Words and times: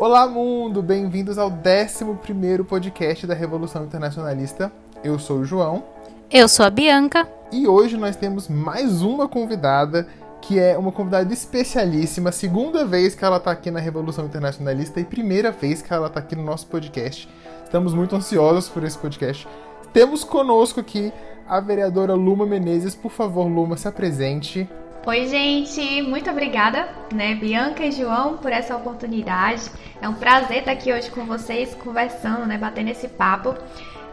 Olá, 0.00 0.28
mundo! 0.28 0.80
Bem-vindos 0.80 1.38
ao 1.38 1.50
11 1.50 2.62
podcast 2.62 3.26
da 3.26 3.34
Revolução 3.34 3.84
Internacionalista. 3.84 4.70
Eu 5.02 5.18
sou 5.18 5.38
o 5.38 5.44
João. 5.44 5.82
Eu 6.30 6.46
sou 6.46 6.64
a 6.64 6.70
Bianca. 6.70 7.28
E 7.50 7.66
hoje 7.66 7.96
nós 7.96 8.14
temos 8.14 8.46
mais 8.46 9.02
uma 9.02 9.26
convidada, 9.26 10.06
que 10.40 10.56
é 10.56 10.78
uma 10.78 10.92
convidada 10.92 11.32
especialíssima, 11.32 12.30
segunda 12.30 12.84
vez 12.84 13.16
que 13.16 13.24
ela 13.24 13.38
está 13.38 13.50
aqui 13.50 13.72
na 13.72 13.80
Revolução 13.80 14.24
Internacionalista 14.24 15.00
e 15.00 15.04
primeira 15.04 15.50
vez 15.50 15.82
que 15.82 15.92
ela 15.92 16.06
está 16.06 16.20
aqui 16.20 16.36
no 16.36 16.44
nosso 16.44 16.68
podcast. 16.68 17.28
Estamos 17.64 17.92
muito 17.92 18.14
ansiosos 18.14 18.68
por 18.68 18.84
esse 18.84 18.96
podcast. 18.96 19.48
Temos 19.92 20.22
conosco 20.22 20.78
aqui 20.78 21.12
a 21.48 21.58
vereadora 21.58 22.14
Luma 22.14 22.46
Menezes. 22.46 22.94
Por 22.94 23.10
favor, 23.10 23.48
Luma, 23.48 23.76
se 23.76 23.88
apresente. 23.88 24.70
Oi, 25.08 25.26
gente, 25.26 26.02
muito 26.02 26.28
obrigada, 26.28 26.86
né, 27.14 27.34
Bianca 27.34 27.82
e 27.82 27.90
João, 27.90 28.36
por 28.36 28.52
essa 28.52 28.76
oportunidade. 28.76 29.62
É 30.02 30.06
um 30.06 30.12
prazer 30.12 30.58
estar 30.58 30.72
aqui 30.72 30.92
hoje 30.92 31.10
com 31.10 31.24
vocês, 31.24 31.74
conversando, 31.76 32.44
né, 32.44 32.58
batendo 32.58 32.90
esse 32.90 33.08
papo. 33.08 33.54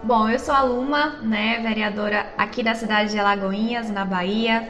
Bom, 0.02 0.30
eu 0.30 0.40
sou 0.40 0.56
a 0.56 0.62
Luma, 0.62 1.18
né, 1.22 1.60
vereadora 1.62 2.28
aqui 2.38 2.64
da 2.64 2.74
cidade 2.76 3.12
de 3.12 3.20
Alagoinhas, 3.20 3.90
na 3.90 4.06
Bahia, 4.06 4.70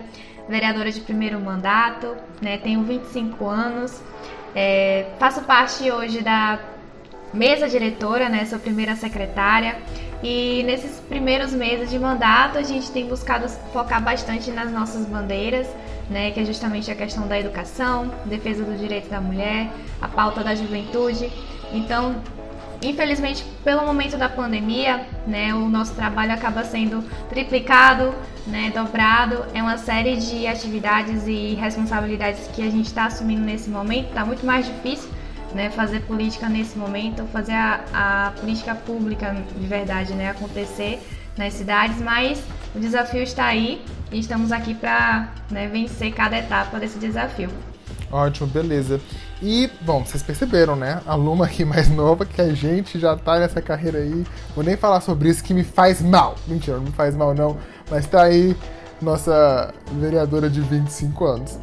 vereadora 0.49 0.91
de 0.91 0.99
primeiro 0.99 1.39
mandato, 1.39 2.17
né, 2.41 2.57
tenho 2.57 2.81
25 2.81 3.45
anos, 3.47 4.01
é, 4.55 5.05
faço 5.19 5.43
parte 5.43 5.91
hoje 5.91 6.23
da 6.23 6.57
mesa 7.31 7.69
diretora, 7.69 8.29
né, 8.29 8.45
sou 8.45 8.57
primeira 8.57 8.95
secretária. 8.95 9.77
E 10.23 10.63
nesses 10.63 10.99
primeiros 11.01 11.53
meses 11.53 11.87
de 11.87 11.99
mandato, 11.99 12.57
a 12.57 12.63
gente 12.63 12.89
tem 12.89 13.05
buscado 13.05 13.47
focar 13.71 14.03
bastante 14.03 14.49
nas 14.49 14.71
nossas 14.71 15.05
bandeiras, 15.05 15.67
né, 16.09 16.31
que 16.31 16.39
é 16.39 16.45
justamente 16.45 16.91
a 16.91 16.95
questão 16.95 17.27
da 17.27 17.39
educação, 17.39 18.11
defesa 18.25 18.63
do 18.63 18.77
direito 18.77 19.09
da 19.09 19.19
mulher, 19.19 19.71
a 20.01 20.07
pauta 20.07 20.43
da 20.43 20.53
juventude. 20.53 21.31
Então, 21.73 22.15
infelizmente, 22.81 23.43
pelo 23.63 23.85
momento 23.85 24.17
da 24.17 24.29
pandemia, 24.29 25.05
né, 25.25 25.53
o 25.53 25.67
nosso 25.67 25.95
trabalho 25.95 26.33
acaba 26.33 26.63
sendo 26.63 27.03
triplicado, 27.29 28.13
né, 28.45 28.71
dobrado. 28.73 29.45
É 29.53 29.61
uma 29.61 29.77
série 29.77 30.17
de 30.17 30.45
atividades 30.47 31.27
e 31.27 31.55
responsabilidades 31.55 32.47
que 32.47 32.61
a 32.61 32.69
gente 32.69 32.85
está 32.85 33.05
assumindo 33.05 33.41
nesse 33.41 33.69
momento. 33.69 34.09
Está 34.09 34.23
muito 34.25 34.45
mais 34.45 34.65
difícil 34.65 35.09
né, 35.53 35.69
fazer 35.71 36.01
política 36.01 36.47
nesse 36.49 36.77
momento, 36.77 37.25
fazer 37.27 37.53
a, 37.53 37.83
a 37.93 38.31
política 38.39 38.75
pública 38.75 39.35
de 39.57 39.65
verdade 39.65 40.13
né, 40.13 40.29
acontecer 40.29 41.01
nas 41.37 41.53
cidades, 41.53 41.99
mas 42.01 42.43
o 42.75 42.79
desafio 42.79 43.23
está 43.23 43.45
aí 43.45 43.81
e 44.11 44.19
estamos 44.19 44.51
aqui 44.51 44.75
para 44.75 45.29
né, 45.49 45.67
vencer 45.67 46.13
cada 46.13 46.37
etapa 46.37 46.79
desse 46.79 46.99
desafio. 46.99 47.49
Ótimo, 48.11 48.47
beleza. 48.47 48.99
E, 49.41 49.69
bom, 49.81 50.03
vocês 50.05 50.21
perceberam, 50.21 50.75
né? 50.75 51.01
A 51.05 51.15
Luma 51.15 51.45
aqui 51.45 51.65
mais 51.65 51.89
nova 51.89 52.25
que 52.25 52.41
a 52.41 52.53
gente 52.53 52.99
já 52.99 53.15
tá 53.15 53.39
nessa 53.39 53.61
carreira 53.61 53.99
aí. 53.99 54.25
Vou 54.53 54.63
nem 54.63 54.77
falar 54.77 55.01
sobre 55.01 55.29
isso 55.29 55.43
que 55.43 55.53
me 55.53 55.63
faz 55.63 56.01
mal. 56.01 56.35
Mentira, 56.47 56.77
não 56.77 56.83
me 56.83 56.91
faz 56.91 57.15
mal 57.15 57.33
não. 57.33 57.57
Mas 57.89 58.05
tá 58.05 58.23
aí 58.23 58.55
nossa 59.01 59.73
vereadora 59.93 60.49
de 60.49 60.61
25 60.61 61.25
anos. 61.25 61.59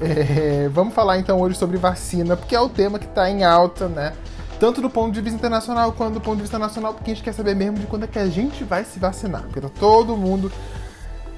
É, 0.00 0.68
vamos 0.72 0.92
falar 0.92 1.18
então 1.18 1.40
hoje 1.40 1.56
sobre 1.56 1.76
vacina, 1.76 2.36
porque 2.36 2.54
é 2.54 2.60
o 2.60 2.68
tema 2.68 2.98
que 2.98 3.06
tá 3.06 3.30
em 3.30 3.44
alta, 3.44 3.86
né? 3.88 4.12
Tanto 4.58 4.80
do 4.80 4.88
ponto 4.88 5.12
de 5.12 5.20
vista 5.20 5.36
internacional 5.36 5.92
quanto 5.92 6.14
do 6.14 6.20
ponto 6.20 6.36
de 6.36 6.42
vista 6.42 6.58
nacional, 6.58 6.94
porque 6.94 7.10
a 7.10 7.14
gente 7.14 7.24
quer 7.24 7.32
saber 7.32 7.54
mesmo 7.54 7.78
de 7.78 7.86
quando 7.86 8.04
é 8.04 8.06
que 8.06 8.18
a 8.18 8.26
gente 8.26 8.64
vai 8.64 8.84
se 8.84 8.98
vacinar. 8.98 9.42
Porque 9.42 9.60
tá 9.60 9.68
todo 9.68 10.16
mundo 10.16 10.50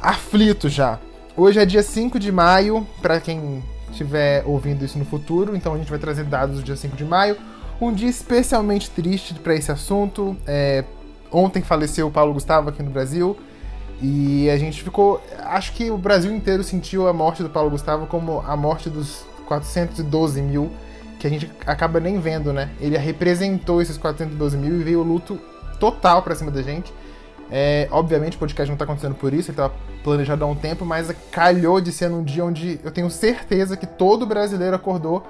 aflito 0.01 0.69
já. 0.69 0.99
Hoje 1.37 1.59
é 1.59 1.67
dia 1.67 1.83
5 1.83 2.19
de 2.19 2.31
maio, 2.31 2.87
para 3.01 3.21
quem 3.21 3.63
estiver 3.91 4.43
ouvindo 4.47 4.85
isso 4.85 4.99
no 4.99 5.05
futuro, 5.05 5.57
então 5.57 5.75
a 5.75 5.79
gente 5.79 5.91
vai 5.91 5.99
trazer 5.99 6.25
dados 6.25 6.57
do 6.57 6.63
dia 6.63 6.77
5 6.77 6.97
de 6.97 7.05
maio. 7.05 7.37
Um 7.81 7.93
dia 7.93 8.09
especialmente 8.09 8.91
triste 8.91 9.35
para 9.35 9.55
esse 9.55 9.71
assunto. 9.71 10.37
É, 10.47 10.85
ontem 11.31 11.63
faleceu 11.63 12.07
o 12.07 12.11
Paulo 12.11 12.33
Gustavo 12.33 12.71
aqui 12.71 12.83
no 12.83 12.91
Brasil. 12.91 13.37
E 14.01 14.49
a 14.51 14.59
gente 14.59 14.83
ficou. 14.83 15.23
Acho 15.41 15.73
que 15.73 15.91
o 15.91 15.99
Brasil 15.99 16.35
inteiro 16.35 16.63
sentiu 16.63 17.09
a 17.09 17.13
morte 17.13 17.43
do 17.43 17.51
Paulo 17.51 17.71
Gustavo 17.71 18.07
como 18.07 18.41
a 18.47 18.57
morte 18.57 18.91
dos 18.91 19.25
412 19.47 20.43
mil, 20.43 20.71
que 21.19 21.27
a 21.27 21.31
gente 21.31 21.51
acaba 21.67 21.99
nem 22.01 22.21
vendo, 22.21 22.53
né? 22.53 22.71
Ele 22.81 22.97
representou 22.97 23.81
esses 23.81 23.97
412 23.97 24.57
mil 24.57 24.81
e 24.81 24.85
veio 24.85 25.01
o 25.01 25.03
luto 25.03 25.39
total 25.79 26.23
pra 26.23 26.35
cima 26.35 26.51
da 26.51 26.63
gente. 26.63 26.93
É, 27.51 27.87
obviamente 27.93 28.37
o 28.37 28.41
podcast 28.41 28.69
não 28.69 28.77
tá 28.77 28.85
acontecendo 28.85 29.15
por 29.15 29.33
isso, 29.33 29.51
ele 29.51 29.57
tava 29.57 29.73
planejado 30.03 30.45
há 30.45 30.49
um 30.49 30.55
tempo, 30.55 30.85
mas 30.85 31.15
calhou 31.31 31.81
de 31.81 31.93
ser 31.93 32.11
num 32.11 32.25
dia 32.25 32.45
onde 32.45 32.81
eu 32.83 32.91
tenho 32.91 33.09
certeza 33.09 33.77
que 33.77 33.87
todo 33.87 34.27
brasileiro 34.27 34.75
acordou 34.75 35.25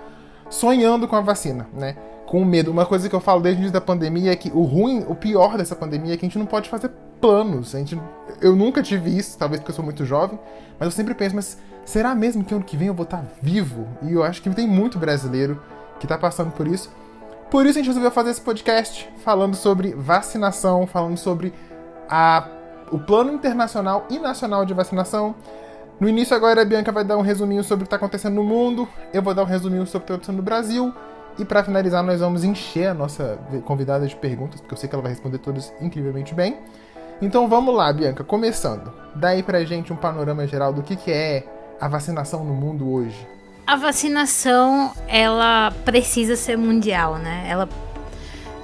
sonhando 0.49 1.07
com 1.07 1.17
a 1.17 1.21
vacina, 1.21 1.69
né? 1.75 1.97
Com 2.27 2.45
medo. 2.45 2.71
Uma 2.71 2.87
coisa 2.87 3.09
que 3.09 3.15
eu 3.15 3.21
falo 3.21 3.41
desde 3.41 3.61
o 3.61 3.63
início 3.63 3.73
da 3.73 3.81
pandemia 3.81 4.33
é 4.33 4.37
que 4.37 4.51
o 4.51 4.63
ruim, 4.63 5.05
o 5.09 5.15
pior 5.15 5.57
dessa 5.57 5.77
pandemia 5.77 6.15
é 6.15 6.17
que 6.17 6.25
a 6.25 6.29
gente 6.29 6.39
não 6.39 6.47
pode 6.47 6.69
fazer 6.69 6.91
planos. 7.21 7.75
A 7.75 7.79
gente, 7.79 8.01
eu 8.41 8.57
nunca 8.57 8.83
tive 8.83 9.17
isso, 9.17 9.37
talvez 9.39 9.61
porque 9.61 9.71
eu 9.71 9.77
sou 9.77 9.85
muito 9.85 10.05
jovem, 10.05 10.39
mas 10.79 10.87
eu 10.87 10.93
sempre 10.93 11.15
penso, 11.15 11.37
mas 11.37 11.59
será 11.85 12.15
mesmo 12.15 12.45
que 12.45 12.55
ano 12.55 12.65
que 12.65 12.77
vem 12.77 12.89
eu 12.89 12.95
vou 12.95 13.05
estar 13.05 13.25
vivo? 13.43 13.87
E 14.03 14.13
eu 14.13 14.23
acho 14.23 14.43
que 14.43 14.51
tem 14.51 14.67
muito 14.67 14.99
brasileiro 14.99 15.61
que 15.99 16.07
tá 16.07 16.19
passando 16.19 16.51
por 16.53 16.67
isso. 16.67 16.91
Por 17.51 17.65
isso 17.65 17.79
a 17.79 17.83
gente 17.83 17.89
resolveu 17.89 18.11
fazer 18.11 18.31
esse 18.31 18.41
podcast 18.41 19.09
falando 19.25 19.55
sobre 19.55 19.95
vacinação, 19.95 20.87
falando 20.87 21.17
sobre 21.17 21.53
a, 22.09 22.47
o 22.91 22.99
plano 22.99 23.33
internacional 23.33 24.05
e 24.11 24.19
nacional 24.19 24.65
de 24.65 24.75
vacinação. 24.75 25.35
No 26.01 26.09
início 26.09 26.37
agora 26.37 26.63
a 26.63 26.65
Bianca 26.65 26.93
vai 26.93 27.05
dar 27.05 27.17
um 27.17 27.23
resuminho 27.23 27.63
sobre 27.63 27.85
o 27.85 27.87
que 27.87 27.87
está 27.87 27.97
acontecendo 27.97 28.35
no 28.35 28.45
mundo, 28.45 28.89
eu 29.15 29.23
vou 29.23 29.33
dar 29.33 29.43
um 29.43 29.47
resuminho 29.47 29.87
sobre 29.87 29.99
o 29.99 30.01
que 30.01 30.05
está 30.05 30.15
acontecendo 30.15 30.37
no 30.37 30.43
Brasil, 30.43 30.93
e 31.39 31.45
para 31.45 31.63
finalizar 31.63 32.03
nós 32.03 32.21
vamos 32.21 32.45
encher 32.45 32.89
a 32.89 32.95
nossa 32.95 33.39
convidada 33.65 34.07
de 34.07 34.17
perguntas, 34.17 34.61
porque 34.61 34.75
eu 34.75 34.79
sei 34.79 34.89
que 34.89 34.95
ela 34.95 35.03
vai 35.03 35.13
responder 35.13 35.39
todas 35.39 35.73
incrivelmente 35.81 36.35
bem. 36.35 36.59
Então 37.23 37.49
vamos 37.49 37.75
lá, 37.75 37.91
Bianca, 37.93 38.23
começando. 38.23 38.93
Dá 39.15 39.29
aí 39.29 39.43
pra 39.43 39.65
gente 39.65 39.93
um 39.93 39.97
panorama 39.97 40.47
geral 40.47 40.73
do 40.73 40.83
que, 40.83 40.97
que 40.97 41.11
é 41.11 41.45
a 41.81 41.89
vacinação 41.89 42.45
no 42.45 42.53
mundo 42.53 42.91
hoje. 42.93 43.27
A 43.67 43.75
vacinação, 43.75 44.93
ela 45.09 45.73
precisa 45.85 46.37
ser 46.37 46.57
mundial, 46.57 47.17
né? 47.17 47.47
Ela 47.49 47.69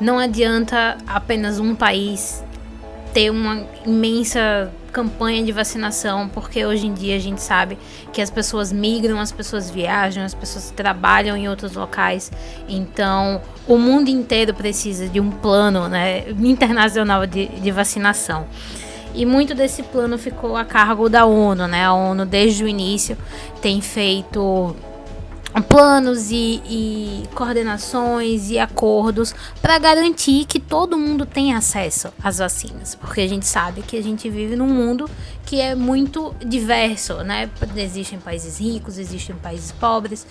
não 0.01 0.17
adianta 0.17 0.97
apenas 1.09 1.59
um 1.59 1.75
país 1.75 2.45
ter 3.13 3.29
uma 3.29 3.67
imensa 3.85 4.73
campanha 4.93 5.43
de 5.43 5.51
vacinação, 5.51 6.29
porque 6.29 6.65
hoje 6.65 6.87
em 6.87 6.95
dia 6.95 7.17
a 7.17 7.19
gente 7.19 7.43
sabe 7.43 7.77
que 8.13 8.23
as 8.23 8.31
pessoas 8.31 8.71
migram, 8.71 9.19
as 9.19 9.33
pessoas 9.33 9.69
viajam, 9.69 10.23
as 10.23 10.35
pessoas 10.35 10.71
trabalham 10.71 11.37
em 11.37 11.49
outros 11.49 11.75
locais. 11.75 12.31
Então, 12.69 13.41
o 13.67 13.77
mundo 13.79 14.09
inteiro 14.09 14.55
precisa 14.55 15.09
de 15.09 15.19
um 15.19 15.33
plano 15.33 15.89
né, 15.89 16.29
internacional 16.31 17.27
de, 17.27 17.47
de 17.49 17.71
vacinação. 17.73 18.47
E 19.15 19.27
muito 19.27 19.53
desse 19.53 19.83
plano 19.83 20.17
ficou 20.17 20.57
a 20.57 20.65
cargo 20.65 21.09
da 21.09 21.27
ONU, 21.27 21.67
né? 21.67 21.85
A 21.85 21.93
ONU 21.93 22.25
desde 22.25 22.63
o 22.63 22.69
início 22.69 23.19
tem 23.61 23.81
feito 23.81 24.75
planos 25.61 26.31
e, 26.31 26.63
e, 26.65 27.23
coordenações 27.35 28.49
e 28.51 28.59
acordos 28.59 29.35
para 29.61 29.79
garantir 29.79 30.47
que 30.47 30.59
todo 30.59 30.97
mundo 30.97 31.27
tenha 31.27 31.59
acesso 31.59 32.09
às 32.23 32.39
vacinas, 32.39 32.95
porque 32.95 33.21
a 33.21 33.29
gente 33.29 33.47
sabe 33.47 33.83
que 33.83 33.97
a 33.99 34.03
gente 34.03 34.31
vive 34.31 34.57
num 34.57 34.69
mundo 34.69 35.11
que 35.45 35.61
é 35.61 35.75
muito 35.75 36.35
diverso, 36.45 37.17
né? 37.25 37.51
Existem 37.77 38.19
países 38.19 38.59
ricos, 38.59 38.97
existem 38.97 39.37
países 39.37 39.73
pobres 39.73 40.27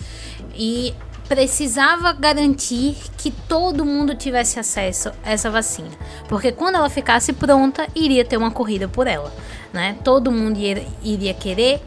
e 0.55 0.93
precisava 1.31 2.11
garantir 2.11 2.97
que 3.17 3.31
todo 3.31 3.85
mundo 3.85 4.13
tivesse 4.13 4.59
acesso 4.59 5.13
a 5.23 5.31
essa 5.31 5.49
vacina, 5.49 5.91
porque 6.27 6.51
quando 6.51 6.75
ela 6.75 6.89
ficasse 6.89 7.31
pronta, 7.31 7.87
iria 7.95 8.25
ter 8.25 8.35
uma 8.35 8.51
corrida 8.51 8.89
por 8.89 9.07
ela, 9.07 9.33
né? 9.71 9.95
Todo 10.03 10.29
mundo 10.29 10.59
iria, 10.59 11.33
querer 11.33 11.81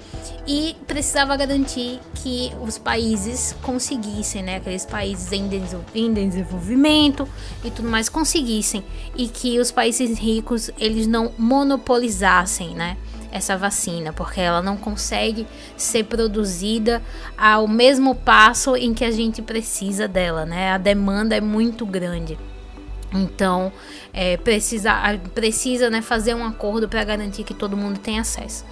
e 0.46 0.74
precisava 0.86 1.36
garantir 1.36 2.00
que 2.14 2.52
os 2.62 2.78
países 2.78 3.54
conseguissem, 3.60 4.42
né, 4.42 4.56
aqueles 4.56 4.86
países 4.86 5.30
em, 5.30 5.46
em 5.94 6.14
desenvolvimento 6.14 7.28
e 7.62 7.70
tudo 7.70 7.86
mais 7.86 8.08
conseguissem 8.08 8.82
e 9.14 9.28
que 9.28 9.60
os 9.60 9.70
países 9.70 10.18
ricos 10.18 10.70
eles 10.78 11.06
não 11.06 11.32
monopolizassem, 11.36 12.74
né, 12.74 12.96
essa 13.34 13.58
vacina, 13.58 14.12
porque 14.12 14.40
ela 14.40 14.62
não 14.62 14.76
consegue 14.76 15.44
ser 15.76 16.04
produzida 16.04 17.02
ao 17.36 17.66
mesmo 17.66 18.14
passo 18.14 18.76
em 18.76 18.94
que 18.94 19.04
a 19.04 19.10
gente 19.10 19.42
precisa 19.42 20.06
dela, 20.06 20.46
né? 20.46 20.70
A 20.70 20.78
demanda 20.78 21.36
é 21.36 21.40
muito 21.40 21.84
grande. 21.84 22.38
Então, 23.12 23.72
é, 24.12 24.36
precisa, 24.36 24.92
precisa 25.34 25.90
né, 25.90 26.00
fazer 26.00 26.34
um 26.34 26.44
acordo 26.46 26.88
para 26.88 27.02
garantir 27.02 27.42
que 27.42 27.54
todo 27.54 27.76
mundo 27.76 27.98
tem 27.98 28.20
acesso. 28.20 28.64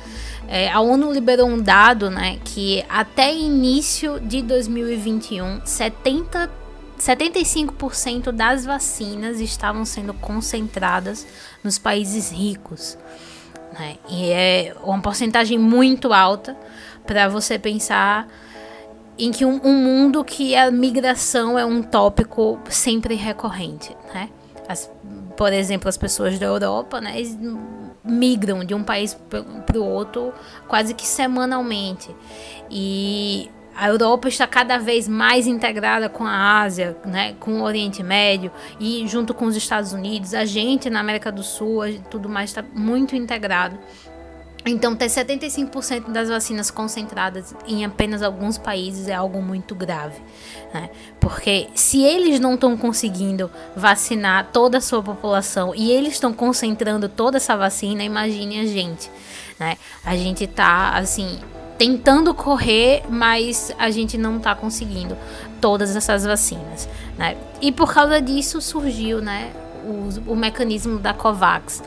É, 0.46 0.70
a 0.70 0.80
ONU 0.80 1.12
liberou 1.12 1.48
um 1.48 1.60
dado 1.60 2.08
né, 2.08 2.38
que 2.44 2.84
até 2.88 3.34
início 3.34 4.20
de 4.20 4.42
2021, 4.42 5.60
70, 5.64 6.50
75% 6.98 8.30
das 8.30 8.64
vacinas 8.64 9.40
estavam 9.40 9.84
sendo 9.84 10.14
concentradas 10.14 11.26
nos 11.64 11.78
países 11.78 12.30
ricos. 12.30 12.96
Né? 13.72 13.96
E 14.08 14.30
é 14.30 14.74
uma 14.82 15.00
porcentagem 15.00 15.58
muito 15.58 16.12
alta 16.12 16.56
para 17.06 17.28
você 17.28 17.58
pensar 17.58 18.28
em 19.18 19.30
que 19.30 19.44
um, 19.44 19.60
um, 19.64 19.74
mundo 19.74 20.24
que 20.24 20.54
a 20.54 20.70
migração 20.70 21.58
é 21.58 21.64
um 21.64 21.82
tópico 21.82 22.58
sempre 22.68 23.14
recorrente, 23.14 23.94
né? 24.12 24.30
As, 24.68 24.90
por 25.36 25.52
exemplo, 25.52 25.88
as 25.88 25.96
pessoas 25.96 26.38
da 26.38 26.46
Europa, 26.46 27.00
né, 27.00 27.14
migram 28.04 28.64
de 28.64 28.74
um 28.74 28.82
país 28.82 29.16
para 29.66 29.78
o 29.78 29.84
outro 29.84 30.32
quase 30.66 30.94
que 30.94 31.06
semanalmente. 31.06 32.14
E 32.70 33.50
a 33.76 33.88
Europa 33.88 34.28
está 34.28 34.46
cada 34.46 34.78
vez 34.78 35.08
mais 35.08 35.46
integrada 35.46 36.08
com 36.08 36.24
a 36.24 36.60
Ásia, 36.62 36.96
né, 37.04 37.34
com 37.40 37.60
o 37.60 37.62
Oriente 37.62 38.02
Médio 38.02 38.50
e 38.78 39.06
junto 39.06 39.32
com 39.34 39.46
os 39.46 39.56
Estados 39.56 39.92
Unidos. 39.92 40.34
A 40.34 40.44
gente 40.44 40.90
na 40.90 41.00
América 41.00 41.32
do 41.32 41.42
Sul, 41.42 41.82
tudo 42.10 42.28
mais 42.28 42.50
está 42.50 42.62
muito 42.74 43.16
integrado. 43.16 43.78
Então, 44.64 44.94
ter 44.94 45.06
75% 45.06 46.12
das 46.12 46.28
vacinas 46.28 46.70
concentradas 46.70 47.52
em 47.66 47.84
apenas 47.84 48.22
alguns 48.22 48.56
países 48.56 49.08
é 49.08 49.14
algo 49.14 49.42
muito 49.42 49.74
grave. 49.74 50.20
Né? 50.72 50.88
Porque 51.18 51.68
se 51.74 52.00
eles 52.00 52.38
não 52.38 52.54
estão 52.54 52.76
conseguindo 52.76 53.50
vacinar 53.74 54.50
toda 54.52 54.78
a 54.78 54.80
sua 54.80 55.02
população 55.02 55.74
e 55.74 55.90
eles 55.90 56.12
estão 56.12 56.32
concentrando 56.32 57.08
toda 57.08 57.38
essa 57.38 57.56
vacina, 57.56 58.04
imagine 58.04 58.60
a 58.60 58.66
gente. 58.66 59.10
Né? 59.58 59.76
A 60.04 60.16
gente 60.16 60.44
está, 60.44 60.90
assim, 60.90 61.40
tentando 61.78 62.34
correr, 62.34 63.02
mas 63.08 63.74
a 63.78 63.90
gente 63.90 64.16
não 64.16 64.36
está 64.36 64.54
conseguindo 64.54 65.16
todas 65.60 65.94
essas 65.96 66.24
vacinas. 66.24 66.88
Né? 67.16 67.36
E 67.60 67.72
por 67.72 67.92
causa 67.92 68.20
disso 68.20 68.60
surgiu 68.60 69.20
né, 69.20 69.52
o, 69.84 70.32
o, 70.32 70.36
mecanismo 70.36 70.98
da 70.98 71.12
COVAX. 71.12 71.82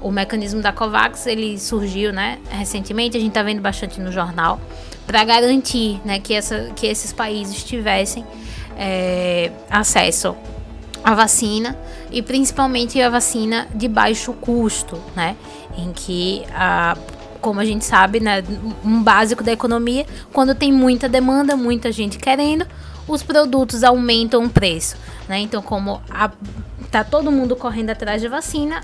O 0.00 0.10
mecanismo 0.10 0.60
da 0.60 0.72
COVAX 0.72 1.26
ele 1.26 1.58
surgiu, 1.58 2.12
né, 2.12 2.38
recentemente, 2.48 3.16
a 3.16 3.20
gente 3.20 3.30
está 3.30 3.42
vendo 3.42 3.60
bastante 3.60 4.00
no 4.00 4.12
jornal, 4.12 4.60
para 5.06 5.24
garantir, 5.24 6.00
né, 6.04 6.18
que, 6.18 6.34
essa, 6.34 6.70
que 6.76 6.86
esses 6.86 7.12
países 7.12 7.64
tivessem 7.64 8.24
é, 8.76 9.50
acesso 9.70 10.36
à 11.02 11.14
vacina 11.14 11.76
e 12.10 12.22
principalmente 12.22 13.00
a 13.00 13.08
vacina 13.08 13.66
de 13.74 13.88
baixo 13.88 14.32
custo, 14.34 15.00
né, 15.16 15.36
em 15.76 15.92
que 15.92 16.44
a 16.52 16.96
como 17.40 17.60
a 17.60 17.64
gente 17.64 17.84
sabe, 17.84 18.20
né, 18.20 18.42
um 18.84 19.02
básico 19.02 19.42
da 19.42 19.52
economia, 19.52 20.06
quando 20.32 20.54
tem 20.54 20.72
muita 20.72 21.08
demanda, 21.08 21.56
muita 21.56 21.90
gente 21.92 22.18
querendo, 22.18 22.66
os 23.06 23.22
produtos 23.22 23.82
aumentam 23.82 24.44
o 24.44 24.50
preço, 24.50 24.96
né? 25.28 25.38
Então, 25.38 25.62
como 25.62 26.02
a 26.10 26.30
tá 26.90 27.04
todo 27.04 27.30
mundo 27.30 27.54
correndo 27.56 27.90
atrás 27.90 28.20
de 28.20 28.28
vacina, 28.28 28.82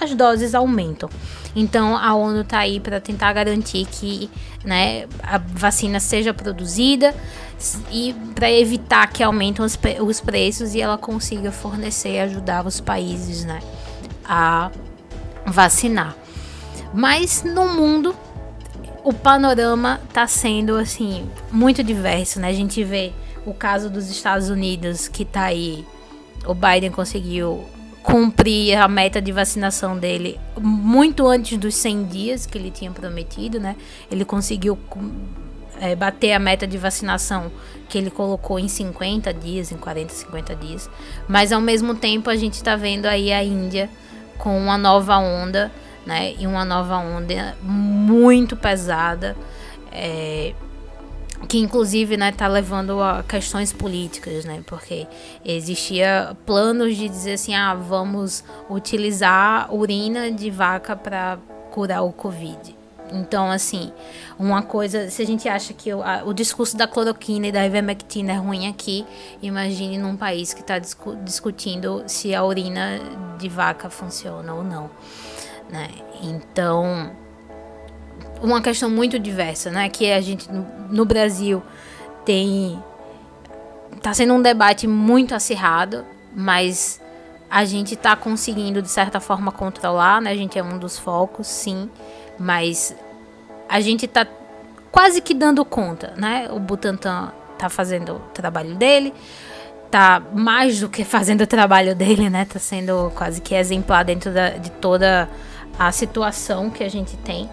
as 0.00 0.14
doses 0.14 0.54
aumentam. 0.54 1.08
Então 1.54 1.96
a 1.96 2.14
ONU 2.14 2.40
está 2.40 2.58
aí 2.58 2.80
para 2.80 3.00
tentar 3.00 3.32
garantir 3.32 3.86
que 3.86 4.28
né, 4.64 5.06
a 5.22 5.38
vacina 5.38 6.00
seja 6.00 6.34
produzida 6.34 7.14
e 7.92 8.14
para 8.34 8.50
evitar 8.50 9.06
que 9.06 9.22
aumentem 9.22 9.64
os, 9.64 9.78
os, 10.00 10.20
preços 10.20 10.74
e 10.74 10.80
ela 10.80 10.98
consiga 10.98 11.52
fornecer 11.52 12.14
e 12.14 12.20
ajudar 12.20 12.66
os 12.66 12.80
países 12.80 13.44
né, 13.44 13.60
a 14.24 14.70
vacinar. 15.46 16.16
Mas 16.94 17.42
no 17.42 17.68
mundo 17.68 18.14
o 19.02 19.12
panorama 19.12 20.00
está 20.08 20.26
sendo 20.26 20.76
assim 20.76 21.28
muito 21.50 21.82
diverso, 21.82 22.40
né? 22.40 22.48
A 22.48 22.52
gente 22.52 22.82
vê 22.84 23.12
o 23.44 23.52
caso 23.52 23.90
dos 23.90 24.08
Estados 24.08 24.48
Unidos 24.48 25.08
que 25.08 25.24
está 25.24 25.44
aí 25.44 25.84
o 26.46 26.54
Biden 26.54 26.90
conseguiu 26.90 27.64
cumprir 28.02 28.76
a 28.76 28.86
meta 28.86 29.20
de 29.20 29.32
vacinação 29.32 29.98
dele 29.98 30.38
muito 30.60 31.26
antes 31.26 31.56
dos 31.56 31.74
100 31.74 32.04
dias 32.04 32.46
que 32.46 32.58
ele 32.58 32.70
tinha 32.70 32.90
prometido, 32.90 33.58
né? 33.58 33.76
Ele 34.10 34.24
conseguiu 34.24 34.78
é, 35.80 35.96
bater 35.96 36.32
a 36.32 36.38
meta 36.38 36.66
de 36.66 36.76
vacinação 36.76 37.50
que 37.88 37.96
ele 37.96 38.10
colocou 38.10 38.58
em 38.58 38.68
50 38.68 39.32
dias, 39.32 39.72
em 39.72 39.76
40, 39.76 40.12
50 40.12 40.54
dias. 40.56 40.90
Mas 41.26 41.50
ao 41.50 41.60
mesmo 41.60 41.94
tempo 41.94 42.28
a 42.28 42.36
gente 42.36 42.54
está 42.54 42.76
vendo 42.76 43.06
aí 43.06 43.32
a 43.32 43.42
Índia 43.42 43.88
com 44.36 44.56
uma 44.58 44.76
nova 44.76 45.16
onda, 45.16 45.72
né? 46.06 46.34
E 46.38 46.46
uma 46.46 46.64
nova 46.64 46.96
onda 46.96 47.56
muito 47.62 48.56
pesada. 48.56 49.36
É, 49.92 50.54
que 51.48 51.58
inclusive 51.58 52.16
né 52.16 52.32
tá 52.32 52.46
levando 52.46 53.02
a 53.02 53.22
questões 53.22 53.72
políticas 53.72 54.44
né 54.44 54.62
porque 54.66 55.06
existia 55.44 56.36
planos 56.46 56.96
de 56.96 57.08
dizer 57.08 57.34
assim 57.34 57.54
ah 57.54 57.74
vamos 57.74 58.42
utilizar 58.68 59.72
urina 59.72 60.30
de 60.30 60.50
vaca 60.50 60.96
para 60.96 61.38
curar 61.70 62.02
o 62.02 62.12
covid 62.12 62.76
então 63.12 63.50
assim 63.50 63.92
uma 64.38 64.62
coisa 64.62 65.10
se 65.10 65.22
a 65.22 65.26
gente 65.26 65.48
acha 65.48 65.74
que 65.74 65.92
o, 65.92 66.02
a, 66.02 66.22
o 66.24 66.32
discurso 66.32 66.76
da 66.76 66.88
cloroquina 66.88 67.48
e 67.48 67.52
da 67.52 67.66
ivermectina 67.66 68.32
é 68.32 68.36
ruim 68.36 68.68
aqui 68.68 69.04
imagine 69.42 69.98
num 69.98 70.16
país 70.16 70.54
que 70.54 70.60
está 70.60 70.78
discu 70.78 71.16
discutindo 71.16 72.04
se 72.06 72.34
a 72.34 72.42
urina 72.44 73.00
de 73.38 73.48
vaca 73.48 73.90
funciona 73.90 74.54
ou 74.54 74.64
não 74.64 74.90
né 75.70 75.88
então 76.22 77.10
uma 78.44 78.60
questão 78.60 78.90
muito 78.90 79.18
diversa, 79.18 79.70
né? 79.70 79.88
Que 79.88 80.12
a 80.12 80.20
gente 80.20 80.48
no, 80.90 81.04
Brasil 81.04 81.62
tem 82.24 82.82
tá 84.02 84.12
sendo 84.12 84.34
um 84.34 84.42
debate 84.42 84.86
muito 84.86 85.34
acirrado, 85.34 86.04
mas 86.36 87.00
a 87.50 87.64
gente 87.64 87.96
tá 87.96 88.14
conseguindo 88.14 88.82
de 88.82 88.88
certa 88.88 89.18
forma 89.18 89.50
controlar, 89.50 90.20
né? 90.20 90.30
A 90.30 90.36
gente 90.36 90.58
é 90.58 90.62
um 90.62 90.78
dos 90.78 90.98
focos, 90.98 91.46
sim, 91.46 91.88
mas 92.38 92.94
a 93.66 93.80
gente 93.80 94.06
tá 94.06 94.26
quase 94.92 95.22
que 95.22 95.32
dando 95.32 95.64
conta, 95.64 96.12
né? 96.16 96.48
O 96.50 96.58
Butantan 96.58 97.32
tá 97.58 97.70
fazendo 97.70 98.16
o 98.16 98.18
trabalho 98.34 98.74
dele, 98.74 99.14
tá 99.90 100.22
mais 100.34 100.80
do 100.80 100.88
que 100.88 101.02
fazendo 101.02 101.42
o 101.42 101.46
trabalho 101.46 101.94
dele, 101.94 102.28
né? 102.28 102.44
Tá 102.44 102.58
sendo 102.58 103.10
quase 103.14 103.40
que 103.40 103.54
exemplar 103.54 104.04
dentro 104.04 104.32
da, 104.32 104.50
de 104.50 104.70
toda 104.70 105.30
a 105.78 105.90
situação 105.92 106.70
que 106.70 106.82
a 106.84 106.88
gente 106.88 107.16
tem. 107.18 107.48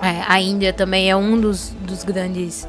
É, 0.00 0.22
a 0.26 0.40
Índia 0.40 0.72
também 0.72 1.10
é 1.10 1.16
um 1.16 1.40
dos, 1.40 1.70
dos 1.80 2.04
grandes 2.04 2.66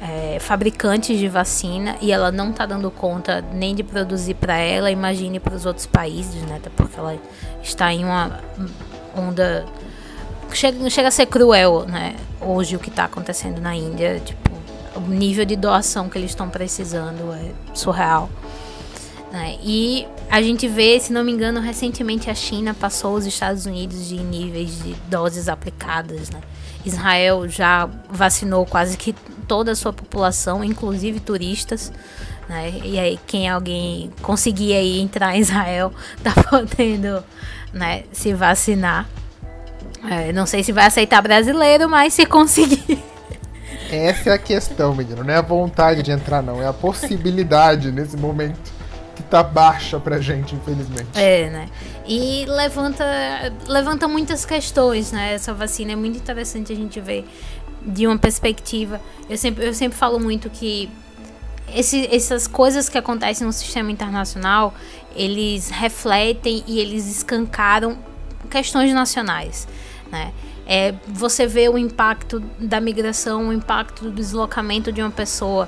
é, 0.00 0.38
fabricantes 0.38 1.18
de 1.18 1.28
vacina 1.28 1.96
e 2.00 2.12
ela 2.12 2.30
não 2.30 2.50
está 2.50 2.64
dando 2.64 2.90
conta 2.90 3.44
nem 3.52 3.74
de 3.74 3.82
produzir 3.82 4.34
para 4.34 4.56
ela, 4.56 4.90
imagine 4.90 5.40
para 5.40 5.54
os 5.54 5.66
outros 5.66 5.86
países, 5.86 6.40
né? 6.42 6.60
Porque 6.76 6.98
ela 6.98 7.16
está 7.62 7.92
em 7.92 8.04
uma 8.04 8.40
onda. 9.16 9.66
Chega, 10.52 10.88
chega 10.88 11.08
a 11.08 11.10
ser 11.10 11.26
cruel, 11.26 11.84
né? 11.86 12.14
Hoje 12.40 12.76
o 12.76 12.78
que 12.78 12.88
está 12.88 13.04
acontecendo 13.04 13.60
na 13.60 13.74
Índia, 13.74 14.20
tipo, 14.24 14.50
o 14.96 15.00
nível 15.00 15.44
de 15.44 15.56
doação 15.56 16.08
que 16.08 16.16
eles 16.16 16.30
estão 16.30 16.48
precisando 16.48 17.32
é 17.34 17.52
surreal. 17.74 18.30
Né? 19.32 19.58
E 19.62 20.06
a 20.30 20.40
gente 20.40 20.66
vê, 20.66 20.98
se 20.98 21.12
não 21.12 21.22
me 21.22 21.32
engano, 21.32 21.60
recentemente 21.60 22.30
a 22.30 22.34
China 22.34 22.72
passou 22.72 23.14
os 23.14 23.26
Estados 23.26 23.66
Unidos 23.66 24.08
de 24.08 24.18
níveis 24.18 24.82
de 24.82 24.94
doses 25.08 25.48
aplicadas, 25.48 26.30
né? 26.30 26.40
Israel 26.84 27.48
já 27.48 27.88
vacinou 28.08 28.64
quase 28.64 28.96
que 28.96 29.14
toda 29.46 29.72
a 29.72 29.76
sua 29.76 29.92
população, 29.92 30.64
inclusive 30.64 31.20
turistas. 31.20 31.92
Né? 32.48 32.80
E 32.82 32.98
aí, 32.98 33.18
quem 33.26 33.48
alguém 33.48 34.10
conseguir 34.22 34.72
aí 34.74 35.00
entrar 35.00 35.36
em 35.36 35.40
Israel, 35.40 35.92
tá 36.24 36.32
podendo 36.48 37.22
né, 37.72 38.04
se 38.12 38.32
vacinar. 38.32 39.06
É, 40.08 40.32
não 40.32 40.46
sei 40.46 40.62
se 40.62 40.72
vai 40.72 40.86
aceitar 40.86 41.20
brasileiro, 41.20 41.88
mas 41.88 42.14
se 42.14 42.24
conseguir. 42.24 43.02
Essa 43.90 44.30
é 44.30 44.32
a 44.34 44.38
questão, 44.38 44.94
menino. 44.94 45.24
Não 45.24 45.34
é 45.34 45.36
a 45.36 45.42
vontade 45.42 46.02
de 46.02 46.10
entrar, 46.10 46.42
não. 46.42 46.62
É 46.62 46.66
a 46.66 46.72
possibilidade 46.72 47.90
nesse 47.90 48.16
momento 48.16 48.77
tá 49.28 49.42
baixa 49.42 50.00
pra 50.00 50.20
gente, 50.20 50.54
infelizmente. 50.54 51.08
É, 51.14 51.50
né? 51.50 51.68
E 52.06 52.44
levanta, 52.46 53.04
levanta 53.66 54.08
muitas 54.08 54.44
questões, 54.44 55.12
né? 55.12 55.34
Essa 55.34 55.52
vacina 55.52 55.92
é 55.92 55.96
muito 55.96 56.16
interessante 56.16 56.72
a 56.72 56.76
gente 56.76 57.00
ver 57.00 57.28
de 57.84 58.06
uma 58.06 58.18
perspectiva. 58.18 59.00
Eu 59.28 59.36
sempre, 59.36 59.66
eu 59.66 59.74
sempre 59.74 59.96
falo 59.96 60.18
muito 60.18 60.48
que 60.50 60.90
esse, 61.74 62.06
essas 62.14 62.46
coisas 62.46 62.88
que 62.88 62.96
acontecem 62.96 63.46
no 63.46 63.52
sistema 63.52 63.90
internacional, 63.90 64.74
eles 65.14 65.68
refletem 65.68 66.64
e 66.66 66.80
eles 66.80 67.06
escancaram 67.06 67.98
questões 68.50 68.92
nacionais, 68.92 69.68
né? 70.10 70.32
É, 70.66 70.94
você 71.06 71.46
vê 71.46 71.66
o 71.68 71.78
impacto 71.78 72.40
da 72.58 72.78
migração, 72.78 73.48
o 73.48 73.52
impacto 73.54 74.04
do 74.04 74.10
deslocamento 74.12 74.92
de 74.92 75.00
uma 75.00 75.10
pessoa 75.10 75.66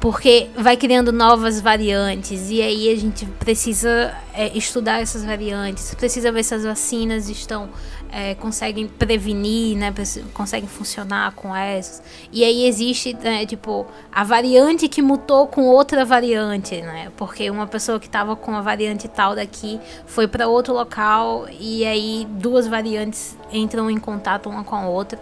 porque 0.00 0.48
vai 0.56 0.76
criando 0.76 1.12
novas 1.12 1.60
variantes 1.60 2.50
e 2.50 2.60
aí 2.60 2.92
a 2.92 2.96
gente 2.96 3.24
precisa 3.26 4.14
é, 4.34 4.56
estudar 4.56 5.00
essas 5.00 5.24
variantes, 5.24 5.94
precisa 5.94 6.30
ver 6.30 6.42
se 6.42 6.54
as 6.54 6.64
vacinas 6.64 7.28
estão 7.28 7.68
é, 8.10 8.34
conseguem 8.34 8.86
prevenir, 8.86 9.76
né, 9.76 9.92
conseguem 10.32 10.68
funcionar 10.68 11.32
com 11.32 11.54
essas. 11.54 12.02
E 12.32 12.44
aí 12.44 12.66
existe 12.66 13.14
né, 13.14 13.44
tipo 13.46 13.86
a 14.12 14.24
variante 14.24 14.88
que 14.88 15.02
mutou 15.02 15.46
com 15.46 15.62
outra 15.62 16.04
variante, 16.04 16.80
né? 16.80 17.10
Porque 17.16 17.50
uma 17.50 17.66
pessoa 17.66 17.98
que 17.98 18.06
estava 18.06 18.36
com 18.36 18.54
a 18.54 18.60
variante 18.60 19.08
tal 19.08 19.34
daqui 19.34 19.80
foi 20.06 20.28
para 20.28 20.48
outro 20.48 20.72
local 20.72 21.46
e 21.58 21.84
aí 21.84 22.26
duas 22.30 22.66
variantes 22.66 23.36
entram 23.52 23.90
em 23.90 23.98
contato 23.98 24.48
uma 24.48 24.64
com 24.64 24.76
a 24.76 24.86
outra. 24.86 25.20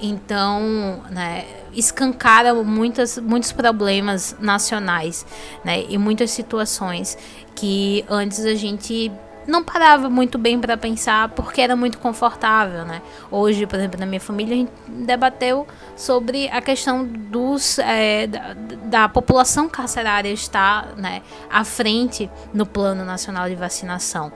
Então, 0.00 1.02
né, 1.10 1.44
escancara 1.72 2.52
muitas, 2.54 3.18
muitos 3.18 3.52
problemas 3.52 4.36
nacionais, 4.40 5.24
né? 5.64 5.84
E 5.88 5.96
muitas 5.96 6.30
situações 6.30 7.16
que 7.54 8.04
antes 8.08 8.44
a 8.44 8.54
gente 8.54 9.10
não 9.46 9.62
parava 9.62 10.08
muito 10.08 10.38
bem 10.38 10.58
para 10.58 10.76
pensar 10.76 11.28
porque 11.30 11.60
era 11.60 11.76
muito 11.76 11.98
confortável, 11.98 12.84
né? 12.84 13.02
Hoje, 13.30 13.66
por 13.66 13.76
exemplo, 13.76 14.00
na 14.00 14.06
minha 14.06 14.20
família, 14.20 14.54
a 14.54 14.58
gente 14.58 14.72
debateu 14.88 15.66
sobre 15.96 16.48
a 16.48 16.60
questão 16.60 17.04
dos, 17.04 17.78
é, 17.78 18.26
da, 18.26 18.54
da, 18.84 19.08
população 19.08 19.68
carcerária 19.68 20.30
estar 20.30 20.96
né, 20.96 21.22
à 21.50 21.64
frente 21.64 22.30
no 22.52 22.64
Plano 22.64 23.04
Nacional 23.04 23.48
de 23.48 23.54
Vacinação. 23.54 24.32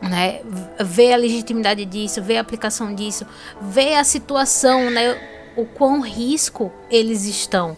Né, 0.00 0.42
ver 0.78 1.12
a 1.12 1.16
legitimidade 1.16 1.84
disso, 1.84 2.22
ver 2.22 2.36
a 2.36 2.40
aplicação 2.40 2.94
disso, 2.94 3.26
ver 3.60 3.96
a 3.96 4.04
situação, 4.04 4.90
né, 4.90 5.18
o 5.56 5.64
quão 5.64 6.00
risco 6.00 6.72
eles 6.88 7.24
estão, 7.24 7.76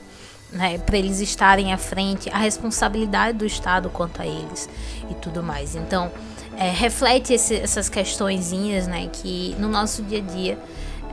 né, 0.53 0.77
para 0.77 0.99
eles 0.99 1.21
estarem 1.21 1.73
à 1.73 1.79
frente, 1.79 2.29
a 2.29 2.37
responsabilidade 2.37 3.39
do 3.39 3.47
Estado 3.47 3.89
quanto 3.89 4.21
a 4.21 4.27
eles 4.27 4.69
e 5.11 5.15
tudo 5.15 5.43
mais. 5.43 5.75
Então, 5.75 6.13
é, 6.59 6.71
reflete 6.71 7.33
esse, 7.33 7.55
essas 7.55 7.89
questõezinhas, 7.89 8.87
né, 8.87 9.09
que 9.11 9.57
no 9.59 9.67
nosso 9.67 10.03
dia 10.03 10.19
a 10.19 10.21
dia 10.21 10.59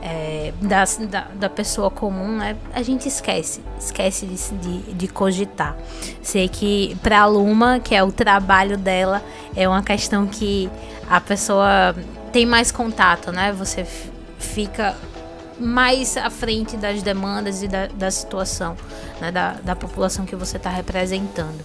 é, 0.02 0.52
da, 0.60 0.84
da, 0.84 1.26
da, 1.34 1.50
pessoa 1.50 1.90
comum, 1.90 2.36
né, 2.36 2.56
a 2.72 2.82
gente 2.82 3.08
esquece, 3.08 3.62
esquece 3.78 4.26
de, 4.26 4.36
de, 4.56 4.94
de 4.94 5.08
cogitar. 5.08 5.76
Sei 6.22 6.48
que 6.48 6.96
para 7.02 7.20
a 7.20 7.26
Luma, 7.26 7.80
que 7.80 7.94
é 7.94 8.02
o 8.02 8.12
trabalho 8.12 8.76
dela, 8.76 9.22
é 9.56 9.68
uma 9.68 9.82
questão 9.82 10.26
que 10.26 10.70
a 11.08 11.20
pessoa 11.20 11.94
tem 12.32 12.46
mais 12.46 12.70
contato, 12.70 13.32
né? 13.32 13.52
Você 13.52 13.86
fica 14.38 14.94
mais 15.58 16.16
à 16.16 16.30
frente 16.30 16.76
das 16.76 17.02
demandas 17.02 17.62
e 17.62 17.68
da, 17.68 17.86
da 17.86 18.10
situação 18.10 18.76
né, 19.20 19.32
da, 19.32 19.52
da 19.54 19.76
população 19.76 20.24
que 20.24 20.36
você 20.36 20.56
está 20.56 20.70
representando. 20.70 21.60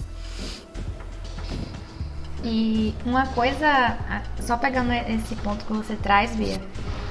E 2.43 2.93
uma 3.05 3.25
coisa, 3.27 3.97
só 4.41 4.57
pegando 4.57 4.91
esse 4.91 5.35
ponto 5.35 5.63
que 5.65 5.71
você 5.71 5.95
traz, 5.95 6.35
Bia, 6.35 6.59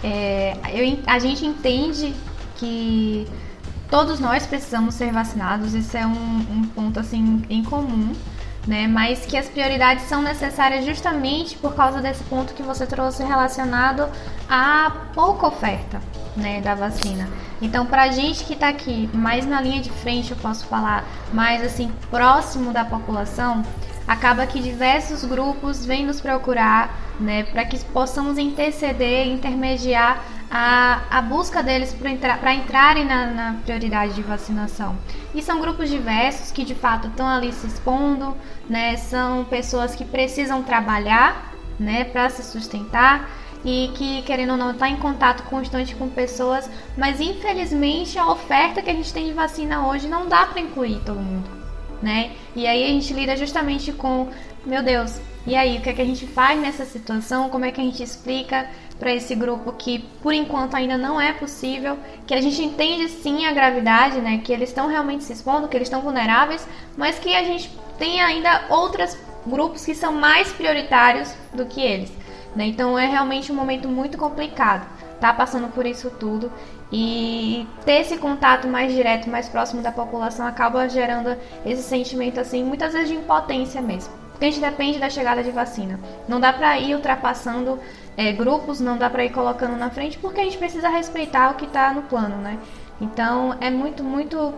é, 0.03 0.57
eu, 0.73 0.99
a 1.07 1.19
gente 1.19 1.47
entende 1.47 2.15
que 2.57 3.27
todos 3.91 4.19
nós 4.19 4.47
precisamos 4.47 4.95
ser 4.95 5.13
vacinados, 5.13 5.75
isso 5.75 5.97
é 5.97 6.07
um, 6.07 6.13
um 6.51 6.63
ponto 6.75 6.99
assim 6.99 7.43
em 7.49 7.63
comum, 7.63 8.13
né? 8.67 8.87
Mas 8.87 9.27
que 9.27 9.37
as 9.37 9.49
prioridades 9.49 10.05
são 10.05 10.23
necessárias 10.23 10.85
justamente 10.85 11.57
por 11.59 11.75
causa 11.75 12.01
desse 12.01 12.23
ponto 12.25 12.55
que 12.55 12.63
você 12.63 12.87
trouxe 12.87 13.23
relacionado 13.23 14.09
à 14.49 14.91
pouca 15.15 15.47
oferta, 15.47 16.01
né, 16.37 16.61
da 16.61 16.75
vacina. 16.75 17.29
Então, 17.61 17.87
para 17.87 18.05
a 18.05 18.11
gente 18.11 18.45
que 18.45 18.55
está 18.55 18.69
aqui 18.69 19.11
mais 19.13 19.47
na 19.47 19.61
linha 19.61 19.81
de 19.81 19.91
frente, 19.91 20.31
eu 20.31 20.37
posso 20.37 20.65
falar, 20.67 21.05
mais 21.33 21.63
assim 21.63 21.93
próximo 22.11 22.73
da 22.73 22.85
população, 22.85 23.63
acaba 24.07 24.47
que 24.47 24.61
diversos 24.61 25.25
grupos 25.25 25.85
vêm 25.85 26.05
nos 26.05 26.21
procurar, 26.21 26.99
né, 27.21 27.45
para 27.45 27.65
que 27.65 27.79
possamos 27.87 28.39
interceder, 28.39 29.27
intermediar 29.27 30.23
a, 30.51 31.03
a 31.11 31.23
busca 31.23 31.63
deles 31.63 31.95
para 31.95 32.11
entrar, 32.11 32.55
entrarem 32.55 33.05
na, 33.05 33.27
na, 33.27 33.55
prioridade 33.65 34.15
de 34.15 34.23
vacinação. 34.23 34.97
E 35.35 35.43
são 35.43 35.61
grupos 35.61 35.89
diversos 35.89 36.51
que 36.51 36.65
de 36.65 36.75
fato 36.75 37.09
estão 37.09 37.27
ali 37.27 37.53
se 37.53 37.67
expondo, 37.67 38.37
né, 38.69 38.97
são 38.97 39.45
pessoas 39.45 39.95
que 39.95 40.05
precisam 40.05 40.63
trabalhar, 40.63 41.53
né, 41.79 42.05
para 42.05 42.29
se 42.29 42.43
sustentar 42.43 43.29
e 43.65 43.93
que, 43.95 44.23
querendo 44.23 44.51
ou 44.51 44.57
não, 44.57 44.73
está 44.73 44.89
em 44.89 44.97
contato 44.97 45.45
constante 45.45 45.95
com 45.95 46.09
pessoas, 46.09 46.69
mas 46.97 47.21
infelizmente 47.21 48.19
a 48.19 48.27
oferta 48.27 48.83
que 48.83 48.91
a 48.91 48.95
gente 48.95 49.13
tem 49.13 49.27
de 49.27 49.33
vacina 49.33 49.87
hoje 49.87 50.09
não 50.09 50.29
dá 50.29 50.47
para 50.47 50.61
incluir 50.61 51.01
todo 51.05 51.21
mundo 51.21 51.62
né? 52.03 52.33
E 52.55 52.67
aí 52.67 52.85
a 52.85 52.89
gente 52.89 53.13
lida 53.15 53.37
justamente 53.37 53.93
com, 53.93 54.29
meu 54.67 54.83
Deus, 54.83 55.21
e 55.47 55.57
aí 55.57 55.79
o 55.79 55.81
que 55.81 55.91
é 55.91 55.93
que 55.93 56.03
a 56.03 56.05
gente 56.05 56.27
faz 56.27 56.61
nessa 56.61 56.85
situação? 56.85 57.49
Como 57.49 57.65
é 57.65 57.71
que 57.71 57.81
a 57.81 57.85
gente 57.85 58.03
explica 58.03 58.69
para 58.99 59.13
esse 59.13 59.35
grupo 59.35 59.73
que 59.73 60.01
por 60.23 60.33
enquanto 60.33 60.75
ainda 60.75 60.97
não 60.97 61.21
é 61.21 61.33
possível, 61.33 61.99
que 62.27 62.35
a 62.35 62.41
gente 62.41 62.63
entende 62.63 63.09
sim 63.09 63.47
a 63.47 63.53
gravidade, 63.53 64.21
né? 64.21 64.41
Que 64.45 64.53
eles 64.53 64.69
estão 64.69 64.87
realmente 64.87 65.25
se 65.25 65.33
expondo, 65.33 65.69
que 65.69 65.77
eles 65.77 65.87
estão 65.87 66.01
vulneráveis, 66.01 66.67
mas 66.97 67.19
que 67.19 67.35
a 67.35 67.43
gente 67.43 67.71
tem 67.99 68.21
ainda 68.21 68.67
outros 68.69 69.17
grupos 69.47 69.85
que 69.85 69.95
são 69.95 70.13
mais 70.13 70.53
prioritários 70.53 71.35
do 71.53 71.67
que 71.67 71.81
eles. 71.81 72.13
Né? 72.55 72.67
Então 72.67 72.99
é 72.99 73.07
realmente 73.07 73.51
um 73.51 73.55
momento 73.55 73.89
muito 73.89 74.19
complicado 74.19 74.87
tá 75.23 75.33
passando 75.33 75.69
por 75.69 75.87
isso 75.87 76.11
tudo 76.11 76.51
e 76.93 77.67
ter 77.87 78.03
esse 78.03 78.19
contato 78.19 78.69
mais 78.69 78.93
direto, 78.93 79.31
mais 79.31 79.49
próximo 79.49 79.81
da 79.81 79.91
população 79.91 80.47
acaba 80.47 80.87
gerando 80.89 81.35
esse 81.65 81.83
sentimento 81.83 82.39
assim, 82.39 82.63
muitas 82.63 82.93
vezes 82.93 83.09
de 83.09 83.15
impotência 83.15 83.81
mesmo. 83.81 84.13
Porque 84.33 84.45
a 84.45 84.51
gente 84.51 84.61
depende 84.61 84.99
da 84.99 85.09
chegada 85.09 85.43
de 85.43 85.51
vacina. 85.51 85.99
Não 86.29 86.39
dá 86.39 86.53
para 86.53 86.79
ir 86.79 86.95
ultrapassando 86.95 87.79
é, 88.17 88.33
grupos, 88.33 88.79
não 88.79 88.99
dá 88.99 89.09
para 89.09 89.25
ir 89.25 89.31
colocando 89.31 89.77
na 89.77 89.89
frente, 89.89 90.19
porque 90.19 90.41
a 90.41 90.45
gente 90.45 90.59
precisa 90.59 90.89
respeitar 90.89 91.51
o 91.51 91.55
que 91.55 91.65
está 91.65 91.95
no 91.95 92.03
plano, 92.03 92.37
né? 92.37 92.59
Então 93.01 93.57
é 93.61 93.71
muito, 93.71 94.05
muito 94.05 94.53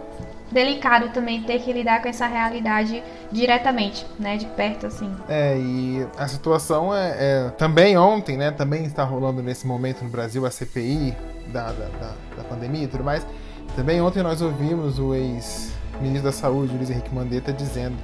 delicado 0.51 1.11
também 1.11 1.43
ter 1.43 1.61
que 1.61 1.73
lidar 1.73 2.03
com 2.03 2.09
essa 2.09 2.27
realidade 2.27 3.03
diretamente, 3.31 4.07
né, 4.19 4.37
de 4.37 4.47
perto 4.47 4.87
assim. 4.87 5.11
É, 5.29 5.57
e 5.59 6.07
a 6.17 6.29
situação 6.29 6.95
é, 6.95 7.17
é 7.19 7.51
também 7.59 7.97
ontem, 7.97 8.37
né, 8.37 8.51
também 8.51 8.85
está 8.85 9.03
rolando 9.03 9.43
nesse 9.43 9.67
momento 9.67 10.05
no 10.05 10.11
Brasil 10.11 10.47
a 10.47 10.51
CPI 10.51 11.17
da, 11.53 11.67
da, 11.67 11.89
da, 11.89 12.15
da 12.37 12.45
pandemia 12.45 12.85
e 12.85 12.89
tudo 12.89 13.05
mais. 13.05 13.27
Também 13.77 14.01
ontem 14.01 14.23
nós 14.23 14.41
ouvimos 14.41 14.99
o 14.99 15.15
ex-ministro 15.15 16.23
da 16.23 16.33
Saúde, 16.33 16.77
Luiz 16.77 16.91
Henrique 16.91 17.15
Mandetta, 17.15 17.53
dizendo 17.53 17.97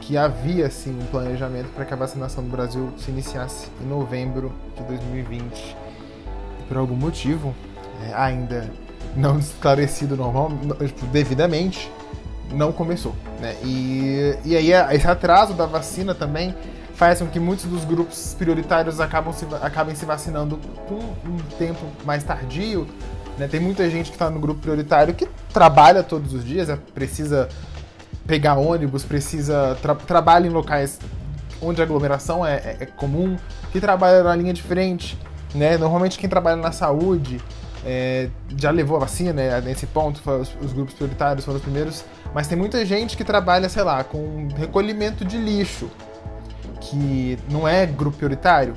que 0.00 0.16
havia 0.16 0.70
sim 0.70 0.98
um 1.00 1.06
planejamento 1.06 1.68
para 1.74 1.84
que 1.84 1.92
a 1.92 1.96
vacinação 1.96 2.44
no 2.44 2.50
Brasil 2.50 2.92
se 2.98 3.10
iniciasse 3.10 3.68
em 3.80 3.86
novembro 3.86 4.52
de 4.76 4.82
2020. 4.84 5.76
E 6.60 6.62
por 6.68 6.76
algum 6.76 6.96
motivo, 6.96 7.54
é, 8.04 8.14
ainda 8.14 8.70
não 9.16 9.38
esclarecido 9.38 10.16
normal, 10.16 10.50
devidamente, 11.10 11.90
não 12.52 12.72
começou. 12.72 13.14
Né? 13.40 13.56
E, 13.64 14.36
e 14.44 14.56
aí 14.56 14.72
esse 14.94 15.08
atraso 15.08 15.54
da 15.54 15.66
vacina 15.66 16.14
também 16.14 16.54
faz 16.96 17.18
com 17.20 17.26
que 17.26 17.38
muitos 17.38 17.66
dos 17.66 17.84
grupos 17.84 18.34
prioritários 18.38 19.00
acabam 19.00 19.32
se, 19.32 19.46
acabem 19.60 19.94
se 19.94 20.06
vacinando 20.06 20.58
com 20.88 20.94
um 21.28 21.36
tempo 21.58 21.84
mais 22.04 22.24
tardio. 22.24 22.88
Né? 23.38 23.46
Tem 23.46 23.60
muita 23.60 23.88
gente 23.90 24.06
que 24.06 24.16
está 24.16 24.30
no 24.30 24.40
grupo 24.40 24.60
prioritário 24.60 25.14
que 25.14 25.28
trabalha 25.52 26.02
todos 26.02 26.32
os 26.32 26.42
dias, 26.42 26.70
é, 26.70 26.76
precisa 26.94 27.48
pegar 28.26 28.54
ônibus, 28.54 29.04
precisa 29.04 29.76
tra 29.80 29.94
trabalha 29.94 30.46
em 30.46 30.50
locais 30.50 30.98
onde 31.60 31.80
a 31.80 31.84
aglomeração 31.84 32.44
é, 32.44 32.54
é, 32.56 32.76
é 32.80 32.86
comum, 32.86 33.36
que 33.70 33.80
trabalha 33.80 34.22
na 34.22 34.34
linha 34.34 34.54
de 34.54 34.62
frente. 34.62 35.18
Né? 35.54 35.76
Normalmente 35.76 36.18
quem 36.18 36.28
trabalha 36.30 36.56
na 36.56 36.72
saúde 36.72 37.40
é, 37.84 38.30
já 38.56 38.70
levou 38.70 38.96
a 38.96 39.00
vacina, 39.00 39.34
né, 39.34 39.60
nesse 39.60 39.86
ponto, 39.86 40.20
os, 40.28 40.50
os, 40.62 40.72
grupos 40.72 40.94
prioritários 40.94 41.44
foram 41.44 41.58
os 41.58 41.62
primeiros, 41.62 42.04
mas 42.34 42.48
tem 42.48 42.58
muita 42.58 42.84
gente 42.84 43.16
que 43.16 43.22
trabalha, 43.22 43.68
sei 43.68 43.82
lá, 43.82 44.02
com 44.02 44.48
recolhimento 44.56 45.24
de 45.24 45.38
lixo, 45.38 45.88
que 46.90 47.38
não 47.50 47.66
é 47.66 47.86
grupo 47.86 48.16
prioritário, 48.16 48.74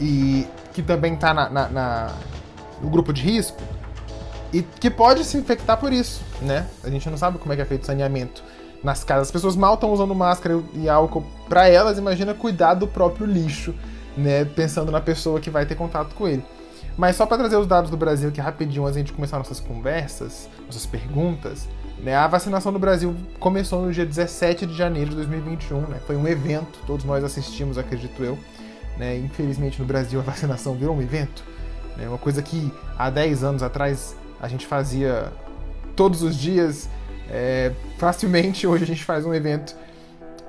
e 0.00 0.46
que 0.72 0.82
também 0.82 1.14
está 1.14 1.32
na, 1.32 1.48
na, 1.48 1.68
na, 1.68 2.12
no 2.82 2.88
grupo 2.90 3.12
de 3.12 3.22
risco, 3.22 3.60
e 4.52 4.62
que 4.62 4.90
pode 4.90 5.24
se 5.24 5.36
infectar 5.36 5.78
por 5.78 5.92
isso, 5.92 6.22
né? 6.40 6.66
A 6.82 6.90
gente 6.90 7.08
não 7.10 7.16
sabe 7.16 7.38
como 7.38 7.52
é 7.52 7.56
que 7.56 7.62
é 7.62 7.64
feito 7.64 7.82
o 7.82 7.86
saneamento 7.86 8.42
nas 8.82 9.02
casas. 9.02 9.28
As 9.28 9.32
pessoas 9.32 9.56
mal 9.56 9.74
estão 9.74 9.92
usando 9.92 10.14
máscara 10.14 10.60
e 10.74 10.88
álcool 10.88 11.24
para 11.48 11.68
elas, 11.68 11.98
imagina 11.98 12.34
cuidar 12.34 12.74
do 12.74 12.86
próprio 12.86 13.26
lixo, 13.26 13.74
né? 14.16 14.44
Pensando 14.44 14.92
na 14.92 15.00
pessoa 15.00 15.40
que 15.40 15.50
vai 15.50 15.66
ter 15.66 15.74
contato 15.74 16.14
com 16.14 16.28
ele. 16.28 16.44
Mas 16.96 17.16
só 17.16 17.26
para 17.26 17.38
trazer 17.38 17.56
os 17.56 17.66
dados 17.66 17.90
do 17.90 17.96
Brasil 17.96 18.28
aqui 18.28 18.40
rapidinho, 18.40 18.84
antes 18.84 18.94
de 18.94 19.00
a 19.00 19.04
gente 19.04 19.12
começar 19.12 19.38
nossas 19.38 19.58
conversas, 19.58 20.48
nossas 20.66 20.86
perguntas? 20.86 21.68
A 22.16 22.26
vacinação 22.26 22.70
no 22.70 22.78
Brasil 22.78 23.14
começou 23.38 23.82
no 23.82 23.92
dia 23.92 24.04
17 24.04 24.66
de 24.66 24.74
janeiro 24.74 25.10
de 25.10 25.16
2021, 25.16 25.80
né? 25.82 26.00
Foi 26.06 26.16
um 26.16 26.26
evento, 26.26 26.78
todos 26.86 27.04
nós 27.04 27.24
assistimos, 27.24 27.78
acredito 27.78 28.22
eu. 28.22 28.38
Né? 28.96 29.16
Infelizmente 29.18 29.80
no 29.80 29.86
Brasil 29.86 30.20
a 30.20 30.22
vacinação 30.24 30.74
virou 30.74 30.96
um 30.96 31.02
evento. 31.02 31.42
Né? 31.96 32.08
Uma 32.08 32.18
coisa 32.18 32.42
que 32.42 32.72
há 32.98 33.10
10 33.10 33.44
anos 33.44 33.62
atrás 33.62 34.16
a 34.40 34.48
gente 34.48 34.66
fazia 34.66 35.32
todos 35.96 36.22
os 36.22 36.36
dias, 36.36 36.88
é, 37.30 37.72
facilmente 37.98 38.66
hoje 38.66 38.84
a 38.84 38.86
gente 38.86 39.04
faz 39.04 39.24
um 39.24 39.32
evento 39.32 39.74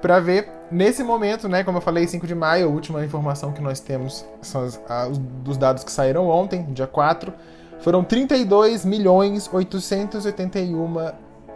para 0.01 0.19
ver 0.19 0.49
nesse 0.69 1.03
momento, 1.03 1.47
né, 1.47 1.63
como 1.63 1.77
eu 1.77 1.81
falei, 1.81 2.07
5 2.07 2.27
de 2.27 2.35
maio, 2.35 2.67
a 2.67 2.69
última 2.69 3.03
informação 3.05 3.51
que 3.51 3.61
nós 3.61 3.79
temos 3.79 4.25
são 4.41 4.63
as, 4.63 4.79
a, 4.89 5.07
os, 5.07 5.17
dos 5.17 5.57
dados 5.57 5.83
que 5.83 5.91
saíram 5.91 6.27
ontem, 6.27 6.63
dia 6.73 6.87
4, 6.87 7.33
foram 7.79 8.03
32 8.03 8.85
milhões 8.85 9.49
881 9.51 11.13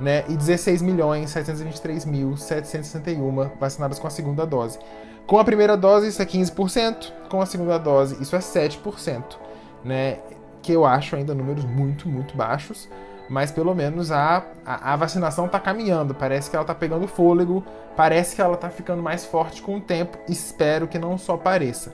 né, 0.00 0.24
e 0.28 0.36
16 0.36 0.82
milhões 0.82 1.34
723.761 1.34 3.50
vacinadas 3.58 3.98
com 3.98 4.06
a 4.06 4.10
segunda 4.10 4.46
dose. 4.46 4.78
Com 5.26 5.38
a 5.38 5.44
primeira 5.44 5.76
dose, 5.76 6.08
isso 6.08 6.22
é 6.22 6.24
15%, 6.24 7.12
com 7.28 7.42
a 7.42 7.46
segunda 7.46 7.76
dose, 7.78 8.16
isso 8.22 8.34
é 8.34 8.38
7%, 8.38 9.36
né? 9.84 10.20
Que 10.62 10.72
eu 10.72 10.86
acho 10.86 11.16
ainda 11.16 11.34
números 11.34 11.66
muito, 11.66 12.08
muito 12.08 12.34
baixos, 12.34 12.88
mas 13.28 13.50
pelo 13.50 13.74
menos 13.74 14.10
a, 14.10 14.42
a, 14.64 14.94
a 14.94 14.96
vacinação 14.96 15.44
está 15.44 15.60
caminhando, 15.60 16.14
parece 16.14 16.48
que 16.48 16.56
ela 16.56 16.62
está 16.62 16.74
pegando 16.74 17.06
fôlego, 17.06 17.62
parece 17.94 18.34
que 18.34 18.40
ela 18.40 18.54
está 18.54 18.70
ficando 18.70 19.02
mais 19.02 19.26
forte 19.26 19.60
com 19.60 19.76
o 19.76 19.80
tempo, 19.80 20.16
espero 20.28 20.88
que 20.88 20.98
não 20.98 21.18
só 21.18 21.36
pareça. 21.36 21.92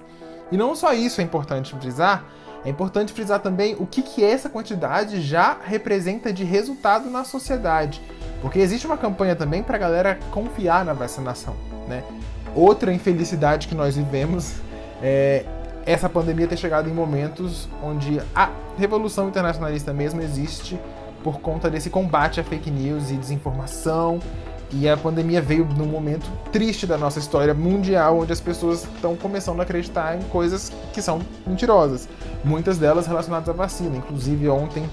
E 0.50 0.56
não 0.56 0.74
só 0.74 0.92
isso 0.92 1.20
é 1.20 1.24
importante 1.24 1.74
frisar, 1.74 2.24
é 2.64 2.70
importante 2.70 3.12
frisar 3.12 3.40
também 3.40 3.76
o 3.78 3.86
que, 3.86 4.02
que 4.02 4.24
essa 4.24 4.48
quantidade 4.48 5.20
já 5.20 5.58
representa 5.62 6.32
de 6.32 6.44
resultado 6.44 7.10
na 7.10 7.24
sociedade. 7.24 8.00
Porque 8.40 8.58
existe 8.58 8.86
uma 8.86 8.96
campanha 8.96 9.36
também 9.36 9.62
para 9.62 9.76
a 9.76 9.78
galera 9.78 10.18
confiar 10.30 10.84
na 10.84 10.92
vacinação. 10.92 11.54
Né? 11.86 12.02
Outra 12.54 12.92
infelicidade 12.92 13.68
que 13.68 13.74
nós 13.74 13.96
vivemos 13.96 14.54
é 15.02 15.44
essa 15.84 16.08
pandemia 16.08 16.46
ter 16.46 16.56
chegado 16.56 16.88
em 16.88 16.92
momentos 16.92 17.68
onde 17.82 18.20
a 18.34 18.50
revolução 18.78 19.28
internacionalista 19.28 19.92
mesmo 19.92 20.22
existe 20.22 20.80
por 21.22 21.40
conta 21.40 21.68
desse 21.70 21.90
combate 21.90 22.40
a 22.40 22.44
fake 22.44 22.70
news 22.70 23.10
e 23.10 23.16
desinformação 23.16 24.20
e 24.76 24.88
a 24.88 24.96
pandemia 24.96 25.40
veio 25.40 25.64
num 25.64 25.86
momento 25.86 26.26
triste 26.50 26.86
da 26.86 26.98
nossa 26.98 27.20
história 27.20 27.54
mundial, 27.54 28.18
onde 28.18 28.32
as 28.32 28.40
pessoas 28.40 28.82
estão 28.82 29.14
começando 29.14 29.60
a 29.60 29.62
acreditar 29.62 30.16
em 30.16 30.22
coisas 30.24 30.72
que 30.92 31.00
são 31.00 31.20
mentirosas. 31.46 32.08
Muitas 32.44 32.76
delas 32.76 33.06
relacionadas 33.06 33.48
à 33.48 33.52
vacina. 33.52 33.96
Inclusive, 33.96 34.48
ontem, 34.48 34.88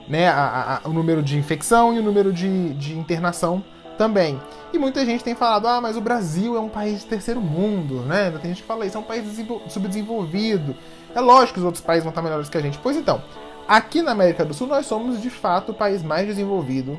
Né? 0.08 0.28
A, 0.28 0.80
a, 0.82 0.88
o 0.88 0.92
número 0.92 1.22
de 1.22 1.36
infecção 1.38 1.92
e 1.92 1.98
o 1.98 2.02
número 2.02 2.32
de, 2.32 2.74
de 2.74 2.98
internação 2.98 3.62
também. 3.98 4.40
E 4.72 4.78
muita 4.78 5.04
gente 5.04 5.22
tem 5.22 5.34
falado, 5.34 5.66
ah, 5.66 5.80
mas 5.80 5.96
o 5.96 6.00
Brasil 6.00 6.56
é 6.56 6.60
um 6.60 6.70
país 6.70 7.00
de 7.00 7.06
terceiro 7.06 7.40
mundo, 7.40 8.00
né? 8.02 8.30
Tem 8.40 8.50
gente 8.50 8.62
que 8.62 8.66
fala 8.66 8.86
isso, 8.86 8.96
é 8.96 9.00
um 9.00 9.04
país 9.04 9.26
subdesenvolvido. 9.68 10.74
É 11.14 11.20
lógico 11.20 11.54
que 11.54 11.58
os 11.58 11.66
outros 11.66 11.84
países 11.84 12.04
vão 12.04 12.10
estar 12.10 12.22
melhores 12.22 12.48
que 12.48 12.56
a 12.56 12.60
gente. 12.62 12.78
Pois 12.78 12.96
então, 12.96 13.22
aqui 13.70 14.02
na 14.02 14.10
América 14.10 14.44
do 14.44 14.52
Sul 14.52 14.66
nós 14.66 14.84
somos 14.84 15.22
de 15.22 15.30
fato 15.30 15.70
o 15.70 15.74
país 15.74 16.02
mais 16.02 16.26
desenvolvido, 16.26 16.98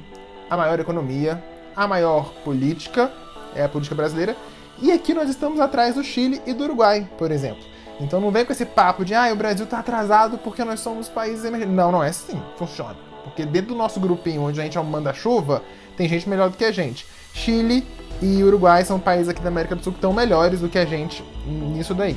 a 0.50 0.56
maior 0.56 0.80
economia, 0.80 1.44
a 1.76 1.86
maior 1.86 2.32
política, 2.46 3.12
é 3.54 3.62
a 3.62 3.68
política 3.68 3.94
brasileira, 3.94 4.38
e 4.82 4.90
aqui 4.90 5.14
nós 5.14 5.30
estamos 5.30 5.60
atrás 5.60 5.96
do 5.96 6.04
Chile 6.04 6.42
e 6.48 6.54
do 6.54 6.64
Uruguai, 6.64 7.10
por 7.18 7.30
exemplo. 7.30 7.62
Então 8.00 8.22
não 8.22 8.32
vem 8.32 8.46
com 8.46 8.54
esse 8.54 8.66
papo 8.66 9.04
de, 9.04 9.14
ah, 9.14 9.30
o 9.34 9.36
Brasil 9.36 9.66
está 9.66 9.80
atrasado 9.80 10.38
porque 10.38 10.64
nós 10.64 10.80
somos 10.80 11.10
países 11.10 11.44
emergentes. 11.44 11.76
Não, 11.76 11.92
não 11.92 12.02
é 12.02 12.08
assim, 12.08 12.42
funciona. 12.58 12.96
Porque 13.26 13.46
dentro 13.46 13.74
do 13.74 13.76
nosso 13.76 14.00
grupinho, 14.00 14.42
onde 14.44 14.60
a 14.60 14.64
gente 14.64 14.78
é 14.78 14.82
um 14.82 14.86
manda-chuva, 14.86 15.62
tem 15.98 16.08
gente 16.08 16.28
melhor 16.28 16.50
do 16.50 16.56
que 16.56 16.64
a 16.64 16.72
gente. 16.72 17.06
Chile 17.34 17.86
e 18.22 18.42
Uruguai 18.42 18.86
são 18.86 18.98
países 18.98 19.28
aqui 19.28 19.42
da 19.42 19.50
América 19.50 19.76
do 19.76 19.84
Sul 19.84 19.92
que 19.92 19.98
estão 19.98 20.14
melhores 20.14 20.62
do 20.62 20.70
que 20.70 20.80
a 20.80 20.86
gente 20.86 21.22
nisso 21.46 21.94
daí. 21.94 22.16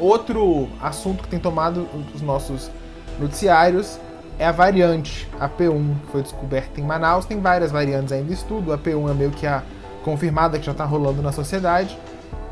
Outro 0.00 0.68
assunto 0.80 1.22
que 1.22 1.28
tem 1.28 1.38
tomado 1.38 1.86
os 2.14 2.22
nossos 2.22 2.70
noticiários 3.18 3.98
é 4.38 4.46
a 4.46 4.52
variante, 4.52 5.28
a 5.38 5.48
P1, 5.48 6.00
que 6.06 6.12
foi 6.12 6.22
descoberta 6.22 6.80
em 6.80 6.84
Manaus. 6.84 7.26
Tem 7.26 7.40
várias 7.40 7.72
variantes 7.72 8.12
ainda 8.12 8.30
em 8.30 8.34
estudo. 8.34 8.72
A 8.72 8.78
P1 8.78 9.10
é 9.10 9.14
meio 9.14 9.30
que 9.30 9.46
a 9.46 9.62
confirmada 10.04 10.58
que 10.58 10.66
já 10.66 10.72
está 10.72 10.84
rolando 10.84 11.20
na 11.20 11.32
sociedade. 11.32 11.98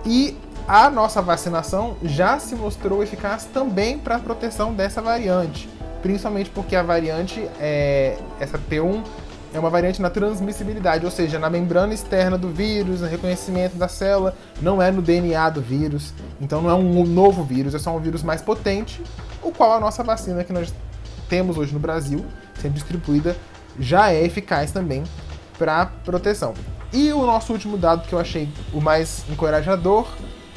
E 0.05 0.37
a 0.66 0.90
nossa 0.90 1.22
vacinação 1.22 1.96
já 2.02 2.38
se 2.40 2.57
mostrou 2.57 3.02
eficaz 3.02 3.44
também 3.44 3.98
para 3.98 4.16
a 4.16 4.18
proteção 4.18 4.74
dessa 4.74 5.00
variante. 5.00 5.68
Principalmente 6.02 6.50
porque 6.50 6.74
a 6.74 6.83
variante, 6.83 7.48
é, 7.61 8.18
essa 8.40 8.59
P1, 8.59 9.02
é 9.57 9.59
uma 9.61 9.71
variante 9.71 10.03
na 10.03 10.11
transmissibilidade, 10.11 11.05
ou 11.07 11.11
seja, 11.11 11.38
na 11.38 11.49
membrana 11.49 11.95
externa 11.95 12.37
do 12.37 12.51
vírus, 12.51 13.01
no 13.01 13.07
reconhecimento 13.07 13.77
da 13.77 13.88
célula, 13.88 14.37
não 14.61 14.83
é 14.83 14.90
no 14.90 15.01
DNA 15.01 15.49
do 15.49 15.62
vírus. 15.62 16.12
Então 16.40 16.61
não 16.61 16.71
é 16.71 16.75
um 16.75 17.05
novo 17.07 17.42
vírus, 17.42 17.75
é 17.75 17.79
só 17.79 17.97
um 17.97 17.99
vírus 17.99 18.23
mais 18.23 18.42
potente, 18.42 19.03
o 19.42 19.51
qual 19.51 19.73
a 19.73 19.81
nossa 19.81 20.05
vacina 20.05 20.45
que 20.45 20.53
nós 20.53 20.75
temos 21.29 21.57
hoje 21.57 21.73
no 21.73 21.81
Brasil, 21.81 22.25
sendo 22.61 22.75
distribuída, 22.75 23.35
já 23.79 24.12
é 24.12 24.23
eficaz 24.23 24.73
também 24.73 25.05
para 25.59 25.87
proteção. 26.05 26.53
E 26.92 27.11
o 27.12 27.25
nosso 27.25 27.53
último 27.53 27.79
dado 27.79 28.07
que 28.07 28.12
eu 28.12 28.19
achei 28.19 28.49
o 28.75 28.81
mais 28.81 29.25
encorajador 29.31 30.07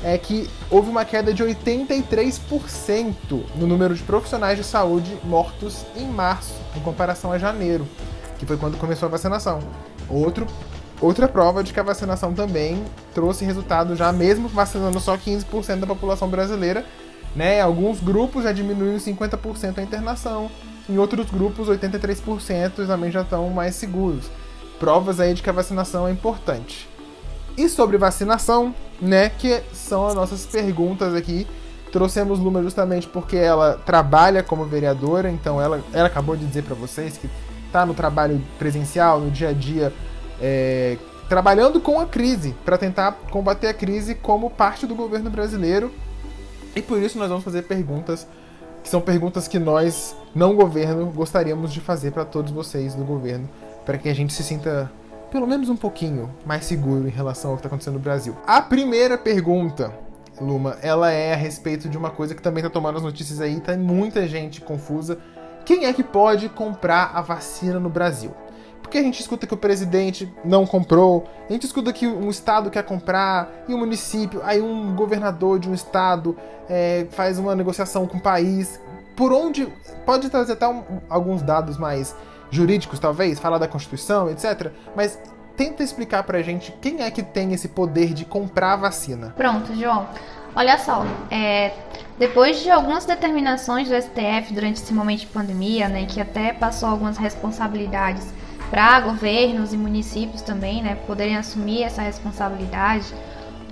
é 0.04 0.18
que 0.18 0.50
houve 0.70 0.90
uma 0.90 1.06
queda 1.06 1.34
de 1.34 1.44
83% 1.44 3.16
no 3.56 3.66
número 3.66 3.96
de 3.96 4.04
profissionais 4.04 4.58
de 4.58 4.64
saúde 4.64 5.18
mortos 5.24 5.86
em 5.96 6.06
março, 6.06 6.54
em 6.76 6.82
comparação 6.82 7.32
a 7.32 7.38
janeiro 7.38 7.88
que 8.40 8.46
foi 8.46 8.58
quando 8.58 8.78
começou 8.78 9.08
a 9.08 9.10
vacinação. 9.12 9.60
Outro, 10.10 10.48
outra 11.00 11.28
prova 11.28 11.64
de 11.64 11.74
que 11.74 11.80
a 11.80 11.84
vacinação 11.84 12.34
também 12.34 12.84
trouxe 13.14 13.46
resultado 13.46 13.96
já, 13.96 14.12
mesmo 14.12 14.48
vacinando 14.48 15.00
só 15.00 15.18
15% 15.18 15.82
da 15.82 15.88
população 15.88 16.30
brasileira. 16.30 16.86
Né? 17.36 17.62
Alguns 17.62 18.00
grupos 18.00 18.46
já 18.46 18.52
diminuíram 18.52 18.98
50% 18.98 19.78
a 19.78 19.84
internação, 19.84 20.50
em 20.90 20.98
outros 20.98 21.30
grupos 21.30 21.68
83% 21.68 22.88
também 22.88 23.12
já 23.12 23.22
estão 23.22 23.50
mais 23.50 23.76
seguros. 23.76 24.26
Provas 24.80 25.20
aí 25.20 25.34
de 25.34 25.44
que 25.44 25.50
a 25.50 25.54
vacinação 25.54 26.08
é 26.08 26.12
importante. 26.12 26.90
E 27.56 27.68
sobre 27.68 27.98
vacinação, 27.98 28.74
né, 29.02 29.30
que 29.30 29.62
são 29.74 30.08
as 30.08 30.16
nossas 30.16 30.46
perguntas 30.46 31.14
aqui. 31.14 31.46
Trouxemos 31.92 32.40
Luma 32.40 32.64
justamente 32.64 33.08
porque 33.08 33.36
ela 33.36 33.74
trabalha 33.86 34.42
como 34.42 34.64
vereadora, 34.64 35.30
então 35.30 35.62
ela, 35.62 35.82
ela 35.92 36.08
acabou 36.08 36.36
de 36.36 36.46
dizer 36.46 36.64
para 36.64 36.76
vocês 36.76 37.18
que 37.18 37.30
está 37.70 37.86
no 37.86 37.94
trabalho 37.94 38.42
presencial, 38.58 39.20
no 39.20 39.32
dia 39.32 39.50
a 39.50 39.54
dia, 39.54 39.94
é, 40.42 40.98
trabalhando 41.30 41.80
com 41.80 42.00
a 42.00 42.06
crise, 42.06 42.56
para 42.66 42.78
tentar 42.78 43.12
combater 43.32 43.68
a 43.68 43.74
crise 43.74 44.16
como 44.16 44.50
parte 44.50 44.86
do 44.86 44.96
governo 44.96 45.30
brasileiro. 45.30 45.92
E 46.76 46.82
por 46.82 47.00
isso 47.00 47.18
nós 47.18 47.30
vamos 47.30 47.44
fazer 47.44 47.64
perguntas 47.64 48.28
que 48.84 48.90
são 48.90 49.02
perguntas 49.02 49.48
que 49.48 49.60
nós, 49.60 50.16
não 50.34 50.56
governo, 50.56 51.06
gostaríamos 51.08 51.72
de 51.72 51.82
fazer 51.82 52.12
para 52.12 52.26
todos 52.26 52.52
vocês 52.52 52.96
do 52.96 53.04
governo, 53.04 53.48
para 53.86 53.98
que 53.98 54.10
a 54.10 54.16
gente 54.16 54.34
se 54.34 54.44
sinta 54.44 54.92
pelo 55.30 55.46
menos 55.46 55.70
um 55.70 55.76
pouquinho 55.76 56.30
mais 56.46 56.66
seguro 56.66 57.08
em 57.08 57.12
relação 57.12 57.52
ao 57.52 57.58
que 57.58 57.60
está 57.60 57.68
acontecendo 57.68 57.96
no 57.96 58.00
Brasil. 58.00 58.36
A 58.48 58.62
primeira 58.62 59.18
pergunta, 59.18 59.94
Luma, 60.42 60.78
ela 60.82 61.12
é 61.12 61.34
a 61.34 61.36
respeito 61.36 61.88
de 61.88 61.98
uma 61.98 62.10
coisa 62.10 62.34
que 62.34 62.42
também 62.42 62.64
está 62.64 62.70
tomando 62.70 62.98
as 62.98 63.04
notícias 63.04 63.40
aí, 63.40 63.60
tá 63.60 63.76
muita 63.78 64.28
gente 64.28 64.62
confusa 64.62 65.20
quem 65.66 65.86
é 65.86 65.94
que 65.94 66.04
pode 66.04 66.50
comprar 66.50 67.12
a 67.14 67.22
vacina 67.22 67.80
no 67.80 67.90
Brasil? 67.90 68.32
Porque 68.82 68.98
a 68.98 69.04
gente 69.04 69.20
escuta 69.20 69.46
que 69.46 69.54
o 69.54 69.58
presidente 69.58 70.32
não 70.44 70.66
comprou, 70.66 71.30
a 71.48 71.54
gente 71.54 71.66
escuta 71.66 71.94
que 71.94 72.08
um 72.08 72.28
estado 72.30 72.72
quer 72.72 72.84
comprar, 72.84 73.64
e 73.68 73.74
um 73.74 73.78
município, 73.78 74.42
aí 74.44 74.60
um 74.62 74.96
governador 74.96 75.60
de 75.60 75.70
um 75.70 75.76
estado 75.76 76.36
é, 76.68 77.06
faz 77.12 77.38
uma 77.38 77.56
negociação 77.56 78.08
com 78.08 78.18
o 78.18 78.22
país. 78.22 78.80
Por 79.16 79.32
onde. 79.32 79.68
Pode 80.06 80.28
trazer 80.30 80.54
até 80.54 80.68
um, 80.68 80.84
alguns 81.08 81.44
dados 81.44 81.78
mais 81.78 82.16
jurídicos, 82.50 83.00
talvez, 83.00 83.38
falar 83.38 83.60
da 83.60 83.68
Constituição, 83.68 84.28
etc. 84.28 84.72
Mas 84.96 85.20
tenta 85.56 85.84
explicar 85.84 86.24
pra 86.24 86.42
gente 86.42 86.72
quem 86.82 87.04
é 87.04 87.12
que 87.12 87.22
tem 87.22 87.54
esse 87.54 87.68
poder 87.68 88.14
de 88.14 88.26
comprar 88.26 88.74
a 88.74 88.78
vacina. 88.78 89.34
Pronto, 89.38 89.76
João. 89.76 90.08
Olha 90.56 90.78
só, 90.78 91.06
é, 91.30 91.72
depois 92.18 92.62
de 92.62 92.70
algumas 92.70 93.06
determinações 93.06 93.88
do 93.88 93.96
STF 93.96 94.54
durante 94.54 94.82
esse 94.82 94.94
momento 94.94 95.22
de 95.22 95.28
pandemia, 95.28 95.88
né, 95.88 96.06
que 96.06 96.20
até 96.20 96.52
passou 96.52 96.90
algumas 96.90 97.18
responsabilidades 97.18 98.28
para 98.70 99.00
governos 99.00 99.74
e 99.74 99.78
municípios 99.78 100.42
também, 100.42 100.84
né, 100.84 100.96
poderem 101.08 101.38
assumir 101.38 101.84
essa 101.84 102.02
responsabilidade. 102.02 103.06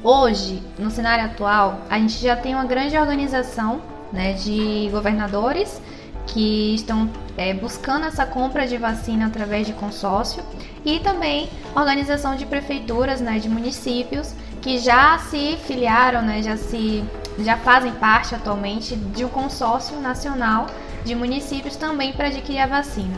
Hoje, 0.04 0.64
no 0.78 0.90
cenário 0.90 1.26
atual, 1.26 1.82
a 1.90 2.00
gente 2.00 2.22
já 2.22 2.36
tem 2.36 2.54
uma 2.54 2.66
grande 2.66 2.98
organização, 2.98 3.82
né, 4.14 4.34
de 4.34 4.88
governadores 4.92 5.82
que 6.28 6.76
estão 6.76 7.10
é, 7.36 7.54
buscando 7.54 8.06
essa 8.06 8.26
compra 8.26 8.68
de 8.68 8.78
vacina 8.78 9.28
através 9.28 9.66
de 9.66 9.74
consórcio 9.74 10.44
e 10.86 11.00
também 11.00 11.50
organização 11.76 12.36
de 12.36 12.46
prefeituras, 12.46 13.20
né, 13.20 13.40
de 13.40 13.50
municípios 13.50 14.34
que 14.68 14.80
já 14.80 15.18
se 15.18 15.56
filiaram, 15.66 16.22
né, 16.22 16.44
já 16.44 16.58
se 16.58 17.02
já 17.40 17.56
fazem 17.56 17.94
parte 17.94 18.36
atualmente 18.36 18.98
de 18.98 19.24
um 19.24 19.30
consórcio 19.30 19.98
nacional 20.02 20.66
de 21.06 21.16
municípios 21.16 21.78
também 21.78 22.12
para 22.12 22.28
adquirir 22.28 22.60
a 22.60 22.68
vacina. 22.68 23.16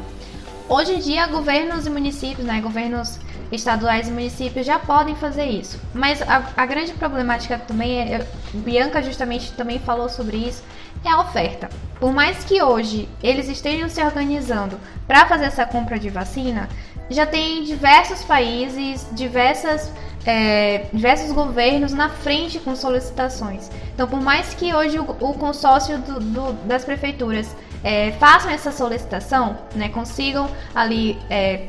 Hoje 0.67 0.93
em 0.93 0.99
dia, 0.99 1.25
governos 1.25 1.87
e 1.87 1.89
municípios, 1.89 2.45
né, 2.45 2.61
governos 2.61 3.17
estaduais 3.51 4.07
e 4.07 4.11
municípios 4.11 4.63
já 4.63 4.77
podem 4.77 5.15
fazer 5.15 5.45
isso. 5.45 5.79
Mas 5.91 6.21
a, 6.21 6.43
a 6.55 6.65
grande 6.67 6.93
problemática 6.93 7.57
também, 7.57 7.99
é, 7.99 8.27
Bianca 8.53 9.01
justamente 9.01 9.51
também 9.53 9.79
falou 9.79 10.07
sobre 10.07 10.37
isso, 10.37 10.63
é 11.03 11.09
a 11.09 11.19
oferta. 11.21 11.67
Por 11.99 12.13
mais 12.13 12.43
que 12.43 12.61
hoje 12.61 13.09
eles 13.23 13.49
estejam 13.49 13.89
se 13.89 14.03
organizando 14.03 14.79
para 15.07 15.25
fazer 15.25 15.45
essa 15.45 15.65
compra 15.65 15.97
de 15.97 16.11
vacina, 16.11 16.69
já 17.09 17.25
tem 17.25 17.63
diversos 17.63 18.23
países, 18.23 19.07
diversas, 19.13 19.91
é, 20.29 20.85
diversos 20.93 21.31
governos 21.31 21.91
na 21.91 22.07
frente 22.07 22.59
com 22.59 22.75
solicitações. 22.75 23.67
Então, 23.95 24.07
por 24.07 24.21
mais 24.21 24.53
que 24.53 24.71
hoje 24.71 24.99
o, 24.99 25.03
o 25.03 25.33
consórcio 25.33 25.97
do, 25.97 26.19
do, 26.19 26.53
das 26.67 26.85
prefeituras 26.85 27.55
é, 27.83 28.11
façam 28.11 28.51
essa 28.51 28.71
solicitação, 28.71 29.57
né, 29.73 29.89
consigam 29.89 30.47
ali 30.75 31.17
é, 31.31 31.67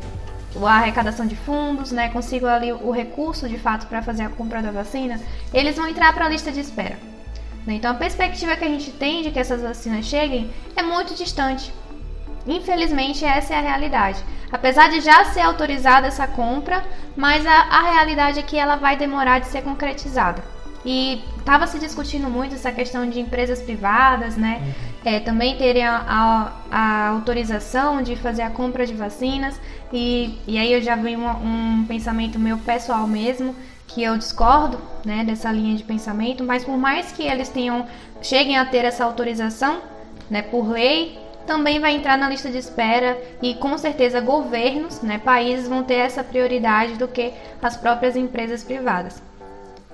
a 0.62 0.72
arrecadação 0.72 1.26
de 1.26 1.36
fundos, 1.36 1.90
né, 1.90 2.10
consigam 2.10 2.50
ali 2.50 2.70
o 2.70 2.90
recurso 2.90 3.48
de 3.48 3.56
fato 3.56 3.86
para 3.86 4.02
fazer 4.02 4.24
a 4.24 4.28
compra 4.28 4.60
da 4.60 4.70
vacina, 4.70 5.18
eles 5.54 5.76
vão 5.76 5.88
entrar 5.88 6.12
para 6.12 6.26
a 6.26 6.28
lista 6.28 6.52
de 6.52 6.60
espera. 6.60 6.98
Né? 7.66 7.74
Então 7.74 7.90
a 7.90 7.94
perspectiva 7.94 8.56
que 8.56 8.64
a 8.64 8.68
gente 8.68 8.90
tem 8.90 9.22
de 9.22 9.30
que 9.30 9.38
essas 9.38 9.62
vacinas 9.62 10.04
cheguem 10.04 10.50
é 10.76 10.82
muito 10.82 11.14
distante. 11.14 11.72
Infelizmente, 12.46 13.24
essa 13.24 13.54
é 13.54 13.58
a 13.58 13.62
realidade. 13.62 14.22
Apesar 14.52 14.90
de 14.90 15.00
já 15.00 15.24
ser 15.26 15.40
autorizada 15.40 16.06
essa 16.06 16.26
compra, 16.26 16.82
mas 17.16 17.46
a, 17.46 17.52
a 17.52 17.82
realidade 17.92 18.38
é 18.38 18.42
que 18.42 18.58
ela 18.58 18.76
vai 18.76 18.96
demorar 18.96 19.38
de 19.38 19.46
ser 19.46 19.62
concretizada. 19.62 20.42
E 20.84 21.22
estava 21.38 21.66
se 21.66 21.78
discutindo 21.78 22.28
muito 22.28 22.54
essa 22.54 22.72
questão 22.72 23.08
de 23.08 23.20
empresas 23.20 23.60
privadas, 23.60 24.36
né? 24.36 24.60
Uhum. 24.62 24.90
É, 25.02 25.20
também 25.20 25.56
terem 25.56 25.86
a, 25.86 26.04
a, 26.06 26.52
a, 26.70 27.08
autorização 27.08 28.02
de 28.02 28.16
fazer 28.16 28.42
a 28.42 28.50
compra 28.50 28.86
de 28.86 28.94
vacinas. 28.94 29.60
E, 29.92 30.38
e 30.46 30.58
aí 30.58 30.72
eu 30.72 30.80
já 30.80 30.96
vi 30.96 31.16
um, 31.16 31.28
um 31.28 31.84
pensamento 31.86 32.38
meu 32.38 32.58
pessoal 32.58 33.06
mesmo, 33.06 33.54
que 33.86 34.02
eu 34.02 34.16
discordo 34.16 34.78
né, 35.04 35.24
dessa 35.24 35.50
linha 35.50 35.76
de 35.76 35.82
pensamento, 35.82 36.44
mas 36.44 36.64
por 36.64 36.76
mais 36.76 37.12
que 37.12 37.22
eles 37.24 37.48
tenham 37.48 37.86
cheguem 38.22 38.56
a 38.56 38.64
ter 38.64 38.84
essa 38.84 39.04
autorização 39.04 39.80
né, 40.30 40.42
por 40.42 40.68
lei, 40.68 41.18
também 41.46 41.80
vai 41.80 41.94
entrar 41.94 42.16
na 42.16 42.28
lista 42.28 42.50
de 42.50 42.58
espera 42.58 43.18
e 43.42 43.54
com 43.54 43.76
certeza 43.76 44.20
governos, 44.20 45.00
né, 45.00 45.18
países 45.18 45.68
vão 45.68 45.82
ter 45.82 45.94
essa 45.94 46.22
prioridade 46.22 46.94
do 46.94 47.08
que 47.08 47.32
as 47.60 47.76
próprias 47.76 48.16
empresas 48.16 48.62
privadas. 48.62 49.22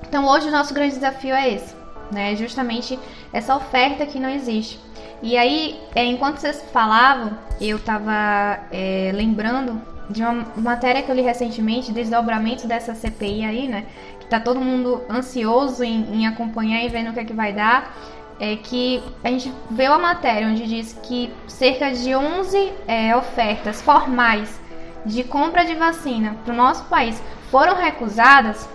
Então 0.09 0.27
hoje 0.27 0.49
o 0.49 0.53
nosso 0.53 0.75
grande 0.75 0.95
desafio 0.95 1.35
é 1.35 1.49
esse, 1.49 1.75
né? 2.13 2.37
Justamente 2.37 2.99
essa 3.33 3.57
oferta 3.57 4.07
que 4.07 4.21
não 4.21 4.31
existe. 4.31 4.79
E 5.23 5.37
aí, 5.37 5.81
é, 5.95 6.05
enquanto 6.05 6.39
vocês 6.39 6.63
falavam, 6.73 7.37
eu 7.61 7.79
estava 7.79 8.61
é, 8.71 9.11
lembrando 9.15 9.81
de 10.09 10.23
uma 10.23 10.47
matéria 10.57 11.03
que 11.03 11.11
eu 11.11 11.15
li 11.15 11.23
recentemente, 11.23 11.93
desdobramento 11.93 12.67
dessa 12.67 12.95
CPI 12.95 13.45
aí, 13.45 13.69
né? 13.69 13.87
Que 14.21 14.27
tá 14.27 14.39
todo 14.39 14.61
mundo 14.61 15.03
ansioso 15.11 15.83
em, 15.83 16.21
em 16.21 16.27
acompanhar 16.27 16.85
e 16.85 16.89
vendo 16.89 17.11
o 17.11 17.13
que 17.13 17.21
é 17.21 17.25
que 17.25 17.33
vai 17.33 17.53
dar. 17.53 17.97
É 18.38 18.57
que 18.57 19.03
a 19.25 19.31
gente 19.31 19.53
vê 19.70 19.88
uma 19.88 19.99
matéria 19.99 20.46
onde 20.46 20.66
diz 20.66 20.92
que 21.03 21.33
cerca 21.49 21.90
de 21.90 22.14
11 22.14 22.72
é, 22.87 23.16
ofertas 23.16 23.81
formais 23.81 24.61
de 25.07 25.25
compra 25.25 25.64
de 25.64 25.75
vacina 25.75 26.37
para 26.44 26.53
o 26.53 26.57
nosso 26.57 26.85
país 26.85 27.22
foram 27.51 27.77
recusadas 27.77 28.68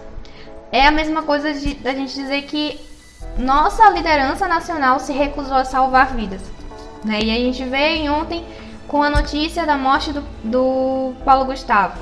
é 0.72 0.88
a 0.88 0.92
mesma 0.92 1.24
coisa 1.24 1.54
de, 1.54 1.74
da 1.76 1.94
gente 1.94 2.14
dizer 2.16 2.44
que 2.44 2.80
nossa 3.38 3.90
liderança 3.90 4.48
nacional 4.48 5.00
se 5.00 5.12
recusou 5.12 5.58
a 5.58 5.66
salvar 5.66 6.16
vidas. 6.16 6.42
Né? 7.04 7.20
E 7.24 7.32
a 7.32 7.36
gente 7.36 7.64
veio 7.66 8.14
ontem 8.14 8.46
com 8.88 9.04
a 9.04 9.10
notícia 9.10 9.66
da 9.66 9.78
morte 9.78 10.14
do, 10.14 10.22
do 10.44 11.14
Paulo 11.26 11.46
Gustavo. 11.46 12.00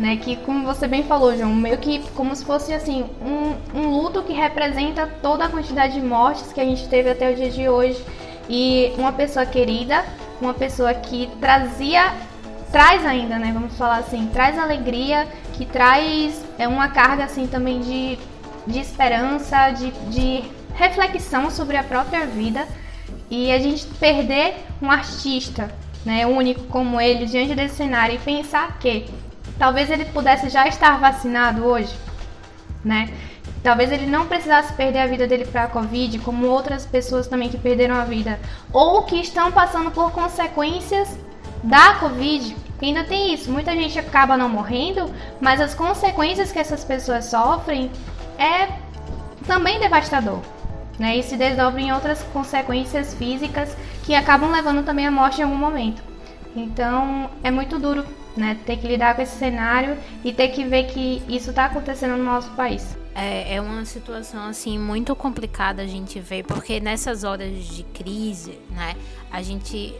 Né, 0.00 0.16
que 0.16 0.36
como 0.36 0.64
você 0.64 0.88
bem 0.88 1.02
falou, 1.02 1.36
João, 1.36 1.54
meio 1.54 1.76
que 1.76 1.98
como 2.14 2.34
se 2.34 2.42
fosse 2.42 2.72
assim 2.72 3.04
um, 3.20 3.78
um 3.78 3.90
luto 3.90 4.22
que 4.22 4.32
representa 4.32 5.06
toda 5.20 5.44
a 5.44 5.48
quantidade 5.50 5.92
de 5.92 6.00
mortes 6.00 6.54
que 6.54 6.60
a 6.60 6.64
gente 6.64 6.88
teve 6.88 7.10
até 7.10 7.30
o 7.30 7.36
dia 7.36 7.50
de 7.50 7.68
hoje. 7.68 8.02
E 8.48 8.94
uma 8.96 9.12
pessoa 9.12 9.44
querida, 9.44 10.02
uma 10.40 10.54
pessoa 10.54 10.94
que 10.94 11.28
trazia, 11.38 12.14
traz 12.72 13.04
ainda, 13.04 13.38
né, 13.38 13.50
vamos 13.52 13.76
falar 13.76 13.98
assim, 13.98 14.26
traz 14.32 14.58
alegria 14.58 15.28
que 15.52 15.66
traz 15.66 16.42
é, 16.58 16.66
uma 16.66 16.88
carga 16.88 17.24
assim 17.24 17.46
também 17.46 17.80
de, 17.80 18.18
de 18.66 18.78
esperança, 18.78 19.68
de, 19.72 19.90
de 20.08 20.44
reflexão 20.72 21.50
sobre 21.50 21.76
a 21.76 21.84
própria 21.84 22.24
vida. 22.24 22.66
E 23.30 23.52
a 23.52 23.58
gente 23.58 23.84
perder 23.86 24.54
um 24.80 24.90
artista 24.90 25.70
né, 26.06 26.26
único 26.26 26.62
como 26.64 26.98
ele 26.98 27.26
diante 27.26 27.54
desse 27.54 27.76
cenário 27.76 28.14
e 28.14 28.18
pensar 28.18 28.78
que 28.78 29.04
talvez 29.60 29.90
ele 29.90 30.06
pudesse 30.06 30.48
já 30.48 30.66
estar 30.66 30.98
vacinado 30.98 31.64
hoje, 31.64 31.94
né? 32.84 33.12
Talvez 33.62 33.92
ele 33.92 34.06
não 34.06 34.26
precisasse 34.26 34.72
perder 34.72 35.00
a 35.00 35.06
vida 35.06 35.26
dele 35.26 35.44
para 35.44 35.64
a 35.64 35.68
Covid, 35.68 36.18
como 36.20 36.46
outras 36.46 36.86
pessoas 36.86 37.28
também 37.28 37.50
que 37.50 37.58
perderam 37.58 37.94
a 37.94 38.04
vida, 38.04 38.40
ou 38.72 39.02
que 39.02 39.20
estão 39.20 39.52
passando 39.52 39.90
por 39.90 40.10
consequências 40.12 41.16
da 41.62 41.94
Covid 41.96 42.56
ainda 42.82 43.04
tem 43.04 43.34
isso, 43.34 43.52
muita 43.52 43.72
gente 43.72 43.98
acaba 43.98 44.38
não 44.38 44.48
morrendo, 44.48 45.12
mas 45.38 45.60
as 45.60 45.74
consequências 45.74 46.50
que 46.50 46.58
essas 46.58 46.82
pessoas 46.82 47.26
sofrem 47.26 47.90
é 48.38 48.68
também 49.46 49.78
devastador. 49.78 50.40
Né? 50.98 51.18
E 51.18 51.22
se 51.22 51.36
desdobra 51.36 51.80
em 51.80 51.92
outras 51.92 52.22
consequências 52.32 53.12
físicas 53.14 53.76
que 54.04 54.14
acabam 54.14 54.50
levando 54.50 54.82
também 54.84 55.06
à 55.06 55.10
morte 55.10 55.40
em 55.40 55.44
algum 55.44 55.56
momento. 55.56 56.02
Então 56.56 57.28
é 57.42 57.50
muito 57.50 57.78
duro 57.78 58.04
né? 58.36 58.56
ter 58.64 58.76
que 58.76 58.86
lidar 58.86 59.14
com 59.14 59.22
esse 59.22 59.36
cenário 59.36 59.96
e 60.24 60.32
ter 60.32 60.48
que 60.48 60.64
ver 60.64 60.84
que 60.84 61.22
isso 61.28 61.50
está 61.50 61.66
acontecendo 61.66 62.16
no 62.16 62.24
nosso 62.24 62.50
país. 62.50 62.96
É, 63.14 63.56
é 63.56 63.60
uma 63.60 63.84
situação 63.84 64.44
assim 64.44 64.78
muito 64.78 65.14
complicada 65.16 65.82
a 65.82 65.86
gente 65.86 66.20
ver, 66.20 66.44
porque 66.44 66.80
nessas 66.80 67.24
horas 67.24 67.64
de 67.64 67.82
crise, 67.82 68.58
né, 68.70 68.94
a 69.30 69.42
gente 69.42 69.94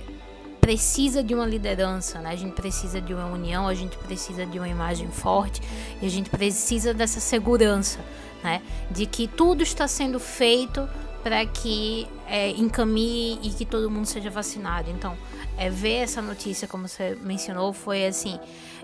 precisa 0.60 1.22
de 1.22 1.34
uma 1.34 1.46
liderança, 1.46 2.20
né? 2.20 2.30
A 2.30 2.36
gente 2.36 2.52
precisa 2.52 3.00
de 3.00 3.14
uma 3.14 3.26
união, 3.26 3.66
a 3.66 3.74
gente 3.74 3.96
precisa 3.98 4.44
de 4.46 4.58
uma 4.58 4.68
imagem 4.68 5.08
forte 5.08 5.60
e 6.00 6.06
a 6.06 6.08
gente 6.10 6.28
precisa 6.28 6.92
dessa 6.92 7.18
segurança, 7.18 7.98
né? 8.44 8.62
De 8.90 9.06
que 9.06 9.26
tudo 9.26 9.62
está 9.62 9.88
sendo 9.88 10.20
feito 10.20 10.88
para 11.22 11.44
que 11.44 12.06
é, 12.26 12.50
encaminhe 12.50 13.38
e 13.42 13.50
que 13.50 13.64
todo 13.64 13.90
mundo 13.90 14.06
seja 14.06 14.30
vacinado. 14.30 14.90
Então, 14.90 15.16
é, 15.56 15.70
ver 15.70 15.96
essa 15.96 16.22
notícia, 16.22 16.66
como 16.66 16.88
você 16.88 17.16
mencionou, 17.22 17.72
foi 17.72 18.06
assim. 18.06 18.38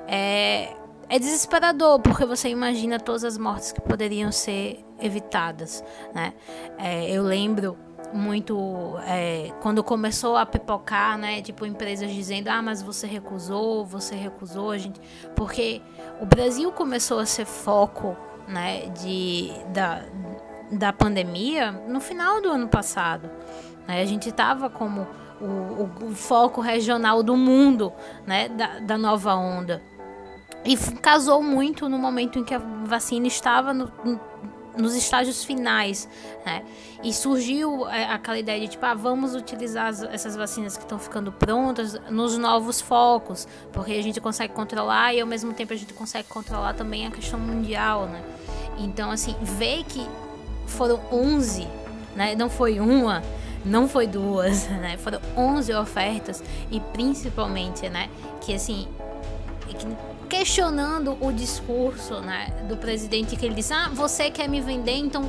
É, 0.06 0.72
é 1.08 1.18
desesperador, 1.18 2.00
porque 2.00 2.24
você 2.24 2.48
imagina 2.48 2.98
todas 2.98 3.24
as 3.24 3.38
mortes 3.38 3.72
que 3.72 3.80
poderiam 3.80 4.32
ser 4.32 4.84
evitadas, 5.00 5.84
né? 6.14 6.34
É, 6.78 7.10
eu 7.10 7.22
lembro 7.22 7.76
muito 8.12 8.96
é, 9.06 9.52
quando 9.60 9.82
começou 9.82 10.36
a 10.36 10.46
pipocar, 10.46 11.16
né? 11.18 11.42
Tipo 11.42 11.66
empresas 11.66 12.10
dizendo, 12.12 12.48
ah, 12.48 12.62
mas 12.62 12.82
você 12.82 13.06
recusou, 13.06 13.84
você 13.84 14.14
recusou, 14.14 14.76
gente, 14.78 15.00
porque 15.34 15.80
o 16.20 16.26
Brasil 16.26 16.72
começou 16.72 17.18
a 17.18 17.26
ser 17.26 17.44
foco, 17.44 18.16
né? 18.48 18.88
De 18.88 19.52
da, 19.72 20.02
da 20.70 20.92
pandemia 20.92 21.70
no 21.72 22.00
final 22.00 22.40
do 22.40 22.50
ano 22.50 22.68
passado, 22.68 23.30
né? 23.86 24.00
A 24.00 24.06
gente 24.06 24.28
estava 24.28 24.68
como 24.68 25.06
o, 25.40 25.44
o, 25.44 25.90
o, 26.08 26.14
foco 26.14 26.60
regional 26.60 27.22
do 27.22 27.36
mundo, 27.36 27.92
né? 28.26 28.48
Da, 28.48 28.78
da 28.78 28.98
nova 28.98 29.34
onda 29.34 29.82
e 30.66 30.76
casou 30.96 31.42
muito 31.42 31.88
no 31.88 31.96
momento 31.96 32.40
em 32.40 32.44
que 32.44 32.52
a 32.52 32.58
vacina 32.58 33.28
estava 33.28 33.72
no, 33.72 33.90
nos 34.76 34.94
estágios 34.94 35.44
finais, 35.44 36.08
né? 36.44 36.64
E 37.02 37.12
surgiu 37.12 37.88
é, 37.88 38.04
aquela 38.04 38.38
ideia 38.38 38.60
de 38.60 38.68
tipo, 38.68 38.84
ah, 38.84 38.94
vamos 38.94 39.34
utilizar 39.34 39.86
as, 39.86 40.02
essas 40.02 40.34
vacinas 40.36 40.76
que 40.76 40.82
estão 40.82 40.98
ficando 40.98 41.30
prontas 41.30 41.98
nos 42.10 42.36
novos 42.36 42.80
focos, 42.80 43.46
porque 43.72 43.92
a 43.92 44.02
gente 44.02 44.20
consegue 44.20 44.52
controlar 44.52 45.14
e 45.14 45.20
ao 45.20 45.26
mesmo 45.26 45.52
tempo 45.52 45.72
a 45.72 45.76
gente 45.76 45.94
consegue 45.94 46.28
controlar 46.28 46.74
também 46.74 47.06
a 47.06 47.10
questão 47.10 47.38
mundial, 47.38 48.06
né? 48.06 48.22
Então, 48.78 49.10
assim, 49.10 49.34
ver 49.40 49.84
que 49.84 50.06
foram 50.66 51.00
11, 51.12 51.66
né? 52.14 52.34
Não 52.34 52.50
foi 52.50 52.80
uma, 52.80 53.22
não 53.66 53.88
foi 53.88 54.06
duas, 54.06 54.68
né? 54.80 54.96
Foram 54.96 55.20
11 55.36 55.74
ofertas 55.74 56.42
e 56.70 56.80
principalmente, 56.80 57.88
né, 57.88 58.08
que 58.40 58.54
assim, 58.54 58.88
questionando 60.28 61.16
o 61.20 61.32
discurso, 61.32 62.20
né, 62.20 62.52
do 62.68 62.76
presidente 62.76 63.36
que 63.36 63.44
ele 63.44 63.54
disse: 63.54 63.72
"Ah, 63.72 63.90
você 63.92 64.30
quer 64.30 64.48
me 64.48 64.60
vender, 64.60 64.96
então 64.96 65.28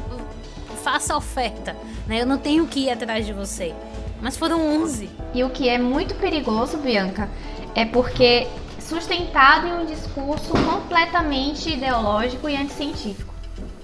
faça 0.84 1.18
oferta, 1.18 1.76
né? 2.06 2.22
Eu 2.22 2.26
não 2.26 2.38
tenho 2.38 2.66
que 2.68 2.82
ir 2.82 2.92
atrás 2.92 3.26
de 3.26 3.34
você". 3.34 3.74
Mas 4.22 4.38
foram 4.38 4.82
11. 4.82 5.10
E 5.34 5.44
o 5.44 5.50
que 5.50 5.70
é 5.70 5.78
muito 5.78 6.16
perigoso, 6.16 6.78
Bianca, 6.78 7.30
é 7.76 7.86
porque 7.86 8.48
sustentado 8.80 9.68
em 9.68 9.74
um 9.74 9.86
discurso 9.86 10.52
completamente 10.66 11.70
ideológico 11.70 12.48
e 12.50 12.56
anticientífico, 12.56 13.34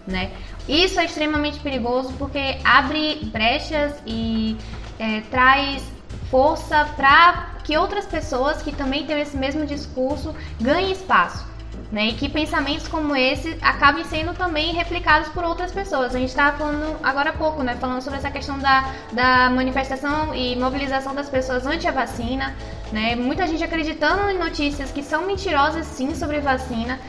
né? 0.08 0.32
Isso 0.68 1.00
é 1.00 1.06
extremamente 1.06 1.60
perigoso 1.60 2.14
porque 2.18 2.58
abre 2.64 3.20
brechas 3.26 3.94
e 4.06 4.58
é, 4.98 5.22
traz 5.30 5.84
força 6.30 6.86
para 6.96 7.52
que 7.64 7.78
outras 7.78 8.06
pessoas 8.06 8.62
que 8.62 8.72
também 8.72 9.06
têm 9.06 9.22
esse 9.22 9.38
mesmo 9.38 9.66
discurso 9.66 10.34
ganhem 10.60 10.92
espaço. 10.92 11.54
Né, 11.92 12.08
e 12.08 12.14
que 12.14 12.28
pensamentos 12.28 12.88
como 12.88 13.16
esse 13.16 13.56
acabem 13.62 14.04
sendo 14.04 14.34
também 14.34 14.74
replicados 14.74 15.30
por 15.30 15.44
outras 15.44 15.72
pessoas. 15.72 16.16
A 16.16 16.18
gente 16.18 16.30
estava 16.30 16.58
falando 16.58 16.98
agora 17.04 17.30
há 17.30 17.34
pouco, 17.34 17.62
né, 17.62 17.76
falando 17.80 18.02
sobre 18.02 18.18
essa 18.18 18.32
questão 18.32 18.58
da, 18.58 18.92
da 19.12 19.50
manifestação 19.52 20.34
e 20.34 20.56
mobilização 20.56 21.14
das 21.14 21.30
pessoas 21.30 21.68
anti 21.68 21.88
a 21.88 21.92
vacina, 21.92 22.56
né, 22.92 23.16
muita 23.16 23.46
gente 23.48 23.64
acreditando 23.64 24.28
em 24.30 24.40
notícias 24.40 24.92
que 24.92 25.04
são 25.04 25.28
mentirosas 25.28 25.86
sim 25.86 26.16
sobre 26.16 26.40
vacina, 26.40 27.00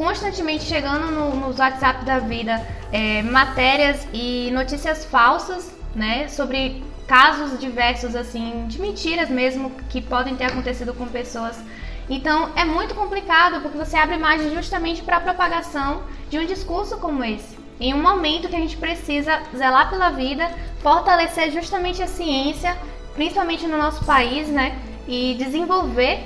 constantemente 0.00 0.64
chegando 0.64 1.10
no, 1.10 1.36
nos 1.36 1.58
WhatsApp 1.58 2.06
da 2.06 2.20
vida 2.20 2.66
é, 2.90 3.20
matérias 3.20 4.08
e 4.14 4.50
notícias 4.50 5.04
falsas, 5.04 5.70
né, 5.94 6.26
sobre 6.26 6.82
casos 7.06 7.60
diversos 7.60 8.16
assim 8.16 8.64
de 8.66 8.80
mentiras 8.80 9.28
mesmo 9.28 9.70
que 9.90 10.00
podem 10.00 10.36
ter 10.36 10.44
acontecido 10.44 10.94
com 10.94 11.06
pessoas. 11.06 11.62
Então 12.08 12.50
é 12.56 12.64
muito 12.64 12.94
complicado 12.94 13.60
porque 13.60 13.76
você 13.76 13.94
abre 13.98 14.16
margem 14.16 14.54
justamente 14.54 15.02
para 15.02 15.18
a 15.18 15.20
propagação 15.20 16.02
de 16.30 16.38
um 16.38 16.46
discurso 16.46 16.96
como 16.96 17.22
esse. 17.22 17.58
Em 17.78 17.92
um 17.92 18.00
momento 18.00 18.48
que 18.48 18.56
a 18.56 18.60
gente 18.60 18.78
precisa 18.78 19.42
zelar 19.54 19.90
pela 19.90 20.08
vida, 20.08 20.50
fortalecer 20.82 21.50
justamente 21.50 22.02
a 22.02 22.06
ciência, 22.06 22.74
principalmente 23.12 23.66
no 23.66 23.76
nosso 23.76 24.02
país, 24.06 24.48
né, 24.48 24.78
e 25.06 25.34
desenvolver, 25.38 26.20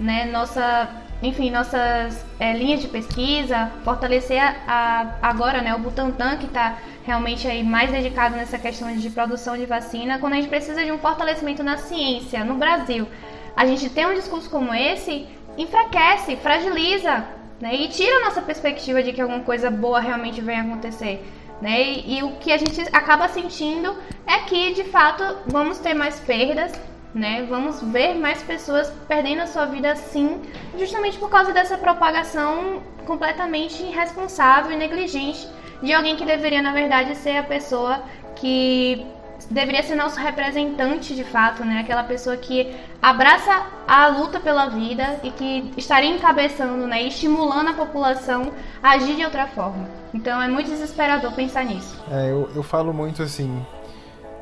né, 0.00 0.24
nossa 0.24 0.88
enfim, 1.22 1.50
nossas 1.50 2.24
é, 2.38 2.52
linhas 2.52 2.80
de 2.80 2.88
pesquisa, 2.88 3.70
fortalecer 3.84 4.40
a, 4.40 4.54
a, 4.66 5.28
agora 5.28 5.60
né, 5.60 5.74
o 5.74 5.78
Butantan, 5.78 6.36
que 6.36 6.46
está 6.46 6.78
realmente 7.04 7.48
aí 7.48 7.64
mais 7.64 7.90
dedicado 7.90 8.36
nessa 8.36 8.58
questão 8.58 8.94
de 8.94 9.10
produção 9.10 9.56
de 9.56 9.66
vacina, 9.66 10.18
quando 10.18 10.34
a 10.34 10.36
gente 10.36 10.48
precisa 10.48 10.84
de 10.84 10.92
um 10.92 10.98
fortalecimento 10.98 11.62
na 11.62 11.76
ciência, 11.76 12.44
no 12.44 12.54
Brasil. 12.54 13.08
A 13.56 13.66
gente 13.66 13.90
tem 13.90 14.06
um 14.06 14.14
discurso 14.14 14.48
como 14.48 14.72
esse, 14.72 15.26
enfraquece, 15.56 16.36
fragiliza, 16.36 17.24
né, 17.60 17.74
e 17.74 17.88
tira 17.88 18.18
a 18.18 18.26
nossa 18.26 18.40
perspectiva 18.40 19.02
de 19.02 19.12
que 19.12 19.20
alguma 19.20 19.40
coisa 19.40 19.70
boa 19.70 19.98
realmente 19.98 20.40
venha 20.40 20.62
acontecer. 20.62 21.26
Né? 21.60 21.82
E, 21.82 22.18
e 22.18 22.22
o 22.22 22.36
que 22.36 22.52
a 22.52 22.56
gente 22.56 22.80
acaba 22.92 23.26
sentindo 23.26 23.96
é 24.24 24.38
que, 24.40 24.74
de 24.74 24.84
fato, 24.84 25.24
vamos 25.46 25.78
ter 25.78 25.92
mais 25.92 26.20
perdas, 26.20 26.72
né? 27.18 27.44
Vamos 27.48 27.82
ver 27.82 28.14
mais 28.14 28.42
pessoas 28.42 28.92
perdendo 29.06 29.42
a 29.42 29.46
sua 29.46 29.66
vida 29.66 29.90
assim, 29.90 30.40
justamente 30.78 31.18
por 31.18 31.28
causa 31.28 31.52
dessa 31.52 31.76
propagação 31.76 32.82
completamente 33.04 33.82
irresponsável 33.82 34.72
e 34.72 34.76
negligente 34.76 35.48
de 35.82 35.92
alguém 35.92 36.16
que 36.16 36.24
deveria, 36.24 36.62
na 36.62 36.72
verdade, 36.72 37.14
ser 37.16 37.36
a 37.36 37.42
pessoa 37.42 38.02
que 38.36 39.06
deveria 39.50 39.82
ser 39.82 39.94
nosso 39.94 40.18
representante 40.18 41.14
de 41.14 41.24
fato, 41.24 41.64
né? 41.64 41.80
Aquela 41.80 42.02
pessoa 42.04 42.36
que 42.36 42.74
abraça 43.00 43.66
a 43.86 44.08
luta 44.08 44.40
pela 44.40 44.68
vida 44.68 45.20
e 45.22 45.30
que 45.30 45.72
estaria 45.76 46.10
encabeçando, 46.10 46.86
né? 46.86 47.02
Estimulando 47.04 47.70
a 47.70 47.74
população 47.74 48.52
a 48.82 48.90
agir 48.90 49.16
de 49.16 49.24
outra 49.24 49.46
forma. 49.46 49.88
Então 50.12 50.40
é 50.42 50.48
muito 50.48 50.68
desesperador 50.68 51.32
pensar 51.32 51.64
nisso. 51.64 52.02
É, 52.10 52.30
eu, 52.30 52.50
eu 52.54 52.62
falo 52.62 52.92
muito 52.92 53.22
assim, 53.22 53.64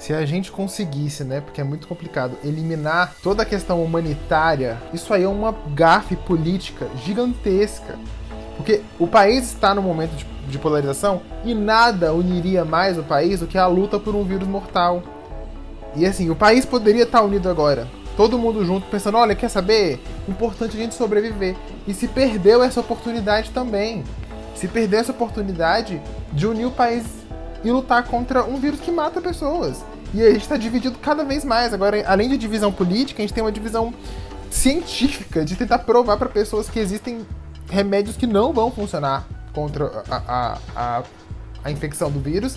se 0.06 0.14
a 0.14 0.24
gente 0.24 0.52
conseguisse, 0.52 1.24
né, 1.24 1.40
porque 1.40 1.60
é 1.60 1.64
muito 1.64 1.88
complicado, 1.88 2.36
eliminar 2.44 3.16
toda 3.24 3.42
a 3.42 3.44
questão 3.44 3.82
humanitária, 3.82 4.80
isso 4.94 5.12
aí 5.12 5.24
é 5.24 5.28
uma 5.28 5.52
gafe 5.74 6.14
política 6.14 6.86
gigantesca. 7.04 7.98
Porque 8.56 8.82
o 9.00 9.08
país 9.08 9.46
está 9.46 9.74
no 9.74 9.82
momento 9.82 10.12
de, 10.12 10.24
de 10.48 10.60
polarização 10.60 11.22
e 11.44 11.56
nada 11.56 12.14
uniria 12.14 12.64
mais 12.64 12.96
o 12.96 13.02
país 13.02 13.40
do 13.40 13.48
que 13.48 13.58
a 13.58 13.66
luta 13.66 13.98
por 13.98 14.14
um 14.14 14.22
vírus 14.22 14.46
mortal. 14.46 15.02
E 15.96 16.06
assim, 16.06 16.30
o 16.30 16.36
país 16.36 16.64
poderia 16.64 17.02
estar 17.02 17.22
unido 17.22 17.48
agora. 17.48 17.88
Todo 18.16 18.38
mundo 18.38 18.64
junto 18.64 18.86
pensando, 18.86 19.18
olha, 19.18 19.34
quer 19.34 19.48
saber? 19.48 20.00
Importante 20.28 20.76
a 20.76 20.80
gente 20.80 20.94
sobreviver. 20.94 21.56
E 21.84 21.92
se 21.92 22.06
perdeu 22.06 22.62
essa 22.62 22.78
oportunidade 22.78 23.50
também. 23.50 24.04
Se 24.54 24.68
perdeu 24.68 25.00
essa 25.00 25.10
oportunidade 25.10 26.00
de 26.32 26.46
unir 26.46 26.66
o 26.66 26.70
país 26.70 27.04
e 27.64 27.72
lutar 27.72 28.04
contra 28.04 28.44
um 28.44 28.56
vírus 28.56 28.78
que 28.78 28.92
mata 28.92 29.20
pessoas. 29.20 29.84
E 30.14 30.22
a 30.22 30.30
gente 30.30 30.42
está 30.42 30.56
dividido 30.56 30.98
cada 30.98 31.24
vez 31.24 31.44
mais. 31.44 31.74
Agora, 31.74 32.02
além 32.06 32.28
de 32.28 32.38
divisão 32.38 32.72
política, 32.72 33.22
a 33.22 33.24
gente 33.24 33.34
tem 33.34 33.42
uma 33.42 33.52
divisão 33.52 33.92
científica 34.50 35.44
de 35.44 35.56
tentar 35.56 35.80
provar 35.80 36.16
para 36.16 36.28
pessoas 36.28 36.70
que 36.70 36.78
existem 36.78 37.26
remédios 37.68 38.16
que 38.16 38.26
não 38.26 38.52
vão 38.52 38.70
funcionar 38.70 39.26
contra 39.52 40.04
a, 40.08 40.16
a, 40.16 40.58
a, 40.76 41.02
a 41.64 41.70
infecção 41.70 42.10
do 42.10 42.20
vírus 42.20 42.56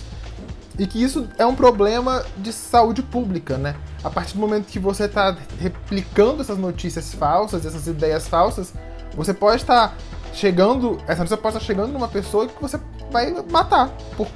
e 0.78 0.86
que 0.86 1.02
isso 1.02 1.28
é 1.36 1.44
um 1.44 1.54
problema 1.54 2.24
de 2.38 2.52
saúde 2.52 3.02
pública, 3.02 3.58
né? 3.58 3.74
A 4.02 4.08
partir 4.08 4.34
do 4.34 4.40
momento 4.40 4.66
que 4.66 4.78
você 4.78 5.04
está 5.04 5.36
replicando 5.58 6.40
essas 6.40 6.56
notícias 6.56 7.12
falsas, 7.12 7.66
essas 7.66 7.86
ideias 7.86 8.26
falsas, 8.28 8.72
você 9.14 9.34
pode 9.34 9.56
estar 9.60 9.94
chegando, 10.32 10.98
essa 11.06 11.18
notícia 11.18 11.36
pode 11.36 11.56
estar 11.56 11.66
chegando 11.66 11.92
numa 11.92 12.08
pessoa 12.08 12.46
que 12.46 12.62
você 12.62 12.80
vai 13.10 13.30
matar 13.50 13.90
por 14.16 14.26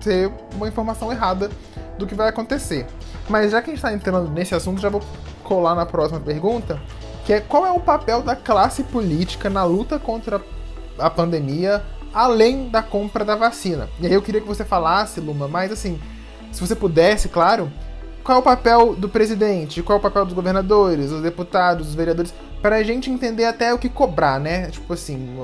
ter 0.00 0.30
uma 0.54 0.68
informação 0.68 1.12
errada 1.12 1.50
do 1.98 2.06
que 2.06 2.14
vai 2.14 2.28
acontecer. 2.28 2.86
Mas 3.28 3.52
já 3.52 3.60
que 3.60 3.70
a 3.70 3.74
gente 3.74 3.78
está 3.78 3.92
entrando 3.92 4.30
nesse 4.30 4.54
assunto, 4.54 4.80
já 4.80 4.88
vou 4.88 5.02
colar 5.44 5.74
na 5.74 5.86
próxima 5.86 6.20
pergunta, 6.20 6.80
que 7.24 7.32
é 7.32 7.40
qual 7.40 7.66
é 7.66 7.70
o 7.70 7.80
papel 7.80 8.22
da 8.22 8.34
classe 8.34 8.82
política 8.82 9.48
na 9.48 9.64
luta 9.64 9.98
contra 9.98 10.40
a 10.98 11.10
pandemia, 11.10 11.82
além 12.12 12.68
da 12.68 12.82
compra 12.82 13.24
da 13.24 13.36
vacina. 13.36 13.88
E 14.00 14.06
aí 14.06 14.12
eu 14.12 14.22
queria 14.22 14.40
que 14.40 14.46
você 14.46 14.64
falasse, 14.64 15.20
Luma, 15.20 15.48
mais 15.48 15.72
assim, 15.72 16.00
se 16.50 16.60
você 16.60 16.74
pudesse, 16.74 17.28
claro, 17.28 17.72
qual 18.22 18.38
é 18.38 18.40
o 18.40 18.44
papel 18.44 18.94
do 18.94 19.08
presidente, 19.08 19.82
qual 19.82 19.96
é 19.96 20.00
o 20.00 20.02
papel 20.02 20.24
dos 20.24 20.34
governadores, 20.34 21.10
dos 21.10 21.22
deputados, 21.22 21.86
dos 21.86 21.94
vereadores, 21.94 22.32
para 22.60 22.76
a 22.76 22.82
gente 22.82 23.10
entender 23.10 23.44
até 23.44 23.74
o 23.74 23.78
que 23.78 23.88
cobrar, 23.88 24.38
né? 24.38 24.70
Tipo 24.70 24.92
assim, 24.92 25.36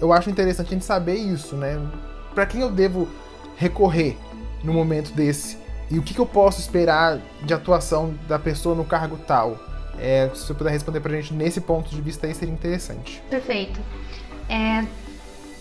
eu 0.00 0.12
acho 0.12 0.30
interessante 0.30 0.68
a 0.68 0.70
gente 0.70 0.84
saber 0.84 1.16
isso, 1.16 1.56
né? 1.56 1.80
Para 2.34 2.46
quem 2.46 2.60
eu 2.60 2.70
devo 2.70 3.08
recorrer 3.56 4.16
no 4.62 4.72
momento 4.72 5.12
desse? 5.12 5.58
E 5.90 5.98
o 5.98 6.02
que, 6.02 6.14
que 6.14 6.20
eu 6.20 6.26
posso 6.26 6.60
esperar 6.60 7.18
de 7.42 7.52
atuação 7.52 8.14
da 8.26 8.38
pessoa 8.38 8.74
no 8.74 8.84
cargo 8.84 9.18
tal? 9.18 9.58
É, 9.98 10.28
se 10.34 10.46
você 10.46 10.54
puder 10.54 10.70
responder 10.70 11.00
pra 11.00 11.12
gente 11.12 11.32
nesse 11.32 11.60
ponto 11.60 11.90
de 11.90 12.00
vista 12.00 12.26
aí, 12.26 12.34
seria 12.34 12.52
interessante. 12.52 13.22
Perfeito. 13.30 13.78
É, 14.48 14.84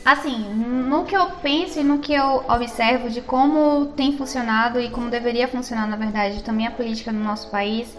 assim, 0.03 0.53
no 0.53 1.05
que 1.05 1.15
eu 1.15 1.27
penso 1.41 1.79
e 1.79 1.83
no 1.83 1.99
que 1.99 2.13
eu 2.13 2.43
observo 2.47 3.09
de 3.09 3.21
como 3.21 3.87
tem 3.95 4.17
funcionado 4.17 4.79
e 4.79 4.89
como 4.89 5.09
deveria 5.09 5.47
funcionar, 5.47 5.87
na 5.87 5.95
verdade, 5.95 6.43
também 6.43 6.65
a 6.65 6.71
política 6.71 7.11
no 7.11 7.23
nosso 7.23 7.49
país, 7.49 7.95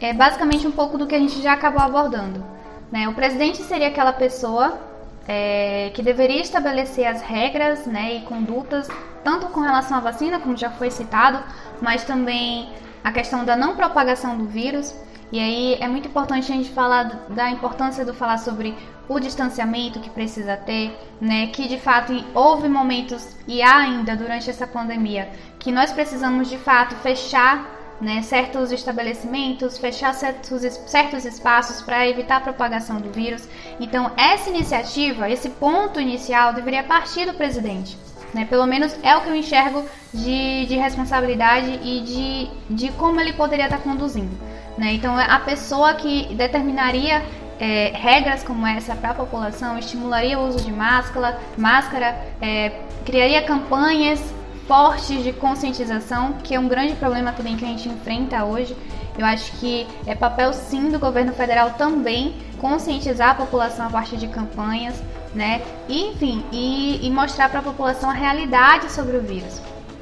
é 0.00 0.12
basicamente 0.12 0.66
um 0.66 0.72
pouco 0.72 0.96
do 0.98 1.06
que 1.06 1.14
a 1.14 1.18
gente 1.18 1.40
já 1.42 1.52
acabou 1.52 1.82
abordando. 1.82 2.44
Né? 2.90 3.08
O 3.08 3.14
presidente 3.14 3.62
seria 3.62 3.88
aquela 3.88 4.12
pessoa 4.12 4.78
é, 5.26 5.90
que 5.92 6.02
deveria 6.02 6.40
estabelecer 6.40 7.06
as 7.06 7.20
regras 7.20 7.86
né, 7.86 8.14
e 8.14 8.20
condutas, 8.22 8.88
tanto 9.24 9.46
com 9.48 9.60
relação 9.60 9.98
à 9.98 10.00
vacina, 10.00 10.38
como 10.38 10.56
já 10.56 10.70
foi 10.70 10.90
citado, 10.90 11.42
mas 11.80 12.04
também 12.04 12.72
a 13.02 13.12
questão 13.12 13.44
da 13.44 13.56
não 13.56 13.76
propagação 13.76 14.36
do 14.36 14.44
vírus. 14.44 14.94
E 15.30 15.38
aí 15.38 15.76
é 15.80 15.86
muito 15.86 16.08
importante 16.08 16.50
a 16.50 16.56
gente 16.56 16.70
falar 16.70 17.04
da 17.28 17.50
importância 17.50 18.04
do 18.04 18.14
falar 18.14 18.38
sobre 18.38 18.74
o 19.08 19.18
distanciamento 19.18 20.00
que 20.00 20.10
precisa 20.10 20.56
ter, 20.56 20.98
né? 21.20 21.48
Que 21.48 21.68
de 21.68 21.78
fato 21.78 22.12
houve 22.34 22.68
momentos 22.68 23.36
e 23.46 23.62
há 23.62 23.76
ainda 23.76 24.16
durante 24.16 24.48
essa 24.48 24.66
pandemia 24.66 25.30
que 25.58 25.72
nós 25.72 25.92
precisamos 25.92 26.48
de 26.48 26.58
fato 26.58 26.94
fechar 26.96 27.78
né, 28.00 28.22
certos 28.22 28.70
estabelecimentos, 28.70 29.76
fechar 29.76 30.14
certos, 30.14 30.62
certos 30.86 31.24
espaços 31.24 31.82
para 31.82 32.08
evitar 32.08 32.36
a 32.36 32.40
propagação 32.40 33.00
do 33.00 33.10
vírus. 33.10 33.48
Então, 33.80 34.12
essa 34.16 34.50
iniciativa, 34.50 35.28
esse 35.28 35.50
ponto 35.50 36.00
inicial, 36.00 36.52
deveria 36.52 36.84
partir 36.84 37.26
do 37.26 37.34
presidente. 37.34 37.98
Né? 38.34 38.44
Pelo 38.44 38.66
menos 38.66 38.96
é 39.02 39.16
o 39.16 39.22
que 39.22 39.28
eu 39.28 39.34
enxergo 39.34 39.84
de, 40.12 40.66
de 40.66 40.76
responsabilidade 40.76 41.80
e 41.82 42.00
de, 42.00 42.74
de 42.74 42.92
como 42.92 43.20
ele 43.20 43.32
poderia 43.32 43.64
estar 43.64 43.78
conduzindo. 43.78 44.36
Né? 44.76 44.92
Então, 44.94 45.18
a 45.18 45.38
pessoa 45.40 45.94
que 45.94 46.34
determinaria 46.34 47.22
é, 47.58 47.90
regras 47.94 48.42
como 48.42 48.66
essa 48.66 48.94
para 48.94 49.10
a 49.10 49.14
população, 49.14 49.78
estimularia 49.78 50.38
o 50.38 50.46
uso 50.46 50.60
de 50.60 50.72
máscara, 50.72 51.38
máscara 51.56 52.16
é, 52.40 52.80
criaria 53.04 53.42
campanhas 53.42 54.22
fortes 54.66 55.24
de 55.24 55.32
conscientização, 55.32 56.34
que 56.44 56.54
é 56.54 56.60
um 56.60 56.68
grande 56.68 56.94
problema 56.94 57.32
também 57.32 57.56
que 57.56 57.64
a 57.64 57.68
gente 57.68 57.88
enfrenta 57.88 58.44
hoje. 58.44 58.76
Eu 59.16 59.26
acho 59.26 59.50
que 59.52 59.86
é 60.06 60.14
papel 60.14 60.52
sim 60.52 60.90
do 60.90 60.98
governo 60.98 61.32
federal 61.32 61.70
também 61.70 62.36
conscientizar 62.60 63.30
a 63.30 63.34
população 63.34 63.86
a 63.86 63.90
partir 63.90 64.16
de 64.16 64.28
campanhas, 64.28 65.02
né? 65.34 65.62
E, 65.88 66.08
enfim, 66.08 66.44
e, 66.52 67.06
e 67.06 67.10
mostrar 67.10 67.48
para 67.48 67.60
a 67.60 67.62
população 67.62 68.10
a 68.10 68.14
realidade 68.14 68.90
sobre 68.90 69.16
o 69.16 69.20
vírus, 69.20 69.60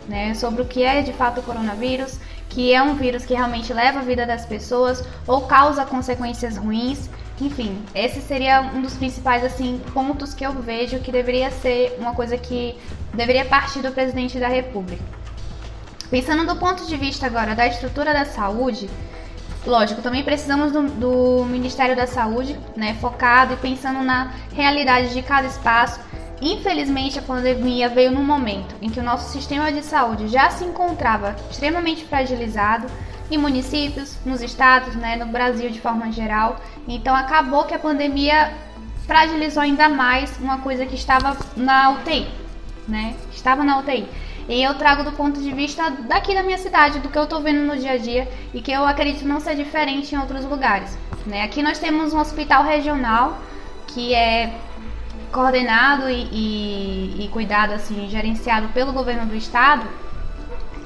né? 0.08 0.34
Sobre 0.34 0.62
o 0.62 0.64
que 0.64 0.82
é 0.82 1.02
de 1.02 1.12
fato 1.12 1.40
o 1.40 1.42
coronavírus, 1.42 2.18
que 2.48 2.72
é 2.72 2.82
um 2.82 2.94
vírus 2.94 3.24
que 3.24 3.34
realmente 3.34 3.72
leva 3.72 4.00
a 4.00 4.02
vida 4.02 4.26
das 4.26 4.46
pessoas 4.46 5.02
ou 5.26 5.42
causa 5.42 5.84
consequências 5.84 6.56
ruins. 6.56 7.10
Enfim, 7.40 7.78
esse 7.94 8.20
seria 8.22 8.62
um 8.62 8.80
dos 8.80 8.94
principais 8.94 9.44
assim 9.44 9.80
pontos 9.92 10.32
que 10.32 10.44
eu 10.44 10.52
vejo 10.52 11.00
que 11.00 11.12
deveria 11.12 11.50
ser 11.50 11.96
uma 11.98 12.14
coisa 12.14 12.38
que 12.38 12.78
deveria 13.12 13.44
partir 13.44 13.80
do 13.80 13.92
presidente 13.92 14.38
da 14.38 14.48
República. 14.48 15.02
Pensando 16.08 16.46
do 16.46 16.56
ponto 16.58 16.86
de 16.86 16.96
vista 16.96 17.26
agora 17.26 17.54
da 17.54 17.66
estrutura 17.66 18.12
da 18.12 18.24
saúde, 18.24 18.88
lógico, 19.66 20.00
também 20.00 20.22
precisamos 20.22 20.72
do, 20.72 20.82
do 20.82 21.44
Ministério 21.46 21.96
da 21.96 22.06
Saúde, 22.06 22.58
né, 22.76 22.96
focado 23.00 23.54
e 23.54 23.56
pensando 23.56 24.02
na 24.02 24.32
realidade 24.54 25.12
de 25.12 25.22
cada 25.22 25.46
espaço. 25.46 26.00
Infelizmente, 26.40 27.18
a 27.18 27.22
pandemia 27.22 27.88
veio 27.88 28.12
num 28.12 28.24
momento 28.24 28.74
em 28.80 28.90
que 28.90 29.00
o 29.00 29.02
nosso 29.02 29.30
sistema 29.32 29.72
de 29.72 29.82
saúde 29.82 30.28
já 30.28 30.50
se 30.50 30.64
encontrava 30.64 31.34
extremamente 31.50 32.04
fragilizado 32.04 32.86
em 33.30 33.38
municípios, 33.38 34.16
nos 34.24 34.40
estados, 34.40 34.94
né, 34.94 35.16
no 35.16 35.26
Brasil 35.26 35.70
de 35.70 35.80
forma 35.80 36.12
geral. 36.12 36.60
Então 36.86 37.14
acabou 37.14 37.64
que 37.64 37.74
a 37.74 37.78
pandemia 37.78 38.52
fragilizou 39.06 39.62
ainda 39.62 39.88
mais 39.88 40.36
uma 40.38 40.58
coisa 40.58 40.84
que 40.84 40.94
estava 40.94 41.36
na 41.56 41.90
UTI, 41.90 42.28
né? 42.86 43.14
Estava 43.32 43.64
na 43.64 43.78
UTI. 43.78 44.08
E 44.48 44.62
eu 44.62 44.74
trago 44.74 45.02
do 45.02 45.12
ponto 45.12 45.40
de 45.40 45.52
vista 45.52 45.90
daqui 45.90 46.34
da 46.34 46.42
minha 46.42 46.58
cidade, 46.58 47.00
do 47.00 47.08
que 47.08 47.18
eu 47.18 47.24
estou 47.24 47.42
vendo 47.42 47.66
no 47.66 47.76
dia 47.76 47.92
a 47.92 47.96
dia 47.98 48.28
e 48.54 48.60
que 48.60 48.70
eu 48.70 48.84
acredito 48.86 49.26
não 49.26 49.40
ser 49.40 49.56
diferente 49.56 50.14
em 50.14 50.18
outros 50.18 50.44
lugares. 50.44 50.96
Né? 51.26 51.42
Aqui 51.42 51.62
nós 51.62 51.78
temos 51.78 52.14
um 52.14 52.20
hospital 52.20 52.62
regional 52.62 53.38
que 53.88 54.14
é 54.14 54.54
coordenado 55.32 56.08
e, 56.08 56.28
e, 56.32 57.24
e 57.24 57.28
cuidado, 57.28 57.72
assim, 57.72 58.08
gerenciado 58.08 58.68
pelo 58.68 58.92
governo 58.92 59.26
do 59.26 59.34
estado, 59.34 59.86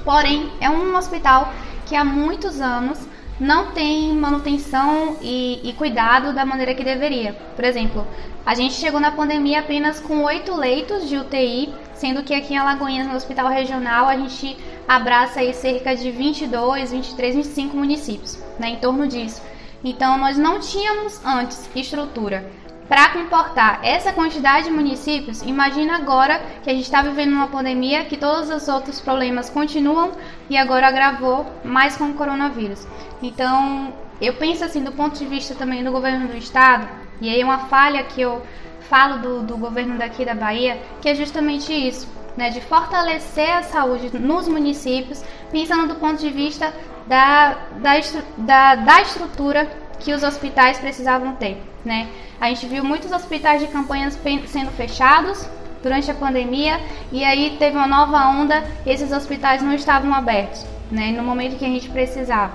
porém 0.05 0.51
é 0.61 0.71
um 0.71 0.97
hospital 0.97 1.53
que 1.87 1.95
há 1.95 2.05
muitos 2.05 2.61
anos 2.61 2.99
não 3.39 3.73
tem 3.73 4.13
manutenção 4.13 5.17
e, 5.23 5.61
e, 5.69 5.73
cuidado 5.73 6.35
da 6.35 6.45
maneira 6.45 6.75
que 6.75 6.85
deveria. 6.85 7.33
Por 7.57 7.65
exemplo, 7.65 8.07
a 8.45 8.55
gente 8.55 8.75
chegou 8.75 9.01
na 9.01 9.11
pandemia 9.11 9.61
apenas 9.61 9.99
com 9.99 10.23
oito 10.25 10.55
leitos 10.55 11.09
de 11.09 11.17
UTI, 11.17 11.73
sendo 12.01 12.23
que 12.23 12.33
aqui 12.33 12.55
em 12.55 12.57
Alagoinhas, 12.57 13.07
no 13.07 13.15
hospital 13.15 13.49
regional, 13.49 14.09
a 14.09 14.17
gente 14.17 14.57
abraça 14.89 15.41
aí 15.41 15.53
cerca 15.53 15.95
de 15.95 16.11
22, 16.11 16.93
23, 16.93 17.35
25 17.37 17.77
municípios, 17.77 18.43
né, 18.59 18.71
em 18.71 18.77
torno 18.77 19.07
disso. 19.07 19.43
Então, 19.85 20.17
nós 20.17 20.39
não 20.39 20.59
tínhamos 20.59 21.21
antes 21.23 21.69
estrutura 21.77 22.51
para 22.89 23.11
comportar 23.11 23.81
essa 23.83 24.15
quantidade 24.15 24.65
de 24.65 24.71
municípios, 24.73 25.43
imagina 25.43 25.95
agora 25.95 26.43
que 26.63 26.71
a 26.71 26.73
gente 26.73 26.85
está 26.85 27.03
vivendo 27.03 27.33
uma 27.33 27.49
pandemia, 27.49 28.07
que 28.07 28.17
todos 28.17 28.49
os 28.49 28.67
outros 28.67 28.99
problemas 28.99 29.51
continuam 29.51 30.13
e 30.49 30.57
agora 30.57 30.89
agravou 30.89 31.45
mais 31.63 31.99
com 31.99 32.05
o 32.05 32.15
coronavírus. 32.15 32.87
Então, 33.23 33.93
eu 34.23 34.33
penso 34.35 34.65
assim, 34.65 34.83
do 34.83 34.91
ponto 34.91 35.19
de 35.19 35.27
vista 35.27 35.55
também 35.55 35.85
do 35.85 35.93
governo 35.93 36.29
do 36.29 36.37
estado, 36.37 36.89
e 37.21 37.29
aí 37.29 37.45
uma 37.45 37.59
falha 37.59 38.03
que 38.05 38.23
eu 38.23 38.43
falo 38.91 39.19
do, 39.19 39.43
do 39.43 39.57
governo 39.57 39.97
daqui 39.97 40.25
da 40.25 40.35
Bahia, 40.35 40.83
que 41.01 41.09
é 41.09 41.15
justamente 41.15 41.73
isso. 41.73 42.07
Né, 42.37 42.49
de 42.49 42.61
fortalecer 42.61 43.51
a 43.51 43.63
saúde 43.63 44.17
nos 44.17 44.47
municípios, 44.47 45.23
pensando 45.51 45.89
do 45.89 45.97
ponto 45.97 46.21
de 46.21 46.31
vista 46.31 46.73
da, 47.07 47.57
da, 47.79 48.01
da, 48.39 48.75
da 48.77 49.03
estrutura 49.03 49.69
que 49.99 50.13
os 50.13 50.23
hospitais 50.23 50.79
precisavam 50.79 51.35
ter. 51.35 51.61
Né? 51.85 52.09
A 52.41 52.49
gente 52.49 52.67
viu 52.67 52.85
muitos 52.85 53.11
hospitais 53.11 53.61
de 53.61 53.67
campanhas 53.67 54.19
sendo 54.47 54.71
fechados 54.71 55.45
durante 55.83 56.09
a 56.11 56.15
pandemia 56.15 56.81
e 57.11 57.25
aí 57.25 57.57
teve 57.59 57.77
uma 57.77 57.87
nova 57.87 58.29
onda 58.29 58.63
esses 58.87 59.13
hospitais 59.13 59.61
não 59.61 59.75
estavam 59.75 60.15
abertos 60.15 60.65
né, 60.91 61.13
no 61.13 61.23
momento 61.23 61.59
que 61.59 61.65
a 61.65 61.69
gente 61.69 61.89
precisava. 61.91 62.55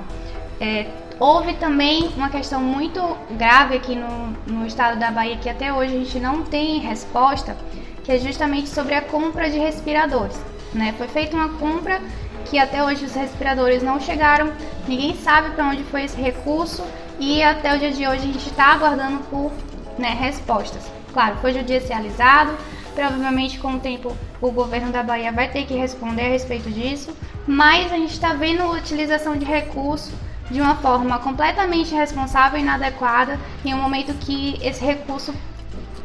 É, 0.59 0.87
houve 1.19 1.53
também 1.53 2.09
uma 2.15 2.29
questão 2.29 2.61
muito 2.61 3.01
grave 3.31 3.75
aqui 3.75 3.95
no, 3.95 4.35
no 4.47 4.65
estado 4.65 4.99
da 4.99 5.11
Bahia 5.11 5.37
que 5.37 5.49
até 5.49 5.71
hoje 5.71 5.95
a 5.95 5.99
gente 5.99 6.19
não 6.19 6.43
tem 6.43 6.79
resposta, 6.79 7.55
que 8.03 8.11
é 8.11 8.19
justamente 8.19 8.69
sobre 8.69 8.93
a 8.93 9.01
compra 9.01 9.49
de 9.49 9.57
respiradores. 9.57 10.37
Né? 10.73 10.93
Foi 10.97 11.07
feita 11.07 11.35
uma 11.35 11.49
compra 11.49 12.01
que 12.45 12.59
até 12.59 12.83
hoje 12.83 13.05
os 13.05 13.13
respiradores 13.13 13.81
não 13.81 13.99
chegaram, 13.99 14.51
ninguém 14.87 15.15
sabe 15.15 15.49
para 15.51 15.65
onde 15.65 15.83
foi 15.83 16.03
esse 16.03 16.19
recurso 16.19 16.83
e 17.19 17.41
até 17.41 17.73
o 17.73 17.79
dia 17.79 17.91
de 17.91 18.07
hoje 18.07 18.23
a 18.23 18.33
gente 18.33 18.47
está 18.47 18.73
aguardando 18.73 19.19
por 19.29 19.51
né, 19.97 20.09
respostas. 20.09 20.83
Claro, 21.13 21.37
foi 21.37 21.53
judicializado, 21.53 22.53
provavelmente 22.93 23.57
com 23.57 23.73
o 23.73 23.79
tempo 23.79 24.15
o 24.41 24.51
governo 24.51 24.91
da 24.91 25.01
Bahia 25.01 25.31
vai 25.31 25.49
ter 25.49 25.65
que 25.65 25.73
responder 25.73 26.23
a 26.23 26.29
respeito 26.29 26.69
disso, 26.69 27.15
mas 27.47 27.91
a 27.91 27.95
gente 27.95 28.11
está 28.11 28.33
vendo 28.33 28.61
a 28.61 28.71
utilização 28.71 29.35
de 29.37 29.45
recurso 29.45 30.11
de 30.49 30.61
uma 30.61 30.75
forma 30.75 31.17
completamente 31.19 31.93
irresponsável 31.93 32.59
e 32.59 32.61
inadequada 32.61 33.39
em 33.63 33.73
um 33.73 33.81
momento 33.81 34.13
que 34.15 34.59
esse 34.61 34.83
recurso 34.83 35.33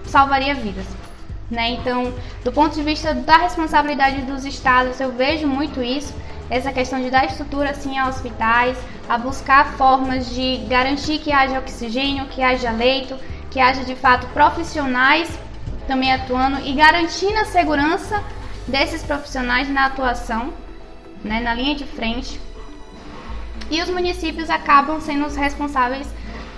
salvaria 0.04 0.54
vidas. 0.54 0.86
Né? 1.50 1.70
Então, 1.70 2.12
do 2.44 2.52
ponto 2.52 2.74
de 2.74 2.82
vista 2.82 3.12
da 3.12 3.36
responsabilidade 3.36 4.22
dos 4.22 4.44
estados, 4.44 5.00
eu 5.00 5.12
vejo 5.12 5.46
muito 5.46 5.82
isso, 5.82 6.14
essa 6.48 6.72
questão 6.72 7.00
de 7.00 7.10
dar 7.10 7.26
estrutura 7.26 7.70
assim 7.70 7.98
a 7.98 8.08
hospitais, 8.08 8.76
a 9.08 9.18
buscar 9.18 9.72
formas 9.74 10.30
de 10.30 10.58
garantir 10.68 11.18
que 11.18 11.32
haja 11.32 11.58
oxigênio, 11.58 12.26
que 12.26 12.42
haja 12.42 12.70
leito, 12.70 13.16
que 13.50 13.60
haja 13.60 13.84
de 13.84 13.94
fato 13.96 14.26
profissionais 14.28 15.28
também 15.86 16.12
atuando 16.12 16.60
e 16.60 16.72
garantindo 16.72 17.38
a 17.40 17.44
segurança 17.44 18.22
desses 18.66 19.02
profissionais 19.02 19.68
na 19.68 19.86
atuação, 19.86 20.52
né, 21.24 21.40
na 21.40 21.52
linha 21.52 21.74
de 21.74 21.84
frente. 21.84 22.40
E 23.70 23.80
os 23.80 23.88
municípios 23.88 24.50
acabam 24.50 25.00
sendo 25.00 25.26
os 25.26 25.36
responsáveis 25.36 26.06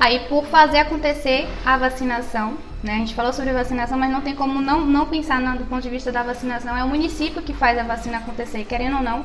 aí 0.00 0.20
por 0.28 0.46
fazer 0.46 0.78
acontecer 0.78 1.46
a 1.64 1.76
vacinação. 1.76 2.56
Né? 2.82 2.94
A 2.94 2.98
gente 2.98 3.14
falou 3.14 3.32
sobre 3.32 3.52
vacinação, 3.52 3.98
mas 3.98 4.10
não 4.10 4.20
tem 4.20 4.34
como 4.34 4.60
não, 4.60 4.80
não 4.80 5.06
pensar 5.06 5.40
no, 5.40 5.56
do 5.58 5.64
ponto 5.66 5.82
de 5.82 5.90
vista 5.90 6.10
da 6.10 6.22
vacinação. 6.22 6.76
É 6.76 6.82
o 6.82 6.88
município 6.88 7.42
que 7.42 7.52
faz 7.52 7.78
a 7.78 7.84
vacina 7.84 8.18
acontecer, 8.18 8.64
querendo 8.64 8.96
ou 8.96 9.02
não. 9.02 9.24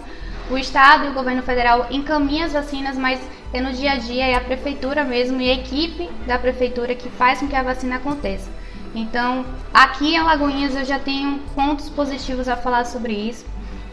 O 0.52 0.58
Estado 0.58 1.06
e 1.06 1.10
o 1.10 1.14
governo 1.14 1.42
federal 1.42 1.88
encaminham 1.90 2.46
as 2.46 2.54
vacinas, 2.54 2.98
mas 2.98 3.20
é 3.52 3.60
no 3.60 3.74
dia 3.74 3.94
a 3.94 3.98
dia, 3.98 4.28
é 4.28 4.36
a 4.36 4.42
prefeitura 4.42 5.04
mesmo 5.04 5.42
e 5.42 5.50
a 5.50 5.54
equipe 5.54 6.10
da 6.26 6.38
prefeitura 6.38 6.94
que 6.94 7.10
faz 7.10 7.40
com 7.40 7.48
que 7.48 7.56
a 7.56 7.64
vacina 7.64 7.96
aconteça. 7.96 8.50
Então, 8.94 9.46
aqui 9.74 10.14
em 10.14 10.18
Alagoinhas 10.18 10.76
eu 10.76 10.86
já 10.86 11.00
tenho 11.00 11.40
pontos 11.56 11.90
positivos 11.90 12.48
a 12.48 12.56
falar 12.56 12.86
sobre 12.86 13.14
isso. 13.14 13.46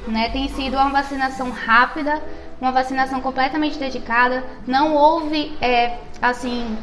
Né? 0.06 0.28
Tem 0.28 0.48
sido 0.48 0.74
uma 0.74 0.90
vacinação 0.90 1.50
rápida, 1.50 2.22
uma 2.60 2.72
vacinação 2.72 3.20
completamente 3.20 3.78
dedicada. 3.78 4.44
Não 4.66 4.94
houve, 4.94 5.56
é, 5.60 5.98
assim, 6.20 6.76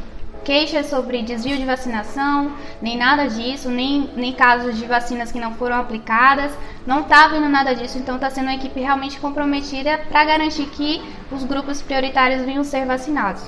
queixas 0.43 0.87
sobre 0.87 1.21
desvio 1.21 1.57
de 1.57 1.65
vacinação, 1.65 2.51
nem 2.81 2.97
nada 2.97 3.27
disso, 3.27 3.69
nem, 3.69 4.09
nem 4.15 4.33
casos 4.33 4.77
de 4.77 4.85
vacinas 4.85 5.31
que 5.31 5.39
não 5.39 5.53
foram 5.53 5.77
aplicadas. 5.77 6.51
Não 6.85 7.01
está 7.01 7.25
havendo 7.25 7.47
nada 7.47 7.75
disso, 7.75 7.97
então 7.97 8.15
está 8.15 8.29
sendo 8.29 8.45
uma 8.45 8.55
equipe 8.55 8.79
realmente 8.79 9.19
comprometida 9.19 9.99
para 10.09 10.25
garantir 10.25 10.65
que 10.67 11.01
os 11.31 11.43
grupos 11.43 11.81
prioritários 11.81 12.43
venham 12.43 12.63
ser 12.63 12.85
vacinados. 12.85 13.43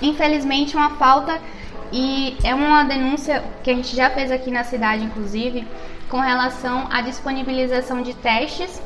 Infelizmente, 0.00 0.76
uma 0.76 0.90
falta 0.90 1.38
e 1.92 2.36
é 2.42 2.54
uma 2.54 2.84
denúncia 2.84 3.44
que 3.62 3.70
a 3.70 3.74
gente 3.74 3.94
já 3.94 4.08
fez 4.08 4.30
aqui 4.30 4.50
na 4.50 4.64
cidade, 4.64 5.04
inclusive, 5.04 5.66
com 6.08 6.18
relação 6.18 6.88
à 6.90 7.02
disponibilização 7.02 8.02
de 8.02 8.14
testes, 8.14 8.82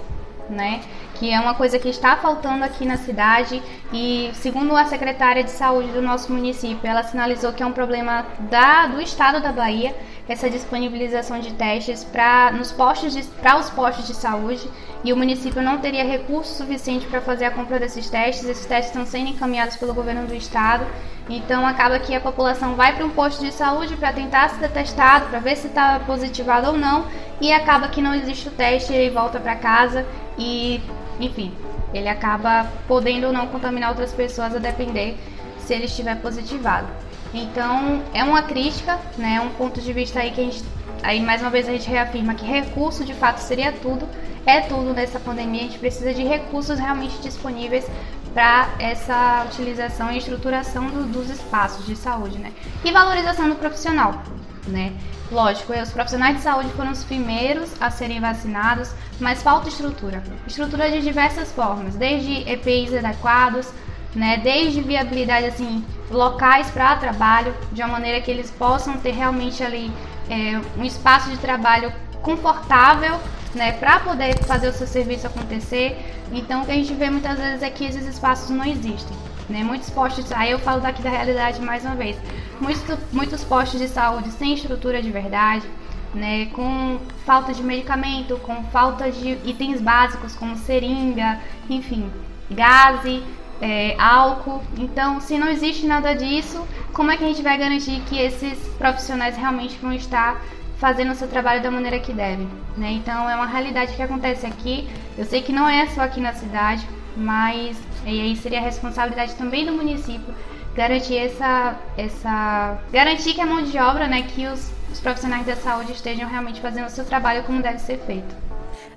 né? 0.51 0.81
Que 1.19 1.31
é 1.31 1.41
uma 1.41 1.55
coisa 1.55 1.79
que 1.79 1.89
está 1.89 2.17
faltando 2.17 2.65
aqui 2.65 2.85
na 2.85 2.97
cidade 2.97 3.63
e 3.93 4.31
segundo 4.35 4.77
a 4.77 4.85
secretária 4.85 5.43
de 5.43 5.51
saúde 5.51 5.91
do 5.93 6.03
nosso 6.03 6.33
município, 6.33 6.89
ela 6.89 7.03
sinalizou 7.03 7.53
que 7.53 7.63
é 7.63 7.67
um 7.67 7.73
problema 7.73 8.27
da, 8.51 8.87
do 8.87 9.01
estado 9.01 9.41
da 9.41 9.53
Bahia, 9.53 9.95
essa 10.29 10.51
disponibilização 10.51 11.39
de 11.39 11.53
testes 11.53 12.03
para 12.05 12.51
nos 12.53 12.73
postos 12.73 13.15
para 13.41 13.59
os 13.59 13.71
postos 13.71 14.07
de 14.07 14.15
saúde 14.15 14.69
e 15.05 15.13
o 15.13 15.17
município 15.17 15.63
não 15.63 15.79
teria 15.79 16.05
recurso 16.05 16.53
suficiente 16.55 17.07
para 17.07 17.21
fazer 17.21 17.45
a 17.45 17.51
compra 17.51 17.79
desses 17.79 18.11
testes. 18.11 18.45
Esses 18.45 18.67
testes 18.67 18.89
estão 18.89 19.07
sendo 19.07 19.31
encaminhados 19.31 19.77
pelo 19.77 19.95
governo 19.95 20.27
do 20.27 20.35
estado. 20.35 20.85
Então 21.29 21.67
acaba 21.67 21.99
que 21.99 22.15
a 22.15 22.21
população 22.21 22.75
vai 22.75 22.95
para 22.95 23.05
um 23.05 23.11
posto 23.11 23.45
de 23.45 23.53
saúde 23.53 23.97
para 23.97 24.13
tentar 24.13 24.49
ser 24.51 24.69
testado, 24.71 25.27
para 25.27 25.39
ver 25.39 25.57
se 25.57 25.69
está 25.69 26.01
positivado 26.01 26.69
ou 26.69 26.77
não, 26.77 27.07
e 27.41 27.53
acaba 27.53 27.89
que 27.89 28.01
não 28.01 28.15
existe 28.15 28.49
o 28.49 28.53
teste, 28.53 28.93
ele 28.93 29.11
volta 29.11 29.39
para 29.39 29.57
casa 29.57 30.07
e, 30.39 30.81
enfim, 31.21 31.53
ele 31.93 32.09
acaba 32.09 32.67
podendo 32.87 33.29
ou 33.29 33.33
não 33.33 33.47
contaminar 33.47 33.91
outras 33.91 34.13
pessoas 34.13 34.55
a 34.55 34.59
depender 34.59 35.17
se 35.59 35.75
ele 35.75 35.87
estiver 35.87 36.17
positivado. 36.21 36.87
Então, 37.35 38.03
é 38.15 38.23
uma 38.23 38.43
crítica, 38.43 38.99
né, 39.19 39.41
um 39.41 39.51
ponto 39.51 39.81
de 39.81 39.93
vista 39.93 40.21
aí 40.21 40.31
que 40.31 40.41
a 40.41 40.45
gente, 40.45 40.65
aí 41.03 41.21
mais 41.21 41.41
uma 41.41 41.51
vez 41.51 41.69
a 41.69 41.73
gente 41.73 41.89
reafirma 41.89 42.35
que 42.35 42.47
recurso 42.47 43.05
de 43.05 43.15
fato 43.15 43.39
seria 43.39 43.73
tudo, 43.73 44.09
é 44.47 44.61
tudo 44.61 44.95
nessa 44.95 45.19
pandemia, 45.19 45.63
a 45.63 45.65
gente 45.65 45.79
precisa 45.79 46.15
de 46.15 46.23
recursos 46.23 46.79
realmente 46.79 47.19
disponíveis 47.19 47.85
para 48.33 48.69
essa 48.79 49.45
utilização 49.47 50.13
e 50.13 50.19
estruturação 50.19 50.87
do, 50.89 51.05
dos 51.05 51.31
espaços 51.31 51.85
de 51.87 51.97
saúde, 51.97 52.39
né? 52.39 52.53
E 52.85 52.93
valorização 52.93 53.49
do 53.49 53.57
profissional, 53.57 54.23
né? 54.69 54.93
Lógico, 55.31 55.73
os 55.73 55.91
profissionais 55.91 56.37
de 56.37 56.43
saúde 56.43 56.71
foram 56.71 56.93
os 56.93 57.03
primeiros 57.03 57.71
a 57.81 57.91
serem 57.91 58.21
vacinados, 58.21 58.93
mas 59.19 59.43
falta 59.43 59.69
estrutura. 59.69 60.23
Estrutura 60.47 60.89
de 60.91 61.01
diversas 61.01 61.51
formas, 61.51 61.97
desde 61.97 62.49
EPIs 62.49 62.95
adequados, 62.95 63.69
né, 64.15 64.39
desde 64.39 64.81
viabilidade 64.81 65.47
assim, 65.47 65.85
locais 66.11 66.71
para 66.71 66.97
trabalho, 66.97 67.55
de 67.73 67.83
uma 67.83 67.93
maneira 67.93 68.21
que 68.21 68.31
eles 68.31 68.51
possam 68.53 68.99
ter 68.99 69.11
realmente 69.11 69.63
ali 69.65 69.93
é, 70.31 70.61
um 70.79 70.85
espaço 70.85 71.29
de 71.29 71.37
trabalho 71.39 71.93
confortável 72.23 73.19
né, 73.55 73.73
para 73.73 73.99
poder 74.01 74.39
fazer 74.45 74.69
o 74.69 74.73
seu 74.73 74.87
serviço 74.87 75.27
acontecer. 75.27 76.15
Então, 76.33 76.63
o 76.63 76.67
que 76.67 76.73
a 76.73 76.75
gente 76.75 76.95
vê 76.95 77.11
muitas 77.11 77.39
vezes 77.39 77.63
é 77.63 77.71
que 77.71 77.85
esses 77.85 78.07
espaços 78.07 78.49
não 78.51 78.65
existem. 78.65 79.17
Né? 79.49 79.63
Muitos 79.63 79.91
postos, 79.91 80.31
aí 80.33 80.51
eu 80.51 80.59
falo 80.59 80.81
daqui 80.81 81.03
da 81.03 81.11
realidade 81.11 81.61
mais 81.61 81.85
uma 81.85 81.95
vez, 81.95 82.17
muitos, 82.61 82.99
muitos 83.13 83.45
postos 83.45 83.81
de 83.81 83.89
saúde 83.89 84.31
sem 84.33 84.55
estrutura 84.55 85.01
de 85.01 85.11
verdade, 85.11 85.67
né, 86.15 86.47
com 86.47 86.99
falta 87.25 87.53
de 87.53 87.63
medicamento, 87.63 88.39
com 88.39 88.65
falta 88.65 89.11
de 89.11 89.39
itens 89.45 89.81
básicos 89.81 90.35
como 90.35 90.57
seringa, 90.57 91.39
enfim, 91.69 92.11
gase, 92.51 93.23
é, 93.61 93.95
álcool. 93.99 94.63
Então, 94.79 95.21
se 95.21 95.39
não 95.39 95.49
existe 95.49 95.87
nada 95.87 96.15
disso, 96.15 96.67
como 96.93 97.11
é 97.11 97.17
que 97.17 97.25
a 97.25 97.29
gente 97.29 97.43
vai 97.43 97.57
garantir 97.59 98.01
que 98.07 98.19
esses 98.19 98.59
profissionais 98.79 99.37
realmente 99.37 99.79
vão 99.79 99.93
estar 99.93 100.41
fazendo 100.79 101.13
o 101.13 101.15
seu 101.15 101.29
trabalho 101.29 101.63
da 101.63 101.71
maneira 101.71 101.99
que 101.99 102.13
devem? 102.13 102.49
Né? 102.77 102.93
Então, 102.93 103.29
é 103.29 103.35
uma 103.35 103.47
realidade 103.47 103.95
que 103.95 104.03
acontece 104.03 104.47
aqui. 104.47 104.89
Eu 105.17 105.25
sei 105.25 105.43
que 105.43 105.53
não 105.53 105.69
é 105.69 105.87
só 105.89 106.03
aqui 106.03 106.21
na 106.21 106.33
cidade, 106.33 106.87
mas 107.17 107.77
e 108.05 108.21
aí 108.21 108.37
seria 108.37 108.59
a 108.59 108.63
responsabilidade 108.63 109.35
também 109.35 109.65
do 109.65 109.73
município 109.73 110.35
garantir 110.75 111.17
essa, 111.17 111.77
essa 111.97 112.79
garantir 112.93 113.35
que 113.35 113.41
a 113.41 113.47
mão 113.47 113.63
de 113.63 113.79
obra, 113.79 114.07
né, 114.07 114.23
que 114.23 114.47
os, 114.47 114.71
os 114.93 115.01
profissionais 115.01 115.47
da 115.47 115.57
saúde 115.57 115.93
estejam 115.93 116.29
realmente 116.29 116.61
fazendo 116.61 116.87
o 116.87 116.91
seu 116.91 117.05
trabalho 117.05 117.43
como 117.45 117.63
deve 117.63 117.79
ser 117.79 117.99
feito. 118.01 118.47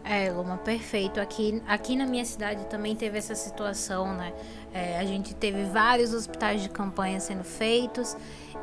É, 0.03 0.31
Luma, 0.31 0.57
perfeito. 0.57 1.19
Aqui, 1.19 1.61
aqui 1.67 1.95
na 1.95 2.05
minha 2.05 2.25
cidade 2.25 2.65
também 2.65 2.95
teve 2.95 3.17
essa 3.17 3.35
situação, 3.35 4.13
né? 4.13 4.33
É, 4.73 4.97
a 4.97 5.05
gente 5.05 5.33
teve 5.33 5.63
vários 5.65 6.13
hospitais 6.13 6.61
de 6.61 6.69
campanha 6.69 7.19
sendo 7.19 7.43
feitos, 7.43 8.17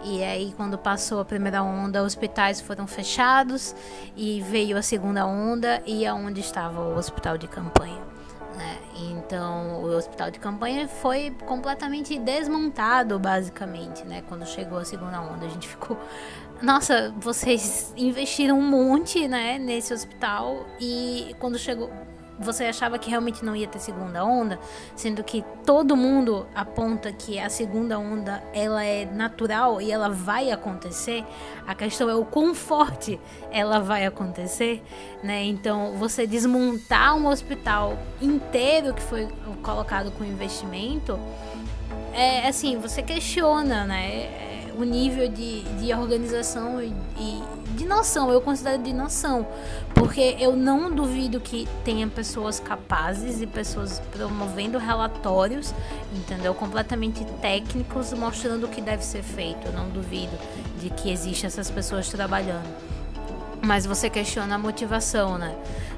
e 0.04 0.22
aí, 0.22 0.52
quando 0.57 0.76
passou 0.76 1.20
a 1.20 1.24
primeira 1.24 1.62
onda, 1.62 2.02
hospitais 2.02 2.61
foram 2.61 2.86
fechados, 2.86 3.74
e 4.16 4.40
veio 4.40 4.76
a 4.76 4.82
segunda 4.82 5.26
onda, 5.26 5.82
e 5.86 6.07
aonde 6.07 6.40
estava 6.40 6.80
o 6.80 6.96
hospital 6.96 7.38
de 7.38 7.48
campanha? 7.48 8.15
Né? 8.57 8.78
Então, 9.11 9.82
o 9.82 9.94
hospital 9.94 10.30
de 10.30 10.38
campanha 10.38 10.88
foi 10.88 11.30
completamente 11.44 12.18
desmontado, 12.18 13.18
basicamente, 13.18 14.02
né? 14.04 14.22
Quando 14.26 14.46
chegou 14.46 14.78
a 14.78 14.84
segunda 14.84 15.20
onda, 15.20 15.44
a 15.44 15.48
gente 15.50 15.68
ficou 15.68 15.98
nossa, 16.62 17.14
vocês 17.18 17.92
investiram 17.96 18.59
um 18.59 18.62
monte, 18.62 19.28
né, 19.28 19.59
nesse 19.59 19.92
hospital 19.92 20.66
e 20.80 21.34
quando 21.38 21.59
chegou, 21.59 21.90
você 22.39 22.64
achava 22.64 22.99
que 22.99 23.09
realmente 23.09 23.45
não 23.45 23.57
ia 23.57 23.66
ter 23.66 23.78
segunda 23.78 24.24
onda, 24.24 24.59
sendo 24.95 25.24
que 25.24 25.45
todo 25.64 25.97
mundo 25.97 26.47
aponta 26.55 27.12
que 27.12 27.39
a 27.39 27.49
segunda 27.49 27.99
onda 27.99 28.43
ela 28.53 28.84
é 28.84 29.05
natural 29.07 29.80
e 29.80 29.91
ela 29.91 30.09
vai 30.09 30.51
acontecer. 30.51 31.24
A 31.66 31.74
questão 31.74 32.09
é 32.09 32.14
o 32.14 32.24
quão 32.24 32.55
forte 32.55 33.18
ela 33.51 33.80
vai 33.80 34.07
acontecer, 34.07 34.82
né? 35.22 35.45
Então, 35.45 35.93
você 35.93 36.26
desmontar 36.26 37.16
um 37.16 37.26
hospital 37.26 37.99
inteiro 38.20 38.93
que 38.95 39.03
foi 39.03 39.28
colocado 39.62 40.11
com 40.12 40.24
investimento, 40.24 41.18
é 42.12 42.49
assim, 42.49 42.78
você 42.78 43.03
questiona, 43.03 43.84
né? 43.84 44.47
o 44.78 44.84
nível 44.84 45.28
de, 45.28 45.62
de 45.62 45.93
organização 45.93 46.82
e, 46.82 46.93
e 47.18 47.43
de 47.77 47.85
noção, 47.85 48.31
eu 48.31 48.41
considero 48.41 48.83
de 48.83 48.93
noção, 48.93 49.47
porque 49.95 50.37
eu 50.41 50.57
não 50.57 50.91
duvido 50.91 51.39
que 51.39 51.68
tenha 51.85 52.09
pessoas 52.09 52.59
capazes 52.59 53.41
e 53.41 53.47
pessoas 53.47 54.01
promovendo 54.11 54.79
relatórios, 54.79 55.74
entendeu? 56.12 56.55
Completamente 56.55 57.24
técnicos, 57.41 58.12
mostrando 58.14 58.64
o 58.64 58.68
que 58.68 58.81
deve 58.81 59.05
ser 59.05 59.22
feito. 59.22 59.66
Eu 59.66 59.72
não 59.72 59.89
duvido 59.91 60.37
de 60.81 60.91
que 60.91 61.11
existem 61.11 61.47
essas 61.47 61.70
pessoas 61.70 62.09
trabalhando. 62.09 62.95
Mas 63.66 63.84
você 63.84 64.08
questiona 64.08 64.54
a 64.54 64.58
motivação, 64.58 65.36
né? 65.36 65.54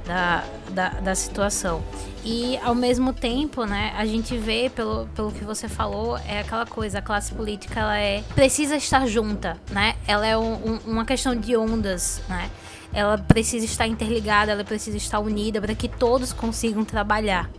Da, 0.07 0.43
da, 0.71 0.89
da 0.89 1.15
situação. 1.15 1.83
E 2.25 2.59
ao 2.63 2.75
mesmo 2.75 3.13
tempo, 3.13 3.67
né, 3.67 3.93
a 3.95 4.07
gente 4.07 4.37
vê 4.39 4.71
pelo, 4.75 5.07
pelo 5.09 5.31
que 5.31 5.45
você 5.45 5.69
falou, 5.69 6.17
é 6.27 6.41
aquela 6.41 6.65
coisa, 6.65 6.99
a 6.99 7.03
classe 7.03 7.35
política 7.35 7.81
ela 7.81 7.99
é 7.99 8.23
precisa 8.35 8.77
estar 8.77 9.07
junta, 9.07 9.59
né? 9.71 9.97
Ela 10.07 10.27
é 10.27 10.37
um, 10.37 10.55
um, 10.55 10.79
uma 10.87 11.05
questão 11.05 11.37
de 11.37 11.55
ondas, 11.55 12.23
né? 12.27 12.51
Ela 12.91 13.19
precisa 13.19 13.67
estar 13.67 13.87
interligada, 13.87 14.51
ela 14.51 14.65
precisa 14.65 14.97
estar 14.97 15.21
unida 15.21 15.61
para 15.61 15.75
que 15.75 15.89
todos 15.89 16.33
consigam 16.33 16.85
trabalhar. 16.87 17.51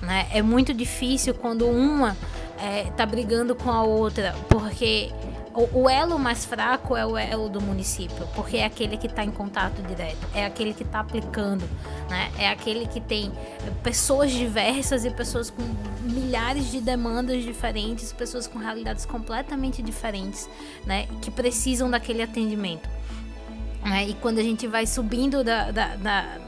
Né? 0.00 0.26
É 0.32 0.40
muito 0.40 0.72
difícil 0.72 1.34
quando 1.34 1.66
uma 1.66 2.16
é, 2.58 2.84
tá 2.96 3.04
brigando 3.04 3.54
com 3.54 3.70
a 3.70 3.82
outra, 3.82 4.34
porque 4.48 5.12
o, 5.54 5.82
o, 5.82 5.90
elo 5.90 6.18
mais 6.18 6.44
fraco 6.44 6.96
é 6.96 7.04
o 7.04 7.16
elo 7.16 7.48
do 7.48 7.60
município, 7.60 8.26
porque 8.34 8.58
é 8.58 8.64
aquele 8.64 8.96
que 8.96 9.06
está 9.06 9.24
em 9.24 9.30
contato 9.30 9.82
direto, 9.82 10.18
é 10.34 10.44
aquele 10.44 10.72
que 10.72 10.82
está 10.82 11.00
aplicando, 11.00 11.68
né? 12.08 12.30
É 12.38 12.48
aquele 12.48 12.86
que 12.86 13.00
tem 13.00 13.32
pessoas 13.82 14.30
diversas 14.30 15.04
e 15.04 15.10
pessoas 15.10 15.50
com 15.50 15.62
milhares 16.02 16.70
de 16.70 16.80
demandas 16.80 17.42
diferentes, 17.42 18.12
pessoas 18.12 18.46
com 18.46 18.58
realidades 18.58 19.04
completamente 19.04 19.82
diferentes, 19.82 20.48
né? 20.86 21.08
Que 21.20 21.30
precisam 21.30 21.90
daquele 21.90 22.22
atendimento. 22.22 22.88
Né? 23.82 24.08
E 24.08 24.14
quando 24.14 24.38
a 24.38 24.42
gente 24.42 24.66
vai 24.66 24.86
subindo 24.86 25.42
da, 25.42 25.70
da, 25.70 25.96
da 25.96 26.38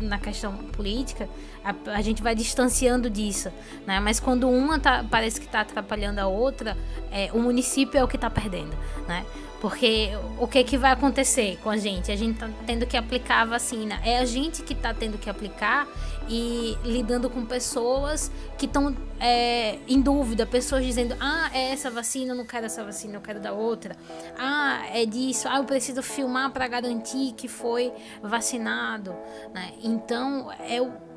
na 0.00 0.18
questão 0.18 0.52
política, 0.56 1.28
a, 1.64 1.74
a, 1.92 2.02
gente 2.02 2.22
vai 2.22 2.34
distanciando 2.34 3.08
disso, 3.08 3.50
né? 3.86 4.00
Mas 4.00 4.18
quando 4.18 4.48
uma 4.48 4.78
tá, 4.78 5.04
parece 5.08 5.40
que 5.40 5.46
está 5.46 5.60
atrapalhando 5.60 6.18
a 6.20 6.26
outra, 6.26 6.76
é, 7.10 7.30
o 7.32 7.38
município 7.38 7.98
é 7.98 8.04
o 8.04 8.08
que 8.08 8.16
está 8.16 8.30
perdendo, 8.30 8.76
né? 9.06 9.24
Porque 9.62 10.10
o 10.40 10.48
que, 10.48 10.64
que 10.64 10.76
vai 10.76 10.90
acontecer 10.90 11.56
com 11.62 11.70
a 11.70 11.76
gente? 11.76 12.10
A 12.10 12.16
gente 12.16 12.36
tá 12.36 12.50
tendo 12.66 12.84
que 12.84 12.96
aplicar 12.96 13.42
a 13.42 13.44
vacina. 13.44 14.00
É 14.04 14.18
a 14.18 14.24
gente 14.24 14.60
que 14.60 14.72
está 14.72 14.92
tendo 14.92 15.16
que 15.18 15.30
aplicar 15.30 15.86
e 16.28 16.76
lidando 16.82 17.30
com 17.30 17.46
pessoas 17.46 18.28
que 18.58 18.66
estão 18.66 18.96
é, 19.20 19.78
em 19.86 20.00
dúvida, 20.00 20.44
pessoas 20.44 20.84
dizendo: 20.84 21.14
ah, 21.20 21.48
é 21.54 21.70
essa 21.70 21.92
vacina, 21.92 22.32
eu 22.32 22.36
não 22.36 22.44
quero 22.44 22.66
essa 22.66 22.82
vacina, 22.82 23.14
eu 23.14 23.20
quero 23.20 23.38
da 23.38 23.52
outra. 23.52 23.96
Ah, 24.36 24.82
é 24.92 25.06
disso, 25.06 25.46
ah, 25.48 25.58
eu 25.58 25.64
preciso 25.64 26.02
filmar 26.02 26.50
para 26.50 26.66
garantir 26.66 27.32
que 27.32 27.46
foi 27.46 27.92
vacinado. 28.20 29.14
Né? 29.54 29.74
Então, 29.80 30.50
é 30.68 30.82
o 30.82 31.11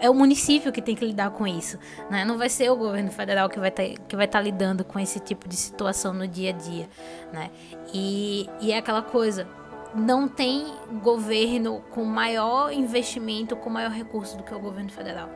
é 0.00 0.08
o 0.08 0.14
município 0.14 0.72
que 0.72 0.80
tem 0.80 0.96
que 0.96 1.04
lidar 1.04 1.30
com 1.30 1.46
isso, 1.46 1.78
né? 2.08 2.24
Não 2.24 2.38
vai 2.38 2.48
ser 2.48 2.70
o 2.70 2.76
governo 2.76 3.10
federal 3.12 3.48
que 3.48 3.60
vai 3.60 3.70
tá, 3.70 3.82
que 4.08 4.16
vai 4.16 4.24
estar 4.24 4.38
tá 4.38 4.42
lidando 4.42 4.82
com 4.82 4.98
esse 4.98 5.20
tipo 5.20 5.48
de 5.48 5.56
situação 5.56 6.14
no 6.14 6.26
dia 6.26 6.50
a 6.50 6.52
dia, 6.52 6.88
né? 7.32 7.50
E, 7.92 8.48
e 8.60 8.72
é 8.72 8.78
aquela 8.78 9.02
coisa, 9.02 9.46
não 9.94 10.26
tem 10.26 10.66
governo 11.02 11.82
com 11.90 12.04
maior 12.04 12.72
investimento, 12.72 13.54
com 13.54 13.68
maior 13.68 13.90
recurso 13.90 14.36
do 14.36 14.42
que 14.42 14.54
o 14.54 14.58
governo 14.58 14.90
federal. 14.90 15.28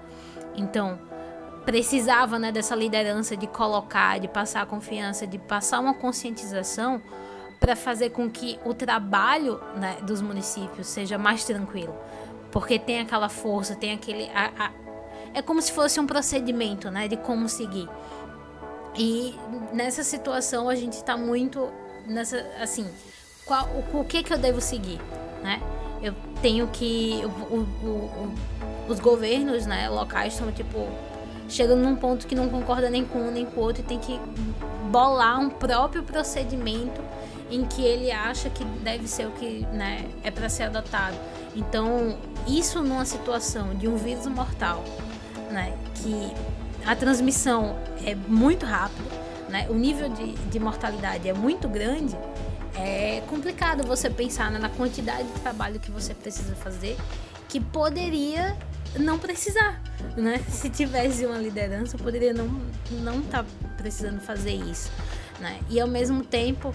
Então, 0.56 0.98
precisava, 1.64 2.38
né, 2.38 2.52
dessa 2.52 2.74
liderança 2.74 3.36
de 3.36 3.46
colocar, 3.46 4.18
de 4.18 4.28
passar 4.28 4.62
a 4.62 4.66
confiança, 4.66 5.26
de 5.26 5.38
passar 5.38 5.80
uma 5.80 5.94
conscientização 5.94 7.02
para 7.58 7.74
fazer 7.74 8.10
com 8.10 8.30
que 8.30 8.58
o 8.64 8.74
trabalho 8.74 9.60
né, 9.76 9.96
dos 10.02 10.20
municípios 10.20 10.86
seja 10.86 11.16
mais 11.16 11.44
tranquilo 11.44 11.94
porque 12.54 12.78
tem 12.78 13.00
aquela 13.00 13.28
força, 13.28 13.74
tem 13.74 13.92
aquele. 13.92 14.30
A, 14.32 14.52
a, 14.56 14.70
é 15.34 15.42
como 15.42 15.60
se 15.60 15.72
fosse 15.72 15.98
um 15.98 16.06
procedimento, 16.06 16.88
né? 16.88 17.08
De 17.08 17.16
como 17.16 17.48
seguir. 17.48 17.88
E 18.96 19.34
nessa 19.72 20.04
situação 20.04 20.68
a 20.68 20.76
gente 20.76 20.92
está 20.92 21.16
muito 21.16 21.68
nessa. 22.06 22.46
Assim, 22.62 22.86
qual, 23.44 23.68
o, 23.92 23.98
o 23.98 24.04
que 24.04 24.22
que 24.22 24.32
eu 24.32 24.38
devo 24.38 24.60
seguir, 24.60 25.00
né? 25.42 25.60
Eu 26.00 26.14
tenho 26.40 26.68
que 26.68 27.22
o, 27.50 27.56
o, 27.56 28.34
os 28.88 29.00
governos, 29.00 29.66
né, 29.66 29.88
locais 29.88 30.34
estão 30.34 30.52
tipo 30.52 30.86
chegando 31.48 31.82
num 31.82 31.96
ponto 31.96 32.24
que 32.24 32.36
não 32.36 32.48
concorda 32.48 32.88
nem 32.88 33.04
com 33.04 33.18
um 33.18 33.30
nem 33.32 33.44
com 33.44 33.60
o 33.60 33.64
outro 33.64 33.82
e 33.82 33.84
tem 33.84 33.98
que 33.98 34.20
bolar 34.92 35.40
um 35.40 35.50
próprio 35.50 36.04
procedimento 36.04 37.00
em 37.50 37.64
que 37.64 37.82
ele 37.82 38.12
acha 38.12 38.48
que 38.48 38.64
deve 38.64 39.08
ser 39.08 39.26
o 39.26 39.32
que 39.32 39.66
né, 39.72 40.08
é 40.22 40.30
para 40.30 40.48
ser 40.48 40.64
adotado. 40.64 41.16
Então, 41.54 42.18
isso 42.46 42.82
numa 42.82 43.04
situação 43.04 43.74
de 43.74 43.86
um 43.88 43.96
vírus 43.96 44.26
mortal, 44.26 44.84
né, 45.50 45.76
que 45.94 46.32
a 46.84 46.96
transmissão 46.96 47.78
é 48.04 48.14
muito 48.14 48.66
rápida, 48.66 49.08
né, 49.48 49.66
o 49.70 49.74
nível 49.74 50.08
de, 50.08 50.32
de 50.32 50.58
mortalidade 50.58 51.28
é 51.28 51.32
muito 51.32 51.68
grande, 51.68 52.16
é 52.76 53.22
complicado 53.28 53.86
você 53.86 54.10
pensar 54.10 54.50
né, 54.50 54.58
na 54.58 54.68
quantidade 54.68 55.28
de 55.28 55.40
trabalho 55.40 55.78
que 55.78 55.90
você 55.90 56.12
precisa 56.12 56.56
fazer 56.56 56.96
que 57.48 57.60
poderia 57.60 58.56
não 58.98 59.18
precisar, 59.18 59.80
né? 60.16 60.40
Se 60.50 60.68
tivesse 60.68 61.24
uma 61.24 61.38
liderança, 61.38 61.96
poderia 61.96 62.32
não 62.32 62.48
não 62.90 63.20
estar 63.20 63.44
tá 63.44 63.48
precisando 63.76 64.20
fazer 64.20 64.54
isso, 64.54 64.90
né? 65.38 65.60
E 65.70 65.80
ao 65.80 65.86
mesmo 65.86 66.24
tempo 66.24 66.74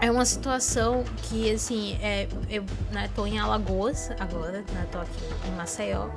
é 0.00 0.10
uma 0.10 0.24
situação 0.24 1.04
que 1.22 1.50
assim 1.50 1.98
é, 2.02 2.28
eu 2.50 2.64
né, 2.92 3.10
tô 3.14 3.26
em 3.26 3.38
Alagoas 3.38 4.10
agora, 4.18 4.64
né? 4.72 4.86
Tô 4.92 4.98
aqui 4.98 5.24
em 5.48 5.56
Maceió 5.56 6.08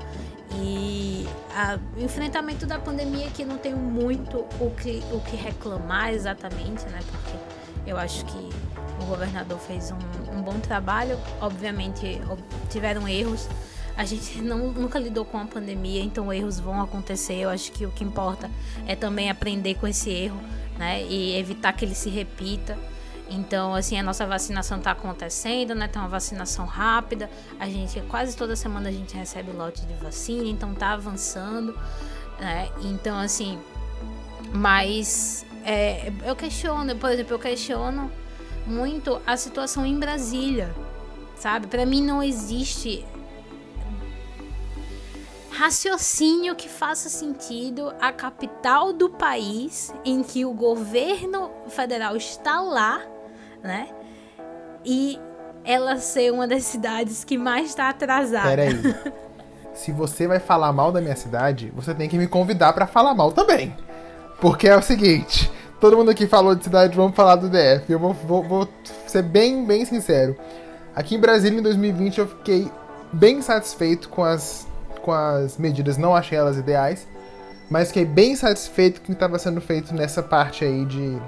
e 0.56 1.26
o 1.98 2.04
enfrentamento 2.04 2.66
da 2.66 2.80
pandemia 2.80 3.28
aqui 3.28 3.46
não 3.46 3.58
tenho 3.58 3.78
muito 3.78 4.40
o 4.60 4.72
que 4.72 5.02
o 5.12 5.22
que 5.22 5.36
reclamar 5.36 6.14
exatamente, 6.14 6.86
né? 6.86 7.00
Porque 7.12 7.90
eu 7.90 7.98
acho 7.98 8.26
que 8.26 8.50
o 9.02 9.06
governador 9.06 9.60
fez 9.60 9.92
um, 9.92 10.38
um 10.38 10.42
bom 10.42 10.60
trabalho, 10.60 11.18
obviamente 11.40 12.22
tiveram 12.70 13.08
erros 13.08 13.48
a 14.00 14.06
gente 14.06 14.40
não, 14.42 14.72
nunca 14.72 14.98
lidou 14.98 15.26
com 15.26 15.38
a 15.38 15.46
pandemia, 15.46 16.02
então 16.02 16.32
erros 16.32 16.58
vão 16.58 16.82
acontecer. 16.82 17.36
Eu 17.36 17.50
acho 17.50 17.70
que 17.74 17.86
o 17.86 17.92
que 17.92 18.06
importa 18.06 18.50
é 18.88 18.96
também 18.96 19.30
aprender 19.30 19.76
com 19.76 19.86
esse 19.86 20.10
erro, 20.10 20.40
né? 20.78 21.04
E 21.04 21.36
evitar 21.36 21.74
que 21.74 21.84
ele 21.84 21.94
se 21.94 22.10
repita. 22.10 22.78
Então, 23.30 23.76
assim, 23.76 23.98
a 24.00 24.04
nossa 24.04 24.26
vacinação 24.26 24.80
está 24.80 24.92
acontecendo, 24.92 25.76
né? 25.76 25.88
Tem 25.88 26.02
uma 26.02 26.08
vacinação 26.08 26.66
rápida. 26.66 27.30
A 27.60 27.68
gente, 27.68 28.02
quase 28.02 28.36
toda 28.36 28.56
semana 28.56 28.90
a 28.90 28.92
gente 28.92 29.16
recebe 29.16 29.52
lote 29.52 29.86
de 29.86 29.94
vacina, 29.94 30.48
então 30.48 30.74
tá 30.74 30.92
avançando, 30.92 31.78
né? 32.40 32.70
Então, 32.82 33.18
assim, 33.18 33.60
mas 34.54 35.46
é, 35.64 36.12
eu 36.26 36.36
questiono, 36.36 36.96
por 36.96 37.12
exemplo, 37.12 37.34
eu 37.34 37.40
questiono 37.40 38.12
muito 38.66 39.22
a 39.26 39.38
situação 39.38 39.86
em 39.86 40.00
Brasília, 40.00 40.76
sabe? 41.36 41.68
Para 41.68 41.86
mim 41.86 42.02
não 42.02 42.24
existe 42.24 43.06
raciocínio 45.52 46.56
que 46.56 46.70
faça 46.70 47.10
sentido 47.10 47.94
a 48.00 48.14
capital 48.14 48.94
do 48.94 49.10
país 49.10 49.94
em 50.06 50.24
que 50.24 50.46
o 50.46 50.54
governo 50.54 51.52
federal 51.68 52.16
está 52.16 52.62
lá, 52.62 53.06
né? 53.64 53.88
E 54.86 55.20
ela 55.64 55.98
ser 55.98 56.32
uma 56.32 56.48
das 56.48 56.64
cidades 56.64 57.24
que 57.24 57.38
mais 57.38 57.70
está 57.70 57.90
atrasada. 57.90 58.50
Peraí. 58.50 58.96
Se 59.74 59.92
você 59.92 60.28
vai 60.28 60.40
falar 60.40 60.74
mal 60.74 60.92
da 60.92 61.00
minha 61.00 61.16
cidade, 61.16 61.72
você 61.76 61.94
tem 61.94 62.10
que 62.10 62.18
me 62.18 62.28
convidar 62.28 62.74
para 62.74 62.86
falar 62.86 63.14
mal 63.14 63.32
também. 63.32 63.76
Porque 64.42 64.68
é 64.68 64.76
o 64.76 64.82
seguinte, 64.82 65.50
todo 65.80 65.96
mundo 65.96 66.12
aqui 66.12 66.28
falou 66.28 66.56
de 66.56 66.64
cidade, 66.64 66.96
vamos 66.96 67.16
falar 67.16 67.36
do 67.36 67.50
DF. 67.50 67.90
Eu 67.90 68.00
vou, 68.00 68.14
vou, 68.14 68.44
vou 68.44 68.70
ser 69.08 69.22
bem, 69.22 69.66
bem 69.66 69.86
sincero. 69.86 70.36
Aqui 70.96 71.16
em 71.16 71.20
Brasília, 71.20 71.60
em 71.60 71.64
2020, 71.64 72.18
eu 72.18 72.28
fiquei 72.28 72.70
bem 73.14 73.42
satisfeito 73.42 74.10
com 74.10 74.24
as 74.24 74.68
com 75.00 75.12
as 75.12 75.58
medidas, 75.58 75.98
não 75.98 76.16
achei 76.16 76.38
elas 76.38 76.58
ideais, 76.58 77.08
mas 77.70 77.88
fiquei 77.88 78.06
bem 78.06 78.36
satisfeito 78.36 79.00
com 79.00 79.06
o 79.06 79.08
que 79.08 79.14
estava 79.14 79.40
sendo 79.40 79.62
feito 79.62 79.94
nessa 79.94 80.22
parte 80.22 80.64
aí 80.64 80.86
de, 80.86 81.20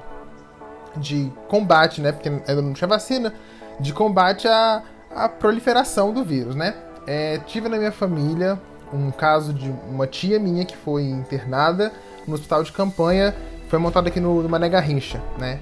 de 0.97 1.31
combate, 1.47 2.01
né? 2.01 2.11
Porque 2.11 2.29
ainda 2.29 2.61
não 2.61 2.73
tinha 2.73 2.87
vacina, 2.87 3.33
de 3.79 3.93
combate 3.93 4.47
à, 4.47 4.83
à 5.15 5.29
proliferação 5.29 6.13
do 6.13 6.23
vírus, 6.23 6.55
né? 6.55 6.75
É, 7.07 7.39
tive 7.39 7.67
na 7.67 7.77
minha 7.77 7.91
família 7.91 8.59
um 8.93 9.09
caso 9.09 9.53
de 9.53 9.73
uma 9.89 10.05
tia 10.05 10.39
minha 10.39 10.65
que 10.65 10.75
foi 10.75 11.03
internada 11.03 11.91
no 12.27 12.33
hospital 12.33 12.63
de 12.63 12.71
campanha, 12.71 13.33
foi 13.69 13.79
montado 13.79 14.07
aqui 14.07 14.19
no, 14.19 14.43
no 14.43 14.49
Mané 14.49 14.69
Garrincha, 14.69 15.21
né? 15.37 15.59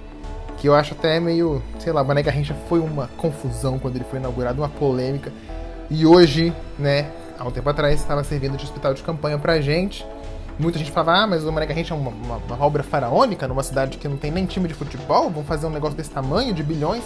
Que 0.58 0.68
eu 0.68 0.76
acho 0.76 0.94
até 0.94 1.20
meio, 1.20 1.62
sei 1.80 1.94
lá, 1.94 2.02
o 2.02 2.06
Mané 2.06 2.24
Garrincha 2.24 2.56
foi 2.68 2.80
uma 2.80 3.08
confusão 3.18 3.80
quando 3.80 3.96
ele 3.96 4.06
foi 4.06 4.20
inaugurado, 4.20 4.62
uma 4.62 4.68
polêmica. 4.68 5.32
E 5.90 6.06
hoje, 6.06 6.54
né, 6.78 7.10
há 7.38 7.48
um 7.48 7.52
tempo 7.52 7.70
atrás, 7.70 8.00
estava 8.00 8.24
servindo 8.24 8.58
de 8.58 8.66
hospital 8.66 8.94
de 8.94 9.02
campanha 9.04 9.38
pra 9.38 9.62
gente. 9.62 10.06
Muita 10.60 10.78
gente 10.78 10.92
falava, 10.92 11.24
ah, 11.24 11.28
mas 11.28 11.46
o 11.46 11.52
Mané 11.54 11.66
Garrincha 11.66 11.94
é 11.94 11.98
uma, 11.98 12.12
uma, 12.12 12.36
uma, 12.36 12.66
obra 12.66 12.84
faraônica 12.84 13.48
numa 13.48 13.64
cidade 13.64 13.98
que 13.98 14.10
não 14.10 14.18
tem 14.18 14.30
nem 14.30 14.46
time 14.46 14.68
de 14.68 14.74
futebol, 14.74 15.30
vão 15.30 15.42
fazer 15.42 15.66
um 15.66 15.70
negócio 15.70 15.96
desse 15.96 16.12
tamanho, 16.12 16.54
de 16.54 16.62
bilhões. 16.62 17.04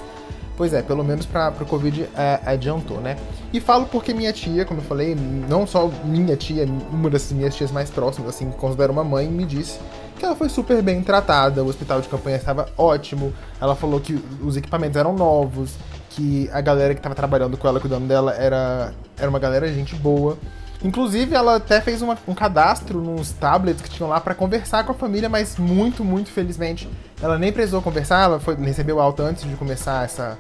Pois 0.58 0.74
é, 0.74 0.82
pelo 0.82 1.04
menos 1.04 1.26
para 1.26 1.54
o 1.62 1.66
Covid 1.66 2.10
é, 2.16 2.40
adiantou, 2.46 3.00
né? 3.00 3.16
E 3.52 3.60
falo 3.60 3.86
porque 3.86 4.14
minha 4.14 4.32
tia, 4.34 4.66
como 4.66 4.80
eu 4.80 4.84
falei, 4.84 5.16
não 5.16 5.66
só 5.66 5.90
minha 6.04 6.36
tia, 6.36 6.66
uma 6.92 7.10
das 7.10 7.32
minhas 7.32 7.56
tias 7.56 7.72
mais 7.72 7.90
próximas, 7.90 8.36
assim, 8.36 8.50
que 8.52 8.58
considero 8.58 8.92
uma 8.92 9.04
mãe, 9.04 9.28
me 9.28 9.46
disse 9.46 9.80
que 10.18 10.26
ela 10.26 10.36
foi 10.36 10.50
super 10.50 10.82
bem 10.82 11.02
tratada, 11.04 11.64
o 11.64 11.68
hospital 11.68 12.02
de 12.02 12.08
campanha 12.08 12.38
estava 12.38 12.68
ótimo, 12.78 13.34
ela 13.60 13.76
falou 13.76 14.00
que 14.00 14.14
os 14.44 14.56
equipamentos 14.56 14.96
eram 14.96 15.14
novos, 15.14 15.76
que 16.12 16.50
a 16.54 16.62
galera 16.62 16.94
que 16.94 17.00
estava 17.00 17.16
trabalhando 17.16 17.58
com 17.58 17.68
ela, 17.68 17.80
cuidando 17.80 18.08
dela, 18.08 18.34
era, 18.34 18.94
era 19.18 19.30
uma 19.30 19.40
galera 19.40 19.68
gente 19.74 19.96
boa. 19.96 20.38
Inclusive, 20.84 21.34
ela 21.34 21.56
até 21.56 21.80
fez 21.80 22.02
uma, 22.02 22.18
um 22.28 22.34
cadastro 22.34 23.00
nos 23.00 23.32
tablets 23.32 23.82
que 23.82 23.90
tinham 23.90 24.10
lá 24.10 24.20
para 24.20 24.36
conversar 24.36 24.84
com 24.84 24.92
a 24.92 24.96
família, 24.96 25.30
mas 25.30 25.58
muito, 25.58 26.04
muito 26.04 26.30
felizmente 26.30 26.90
ela 27.22 27.40
nem 27.40 27.54
precisou 27.54 27.82
conversar, 27.82 28.24
ela 28.24 28.40
foi, 28.40 28.54
recebeu 28.56 29.00
alta 29.00 29.24
antes 29.24 29.48
de 29.48 29.56
começar 29.56 30.04
essa 30.04 30.38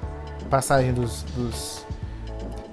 passagem 0.50 0.94
dos, 0.94 1.24
dos, 1.34 1.86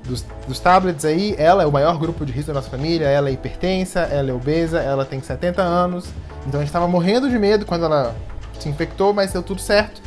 dos, 0.04 0.26
dos, 0.48 0.58
tablets 0.58 1.04
aí. 1.04 1.36
Ela 1.38 1.62
é 1.62 1.66
o 1.66 1.70
maior 1.70 1.96
grupo 1.96 2.26
de 2.26 2.32
risco 2.32 2.48
da 2.48 2.54
nossa 2.54 2.68
família, 2.68 3.06
ela 3.06 3.28
é 3.28 3.32
hipertensa, 3.32 4.00
ela 4.00 4.30
é 4.30 4.32
obesa, 4.32 4.80
ela 4.80 5.04
tem 5.04 5.20
70 5.20 5.62
anos. 5.62 6.06
Então 6.44 6.58
a 6.58 6.64
gente 6.64 6.70
estava 6.70 6.88
morrendo 6.88 7.30
de 7.30 7.38
medo 7.38 7.64
quando 7.64 7.84
ela 7.84 8.16
se 8.58 8.68
infectou, 8.68 9.14
mas 9.14 9.32
deu 9.32 9.44
tudo 9.44 9.60
certo. 9.60 10.02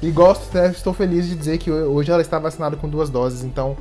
E 0.00 0.08
gosto, 0.12 0.56
né, 0.56 0.68
estou 0.68 0.94
feliz 0.94 1.26
de 1.26 1.34
dizer 1.34 1.58
que 1.58 1.68
hoje 1.68 2.12
ela 2.12 2.22
está 2.22 2.38
vacinada 2.38 2.76
com 2.76 2.88
duas 2.88 3.10
doses, 3.10 3.42
então 3.42 3.76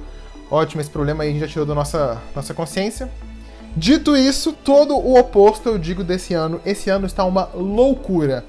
ótimo, 0.49 0.81
esse 0.81 0.89
problema 0.89 1.23
aí 1.23 1.29
a 1.29 1.31
gente 1.33 1.41
já 1.41 1.47
tirou 1.47 1.67
da 1.67 1.75
nossa, 1.75 2.19
nossa 2.35 2.51
consciência. 2.55 3.07
Dito 3.77 4.17
isso, 4.17 4.53
todo 4.53 4.97
o 4.97 5.19
oposto 5.19 5.69
eu 5.69 5.77
digo 5.77 6.03
desse 6.03 6.33
ano. 6.33 6.59
Esse 6.65 6.89
ano 6.89 7.05
está 7.05 7.23
uma 7.23 7.47
loucura. 7.53 8.43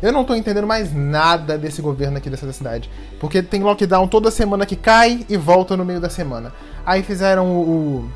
Eu 0.00 0.12
não 0.12 0.20
estou 0.20 0.36
entendendo 0.36 0.68
mais 0.68 0.94
nada 0.94 1.58
desse 1.58 1.82
governo 1.82 2.18
aqui 2.18 2.30
dessa 2.30 2.52
cidade. 2.52 2.88
Porque 3.18 3.42
tem 3.42 3.60
lockdown 3.60 4.06
toda 4.06 4.30
semana 4.30 4.64
que 4.64 4.76
cai 4.76 5.26
e 5.28 5.36
volta 5.36 5.76
no 5.76 5.84
meio 5.84 6.00
da 6.00 6.08
semana. 6.08 6.52
Aí 6.86 7.02
fizeram 7.02 7.48
o, 7.48 8.08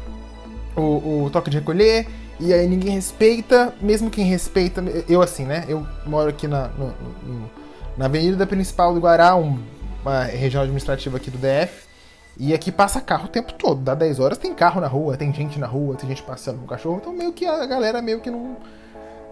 o, 0.76 1.24
o 1.24 1.30
toque 1.32 1.50
de 1.50 1.58
recolher, 1.58 2.06
e 2.38 2.52
aí 2.52 2.68
ninguém 2.68 2.94
respeita, 2.94 3.74
mesmo 3.80 4.08
quem 4.08 4.24
respeita. 4.24 4.80
Eu 5.08 5.20
assim, 5.20 5.44
né? 5.44 5.64
Eu 5.68 5.84
moro 6.06 6.30
aqui 6.30 6.46
na, 6.46 6.68
no, 6.68 6.94
no 7.26 7.50
na 7.96 8.04
avenida 8.04 8.46
principal 8.46 8.94
do 8.94 9.00
Guará, 9.00 9.34
um, 9.34 9.58
uma 10.04 10.22
região 10.22 10.62
administrativa 10.62 11.16
aqui 11.16 11.28
do 11.28 11.38
DF. 11.38 11.91
E 12.38 12.54
aqui 12.54 12.72
passa 12.72 13.00
carro 13.00 13.26
o 13.26 13.28
tempo 13.28 13.52
todo. 13.54 13.80
Dá 13.80 13.94
10 13.94 14.18
horas 14.18 14.38
tem 14.38 14.54
carro 14.54 14.80
na 14.80 14.86
rua, 14.86 15.16
tem 15.16 15.32
gente 15.32 15.58
na 15.58 15.66
rua, 15.66 15.96
tem 15.96 16.08
gente 16.08 16.22
passando 16.22 16.60
com 16.60 16.66
cachorro. 16.66 16.98
Então 17.00 17.12
meio 17.12 17.32
que 17.32 17.46
a 17.46 17.66
galera 17.66 18.00
meio 18.00 18.20
que 18.20 18.30
não, 18.30 18.56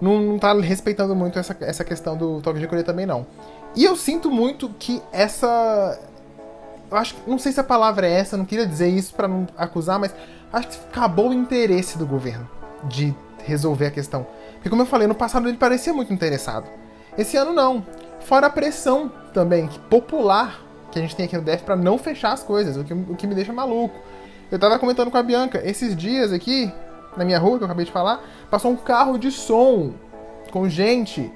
não, 0.01 0.21
não 0.21 0.39
tá 0.39 0.53
respeitando 0.55 1.15
muito 1.15 1.39
essa, 1.39 1.57
essa 1.61 1.85
questão 1.85 2.17
do 2.17 2.41
toque 2.41 2.59
de 2.59 2.65
recolher 2.65 2.85
também 2.85 3.07
não. 3.07 3.27
E 3.75 3.85
eu 3.85 3.97
sinto 3.97 4.31
muito 4.31 4.69
que 4.79 5.03
essa. 5.13 5.99
Eu 6.91 6.97
acho. 6.97 7.17
Não 7.27 7.39
sei 7.39 7.53
se 7.53 7.61
a 7.61 7.65
palavra 7.65 8.07
é 8.07 8.13
essa, 8.13 8.37
não 8.37 8.45
queria 8.45 8.67
dizer 8.67 8.89
isso 8.89 9.15
para 9.15 9.29
não 9.29 9.47
acusar, 9.57 9.99
mas 9.99 10.15
acho 10.53 10.69
que 10.69 10.77
acabou 10.91 11.31
o 11.31 11.35
interesse 11.35 11.97
do 11.97 12.07
governo 12.07 12.49
de 12.85 13.15
resolver 13.45 13.87
a 13.87 13.91
questão. 13.91 14.27
Porque 14.55 14.69
como 14.69 14.83
eu 14.83 14.87
falei, 14.87 15.07
no 15.07 15.15
passado 15.15 15.49
ele 15.49 15.57
parecia 15.57 15.93
muito 15.93 16.13
interessado. 16.13 16.67
Esse 17.17 17.37
ano 17.37 17.53
não. 17.53 17.85
Fora 18.21 18.49
a 18.49 18.51
pressão 18.51 19.11
também, 19.33 19.69
popular, 19.89 20.61
que 20.91 20.99
a 20.99 21.03
gente 21.03 21.15
tem 21.17 21.27
aqui 21.27 21.37
no 21.37 21.43
DF 21.43 21.63
para 21.65 21.77
não 21.77 21.99
fechar 21.99 22.33
as 22.33 22.43
coisas, 22.43 22.77
o 22.77 22.85
que, 22.85 22.93
o 22.93 23.17
que 23.17 23.27
me 23.27 23.35
deixa 23.35 23.53
maluco. 23.53 23.95
Eu 24.51 24.59
tava 24.59 24.79
comentando 24.79 25.11
com 25.11 25.17
a 25.17 25.23
Bianca, 25.23 25.63
esses 25.65 25.95
dias 25.97 26.33
aqui, 26.33 26.73
na 27.17 27.25
minha 27.25 27.39
rua, 27.39 27.59
que 27.59 27.63
eu 27.63 27.67
acabei 27.67 27.85
de 27.85 27.93
falar, 27.93 28.23
passou 28.51 28.73
um 28.73 28.77
carro 28.77 29.19
de 29.19 29.31
som 29.31 29.93
com 30.51 30.69
gente 30.69 31.31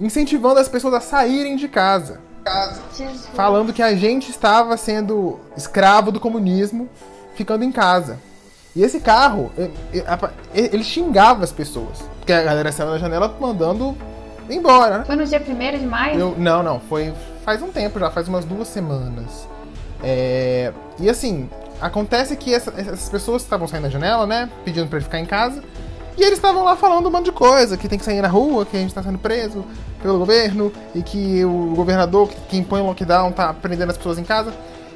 incentivando 0.00 0.60
as 0.60 0.68
pessoas 0.68 0.94
a 0.94 1.00
saírem 1.00 1.56
de 1.56 1.68
casa. 1.68 2.20
Falando 3.34 3.72
que 3.72 3.82
a 3.82 3.94
gente 3.94 4.30
estava 4.30 4.76
sendo 4.76 5.38
escravo 5.56 6.10
do 6.10 6.20
comunismo, 6.20 6.88
ficando 7.34 7.64
em 7.64 7.72
casa. 7.72 8.18
E 8.74 8.82
esse 8.82 9.00
carro, 9.00 9.50
ele 10.54 10.84
xingava 10.84 11.42
as 11.42 11.52
pessoas. 11.52 11.98
Porque 12.18 12.32
a 12.32 12.42
galera 12.42 12.70
saiu 12.70 12.90
na 12.90 12.98
janela 12.98 13.34
mandando 13.40 13.96
embora, 14.56 14.98
né? 14.98 15.04
Foi 15.04 15.16
no 15.16 15.24
dia 15.24 15.40
1 15.40 15.78
de 15.78 15.86
maio? 15.86 16.18
Eu, 16.18 16.34
não, 16.38 16.62
não, 16.62 16.80
foi 16.80 17.12
faz 17.44 17.62
um 17.62 17.68
tempo 17.68 17.98
já, 17.98 18.10
faz 18.10 18.28
umas 18.28 18.44
duas 18.44 18.68
semanas. 18.68 19.48
É, 20.02 20.72
e 21.00 21.08
assim, 21.08 21.48
acontece 21.80 22.36
que 22.36 22.52
essa, 22.52 22.72
essas 22.76 23.08
pessoas 23.08 23.42
estavam 23.42 23.66
saindo 23.66 23.84
da 23.84 23.88
janela, 23.88 24.26
né? 24.26 24.50
Pedindo 24.64 24.86
pra 24.86 24.98
ele 24.98 25.04
ficar 25.04 25.18
em 25.18 25.26
casa. 25.26 25.62
E 26.18 26.22
eles 26.22 26.34
estavam 26.34 26.64
lá 26.64 26.76
falando 26.76 27.06
um 27.06 27.10
monte 27.10 27.26
de 27.26 27.32
coisa, 27.32 27.76
que 27.76 27.88
tem 27.88 27.98
que 27.98 28.04
sair 28.04 28.20
na 28.20 28.28
rua, 28.28 28.66
que 28.66 28.76
a 28.76 28.80
gente 28.80 28.92
tá 28.92 29.02
sendo 29.02 29.18
preso 29.18 29.64
pelo 30.02 30.18
governo, 30.18 30.72
e 30.94 31.00
que 31.00 31.44
o 31.44 31.72
governador 31.76 32.28
que 32.48 32.56
impõe 32.56 32.80
o 32.80 32.86
lockdown 32.86 33.30
tá 33.32 33.54
prendendo 33.54 33.90
as 33.90 33.96
pessoas 33.96 34.18
em 34.18 34.24
casa. 34.24 34.52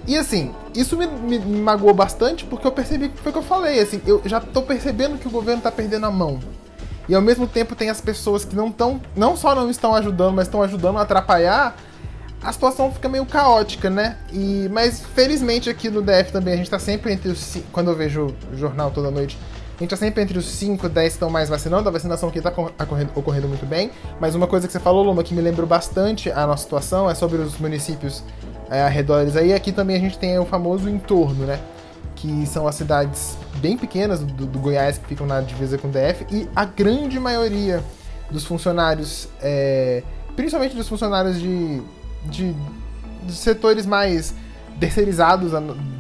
E 0.07 0.19
assim, 0.19 0.53
isso 0.75 0.97
me, 0.97 1.07
me, 1.07 1.39
magoou 1.39 1.95
bastante 1.95 2.45
porque 2.45 2.67
eu 2.67 2.73
percebi 2.73 3.09
que 3.09 3.19
foi 3.19 3.31
o 3.31 3.33
que 3.33 3.39
eu 3.39 3.43
falei, 3.43 3.79
assim, 3.81 4.03
eu 4.05 4.21
já 4.25 4.41
tô 4.41 4.63
percebendo 4.63 5.17
que 5.17 5.29
o 5.29 5.31
governo 5.31 5.63
tá 5.63 5.71
perdendo 5.71 6.07
a 6.07 6.11
mão. 6.11 6.41
E 7.13 7.15
ao 7.15 7.21
mesmo 7.21 7.47
tempo 7.47 7.77
tem 7.77 7.91
as 7.91 8.01
pessoas 8.01 8.43
que 8.43 8.57
não 8.57 8.69
estão, 8.69 8.99
não 9.15 9.37
só 9.37 9.55
não 9.55 9.71
estão 9.71 9.95
ajudando, 9.95 10.35
mas 10.35 10.47
estão 10.47 10.63
ajudando 10.63 10.97
a 10.97 11.03
atrapalhar. 11.03 11.77
A 12.43 12.51
situação 12.51 12.91
fica 12.91 13.07
meio 13.07 13.27
caótica, 13.27 13.91
né? 13.91 14.17
E, 14.33 14.67
mas 14.73 15.03
felizmente 15.15 15.69
aqui 15.69 15.91
no 15.91 16.01
DF 16.01 16.33
também 16.33 16.55
a 16.55 16.57
gente 16.57 16.71
tá 16.71 16.79
sempre 16.79 17.13
entre 17.13 17.29
os. 17.29 17.59
Quando 17.71 17.91
eu 17.91 17.95
vejo 17.95 18.35
o 18.51 18.57
jornal 18.57 18.91
toda 18.91 19.11
noite, 19.11 19.39
a 19.77 19.81
gente 19.81 19.91
tá 19.91 19.97
sempre 19.97 20.23
entre 20.23 20.39
os 20.39 20.47
5 20.47 20.87
e 20.87 20.89
10 20.89 21.09
que 21.09 21.17
estão 21.17 21.29
mais 21.29 21.51
vacinando. 21.51 21.87
A 21.87 21.93
vacinação 21.93 22.31
aqui 22.31 22.41
tá 22.41 22.49
ocorrendo, 22.49 23.11
ocorrendo 23.15 23.47
muito 23.47 23.67
bem. 23.67 23.91
Mas 24.19 24.35
uma 24.35 24.47
coisa 24.47 24.67
que 24.67 24.73
você 24.73 24.81
falou, 24.81 25.03
Luma, 25.03 25.23
que 25.23 25.35
me 25.35 25.43
lembrou 25.43 25.67
bastante 25.67 26.33
a 26.33 26.47
nossa 26.47 26.63
situação 26.63 27.11
é 27.11 27.15
sobre 27.15 27.43
os 27.43 27.59
municípios 27.59 28.25
é, 28.71 28.81
arredores 28.81 29.37
aí. 29.37 29.53
Aqui 29.53 29.71
também 29.71 29.97
a 29.97 30.01
gente 30.01 30.19
tem 30.19 30.39
o 30.39 30.47
famoso 30.47 30.89
entorno, 30.89 31.45
né? 31.45 31.61
Que 32.23 32.47
são 32.47 32.69
as 32.69 32.77
cidades 32.77 33.37
bem 33.57 33.77
pequenas 33.77 34.21
do, 34.21 34.47
do 34.47 34.59
Goiás 34.61 34.97
que 34.97 35.07
ficam 35.07 35.27
na 35.27 35.41
divisa 35.41 35.77
com 35.77 35.89
o 35.89 35.91
DF. 35.91 36.25
E 36.31 36.49
a 36.55 36.65
grande 36.65 37.19
maioria 37.19 37.83
dos 38.31 38.45
funcionários, 38.45 39.29
é, 39.41 40.05
principalmente 40.37 40.77
dos 40.77 40.89
funcionários 40.89 41.41
de, 41.41 41.83
de, 42.27 42.55
de 43.25 43.33
setores 43.33 43.85
mais 43.85 44.35
terceirizados 44.79 45.51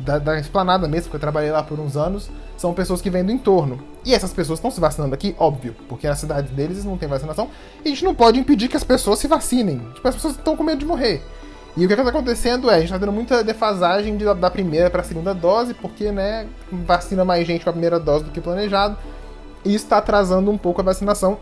da, 0.05 0.20
da 0.20 0.39
esplanada 0.39 0.87
mesmo, 0.87 1.05
porque 1.05 1.16
eu 1.16 1.20
trabalhei 1.20 1.51
lá 1.51 1.61
por 1.61 1.81
uns 1.81 1.97
anos, 1.97 2.31
são 2.57 2.73
pessoas 2.73 3.03
que 3.03 3.11
vêm 3.11 3.25
do 3.25 3.33
entorno. 3.33 3.83
E 4.05 4.14
essas 4.14 4.33
pessoas 4.33 4.61
estão 4.61 4.70
se 4.70 4.81
vacinando 4.81 5.14
aqui, 5.14 5.35
óbvio, 5.39 5.75
porque 5.89 6.07
na 6.07 6.14
cidade 6.14 6.53
deles 6.53 6.85
não 6.85 6.97
tem 6.97 7.09
vacinação, 7.09 7.49
e 7.85 7.89
a 7.89 7.91
gente 7.91 8.05
não 8.05 8.14
pode 8.14 8.39
impedir 8.39 8.68
que 8.68 8.77
as 8.77 8.85
pessoas 8.85 9.18
se 9.18 9.27
vacinem. 9.27 9.81
Tipo, 9.95 10.07
as 10.07 10.14
pessoas 10.14 10.35
estão 10.35 10.57
com 10.57 10.62
medo 10.62 10.79
de 10.79 10.87
morrer. 10.87 11.20
E 11.77 11.85
o 11.85 11.89
que 11.89 11.95
está 11.95 12.07
acontecendo 12.07 12.70
é, 12.70 12.75
a 12.75 12.77
gente 12.79 12.87
está 12.87 12.99
tendo 12.99 13.12
muita 13.12 13.43
defasagem 13.43 14.16
de, 14.16 14.25
da 14.35 14.51
primeira 14.51 14.91
para 14.91 15.01
a 15.01 15.05
segunda 15.05 15.35
dose, 15.35 15.73
porque, 15.73 16.12
né, 16.12 16.47
vacina 16.70 17.25
mais 17.25 17.47
gente 17.47 17.62
para 17.62 17.70
a 17.70 17.73
primeira 17.73 17.99
dose 17.99 18.25
do 18.25 18.31
que 18.31 18.41
planejado. 18.41 18.99
E 19.64 19.75
isso 19.75 19.85
está 19.85 19.99
atrasando 19.99 20.51
um 20.51 20.59
pouco 20.59 20.81
a 20.83 20.85
vacinação. 20.85 21.39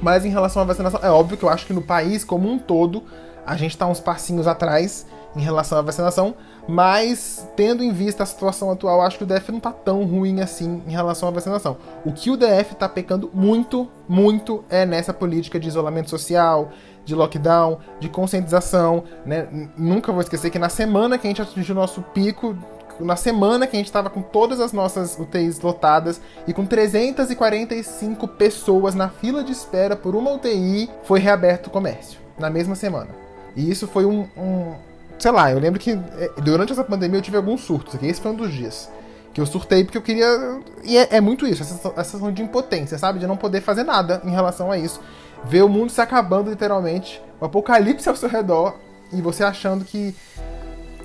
Mas 0.00 0.24
em 0.24 0.28
relação 0.28 0.62
à 0.62 0.64
vacinação, 0.64 1.00
é 1.02 1.10
óbvio 1.10 1.36
que 1.36 1.44
eu 1.44 1.48
acho 1.48 1.66
que 1.66 1.72
no 1.72 1.82
país 1.82 2.24
como 2.24 2.50
um 2.50 2.58
todo, 2.58 3.02
a 3.44 3.56
gente 3.56 3.72
está 3.72 3.86
uns 3.86 4.00
passinhos 4.00 4.46
atrás 4.46 5.06
em 5.34 5.40
relação 5.40 5.78
à 5.78 5.82
vacinação, 5.82 6.34
mas 6.68 7.48
tendo 7.56 7.82
em 7.82 7.92
vista 7.92 8.22
a 8.22 8.26
situação 8.26 8.70
atual, 8.70 9.00
acho 9.00 9.18
que 9.18 9.24
o 9.24 9.26
DF 9.26 9.50
não 9.50 9.60
tá 9.60 9.72
tão 9.72 10.04
ruim 10.04 10.40
assim 10.40 10.82
em 10.86 10.90
relação 10.90 11.28
à 11.28 11.32
vacinação. 11.32 11.76
O 12.04 12.12
que 12.12 12.30
o 12.30 12.36
DF 12.36 12.74
tá 12.78 12.88
pecando 12.88 13.30
muito, 13.32 13.88
muito 14.08 14.64
é 14.68 14.86
nessa 14.86 15.12
política 15.12 15.58
de 15.58 15.68
isolamento 15.68 16.10
social, 16.10 16.70
de 17.04 17.14
lockdown, 17.14 17.78
de 18.00 18.08
conscientização, 18.08 19.04
né? 19.26 19.48
Nunca 19.76 20.12
vou 20.12 20.20
esquecer 20.20 20.50
que 20.50 20.58
na 20.58 20.68
semana 20.68 21.18
que 21.18 21.26
a 21.26 21.30
gente 21.30 21.42
atingiu 21.42 21.74
o 21.74 21.78
nosso 21.78 22.02
pico, 22.02 22.56
na 23.00 23.16
semana 23.16 23.66
que 23.66 23.76
a 23.76 23.78
gente 23.78 23.86
estava 23.86 24.10
com 24.10 24.22
todas 24.22 24.60
as 24.60 24.72
nossas 24.72 25.18
UTIs 25.18 25.60
lotadas 25.60 26.20
e 26.46 26.52
com 26.52 26.64
345 26.64 28.28
pessoas 28.28 28.94
na 28.94 29.08
fila 29.08 29.42
de 29.42 29.52
espera 29.52 29.96
por 29.96 30.14
uma 30.14 30.32
UTI, 30.32 30.88
foi 31.04 31.20
reaberto 31.20 31.68
o 31.68 31.72
comércio 31.72 32.20
na 32.38 32.50
mesma 32.50 32.74
semana. 32.74 33.08
E 33.56 33.70
isso 33.70 33.86
foi 33.86 34.04
um, 34.06 34.28
um 34.36 34.74
sei 35.18 35.30
lá, 35.30 35.52
eu 35.52 35.58
lembro 35.58 35.78
que 35.78 35.92
é, 35.92 36.30
durante 36.40 36.72
essa 36.72 36.84
pandemia 36.84 37.18
eu 37.18 37.22
tive 37.22 37.36
alguns 37.36 37.62
surtos, 37.62 37.94
aqui 37.94 38.06
esse 38.06 38.20
foi 38.20 38.32
um 38.32 38.36
dos 38.36 38.52
dias. 38.52 38.90
Que 39.32 39.40
eu 39.40 39.46
surtei 39.46 39.82
porque 39.82 39.96
eu 39.96 40.02
queria. 40.02 40.60
E 40.84 40.98
é, 40.98 41.16
é 41.16 41.20
muito 41.20 41.46
isso, 41.46 41.62
essa, 41.62 41.88
essa 41.88 42.04
sensação 42.04 42.30
de 42.30 42.42
impotência, 42.42 42.98
sabe? 42.98 43.18
De 43.18 43.26
não 43.26 43.36
poder 43.36 43.62
fazer 43.62 43.82
nada 43.82 44.20
em 44.24 44.30
relação 44.30 44.70
a 44.70 44.76
isso. 44.76 45.00
Ver 45.44 45.62
o 45.62 45.68
mundo 45.68 45.90
se 45.90 46.00
acabando 46.00 46.50
literalmente, 46.50 47.20
o 47.40 47.44
apocalipse 47.44 48.08
ao 48.08 48.16
seu 48.16 48.28
redor, 48.28 48.76
e 49.12 49.20
você 49.20 49.44
achando 49.44 49.84
que. 49.84 50.14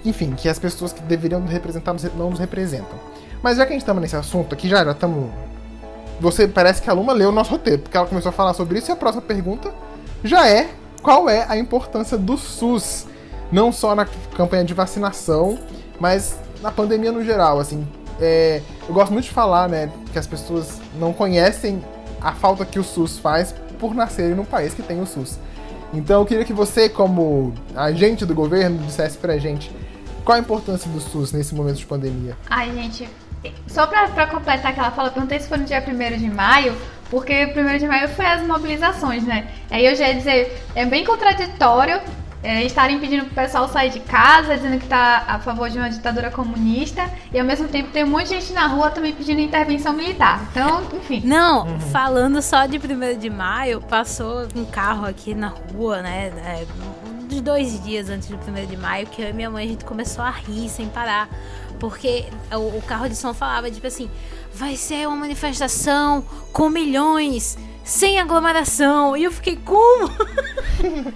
Enfim, 0.05 0.33
que 0.35 0.47
as 0.47 0.59
pessoas 0.59 0.93
que 0.93 1.01
deveriam 1.01 1.39
nos 1.39 1.51
representar 1.51 1.95
não 2.15 2.29
nos 2.29 2.39
representam. 2.39 2.97
Mas 3.41 3.57
já 3.57 3.65
que 3.65 3.71
a 3.71 3.73
gente 3.73 3.81
estamos 3.81 4.01
nesse 4.01 4.15
assunto 4.15 4.53
aqui, 4.53 4.69
já 4.69 4.89
estamos. 4.89 5.29
Você 6.19 6.47
parece 6.47 6.81
que 6.81 6.89
a 6.89 6.93
Luma 6.93 7.13
leu 7.13 7.29
o 7.29 7.31
nosso 7.31 7.51
roteiro, 7.51 7.81
porque 7.83 7.95
ela 7.95 8.07
começou 8.07 8.29
a 8.29 8.33
falar 8.33 8.53
sobre 8.53 8.79
isso 8.79 8.89
e 8.89 8.93
a 8.93 8.95
próxima 8.95 9.21
pergunta 9.21 9.71
já 10.23 10.47
é 10.47 10.69
qual 11.01 11.29
é 11.29 11.45
a 11.47 11.55
importância 11.57 12.17
do 12.17 12.37
SUS 12.37 13.05
não 13.51 13.71
só 13.71 13.95
na 13.95 14.05
campanha 14.35 14.63
de 14.63 14.73
vacinação, 14.73 15.57
mas 15.99 16.37
na 16.61 16.71
pandemia 16.71 17.11
no 17.11 17.23
geral, 17.23 17.59
assim. 17.59 17.87
É, 18.19 18.61
eu 18.87 18.93
gosto 18.93 19.11
muito 19.13 19.25
de 19.25 19.31
falar, 19.31 19.69
né, 19.69 19.91
que 20.11 20.17
as 20.17 20.25
pessoas 20.25 20.79
não 20.99 21.13
conhecem 21.13 21.83
a 22.19 22.33
falta 22.33 22.65
que 22.65 22.79
o 22.79 22.83
SUS 22.83 23.19
faz 23.19 23.53
por 23.79 23.93
nascerem 23.95 24.35
num 24.35 24.45
país 24.45 24.73
que 24.73 24.81
tem 24.81 25.01
o 25.01 25.05
SUS. 25.05 25.39
Então 25.93 26.21
eu 26.21 26.25
queria 26.25 26.43
que 26.43 26.53
você, 26.53 26.89
como 26.89 27.53
agente 27.75 28.25
do 28.25 28.35
governo, 28.35 28.77
dissesse 28.79 29.17
pra 29.17 29.37
gente 29.37 29.71
qual 30.25 30.35
a 30.35 30.39
importância 30.39 30.89
do 30.89 30.99
SUS 30.99 31.31
nesse 31.31 31.55
momento 31.55 31.77
de 31.77 31.85
pandemia. 31.85 32.35
Ai, 32.49 32.71
gente, 32.73 33.09
só 33.67 33.87
pra, 33.87 34.07
pra 34.09 34.27
completar 34.27 34.71
aquela 34.71 34.91
fala, 34.91 35.07
eu 35.07 35.13
perguntei 35.13 35.39
se 35.39 35.47
foi 35.47 35.57
no 35.57 35.65
dia 35.65 35.81
1 35.85 36.17
de 36.17 36.29
maio, 36.29 36.75
porque 37.09 37.45
1 37.45 37.77
de 37.77 37.87
maio 37.87 38.09
foi 38.09 38.25
as 38.25 38.45
mobilizações, 38.45 39.23
né? 39.23 39.47
Aí 39.71 39.85
eu 39.85 39.95
já 39.95 40.09
ia 40.09 40.15
dizer, 40.15 40.61
é 40.75 40.85
bem 40.85 41.05
contraditório 41.05 42.01
é, 42.43 42.63
estarem 42.63 42.99
pedindo 42.99 43.25
pro 43.25 43.33
pessoal 43.33 43.67
sair 43.67 43.89
de 43.89 43.99
casa, 43.99 44.55
dizendo 44.55 44.77
que 44.77 44.85
está 44.85 45.23
a 45.27 45.39
favor 45.39 45.69
de 45.69 45.77
uma 45.77 45.89
ditadura 45.89 46.29
comunista, 46.29 47.09
e 47.33 47.39
ao 47.39 47.45
mesmo 47.45 47.67
tempo 47.67 47.89
tem 47.91 48.03
um 48.03 48.07
monte 48.07 48.29
de 48.29 48.39
gente 48.39 48.53
na 48.53 48.67
rua 48.67 48.89
também 48.91 49.13
pedindo 49.13 49.39
intervenção 49.39 49.93
militar. 49.93 50.47
Então, 50.51 50.83
enfim. 50.93 51.21
Não, 51.25 51.67
uhum. 51.67 51.79
falando 51.79 52.41
só 52.41 52.65
de 52.65 52.77
1 52.77 53.17
de 53.17 53.29
maio, 53.29 53.81
passou 53.81 54.47
um 54.55 54.65
carro 54.65 55.05
aqui 55.05 55.33
na 55.33 55.47
rua, 55.47 56.01
né? 56.01 56.31
É, 56.45 56.65
uns 57.29 57.41
dois 57.41 57.83
dias 57.83 58.09
antes 58.09 58.27
do 58.27 58.37
1 58.37 58.65
de 58.67 58.77
maio, 58.77 59.07
que 59.07 59.21
eu 59.21 59.29
e 59.29 59.33
minha 59.33 59.49
mãe 59.49 59.65
a 59.65 59.69
gente 59.69 59.83
começou 59.83 60.23
a 60.23 60.29
rir 60.29 60.69
sem 60.69 60.87
parar. 60.87 61.27
Porque 61.79 62.25
o, 62.51 62.77
o 62.77 62.81
carro 62.81 63.07
de 63.07 63.15
som 63.15 63.33
falava, 63.33 63.69
tipo 63.69 63.85
assim, 63.85 64.09
vai 64.53 64.75
ser 64.75 65.07
uma 65.07 65.17
manifestação 65.17 66.23
com 66.51 66.69
milhões, 66.69 67.57
sem 67.83 68.19
aglomeração. 68.19 69.15
E 69.15 69.23
eu 69.23 69.31
fiquei, 69.31 69.57
como? 69.57 70.09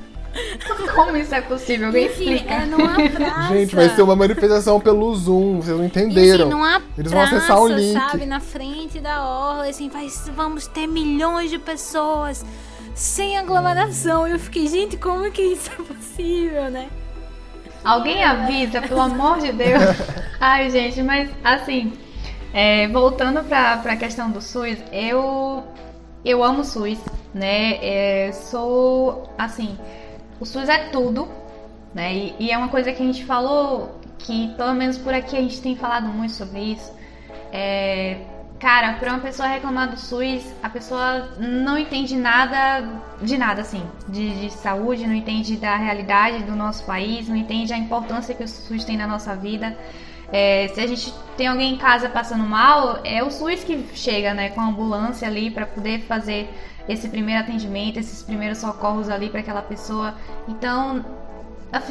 Como 0.95 1.17
isso 1.17 1.33
é 1.33 1.41
possível? 1.41 1.87
Alguém 1.87 2.05
explica. 2.05 2.53
É 2.53 2.65
numa 2.65 2.95
praça. 3.09 3.53
Gente, 3.53 3.75
vai 3.75 3.89
ser 3.89 4.01
uma 4.01 4.15
manifestação 4.15 4.79
pelo 4.79 5.13
Zoom, 5.15 5.61
vocês 5.61 5.77
não 5.77 5.85
entenderam. 5.85 6.49
E, 6.49 6.53
assim, 6.53 6.83
Eles 6.97 7.11
praça, 7.11 7.29
vão 7.29 7.37
acessar 7.37 7.61
o 7.61 7.67
link. 7.67 7.93
sabe, 7.93 8.25
na 8.25 8.39
frente 8.39 8.99
da 8.99 9.23
orla, 9.23 9.67
assim, 9.67 9.89
vai, 9.89 10.07
vamos 10.35 10.67
ter 10.67 10.87
milhões 10.87 11.49
de 11.49 11.59
pessoas 11.59 12.45
sem 12.95 13.37
aglomeração. 13.37 14.27
Eu 14.27 14.39
fiquei, 14.39 14.67
gente, 14.67 14.97
como 14.97 15.29
que 15.31 15.41
isso 15.41 15.69
é 15.77 15.83
possível, 15.83 16.69
né? 16.69 16.87
Alguém 17.83 18.23
avisa, 18.23 18.81
pelo 18.81 19.01
amor 19.01 19.39
de 19.39 19.51
Deus. 19.51 19.81
Ai, 20.39 20.69
gente, 20.69 21.01
mas 21.01 21.29
assim, 21.43 21.93
é, 22.53 22.87
voltando 22.87 23.43
para 23.43 23.73
a 23.73 23.95
questão 23.95 24.29
do 24.29 24.41
SUS, 24.41 24.77
eu 24.91 25.63
eu 26.23 26.43
amo 26.43 26.61
o 26.61 26.63
SUS, 26.63 26.99
né? 27.33 27.79
É, 27.81 28.31
sou 28.31 29.23
assim, 29.37 29.77
o 30.41 30.45
SUS 30.45 30.67
é 30.67 30.89
tudo, 30.89 31.29
né? 31.93 32.15
E, 32.15 32.35
e, 32.39 32.51
é 32.51 32.57
uma 32.57 32.67
coisa 32.67 32.91
que 32.91 33.01
a 33.01 33.05
gente 33.05 33.23
falou, 33.23 34.01
que 34.17 34.47
pelo 34.57 34.73
menos 34.73 34.97
por 34.97 35.13
aqui 35.13 35.37
a 35.37 35.41
gente 35.41 35.61
tem 35.61 35.75
falado 35.75 36.07
muito 36.07 36.33
sobre 36.33 36.59
isso. 36.59 36.91
É, 37.53 38.17
cara, 38.59 38.93
para 38.93 39.11
uma 39.11 39.19
pessoa 39.19 39.47
reclamar 39.47 39.91
do 39.91 39.99
SUS, 39.99 40.43
a 40.63 40.69
pessoa 40.69 41.29
não 41.37 41.77
entende 41.77 42.15
nada 42.15 42.81
de 43.21 43.37
nada, 43.37 43.61
assim, 43.61 43.83
de, 44.09 44.41
de, 44.41 44.49
saúde, 44.51 45.05
não 45.05 45.13
entende 45.13 45.55
da 45.57 45.75
realidade 45.75 46.43
do 46.43 46.55
nosso 46.55 46.83
país, 46.85 47.29
não 47.29 47.35
entende 47.35 47.71
a 47.71 47.77
importância 47.77 48.33
que 48.33 48.43
o 48.43 48.47
SUS 48.47 48.83
tem 48.83 48.97
na 48.97 49.05
nossa 49.05 49.35
vida. 49.35 49.77
É, 50.33 50.69
se 50.69 50.79
a 50.79 50.87
gente 50.87 51.13
tem 51.37 51.45
alguém 51.45 51.73
em 51.73 51.77
casa 51.77 52.09
passando 52.09 52.45
mal, 52.45 53.01
é 53.03 53.23
o 53.23 53.29
SUS 53.29 53.63
que 53.63 53.85
chega, 53.93 54.33
né, 54.33 54.49
com 54.49 54.61
a 54.61 54.65
ambulância 54.65 55.27
ali 55.27 55.51
para 55.51 55.67
poder 55.67 55.99
fazer 56.01 56.49
esse 56.87 57.07
primeiro 57.09 57.41
atendimento, 57.41 57.97
esses 57.99 58.23
primeiros 58.23 58.57
socorros 58.57 59.09
ali 59.09 59.29
para 59.29 59.39
aquela 59.39 59.61
pessoa. 59.61 60.15
Então, 60.47 61.05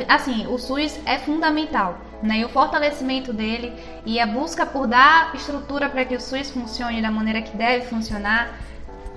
assim, 0.08 0.46
o 0.46 0.58
SUS 0.58 0.98
é 1.06 1.18
fundamental, 1.18 1.98
né? 2.22 2.38
E 2.38 2.44
o 2.44 2.48
fortalecimento 2.48 3.32
dele 3.32 3.72
e 4.04 4.20
a 4.20 4.26
busca 4.26 4.66
por 4.66 4.86
dar 4.86 5.34
estrutura 5.34 5.88
para 5.88 6.04
que 6.04 6.14
o 6.14 6.20
SUS 6.20 6.50
funcione 6.50 7.00
da 7.00 7.10
maneira 7.10 7.40
que 7.42 7.56
deve 7.56 7.86
funcionar 7.86 8.50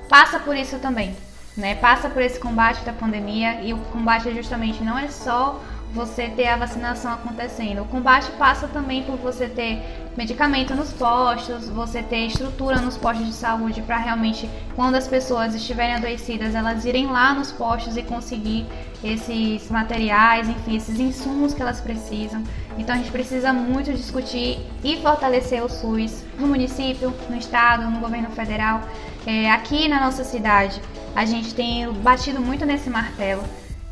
passa 0.07 0.39
por 0.39 0.55
isso 0.55 0.79
também, 0.79 1.15
né? 1.57 1.75
Passa 1.75 2.09
por 2.09 2.21
esse 2.21 2.39
combate 2.39 2.83
da 2.83 2.93
pandemia 2.93 3.61
e 3.61 3.73
o 3.73 3.77
combate 3.91 4.29
é 4.29 4.33
justamente 4.33 4.83
não 4.83 4.97
é 4.97 5.07
só 5.07 5.59
você 5.93 6.27
ter 6.27 6.47
a 6.47 6.57
vacinação 6.57 7.13
acontecendo. 7.13 7.83
O 7.83 7.85
combate 7.85 8.31
passa 8.31 8.67
também 8.67 9.03
por 9.03 9.15
você 9.17 9.47
ter 9.47 9.81
medicamento 10.17 10.73
nos 10.73 10.91
postos, 10.91 11.69
você 11.69 12.01
ter 12.01 12.25
estrutura 12.25 12.81
nos 12.81 12.97
postos 12.97 13.27
de 13.27 13.33
saúde 13.33 13.81
para 13.81 13.97
realmente, 13.97 14.49
quando 14.75 14.95
as 14.95 15.07
pessoas 15.07 15.53
estiverem 15.53 15.95
adoecidas, 15.95 16.55
elas 16.55 16.83
irem 16.85 17.07
lá 17.07 17.33
nos 17.33 17.51
postos 17.51 17.95
e 17.95 18.01
conseguir 18.01 18.65
esses 19.03 19.69
materiais, 19.69 20.49
enfim, 20.49 20.75
esses 20.75 20.99
insumos 20.99 21.53
que 21.53 21.61
elas 21.61 21.79
precisam. 21.79 22.43
Então 22.77 22.95
a 22.95 22.97
gente 22.97 23.11
precisa 23.11 23.53
muito 23.53 23.93
discutir 23.93 24.59
e 24.83 24.97
fortalecer 24.97 25.63
o 25.63 25.69
SUS 25.69 26.23
no 26.39 26.47
município, 26.47 27.13
no 27.29 27.37
estado, 27.37 27.89
no 27.89 27.99
governo 27.99 28.31
federal. 28.31 28.81
É, 29.27 29.51
aqui 29.51 29.87
na 29.87 29.99
nossa 29.99 30.23
cidade, 30.23 30.81
a 31.15 31.23
gente 31.23 31.53
tem 31.53 31.91
batido 31.93 32.41
muito 32.41 32.65
nesse 32.65 32.89
martelo. 32.89 33.43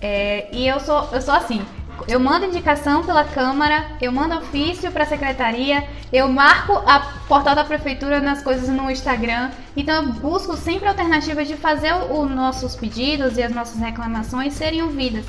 É, 0.01 0.47
e 0.51 0.67
eu 0.67 0.79
sou, 0.79 1.07
eu 1.11 1.21
sou 1.21 1.35
assim, 1.35 1.63
eu 2.07 2.19
mando 2.19 2.45
indicação 2.45 3.03
pela 3.03 3.23
Câmara, 3.23 3.85
eu 4.01 4.11
mando 4.11 4.35
ofício 4.37 4.91
para 4.91 5.03
a 5.03 5.07
Secretaria, 5.07 5.83
eu 6.11 6.27
marco 6.27 6.73
a 6.85 6.99
portal 7.27 7.55
da 7.55 7.63
Prefeitura 7.63 8.19
nas 8.19 8.41
coisas 8.41 8.69
no 8.69 8.89
Instagram. 8.89 9.51
Então 9.75 10.03
eu 10.03 10.13
busco 10.13 10.55
sempre 10.55 10.87
alternativas 10.87 11.47
de 11.47 11.55
fazer 11.55 11.93
os 11.93 12.29
nossos 12.29 12.75
pedidos 12.75 13.37
e 13.37 13.43
as 13.43 13.53
nossas 13.53 13.79
reclamações 13.79 14.53
serem 14.53 14.81
ouvidas. 14.81 15.25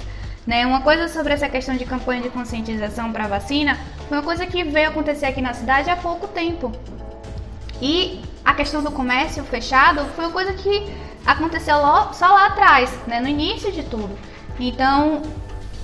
Né? 0.47 0.67
Uma 0.67 0.81
coisa 0.81 1.09
sobre 1.09 1.33
essa 1.33 1.49
questão 1.49 1.77
de 1.77 1.85
campanha 1.85 2.23
de 2.23 2.31
conscientização 2.31 3.13
para 3.13 3.29
vacina 3.29 3.79
foi 4.09 4.19
uma 4.19 4.25
coisa 4.25 4.45
que 4.47 4.65
veio 4.65 4.89
acontecer 4.89 5.27
aqui 5.27 5.41
na 5.41 5.55
cidade 5.55 5.89
há 5.89 5.97
pouco 5.97 6.27
tempo. 6.27 6.73
E 7.81 8.21
a 8.45 8.55
questão 8.55 8.83
do 8.83 8.91
comércio 8.91 9.45
fechado 9.45 10.05
foi 10.17 10.25
uma 10.25 10.33
coisa 10.33 10.53
que 10.53 10.93
aconteceu 11.25 11.77
só 12.13 12.27
lá 12.27 12.47
atrás, 12.47 12.91
né? 13.07 13.21
no 13.21 13.29
início 13.29 13.71
de 13.71 13.85
tudo. 13.85 14.11
Então, 14.59 15.23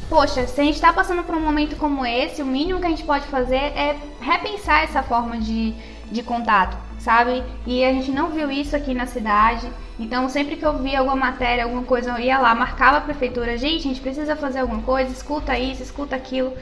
poxa, 0.09 0.46
se 0.46 0.61
a 0.61 0.64
gente 0.64 0.74
está 0.74 0.92
passando 0.92 1.22
por 1.22 1.34
um 1.34 1.40
momento 1.40 1.76
como 1.76 2.04
esse, 2.04 2.42
o 2.42 2.46
mínimo 2.46 2.80
que 2.80 2.86
a 2.86 2.90
gente 2.90 3.04
pode 3.04 3.26
fazer 3.26 3.56
é 3.56 3.96
repensar 4.20 4.82
essa 4.82 5.02
forma 5.02 5.38
de, 5.38 5.74
de 6.11 6.22
contato, 6.22 6.76
sabe? 6.98 7.44
E 7.66 7.84
a 7.84 7.92
gente 7.92 8.11
não 8.11 8.30
viu 8.30 8.50
isso 8.50 8.74
aqui 8.74 8.94
na 8.94 9.06
cidade. 9.06 9.70
Então, 9.98 10.28
sempre 10.28 10.56
que 10.56 10.64
eu 10.64 10.78
via 10.78 11.00
alguma 11.00 11.16
matéria, 11.16 11.64
alguma 11.64 11.82
coisa, 11.82 12.11
eu 12.11 12.18
ia 12.18 12.38
lá, 12.38 12.54
marcava 12.54 12.98
a 12.98 13.00
prefeitura, 13.00 13.59
gente, 13.59 13.80
a 13.80 13.88
gente 13.88 14.00
precisa 14.00 14.34
fazer 14.36 14.61
alguma 14.61 14.82
coisa, 14.82 15.11
escuta 15.11 15.59
isso, 15.59 15.82
escuta 15.82 16.16
aquilo, 16.16 16.52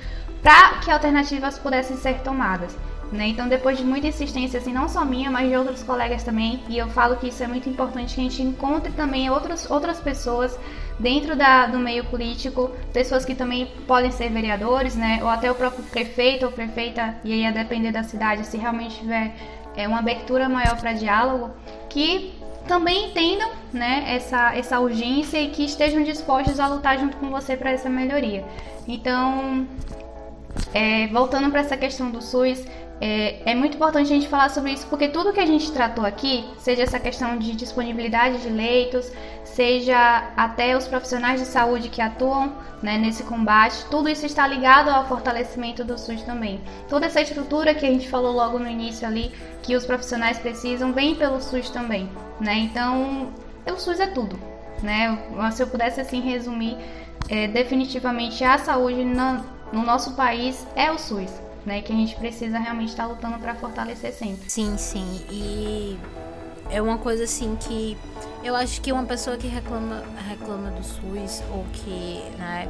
para 0.43 0.79
que 0.81 0.91
alternativas 0.91 1.59
pudessem 1.59 1.97
ser 1.97 2.21
tomadas. 2.21 2.77
Né? 3.13 3.29
Então, 3.29 3.47
depois 3.47 3.79
de 3.79 3.85
muita 3.85 4.09
insistência, 4.09 4.59
assim, 4.59 4.73
não 4.73 4.89
só 4.89 5.05
minha, 5.05 5.31
mas 5.31 5.49
de 5.49 5.57
outros 5.57 5.83
colegas 5.83 6.25
também, 6.25 6.63
e 6.69 6.77
eu 6.77 6.89
falo 6.89 7.17
que 7.17 7.29
isso 7.29 7.43
é 7.43 7.47
muito 7.47 7.69
importante 7.69 8.15
que 8.15 8.21
a 8.21 8.25
gente 8.25 8.43
encontre 8.43 8.91
também 8.93 9.31
outras, 9.31 9.71
outras 9.71 10.01
pessoas 10.01 10.59
dentro 10.99 11.37
da, 11.37 11.67
do 11.67 11.79
meio 11.79 12.05
político, 12.05 12.71
pessoas 12.93 13.25
que 13.25 13.35
também 13.35 13.67
podem 13.87 14.11
ser 14.11 14.31
vereadores, 14.31 14.95
né? 14.95 15.21
Ou 15.23 15.29
até 15.29 15.51
o 15.51 15.55
próprio 15.55 15.85
prefeito 15.85 16.47
ou 16.47 16.53
prefeita, 16.53 17.17
e 17.25 17.33
aí 17.33 17.47
a 17.47 17.51
depender 17.51 17.93
da 17.93 18.03
cidade, 18.03 18.47
se 18.47 18.57
realmente 18.57 18.99
tiver 19.01 19.35
é, 19.77 19.87
uma 19.87 19.99
abertura 19.99 20.49
maior 20.49 20.77
para 20.79 20.93
diálogo, 20.93 21.51
que 21.89 22.35
também 22.67 23.11
entendam 23.11 23.51
né, 23.73 24.05
essa, 24.09 24.55
essa 24.57 24.81
urgência 24.81 25.39
e 25.39 25.51
que 25.51 25.65
estejam 25.65 26.03
dispostos 26.03 26.59
a 26.59 26.67
lutar 26.67 26.99
junto 26.99 27.17
com 27.19 27.31
você 27.31 27.57
para 27.57 27.71
essa 27.71 27.89
melhoria. 27.89 28.45
Então, 28.89 29.67
é, 30.73 31.07
voltando 31.09 31.51
para 31.51 31.61
essa 31.61 31.77
questão 31.77 32.11
do 32.11 32.23
SUS, 32.23 32.65
é, 33.01 33.51
é, 33.51 33.55
muito 33.55 33.77
importante 33.77 34.11
a 34.11 34.15
gente 34.15 34.29
falar 34.29 34.49
sobre 34.49 34.73
isso, 34.73 34.87
porque 34.87 35.09
tudo 35.09 35.33
que 35.33 35.41
a 35.41 35.47
gente 35.47 35.71
tratou 35.71 36.05
aqui, 36.05 36.45
seja 36.59 36.83
essa 36.83 36.99
questão 36.99 37.37
de 37.37 37.53
disponibilidade 37.53 38.39
de 38.39 38.49
leitos, 38.49 39.13
seja 39.45 40.31
até 40.37 40.77
os 40.77 40.87
profissionais 40.87 41.41
de 41.41 41.47
saúde 41.47 41.89
que 41.89 42.01
atuam 42.01 42.55
né, 42.83 42.97
nesse 42.97 43.23
combate, 43.23 43.85
tudo 43.91 44.09
isso 44.09 44.25
está 44.25 44.47
ligado 44.47 44.89
ao 44.89 45.07
fortalecimento 45.07 45.85
do 45.85 45.99
SUS 45.99 46.23
também. 46.23 46.61
Toda 46.89 47.07
essa 47.07 47.21
estrutura 47.21 47.75
que 47.75 47.85
a 47.85 47.91
gente 47.91 48.09
falou 48.09 48.33
logo 48.33 48.59
no 48.59 48.69
início 48.69 49.07
ali, 49.07 49.31
que 49.63 49.77
os 49.77 49.85
profissionais 49.85 50.39
precisam, 50.39 50.93
vem 50.93 51.15
pelo 51.15 51.41
SUS 51.41 51.69
também. 51.69 52.09
Né? 52.41 52.55
Então, 52.61 53.31
o 53.67 53.79
SUS 53.79 54.01
é 54.01 54.07
tudo. 54.07 54.39
Né? 54.83 55.19
Se 55.53 55.63
eu 55.63 55.67
pudesse 55.67 56.01
assim 56.01 56.21
resumir, 56.21 56.77
é, 57.29 57.49
definitivamente 57.49 58.45
a 58.45 58.59
saúde 58.59 59.05
no, 59.05 59.45
no 59.73 59.83
nosso 59.85 60.15
país 60.15 60.67
é 60.75 60.91
o 60.91 60.99
SUS 60.99 61.47
né? 61.67 61.83
Que 61.83 61.93
a 61.93 61.97
gente 61.97 62.15
precisa 62.15 62.59
realmente 62.59 62.91
estar 62.91 63.03
tá 63.03 63.09
lutando 63.09 63.39
para 63.39 63.57
fortalecer 63.57 64.13
sempre. 64.13 64.49
Sim, 64.49 64.79
sim. 64.79 65.27
E 65.29 65.99
é 66.71 66.81
uma 66.81 66.97
coisa 66.97 67.25
assim 67.25 67.57
que 67.57 67.99
eu 68.43 68.55
acho 68.55 68.81
que 68.81 68.93
uma 68.93 69.05
pessoa 69.05 69.37
que 69.37 69.49
reclama, 69.49 70.05
reclama 70.29 70.71
do 70.71 70.85
SUS 70.85 71.43
ou 71.51 71.67
que, 71.73 72.23
né, 72.39 72.69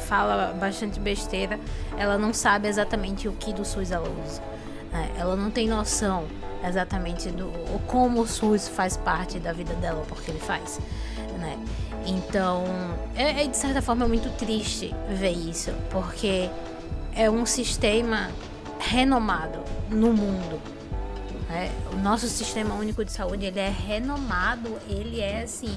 fala 0.00 0.54
bastante 0.54 0.98
besteira, 0.98 1.60
ela 1.98 2.16
não 2.16 2.32
sabe 2.32 2.66
exatamente 2.66 3.28
o 3.28 3.32
que 3.32 3.52
do 3.52 3.64
SUS 3.64 3.90
ela 3.90 4.08
usa. 4.24 4.40
Né? 4.90 5.10
Ela 5.18 5.36
não 5.36 5.50
tem 5.50 5.68
noção 5.68 6.24
exatamente 6.66 7.28
do 7.30 7.52
como 7.86 8.22
o 8.22 8.26
SUS 8.26 8.68
faz 8.68 8.96
parte 8.96 9.38
da 9.38 9.52
vida 9.52 9.74
dela, 9.74 10.02
porque 10.08 10.30
ele 10.30 10.40
faz, 10.40 10.80
né? 11.38 11.58
Então, 12.06 12.64
é, 13.14 13.44
é 13.44 13.46
de 13.46 13.56
certa 13.56 13.80
forma 13.80 14.06
muito 14.08 14.28
triste 14.36 14.94
ver 15.08 15.32
isso, 15.32 15.72
porque 15.90 16.50
é 17.14 17.30
um 17.30 17.46
sistema 17.46 18.30
renomado 18.78 19.60
no 19.90 20.12
mundo. 20.12 20.60
Né? 21.48 21.70
O 21.92 21.96
nosso 21.96 22.26
sistema 22.28 22.74
único 22.74 23.04
de 23.04 23.12
saúde 23.12 23.46
ele 23.46 23.60
é 23.60 23.68
renomado, 23.68 24.78
ele 24.88 25.20
é 25.20 25.42
assim, 25.42 25.76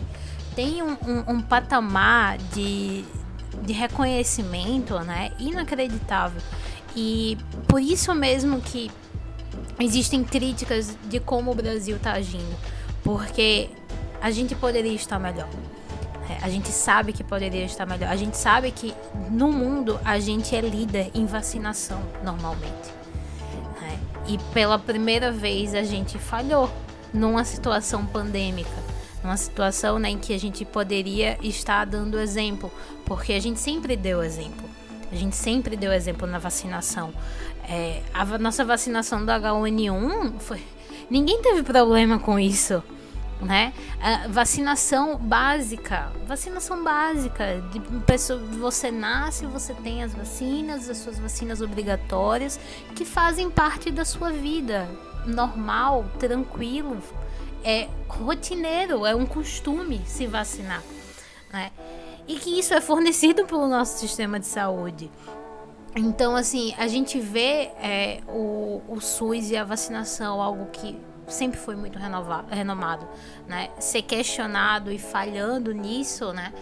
tem 0.55 0.81
um, 0.81 0.97
um, 1.05 1.33
um 1.35 1.41
patamar 1.41 2.37
de, 2.37 3.03
de 3.61 3.73
reconhecimento 3.73 4.97
né? 4.99 5.31
inacreditável. 5.37 6.41
E 6.95 7.37
por 7.67 7.81
isso 7.81 8.15
mesmo 8.15 8.61
que 8.61 8.89
existem 9.79 10.23
críticas 10.23 10.97
de 11.09 11.19
como 11.19 11.51
o 11.51 11.55
Brasil 11.55 11.97
está 11.97 12.13
agindo, 12.13 12.55
porque 13.03 13.69
a 14.21 14.31
gente 14.31 14.55
poderia 14.55 14.93
estar 14.93 15.19
melhor. 15.19 15.49
É, 16.29 16.43
a 16.43 16.49
gente 16.49 16.69
sabe 16.69 17.13
que 17.13 17.23
poderia 17.23 17.65
estar 17.65 17.85
melhor. 17.85 18.09
A 18.09 18.15
gente 18.15 18.37
sabe 18.37 18.71
que 18.71 18.93
no 19.29 19.51
mundo 19.51 19.99
a 20.03 20.19
gente 20.19 20.55
é 20.55 20.61
líder 20.61 21.11
em 21.13 21.25
vacinação 21.25 22.01
normalmente. 22.23 22.89
Né? 23.81 23.99
E 24.27 24.37
pela 24.53 24.79
primeira 24.79 25.31
vez 25.31 25.75
a 25.75 25.83
gente 25.83 26.17
falhou 26.17 26.71
numa 27.13 27.43
situação 27.43 28.05
pandêmica. 28.05 28.95
Numa 29.23 29.37
situação 29.37 29.99
né, 29.99 30.09
em 30.09 30.17
que 30.17 30.33
a 30.33 30.39
gente 30.39 30.65
poderia 30.65 31.37
estar 31.43 31.85
dando 31.85 32.19
exemplo. 32.19 32.71
Porque 33.05 33.33
a 33.33 33.39
gente 33.39 33.59
sempre 33.59 33.95
deu 33.95 34.23
exemplo. 34.23 34.65
A 35.11 35.15
gente 35.15 35.35
sempre 35.35 35.77
deu 35.77 35.93
exemplo 35.93 36.27
na 36.27 36.39
vacinação. 36.39 37.13
É, 37.69 38.01
a 38.13 38.25
nossa 38.39 38.65
vacinação 38.65 39.23
do 39.23 39.31
H1N1 39.31 40.39
foi. 40.39 40.61
Ninguém 41.09 41.39
teve 41.41 41.61
problema 41.61 42.17
com 42.17 42.39
isso 42.39 42.83
né? 43.41 43.73
Vacinação 44.29 45.17
básica, 45.17 46.11
vacinação 46.27 46.83
básica, 46.83 47.61
de 47.71 47.79
pessoa, 48.01 48.39
você 48.39 48.91
nasce, 48.91 49.45
você 49.45 49.73
tem 49.73 50.03
as 50.03 50.13
vacinas, 50.13 50.89
as 50.89 50.97
suas 50.97 51.19
vacinas 51.19 51.61
obrigatórias 51.61 52.59
que 52.95 53.05
fazem 53.05 53.49
parte 53.49 53.91
da 53.91 54.05
sua 54.05 54.31
vida, 54.31 54.87
normal, 55.25 56.05
tranquilo, 56.19 56.97
é 57.63 57.87
rotineiro, 58.07 59.05
é 59.05 59.15
um 59.15 59.25
costume 59.25 60.01
se 60.05 60.27
vacinar, 60.27 60.83
né? 61.51 61.71
E 62.27 62.35
que 62.35 62.59
isso 62.59 62.73
é 62.73 62.81
fornecido 62.81 63.45
pelo 63.47 63.67
nosso 63.67 63.99
sistema 63.99 64.39
de 64.39 64.47
saúde. 64.47 65.11
Então, 65.95 66.35
assim, 66.35 66.75
a 66.77 66.87
gente 66.87 67.19
vê 67.19 67.71
é, 67.79 68.21
o, 68.27 68.81
o 68.87 68.99
SUS 68.99 69.49
e 69.49 69.55
a 69.57 69.63
vacinação 69.63 70.41
algo 70.41 70.65
que 70.65 70.99
sempre 71.27 71.59
foi 71.59 71.75
muito 71.75 71.97
renovado, 71.97 72.53
renomado, 72.53 73.07
né? 73.47 73.69
Ser 73.79 74.01
questionado 74.03 74.91
e 74.91 74.99
falhando 74.99 75.71
nisso, 75.73 76.31
né? 76.33 76.53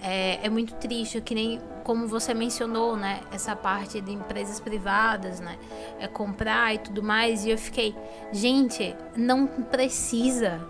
É, 0.00 0.38
é, 0.44 0.48
muito 0.48 0.74
triste, 0.74 1.20
que 1.20 1.34
nem 1.34 1.60
como 1.82 2.06
você 2.06 2.32
mencionou, 2.32 2.96
né? 2.96 3.20
Essa 3.32 3.56
parte 3.56 4.00
de 4.00 4.12
empresas 4.12 4.60
privadas, 4.60 5.40
né? 5.40 5.58
É 5.98 6.06
comprar 6.06 6.74
e 6.74 6.78
tudo 6.78 7.02
mais. 7.02 7.44
E 7.44 7.50
eu 7.50 7.58
fiquei, 7.58 7.94
gente, 8.32 8.94
não 9.16 9.46
precisa. 9.46 10.60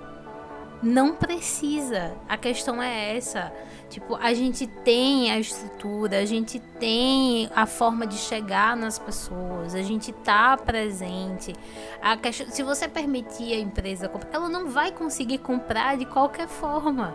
Não 0.82 1.14
precisa. 1.14 2.14
A 2.28 2.36
questão 2.36 2.82
é 2.82 3.16
essa. 3.16 3.52
Tipo, 3.88 4.16
a 4.16 4.34
gente 4.34 4.66
tem 4.66 5.30
a 5.30 5.38
estrutura, 5.38 6.18
a 6.18 6.24
gente 6.26 6.60
tem 6.78 7.48
a 7.56 7.64
forma 7.64 8.06
de 8.06 8.16
chegar 8.16 8.76
nas 8.76 8.98
pessoas, 8.98 9.74
a 9.74 9.80
gente 9.80 10.12
tá 10.12 10.58
presente. 10.58 11.54
A 12.02 12.14
questão, 12.16 12.50
se 12.50 12.62
você 12.62 12.86
permitir 12.86 13.54
a 13.54 13.58
empresa 13.58 14.06
comprar, 14.06 14.30
ela 14.34 14.48
não 14.48 14.68
vai 14.68 14.92
conseguir 14.92 15.38
comprar 15.38 15.96
de 15.96 16.04
qualquer 16.04 16.48
forma. 16.48 17.14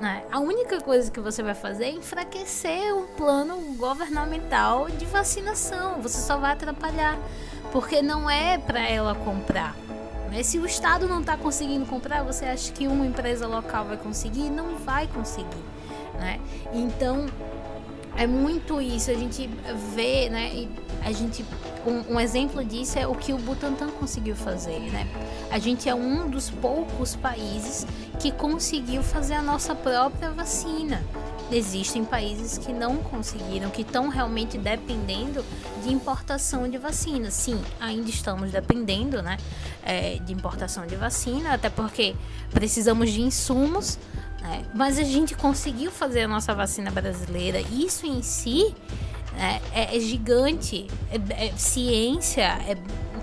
Né? 0.00 0.24
A 0.32 0.40
única 0.40 0.80
coisa 0.80 1.08
que 1.08 1.20
você 1.20 1.40
vai 1.40 1.54
fazer 1.54 1.84
é 1.84 1.90
enfraquecer 1.90 2.96
o 2.96 3.02
plano 3.16 3.56
governamental 3.76 4.88
de 4.90 5.04
vacinação. 5.04 6.02
Você 6.02 6.20
só 6.20 6.36
vai 6.36 6.52
atrapalhar, 6.52 7.16
porque 7.70 8.02
não 8.02 8.28
é 8.28 8.58
para 8.58 8.80
ela 8.80 9.14
comprar. 9.14 9.76
Mas 10.28 10.46
se 10.46 10.58
o 10.58 10.66
Estado 10.66 11.06
não 11.06 11.20
está 11.20 11.36
conseguindo 11.36 11.86
comprar, 11.86 12.24
você 12.24 12.46
acha 12.46 12.72
que 12.72 12.88
uma 12.88 13.06
empresa 13.06 13.46
local 13.46 13.84
vai 13.84 13.96
conseguir? 13.96 14.50
Não 14.50 14.76
vai 14.78 15.06
conseguir 15.06 15.71
né? 16.22 16.40
Então, 16.72 17.26
é 18.16 18.26
muito 18.26 18.80
isso. 18.80 19.10
A 19.10 19.14
gente 19.14 19.50
vê, 19.94 20.30
né? 20.30 20.68
a 21.04 21.10
gente 21.10 21.44
um, 21.84 22.14
um, 22.14 22.20
exemplo 22.20 22.64
disso 22.64 22.98
é 22.98 23.06
o 23.06 23.14
que 23.14 23.32
o 23.32 23.38
Butantan 23.38 23.88
conseguiu 23.90 24.36
fazer, 24.36 24.78
né? 24.92 25.06
A 25.50 25.58
gente 25.58 25.88
é 25.88 25.94
um 25.94 26.30
dos 26.30 26.48
poucos 26.48 27.16
países 27.16 27.84
que 28.20 28.30
conseguiu 28.30 29.02
fazer 29.02 29.34
a 29.34 29.42
nossa 29.42 29.74
própria 29.74 30.30
vacina. 30.30 31.02
Existem 31.50 32.04
países 32.04 32.56
que 32.56 32.72
não 32.72 32.98
conseguiram, 32.98 33.68
que 33.68 33.82
estão 33.82 34.08
realmente 34.08 34.56
dependendo 34.56 35.44
de 35.82 35.92
importação 35.92 36.68
de 36.70 36.78
vacina. 36.78 37.30
Sim, 37.30 37.60
ainda 37.80 38.08
estamos 38.08 38.52
dependendo, 38.52 39.20
né, 39.20 39.36
é, 39.84 40.18
de 40.18 40.32
importação 40.32 40.86
de 40.86 40.94
vacina, 40.94 41.52
até 41.52 41.68
porque 41.68 42.14
precisamos 42.50 43.10
de 43.10 43.20
insumos, 43.20 43.98
né? 44.42 44.64
Mas 44.74 44.98
a 44.98 45.04
gente 45.04 45.34
conseguiu 45.34 45.90
fazer 45.90 46.22
a 46.22 46.28
nossa 46.28 46.54
vacina 46.54 46.90
brasileira. 46.90 47.60
Isso 47.60 48.06
em 48.06 48.22
si 48.22 48.74
é, 49.38 49.60
é, 49.72 49.96
é 49.96 50.00
gigante. 50.00 50.88
É, 51.10 51.46
é, 51.46 51.52
ciência, 51.56 52.42
é 52.42 52.76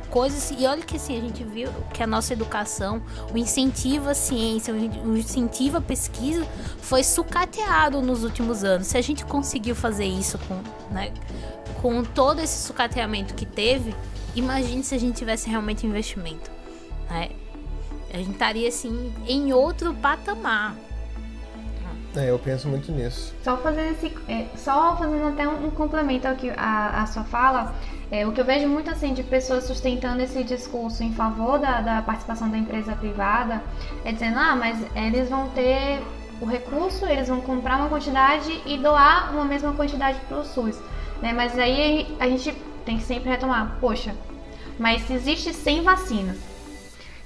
coisas. 0.09 0.51
E 0.57 0.65
olha 0.65 0.81
que 0.81 0.95
assim, 0.95 1.17
a 1.17 1.21
gente 1.21 1.43
viu 1.43 1.69
que 1.93 2.03
a 2.03 2.07
nossa 2.07 2.33
educação, 2.33 3.01
o 3.33 3.37
incentivo 3.37 4.09
à 4.09 4.13
ciência, 4.13 4.73
o 4.73 5.17
incentivo 5.17 5.77
à 5.77 5.81
pesquisa 5.81 6.45
foi 6.81 7.03
sucateado 7.03 8.01
nos 8.01 8.23
últimos 8.23 8.63
anos. 8.63 8.87
Se 8.87 8.97
a 8.97 9.01
gente 9.01 9.23
conseguiu 9.25 9.75
fazer 9.75 10.05
isso 10.05 10.37
com, 10.39 10.61
né, 10.91 11.13
com 11.81 12.03
todo 12.03 12.39
esse 12.41 12.65
sucateamento 12.65 13.33
que 13.33 13.45
teve, 13.45 13.95
imagine 14.35 14.83
se 14.83 14.95
a 14.95 14.97
gente 14.97 15.15
tivesse 15.15 15.49
realmente 15.49 15.85
investimento. 15.85 16.49
Né? 17.09 17.29
A 18.13 18.17
gente 18.17 18.31
estaria 18.31 18.67
assim 18.67 19.13
em 19.27 19.53
outro 19.53 19.93
patamar. 19.93 20.75
É, 22.15 22.29
eu 22.29 22.39
penso 22.39 22.67
muito 22.67 22.91
nisso. 22.91 23.33
Só 23.43 23.57
fazendo, 23.57 23.91
esse, 23.91 24.11
é, 24.27 24.45
só 24.55 24.95
fazendo 24.97 25.27
até 25.27 25.47
um, 25.47 25.67
um, 25.67 25.71
complemento 25.71 26.27
ao 26.27 26.35
que 26.35 26.49
a, 26.49 27.03
a 27.03 27.05
sua 27.05 27.23
fala, 27.23 27.75
é, 28.09 28.25
o 28.25 28.31
que 28.31 28.41
eu 28.41 28.45
vejo 28.45 28.67
muito 28.67 28.89
assim 28.89 29.13
de 29.13 29.21
pessoas 29.21 29.65
sustentando 29.65 30.21
esse 30.21 30.43
discurso 30.43 31.03
em 31.03 31.13
favor 31.13 31.59
da, 31.59 31.81
da 31.81 32.01
participação 32.01 32.49
da 32.49 32.57
empresa 32.57 32.95
privada 32.95 33.61
é 34.03 34.11
dizendo, 34.11 34.39
ah, 34.39 34.55
mas 34.55 34.79
eles 34.95 35.29
vão 35.29 35.49
ter 35.49 36.01
o 36.41 36.45
recurso, 36.45 37.05
eles 37.05 37.27
vão 37.27 37.41
comprar 37.41 37.77
uma 37.77 37.89
quantidade 37.89 38.59
e 38.65 38.77
doar 38.77 39.31
uma 39.33 39.45
mesma 39.45 39.73
quantidade 39.73 40.19
para 40.27 40.39
o 40.39 40.45
SUS. 40.45 40.79
Né? 41.21 41.31
Mas 41.33 41.57
aí 41.59 42.15
a 42.19 42.27
gente 42.27 42.53
tem 42.85 42.97
que 42.97 43.03
sempre 43.03 43.29
retomar, 43.29 43.77
poxa, 43.79 44.15
mas 44.79 45.03
se 45.03 45.13
existe 45.13 45.53
100 45.53 45.83
vacinas 45.83 46.37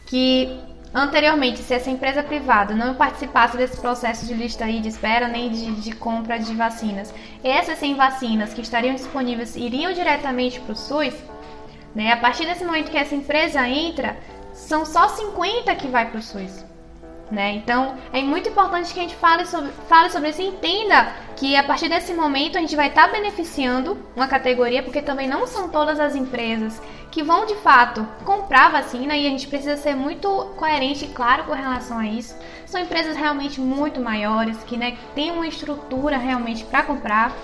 que 0.06 0.60
Anteriormente, 0.94 1.64
se 1.64 1.74
essa 1.74 1.90
empresa 1.90 2.22
privada 2.22 2.76
não 2.76 2.94
participasse 2.94 3.58
desse 3.58 3.82
processo 3.82 4.28
de 4.28 4.34
lista 4.36 4.66
aí 4.66 4.80
de 4.80 4.90
espera 4.90 5.28
nem 5.28 5.50
de, 5.50 5.72
de 5.82 5.92
compra 5.96 6.38
de 6.38 6.54
vacinas, 6.54 7.12
essas 7.44 7.80
100 7.80 7.96
vacinas 7.96 8.54
que 8.54 8.62
estariam 8.62 8.94
disponíveis 8.94 9.56
iriam 9.56 9.92
diretamente 9.92 10.60
para 10.60 10.74
o 10.74 10.76
SUS, 10.76 11.16
né? 11.96 12.12
a 12.12 12.18
partir 12.18 12.46
desse 12.46 12.64
momento 12.64 12.92
que 12.92 12.98
essa 12.98 13.16
empresa 13.16 13.68
entra, 13.68 14.16
são 14.54 14.86
só 14.86 15.08
50 15.08 15.74
que 15.76 15.88
vai 15.88 16.12
para 16.12 16.20
o 16.20 16.22
SUS. 16.22 16.64
Né? 17.34 17.56
Então 17.56 17.96
é 18.14 18.22
muito 18.22 18.48
importante 18.48 18.94
que 18.94 19.00
a 19.00 19.02
gente 19.02 19.16
fale 19.16 19.48
sobre, 19.48 19.72
fale 19.90 20.12
sobre 20.12 20.30
isso 20.30 20.40
e 20.40 20.46
entenda 20.46 21.12
que 21.36 21.56
a 21.56 21.64
partir 21.64 21.90
desse 21.90 22.14
momento 22.14 22.60
a 22.60 22.62
gente 22.62 22.76
vai 22.76 22.90
estar 22.90 23.08
tá 23.08 23.12
beneficiando 23.12 23.98
uma 24.16 24.28
categoria, 24.28 24.84
porque 24.84 25.02
também 25.02 25.28
não 25.28 25.48
são 25.48 25.68
todas 25.68 26.00
as 26.00 26.16
empresas 26.16 26.80
que 27.10 27.24
vão 27.24 27.48
de 27.48 27.56
fato 27.56 28.08
comprar 28.24 28.72
vacina 28.72 29.18
e 29.18 29.26
a 29.26 29.30
gente 29.32 29.48
precisa 29.48 29.76
ser 29.78 29.96
muito 29.96 30.28
coerente 30.56 31.06
e 31.06 31.08
claro 31.08 31.46
com 31.46 31.54
relação 31.54 31.98
a 31.98 32.06
isso. 32.06 32.36
São 32.68 32.80
empresas 32.80 33.18
realmente 33.18 33.60
muito 33.60 34.00
maiores 34.00 34.58
que 34.66 34.78
né, 34.78 34.96
têm 35.16 35.32
uma 35.32 35.48
estrutura 35.48 36.18
realmente 36.18 36.64
para 36.66 36.84
comprar, 36.84 37.36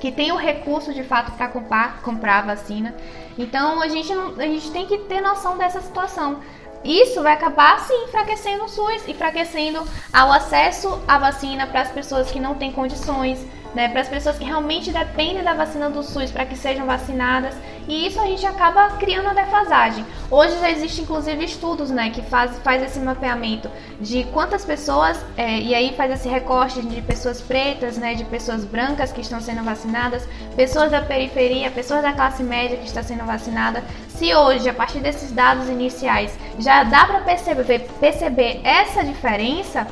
que 0.00 0.10
tem 0.10 0.32
o 0.32 0.36
recurso 0.36 0.94
de 0.94 1.04
fato 1.04 1.32
para 1.32 1.48
comprar, 1.48 2.00
comprar 2.00 2.38
a 2.38 2.54
vacina. 2.54 2.94
Então 3.36 3.82
a 3.82 3.88
gente, 3.88 4.14
não, 4.14 4.34
a 4.38 4.46
gente 4.46 4.70
tem 4.70 4.86
que 4.86 4.96
ter 4.96 5.20
noção 5.20 5.58
dessa 5.58 5.82
situação 5.82 6.40
isso 6.84 7.22
vai 7.22 7.32
acabar 7.34 7.78
sim 7.80 8.04
enfraquecendo 8.04 8.64
o 8.64 8.68
SUS, 8.68 9.06
enfraquecendo 9.08 9.80
o 9.80 10.32
acesso 10.32 11.00
à 11.06 11.18
vacina 11.18 11.66
para 11.66 11.82
as 11.82 11.90
pessoas 11.90 12.30
que 12.30 12.40
não 12.40 12.54
têm 12.54 12.72
condições, 12.72 13.44
né, 13.74 13.88
para 13.88 14.00
as 14.00 14.08
pessoas 14.08 14.38
que 14.38 14.44
realmente 14.44 14.90
dependem 14.90 15.42
da 15.42 15.54
vacina 15.54 15.88
do 15.90 16.02
SUS 16.02 16.30
para 16.30 16.44
que 16.44 16.56
sejam 16.56 16.86
vacinadas, 16.86 17.54
e 17.88 18.06
isso 18.06 18.20
a 18.20 18.26
gente 18.26 18.44
acaba 18.46 18.90
criando 18.96 19.24
uma 19.24 19.34
defasagem. 19.34 20.04
Hoje 20.30 20.58
já 20.58 20.70
existe 20.70 21.02
inclusive 21.02 21.44
estudos, 21.44 21.90
né, 21.90 22.10
que 22.10 22.22
faz, 22.22 22.58
faz 22.58 22.82
esse 22.82 23.00
mapeamento 23.00 23.70
de 24.00 24.24
quantas 24.24 24.64
pessoas, 24.64 25.18
é, 25.36 25.58
e 25.60 25.74
aí 25.74 25.94
faz 25.96 26.12
esse 26.12 26.28
recorte 26.28 26.82
de 26.82 27.02
pessoas 27.02 27.40
pretas, 27.40 27.96
né, 27.96 28.14
de 28.14 28.24
pessoas 28.24 28.64
brancas 28.64 29.12
que 29.12 29.20
estão 29.20 29.40
sendo 29.40 29.62
vacinadas, 29.62 30.26
pessoas 30.56 30.90
da 30.90 31.02
periferia, 31.02 31.70
pessoas 31.70 32.02
da 32.02 32.12
classe 32.12 32.42
média 32.42 32.76
que 32.76 32.86
está 32.86 33.02
sendo 33.02 33.24
vacinada. 33.24 33.82
Se 34.08 34.34
hoje, 34.34 34.68
a 34.68 34.74
partir 34.74 35.00
desses 35.00 35.32
dados 35.32 35.68
iniciais, 35.68 36.38
já 36.58 36.82
dá 36.84 37.06
para 37.06 37.20
perceber, 37.20 37.88
perceber 37.98 38.60
essa 38.62 39.02
diferença, 39.02 39.86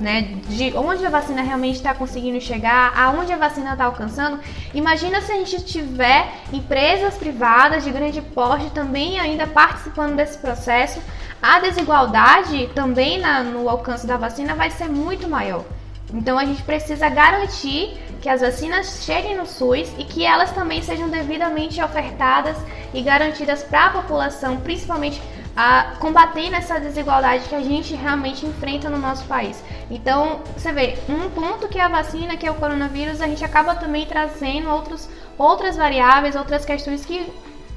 né, 0.00 0.22
de 0.48 0.72
onde 0.76 1.04
a 1.04 1.10
vacina 1.10 1.42
realmente 1.42 1.76
está 1.76 1.94
conseguindo 1.94 2.40
chegar, 2.40 2.92
aonde 2.96 3.32
a 3.32 3.36
vacina 3.36 3.72
está 3.72 3.84
alcançando. 3.84 4.40
Imagina 4.74 5.20
se 5.20 5.32
a 5.32 5.36
gente 5.36 5.62
tiver 5.64 6.28
empresas 6.52 7.14
privadas 7.16 7.84
de 7.84 7.90
grande 7.90 8.20
porte 8.20 8.70
também 8.70 9.18
ainda 9.18 9.46
participando 9.46 10.16
desse 10.16 10.38
processo, 10.38 11.00
a 11.42 11.60
desigualdade 11.60 12.70
também 12.74 13.18
na, 13.18 13.42
no 13.42 13.68
alcance 13.68 14.06
da 14.06 14.16
vacina 14.16 14.54
vai 14.54 14.70
ser 14.70 14.88
muito 14.88 15.28
maior. 15.28 15.64
Então 16.12 16.38
a 16.38 16.44
gente 16.44 16.62
precisa 16.62 17.08
garantir 17.08 17.98
que 18.20 18.28
as 18.28 18.40
vacinas 18.40 19.02
cheguem 19.04 19.36
no 19.36 19.46
SUS 19.46 19.92
e 19.98 20.04
que 20.04 20.24
elas 20.24 20.52
também 20.52 20.82
sejam 20.82 21.08
devidamente 21.08 21.82
ofertadas 21.82 22.56
e 22.94 23.02
garantidas 23.02 23.62
para 23.62 23.86
a 23.86 23.90
população, 23.90 24.56
principalmente 24.58 25.20
a 25.56 25.96
combater 25.98 26.52
essa 26.52 26.78
desigualdade 26.78 27.48
que 27.48 27.54
a 27.54 27.62
gente 27.62 27.94
realmente 27.94 28.44
enfrenta 28.44 28.90
no 28.90 28.98
nosso 28.98 29.24
país. 29.24 29.64
Então, 29.90 30.40
você 30.54 30.70
vê, 30.70 30.98
um 31.08 31.30
ponto 31.30 31.66
que 31.66 31.78
é 31.78 31.82
a 31.82 31.88
vacina, 31.88 32.36
que 32.36 32.46
é 32.46 32.50
o 32.50 32.54
coronavírus, 32.54 33.22
a 33.22 33.26
gente 33.26 33.42
acaba 33.42 33.74
também 33.74 34.04
trazendo 34.04 34.68
outros, 34.68 35.08
outras 35.38 35.74
variáveis, 35.74 36.36
outras 36.36 36.66
questões 36.66 37.06
que, 37.06 37.32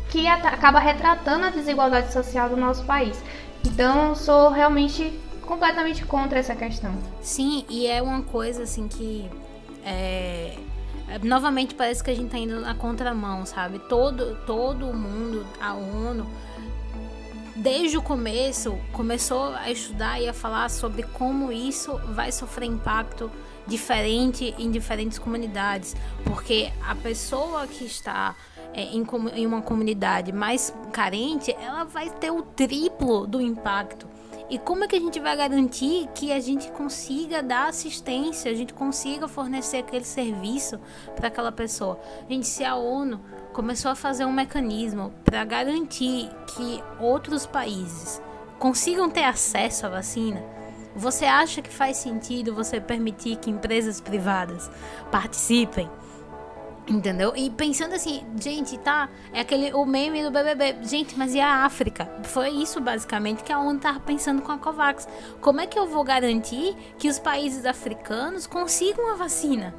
que 0.10 0.28
acaba 0.28 0.80
retratando 0.80 1.46
a 1.46 1.50
desigualdade 1.50 2.12
social 2.12 2.50
do 2.50 2.58
nosso 2.58 2.84
país. 2.84 3.24
Então, 3.66 4.14
sou 4.14 4.50
realmente 4.50 5.18
completamente 5.44 6.06
contra 6.06 6.38
essa 6.38 6.56
questão. 6.56 6.94
Sim, 7.22 7.66
e 7.70 7.88
é 7.88 8.02
uma 8.02 8.22
coisa 8.24 8.64
assim 8.64 8.90
que 8.90 9.30
é, 9.86 10.58
novamente 11.24 11.74
parece 11.74 12.04
que 12.04 12.12
a 12.12 12.16
gente 12.16 12.30
tá 12.30 12.38
indo 12.38 12.60
na 12.60 12.76
contramão, 12.76 13.46
sabe? 13.46 13.80
Todo 13.80 14.36
todo 14.46 14.94
mundo, 14.94 15.46
a 15.60 15.74
ONU 15.74 16.28
desde 17.60 17.98
o 17.98 18.02
começo, 18.02 18.78
começou 18.94 19.54
a 19.54 19.70
estudar 19.70 20.20
e 20.20 20.28
a 20.28 20.34
falar 20.34 20.70
sobre 20.70 21.04
como 21.04 21.52
isso 21.52 22.00
vai 22.14 22.32
sofrer 22.32 22.66
impacto 22.66 23.30
diferente 23.68 24.56
em 24.58 24.72
diferentes 24.72 25.20
comunidades, 25.20 25.96
porque 26.24 26.72
a 26.88 26.96
pessoa 26.96 27.68
que 27.68 27.86
está 27.86 28.36
é, 28.74 28.84
em, 28.84 29.06
em 29.36 29.46
uma 29.46 29.62
comunidade 29.62 30.32
mais 30.32 30.74
carente, 30.92 31.52
ela 31.60 31.84
vai 31.84 32.10
ter 32.10 32.32
o 32.32 32.42
triplo 32.42 33.28
do 33.28 33.42
impacto. 33.42 34.08
E 34.50 34.58
como 34.58 34.84
é 34.84 34.88
que 34.88 34.96
a 34.96 35.00
gente 35.00 35.20
vai 35.20 35.38
garantir 35.38 36.08
que 36.16 36.32
a 36.32 36.40
gente 36.40 36.72
consiga 36.72 37.44
dar 37.44 37.68
assistência, 37.68 38.52
a 38.52 38.56
gente 38.56 38.74
consiga 38.74 39.28
fornecer 39.28 39.78
aquele 39.78 40.06
serviço 40.06 40.80
para 41.16 41.28
aquela 41.28 41.52
pessoa? 41.52 42.00
Gente, 42.28 42.48
se 42.48 42.64
a 42.64 42.76
ONU 42.76 43.20
começou 43.60 43.92
a 43.92 43.96
fazer 43.96 44.24
um 44.24 44.32
mecanismo 44.32 45.14
para 45.26 45.44
garantir 45.44 46.30
que 46.48 46.82
outros 46.98 47.46
países 47.46 48.22
consigam 48.58 49.10
ter 49.10 49.26
acesso 49.26 49.86
à 49.86 49.90
vacina, 49.90 50.42
você 50.96 51.26
acha 51.26 51.62
que 51.62 51.70
faz 51.70 51.98
sentido 51.98 52.56
você 52.56 52.80
permitir 52.80 53.36
que 53.36 53.50
empresas 53.50 54.00
privadas 54.00 54.72
participem? 55.12 55.90
Entendeu? 56.88 57.34
E 57.36 57.50
pensando 57.50 57.96
assim, 57.96 58.26
gente, 58.42 58.78
tá? 58.78 59.10
É 59.34 59.42
aquele 59.42 59.74
o 59.74 59.86
meme 59.86 60.24
do 60.24 60.32
BBB. 60.32 60.78
Gente, 60.84 61.20
mas 61.20 61.36
e 61.36 61.42
a 61.42 61.66
África? 61.66 62.10
Foi 62.24 62.48
isso 62.50 62.80
basicamente 62.80 63.44
que 63.44 63.52
a 63.52 63.60
ONU 63.60 63.78
tava 63.78 64.00
pensando 64.00 64.42
com 64.42 64.54
a 64.54 64.58
Covax. 64.58 65.06
Como 65.42 65.60
é 65.60 65.68
que 65.68 65.78
eu 65.78 65.86
vou 65.86 66.06
garantir 66.06 66.78
que 66.98 67.10
os 67.10 67.20
países 67.20 67.66
africanos 67.66 68.48
consigam 68.48 69.12
a 69.12 69.16
vacina? 69.16 69.76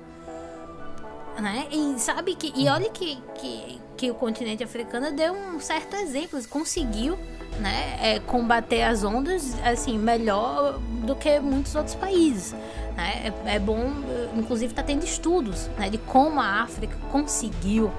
Né? 1.41 1.67
E 1.71 1.99
sabe 1.99 2.35
que 2.35 2.53
e 2.55 2.69
olha 2.69 2.91
que, 2.91 3.19
que, 3.35 3.81
que 3.97 4.11
o 4.11 4.15
continente 4.15 4.63
africano 4.63 5.13
deu 5.13 5.33
um 5.33 5.61
certo 5.61 5.97
exemplo, 5.97 6.41
conseguiu, 6.49 7.19
né, 7.59 7.99
é, 8.01 8.21
combater 8.21 8.83
as 8.83 9.05
ondas 9.05 9.55
assim 9.65 9.99
melhor 9.99 10.79
do 11.07 11.15
que 11.15 11.41
muitos 11.41 11.75
outros 11.75 11.95
países. 11.95 12.53
Né? 12.97 13.33
É, 13.47 13.57
é 13.57 13.59
bom, 13.59 13.93
inclusive 14.37 14.73
está 14.73 14.83
tendo 14.83 15.05
estudos 15.05 15.69
né, 15.79 15.89
de 15.91 15.99
como 15.99 16.41
a 16.41 16.63
África 16.63 16.97
conseguiu 17.11 17.91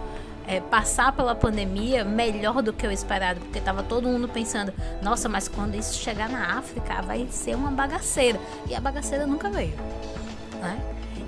é, 0.47 0.59
passar 0.59 1.11
pela 1.13 1.35
pandemia 1.35 2.03
melhor 2.03 2.61
do 2.61 2.73
que 2.73 2.85
o 2.85 2.91
esperado, 2.91 3.39
porque 3.39 3.59
estava 3.59 3.83
todo 3.83 4.07
mundo 4.07 4.27
pensando, 4.27 4.73
nossa, 5.01 5.29
mas 5.29 5.47
quando 5.47 5.75
isso 5.75 5.97
chegar 5.97 6.29
na 6.29 6.57
África 6.57 7.01
vai 7.01 7.27
ser 7.29 7.55
uma 7.55 7.71
bagaceira. 7.71 8.39
E 8.67 8.75
a 8.75 8.81
bagaceira 8.81 9.25
nunca 9.25 9.49
veio. 9.49 9.75
Né? 10.61 10.79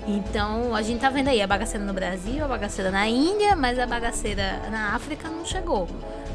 Então 0.06 0.74
a 0.74 0.82
gente 0.82 1.00
tá 1.00 1.08
vendo 1.08 1.28
aí 1.28 1.40
a 1.40 1.46
bagaceira 1.46 1.84
no 1.84 1.92
Brasil, 1.92 2.44
a 2.44 2.48
bagaceira 2.48 2.90
na 2.90 3.08
Índia, 3.08 3.56
mas 3.56 3.78
a 3.78 3.86
bagaceira 3.86 4.60
na 4.70 4.94
África 4.94 5.28
não 5.28 5.44
chegou. 5.44 5.88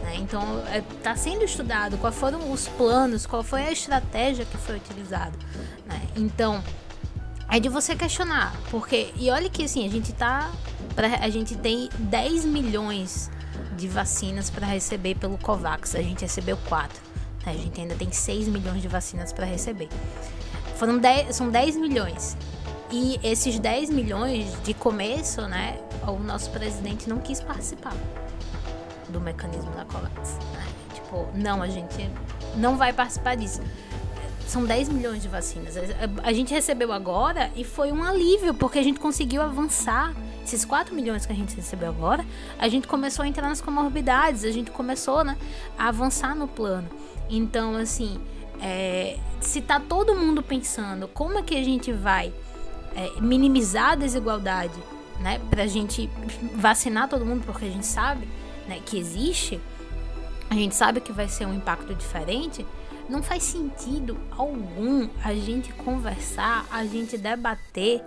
Né? 0.03 0.15
Então 0.17 0.63
está 0.97 1.11
é, 1.11 1.15
sendo 1.15 1.43
estudado 1.43 1.97
quais 1.97 2.15
foram 2.15 2.51
os 2.51 2.67
planos, 2.67 3.26
qual 3.26 3.43
foi 3.43 3.61
a 3.61 3.72
estratégia 3.72 4.45
que 4.45 4.57
foi 4.57 4.78
utilizada. 4.78 5.34
Né? 5.86 6.01
Então 6.15 6.63
é 7.49 7.59
de 7.59 7.70
você 7.70 7.95
questionar, 7.95 8.55
porque 8.72 9.11
e 9.15 9.30
olha 9.30 9.49
que 9.49 9.63
assim 9.63 9.86
a 9.86 9.89
gente 9.89 10.13
tá, 10.13 10.51
a 11.22 11.30
gente 11.30 11.55
tem 11.55 11.89
10 11.97 12.45
milhões 12.45 13.30
de 13.76 13.88
vacinas 13.88 14.49
para 14.49 14.65
receber 14.65 15.15
pelo 15.15 15.38
Covax, 15.38 15.95
a 15.95 16.01
gente 16.01 16.22
recebeu 16.22 16.57
4. 16.67 17.01
Né? 17.45 17.51
A 17.51 17.53
gente 17.53 17.80
ainda 17.80 17.95
tem 17.95 18.11
6 18.11 18.47
milhões 18.47 18.82
de 18.82 18.88
vacinas 18.88 19.32
para 19.32 19.45
receber. 19.45 19.89
Foram 20.76 20.97
10, 20.97 21.36
são 21.36 21.49
10 21.49 21.76
milhões. 21.78 22.38
E 22.92 23.20
esses 23.24 23.60
10 23.60 23.92
milhões 23.92 24.52
de 24.64 24.74
começo, 24.74 25.42
né, 25.44 25.80
o 26.08 26.18
nosso 26.20 26.50
presidente 26.50 27.08
não 27.08 27.20
quis 27.20 27.40
participar 27.40 27.94
do 29.10 29.20
mecanismo 29.22 29.72
da 29.72 29.86
COVAX. 29.86 30.38
Né? 30.54 30.68
Tipo, 30.94 31.28
não, 31.36 31.62
a 31.62 31.68
gente 31.68 32.10
não 32.56 32.78
vai 32.78 32.92
participar 32.92 33.36
disso. 33.36 33.62
São 34.48 34.66
10 34.66 34.90
milhões 34.90 35.22
de 35.22 35.28
vacinas. 35.28 35.76
A 36.24 36.34
gente 36.34 36.52
recebeu 36.52 36.92
agora 36.92 37.52
e 37.56 37.64
foi 37.64 37.92
um 37.92 38.04
alívio, 38.04 38.56
porque 38.56 38.80
a 38.80 38.84
gente 38.84 39.00
conseguiu 39.00 39.42
avançar. 39.42 40.16
Esses 40.44 40.66
4 40.66 40.96
milhões 40.96 41.28
que 41.28 41.32
a 41.32 41.36
gente 41.36 41.56
recebeu 41.56 41.90
agora, 41.90 42.26
a 42.58 42.68
gente 42.68 42.88
começou 42.88 43.24
a 43.24 43.28
entrar 43.28 43.48
nas 43.48 43.62
comorbidades, 43.62 44.44
a 44.44 44.50
gente 44.50 44.72
começou 44.72 45.24
né, 45.24 45.38
a 45.78 45.90
avançar 45.90 46.36
no 46.36 46.48
plano. 46.48 46.90
Então, 47.30 47.76
assim, 47.76 48.20
é, 48.60 49.20
se 49.40 49.62
tá 49.62 49.80
todo 49.80 50.16
mundo 50.16 50.42
pensando 50.42 51.08
como 51.08 51.38
é 51.38 51.44
que 51.44 51.56
a 51.56 51.64
gente 51.64 51.92
vai 51.92 52.34
é, 52.96 53.22
minimizar 53.22 53.92
a 53.92 53.96
desigualdade, 53.96 54.80
né, 55.20 55.40
pra 55.50 55.68
gente 55.68 56.10
vacinar 56.56 57.10
todo 57.10 57.26
mundo, 57.26 57.44
porque 57.46 57.66
a 57.66 57.70
gente 57.70 57.86
sabe 57.86 58.28
né, 58.68 58.80
que 58.86 58.98
existe, 58.98 59.60
a 60.50 60.56
gente 60.56 60.76
sabe 60.76 61.02
que 61.02 61.12
vai 61.12 61.28
ser 61.28 61.46
um 61.46 61.54
impacto 61.54 61.94
diferente, 61.94 62.66
não 63.10 63.24
faz 63.24 63.44
sentido 63.44 64.18
algum 64.38 65.10
a 65.24 65.34
gente 65.34 65.74
conversar, 65.74 66.66
a 66.72 66.86
gente 66.86 67.18
debater 67.18 68.04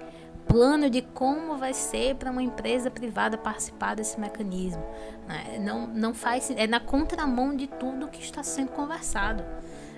plano 0.46 0.90
de 0.90 1.02
como 1.02 1.56
vai 1.56 1.72
ser 1.72 2.14
para 2.16 2.30
uma 2.30 2.42
empresa 2.42 2.90
privada 2.90 3.36
participar 3.36 3.94
desse 3.94 4.18
mecanismo. 4.20 4.82
Né? 5.26 5.58
Não, 5.60 5.86
não 5.86 6.14
faz 6.14 6.50
é 6.50 6.66
na 6.66 6.80
contramão 6.80 7.56
de 7.56 7.66
tudo 7.66 8.08
que 8.08 8.22
está 8.22 8.42
sendo 8.42 8.70
conversado. 8.70 9.42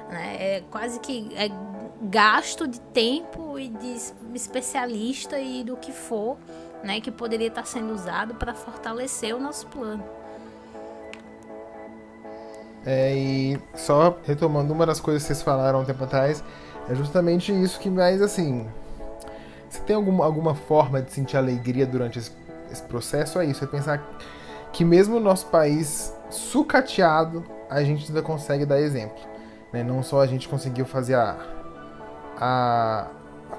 Né? 0.09 0.37
É 0.39 0.65
quase 0.71 1.01
que 1.01 1.31
é 1.35 1.49
gasto 2.03 2.67
de 2.67 2.81
tempo 2.81 3.59
e 3.59 3.69
de 3.69 3.97
especialista 4.35 5.39
e 5.39 5.65
do 5.65 5.77
que 5.77 5.93
for, 5.93 6.37
né, 6.83 7.01
que 7.01 7.11
poderia 7.11 7.49
estar 7.49 7.67
sendo 7.67 7.93
usado 7.93 8.35
para 8.35 8.55
fortalecer 8.55 9.35
o 9.35 9.41
nosso 9.41 9.67
plano. 9.69 10.05
É, 12.87 13.17
e 13.17 13.59
só 13.75 14.19
retomando 14.25 14.73
uma 14.73 14.85
das 14.85 15.01
coisas 15.01 15.23
que 15.23 15.29
vocês 15.29 15.43
falaram 15.43 15.81
um 15.81 15.85
tempo 15.85 16.05
atrás, 16.05 16.45
é 16.89 16.95
justamente 16.95 17.51
isso 17.51 17.81
que 17.81 17.89
mais 17.89 18.21
assim. 18.21 18.67
Se 19.71 19.81
tem 19.81 19.97
alguma, 19.97 20.25
alguma 20.25 20.55
forma 20.55 21.01
de 21.01 21.11
sentir 21.11 21.37
alegria 21.37 21.87
durante 21.87 22.19
esse, 22.19 22.31
esse 22.71 22.83
processo, 22.83 23.39
é 23.39 23.47
isso. 23.47 23.65
É 23.65 23.67
pensar 23.67 24.07
que 24.71 24.85
mesmo 24.85 25.17
o 25.17 25.21
nosso 25.21 25.47
país 25.47 26.15
sucateado, 26.31 27.45
a 27.71 27.83
gente 27.83 28.07
ainda 28.09 28.21
consegue 28.21 28.67
dar 28.67 28.79
exemplo. 28.79 29.19
Né? 29.73 29.83
Não 29.83 30.03
só 30.03 30.21
a 30.21 30.27
gente 30.27 30.49
conseguiu 30.49 30.85
fazer 30.85 31.15
a, 31.15 31.54
a, 32.39 33.07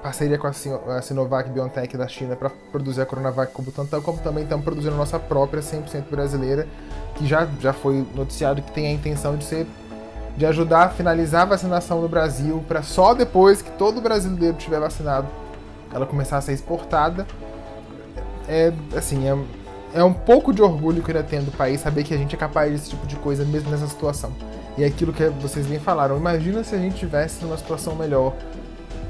parceria 0.02 0.38
com 0.38 0.46
a, 0.46 1.02
Sinovac 1.02 1.50
BioNTech 1.50 1.96
da 1.96 2.06
China 2.06 2.36
para 2.36 2.50
produzir 2.70 3.00
a 3.00 3.06
Coronavac 3.06 3.52
com 3.52 3.62
Butantan, 3.62 4.00
como 4.00 4.18
também 4.18 4.44
estamos 4.44 4.64
produzindo 4.64 4.94
a 4.94 4.98
nossa 4.98 5.18
própria 5.18 5.62
100% 5.62 6.04
brasileira, 6.10 6.66
que 7.14 7.26
já, 7.26 7.48
já 7.60 7.72
foi 7.72 8.06
noticiado 8.14 8.62
que 8.62 8.72
tem 8.72 8.86
a 8.86 8.92
intenção 8.92 9.36
de 9.36 9.44
ser 9.44 9.66
de 10.36 10.44
ajudar 10.44 10.84
a 10.84 10.88
finalizar 10.90 11.42
a 11.42 11.44
vacinação 11.46 12.02
no 12.02 12.08
Brasil 12.08 12.62
para 12.68 12.82
só 12.82 13.14
depois 13.14 13.62
que 13.62 13.70
todo 13.70 14.02
brasileiro 14.02 14.54
tiver 14.56 14.78
vacinado 14.78 15.26
ela 15.92 16.04
começar 16.04 16.36
a 16.36 16.40
ser 16.40 16.52
exportada. 16.52 17.26
É 18.48 18.72
assim, 18.94 19.28
é, 19.28 19.98
é 19.98 20.04
um 20.04 20.12
pouco 20.12 20.52
de 20.52 20.62
orgulho 20.62 21.02
que 21.02 21.10
eu 21.10 21.16
ainda 21.16 21.26
tenho 21.26 21.42
do 21.42 21.50
país 21.50 21.80
saber 21.80 22.04
que 22.04 22.12
a 22.12 22.18
gente 22.18 22.34
é 22.34 22.38
capaz 22.38 22.70
desse 22.70 22.90
tipo 22.90 23.06
de 23.06 23.16
coisa 23.16 23.44
mesmo 23.44 23.70
nessa 23.70 23.86
situação. 23.86 24.30
E 24.76 24.84
é 24.84 24.86
aquilo 24.86 25.12
que 25.12 25.26
vocês 25.40 25.66
bem 25.66 25.78
falaram. 25.78 26.16
Imagina 26.18 26.62
se 26.62 26.74
a 26.74 26.78
gente 26.78 26.96
tivesse 26.96 27.42
numa 27.42 27.56
situação 27.56 27.94
melhor. 27.94 28.34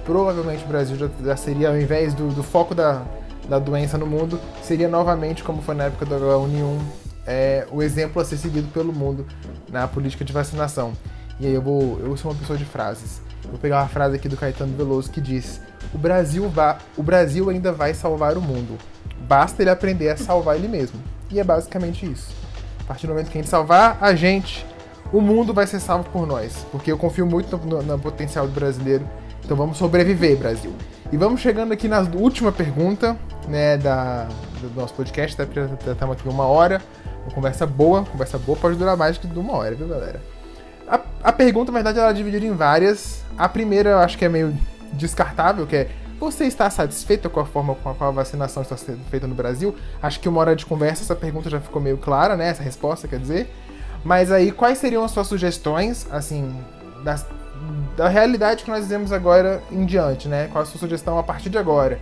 Provavelmente 0.07 0.64
o 0.64 0.68
Brasil 0.68 0.96
já, 0.96 1.09
já 1.22 1.36
seria, 1.36 1.68
ao 1.68 1.76
invés 1.76 2.14
do, 2.14 2.28
do 2.28 2.42
foco 2.42 2.74
da, 2.74 3.02
da 3.48 3.59
doença 3.59 3.98
no 3.98 4.07
mundo, 4.07 4.40
seria 4.62 4.88
novamente, 4.88 5.42
como 5.42 5.61
foi 5.61 5.74
na 5.74 5.84
época 5.84 6.07
da 6.07 6.16
H1N1, 6.16 6.78
é, 7.26 7.66
o 7.72 7.82
exemplo 7.82 8.22
a 8.22 8.24
ser 8.24 8.36
seguido 8.36 8.68
pelo 8.68 8.92
mundo 8.92 9.26
na 9.68 9.88
política 9.88 10.24
de 10.24 10.32
vacinação. 10.32 10.92
E 11.40 11.46
aí 11.46 11.52
eu 11.52 11.61
vou. 11.61 11.98
Eu 12.00 12.16
sou 12.16 12.30
uma 12.30 12.38
pessoa 12.38 12.57
de 12.57 12.64
frases. 12.64 13.20
Vou 13.50 13.59
pegar 13.59 13.80
uma 13.82 13.88
frase 13.88 14.16
aqui 14.16 14.28
do 14.28 14.36
Caetano 14.36 14.74
Veloso 14.76 15.11
que 15.11 15.20
diz: 15.20 15.61
O 15.92 15.98
Brasil, 15.98 16.48
va 16.48 16.78
o 16.96 17.02
Brasil 17.02 17.50
ainda 17.50 17.72
vai 17.72 17.92
salvar 17.92 18.36
o 18.36 18.40
mundo. 18.40 18.78
Basta 19.28 19.62
ele 19.62 19.70
aprender 19.70 20.11
a 20.11 20.16
salvar 20.16 20.57
ele 20.57 20.68
mesmo. 20.68 21.00
E 21.30 21.40
é 21.40 21.44
basicamente 21.44 22.11
isso. 22.11 22.32
A 22.80 22.84
partir 22.84 23.07
do 23.07 23.12
momento 23.12 23.30
que 23.30 23.36
a 23.36 23.40
gente 23.40 23.50
salvar 23.50 23.98
a 24.00 24.14
gente, 24.14 24.64
o 25.12 25.20
mundo 25.20 25.52
vai 25.52 25.66
ser 25.66 25.80
salvo 25.80 26.09
por 26.11 26.26
nós. 26.26 26.64
Porque 26.70 26.90
eu 26.90 26.96
confio 26.96 27.26
muito 27.26 27.57
no, 27.57 27.66
no, 27.66 27.82
no 27.82 27.98
potencial 27.98 28.46
do 28.46 28.52
brasileiro. 28.52 29.07
Então 29.47 29.57
vamos 29.57 29.78
sobreviver, 29.78 30.36
Brasil. 30.36 30.74
E 31.12 31.16
vamos 31.16 31.40
chegando 31.40 31.70
aqui 31.70 31.86
na 31.86 32.01
última 32.01 32.51
pergunta 32.51 33.16
né, 33.47 33.76
da, 33.78 34.26
do 34.61 34.68
nosso 34.74 34.92
podcast. 34.92 35.40
Estamos 35.40 36.16
aqui 36.16 36.28
uma 36.28 36.47
hora. 36.47 36.82
Uma 37.22 37.32
conversa 37.32 37.64
boa. 37.64 38.05
Conversa 38.05 38.38
boa 38.38 38.59
pode 38.59 38.76
durar 38.76 38.97
mais 38.97 39.16
que 39.16 39.28
uma 39.28 39.53
hora, 39.53 39.76
viu, 39.76 39.86
galera? 39.86 40.20
A, 40.88 41.01
a 41.22 41.32
pergunta, 41.32 41.70
na 41.70 41.76
verdade, 41.76 42.01
ela 42.01 42.11
é 42.11 42.12
dividida 42.12 42.44
em 42.44 42.55
várias. 42.55 43.22
A 43.38 43.49
primeira 43.49 43.90
eu 43.90 43.99
acho 43.99 44.18
que 44.18 44.24
é 44.24 44.28
meio 44.28 44.53
descartável, 44.94 45.64
que 45.64 45.76
é 45.76 45.90
você 46.18 46.44
está 46.47 46.68
satisfeito 46.68 47.30
com 47.30 47.38
a 47.38 47.47
forma 47.47 47.76
com 47.76 47.88
a 47.88 47.94
qual 47.94 48.11
a 48.11 48.12
vacinação 48.12 48.64
está 48.64 48.76
sendo 48.76 49.05
feita 49.09 49.28
no 49.28 49.34
Brasil? 49.36 49.76
Acho 50.03 50.18
que 50.18 50.28
uma 50.28 50.40
hora 50.40 50.57
de 50.57 50.66
conversa 50.66 51.05
essa 51.05 51.14
pergunta 51.14 51.49
já 51.49 51.61
ficou 51.61 51.80
meio 51.80 51.99
clara, 51.99 52.36
né? 52.36 52.49
Essa 52.49 52.64
resposta, 52.64 53.07
quer 53.07 53.20
dizer. 53.20 53.49
Mas 54.03 54.32
aí, 54.32 54.51
quais 54.51 54.78
seriam 54.78 55.05
as 55.05 55.12
suas 55.12 55.28
sugestões, 55.28 56.05
assim, 56.11 56.53
das, 57.05 57.24
da 57.96 58.09
realidade 58.09 58.64
que 58.64 58.70
nós 58.70 58.84
vivemos 58.84 59.12
agora 59.12 59.62
em 59.70 59.84
diante, 59.84 60.28
né? 60.28 60.48
Qual 60.52 60.62
a 60.62 60.66
sua 60.66 60.78
sugestão 60.78 61.18
a 61.18 61.22
partir 61.22 61.50
de 61.50 61.59
agora? 61.59 61.98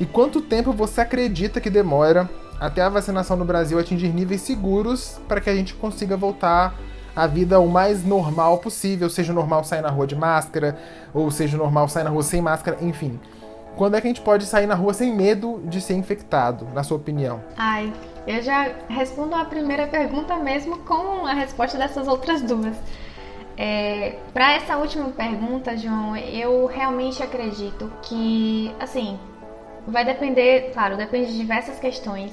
E 0.00 0.06
quanto 0.06 0.40
tempo 0.40 0.72
você 0.72 1.00
acredita 1.00 1.60
que 1.60 1.70
demora 1.70 2.28
até 2.58 2.82
a 2.82 2.88
vacinação 2.88 3.36
no 3.36 3.44
Brasil 3.44 3.78
atingir 3.78 4.08
níveis 4.08 4.40
seguros 4.40 5.20
para 5.28 5.40
que 5.40 5.50
a 5.50 5.54
gente 5.54 5.74
consiga 5.74 6.16
voltar 6.16 6.74
à 7.14 7.26
vida 7.26 7.60
o 7.60 7.68
mais 7.68 8.04
normal 8.04 8.58
possível, 8.58 9.08
seja 9.08 9.32
normal 9.32 9.62
sair 9.64 9.82
na 9.82 9.90
rua 9.90 10.06
de 10.06 10.16
máscara, 10.16 10.76
ou 11.12 11.30
seja 11.30 11.56
normal 11.56 11.88
sair 11.88 12.04
na 12.04 12.10
rua 12.10 12.22
sem 12.22 12.40
máscara, 12.40 12.78
enfim. 12.80 13.20
Quando 13.76 13.96
é 13.96 14.00
que 14.00 14.06
a 14.06 14.10
gente 14.10 14.20
pode 14.20 14.46
sair 14.46 14.66
na 14.66 14.74
rua 14.74 14.94
sem 14.94 15.14
medo 15.14 15.60
de 15.64 15.80
ser 15.80 15.94
infectado, 15.94 16.66
na 16.72 16.82
sua 16.82 16.96
opinião? 16.96 17.40
Ai, 17.56 17.92
eu 18.26 18.40
já 18.40 18.70
respondo 18.88 19.34
a 19.34 19.44
primeira 19.44 19.86
pergunta 19.86 20.36
mesmo 20.36 20.78
com 20.78 21.26
a 21.26 21.32
resposta 21.32 21.76
dessas 21.76 22.06
outras 22.06 22.40
duas. 22.40 22.76
É, 23.56 24.18
para 24.32 24.54
essa 24.54 24.76
última 24.76 25.10
pergunta, 25.10 25.76
João, 25.76 26.16
eu 26.16 26.66
realmente 26.66 27.22
acredito 27.22 27.90
que, 28.02 28.74
assim, 28.80 29.18
vai 29.86 30.04
depender, 30.04 30.72
claro, 30.72 30.96
depende 30.96 31.32
de 31.32 31.38
diversas 31.38 31.78
questões, 31.78 32.32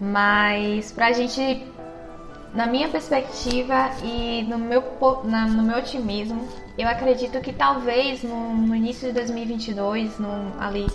mas 0.00 0.90
para 0.90 1.06
a 1.06 1.12
gente, 1.12 1.64
na 2.52 2.66
minha 2.66 2.88
perspectiva 2.88 3.90
e 4.02 4.44
no 4.48 4.58
meu, 4.58 4.82
na, 5.24 5.46
no 5.46 5.62
meu 5.62 5.78
otimismo, 5.78 6.48
eu 6.76 6.88
acredito 6.88 7.40
que 7.40 7.52
talvez 7.52 8.22
no, 8.22 8.54
no 8.54 8.74
início 8.74 9.08
de 9.08 9.14
2022, 9.14 10.18
no, 10.18 10.52
ali 10.58 10.86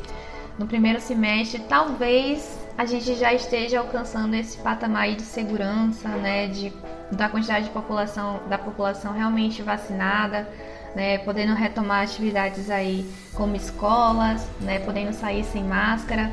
no 0.59 0.67
primeiro 0.67 0.99
semestre, 0.99 1.63
talvez 1.67 2.59
a 2.77 2.85
gente 2.85 3.15
já 3.15 3.33
esteja 3.33 3.79
alcançando 3.79 4.35
esse 4.35 4.57
patamar 4.57 5.15
de 5.15 5.21
segurança, 5.21 6.09
né, 6.09 6.47
de, 6.47 6.73
da 7.11 7.29
quantidade 7.29 7.65
de 7.65 7.71
população, 7.71 8.41
da 8.47 8.57
população 8.57 9.13
realmente 9.13 9.61
vacinada, 9.61 10.47
né, 10.95 11.17
podendo 11.19 11.53
retomar 11.53 12.03
atividades 12.03 12.69
aí 12.69 13.09
como 13.33 13.55
escolas, 13.55 14.47
né, 14.59 14.79
podendo 14.79 15.13
sair 15.13 15.43
sem 15.43 15.63
máscara 15.63 16.31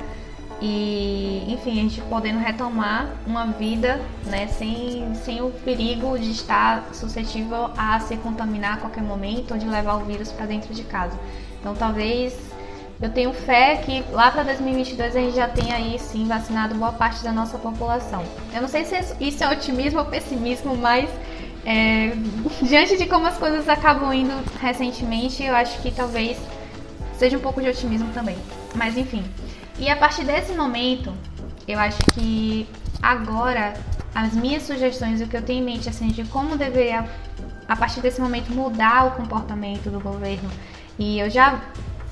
e, 0.60 1.44
enfim, 1.48 1.78
a 1.78 1.82
gente 1.82 2.00
podendo 2.02 2.38
retomar 2.38 3.08
uma 3.26 3.46
vida, 3.46 4.00
né, 4.26 4.48
sem, 4.48 5.14
sem 5.14 5.40
o 5.40 5.50
perigo 5.50 6.18
de 6.18 6.30
estar 6.32 6.88
suscetível 6.92 7.70
a 7.76 8.00
se 8.00 8.16
contaminar 8.16 8.74
a 8.74 8.76
qualquer 8.78 9.02
momento 9.02 9.52
ou 9.52 9.58
de 9.58 9.68
levar 9.68 9.94
o 9.94 10.04
vírus 10.04 10.32
para 10.32 10.46
dentro 10.46 10.74
de 10.74 10.82
casa. 10.82 11.16
Então, 11.60 11.74
talvez 11.74 12.47
eu 13.00 13.10
tenho 13.10 13.32
fé 13.32 13.76
que 13.76 14.04
lá 14.10 14.30
para 14.30 14.42
2022 14.42 15.14
a 15.14 15.20
gente 15.20 15.36
já 15.36 15.48
tenha 15.48 15.76
aí 15.76 15.98
sim 15.98 16.26
vacinado 16.26 16.74
boa 16.74 16.92
parte 16.92 17.22
da 17.22 17.32
nossa 17.32 17.56
população. 17.56 18.24
Eu 18.52 18.62
não 18.62 18.68
sei 18.68 18.84
se 18.84 18.96
isso 19.20 19.44
é 19.44 19.52
otimismo 19.52 20.00
ou 20.00 20.06
pessimismo, 20.06 20.76
mas 20.76 21.08
é, 21.64 22.12
diante 22.62 22.96
de 22.96 23.06
como 23.06 23.26
as 23.26 23.36
coisas 23.36 23.68
acabam 23.68 24.12
indo 24.12 24.34
recentemente, 24.60 25.44
eu 25.44 25.54
acho 25.54 25.80
que 25.80 25.92
talvez 25.92 26.36
seja 27.16 27.36
um 27.36 27.40
pouco 27.40 27.62
de 27.62 27.68
otimismo 27.68 28.12
também. 28.12 28.36
Mas 28.74 28.96
enfim. 28.96 29.24
E 29.78 29.88
a 29.88 29.96
partir 29.96 30.24
desse 30.24 30.52
momento, 30.54 31.14
eu 31.68 31.78
acho 31.78 31.98
que 32.14 32.68
agora 33.00 33.74
as 34.12 34.32
minhas 34.32 34.64
sugestões, 34.64 35.20
o 35.20 35.28
que 35.28 35.36
eu 35.36 35.42
tenho 35.42 35.62
em 35.62 35.64
mente 35.64 35.88
assim 35.88 36.08
de 36.08 36.24
como 36.24 36.56
deveria 36.56 37.08
a 37.68 37.76
partir 37.76 38.00
desse 38.00 38.20
momento 38.20 38.50
mudar 38.52 39.06
o 39.06 39.10
comportamento 39.12 39.88
do 39.88 40.00
governo. 40.00 40.50
E 40.98 41.20
eu 41.20 41.30
já 41.30 41.60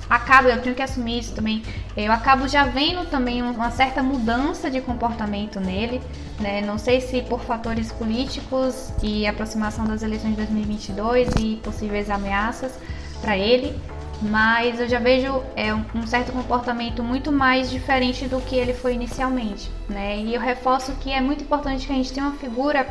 acabo, 0.09 0.47
eu 0.47 0.61
tenho 0.61 0.75
que 0.75 0.81
assumir 0.81 1.19
isso 1.19 1.33
também, 1.33 1.63
eu 1.95 2.11
acabo 2.11 2.47
já 2.47 2.63
vendo 2.63 3.09
também 3.09 3.41
uma 3.41 3.71
certa 3.71 4.01
mudança 4.01 4.69
de 4.69 4.81
comportamento 4.81 5.59
nele, 5.59 6.01
né? 6.39 6.61
Não 6.61 6.77
sei 6.77 7.01
se 7.01 7.21
por 7.23 7.41
fatores 7.41 7.91
políticos 7.91 8.91
e 9.01 9.27
aproximação 9.27 9.85
das 9.85 10.03
eleições 10.03 10.31
de 10.31 10.37
2022 10.37 11.29
e 11.39 11.55
possíveis 11.57 12.09
ameaças 12.09 12.73
para 13.21 13.37
ele, 13.37 13.75
mas 14.21 14.79
eu 14.79 14.87
já 14.87 14.99
vejo 14.99 15.43
é, 15.55 15.73
um 15.73 16.07
certo 16.07 16.31
comportamento 16.31 17.03
muito 17.03 17.31
mais 17.31 17.69
diferente 17.69 18.27
do 18.27 18.41
que 18.41 18.55
ele 18.55 18.73
foi 18.73 18.93
inicialmente, 18.93 19.69
né? 19.87 20.19
E 20.19 20.33
eu 20.33 20.41
reforço 20.41 20.93
que 20.93 21.11
é 21.11 21.21
muito 21.21 21.43
importante 21.43 21.85
que 21.85 21.93
a 21.93 21.95
gente 21.95 22.13
tenha 22.13 22.25
uma 22.25 22.37
figura 22.37 22.87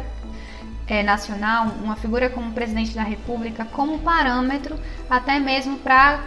é, 0.87 1.03
nacional, 1.03 1.73
uma 1.83 1.97
figura 1.97 2.31
como 2.31 2.53
presidente 2.53 2.95
da 2.95 3.03
República, 3.03 3.65
como 3.65 3.99
parâmetro 3.99 4.79
até 5.11 5.39
mesmo 5.39 5.79
para 5.79 6.21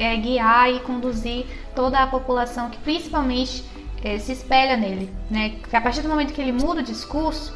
é, 0.00 0.16
guiar 0.16 0.72
e 0.72 0.80
conduzir 0.80 1.44
toda 1.74 1.98
a 1.98 2.06
população 2.06 2.70
que 2.70 2.78
principalmente 2.78 3.62
é, 4.02 4.18
se 4.18 4.32
espelha 4.32 4.76
nele, 4.76 5.12
né? 5.30 5.56
A 5.70 5.80
partir 5.80 6.00
do 6.00 6.08
momento 6.08 6.32
que 6.32 6.40
ele 6.40 6.52
muda 6.52 6.80
o 6.80 6.82
discurso, 6.82 7.54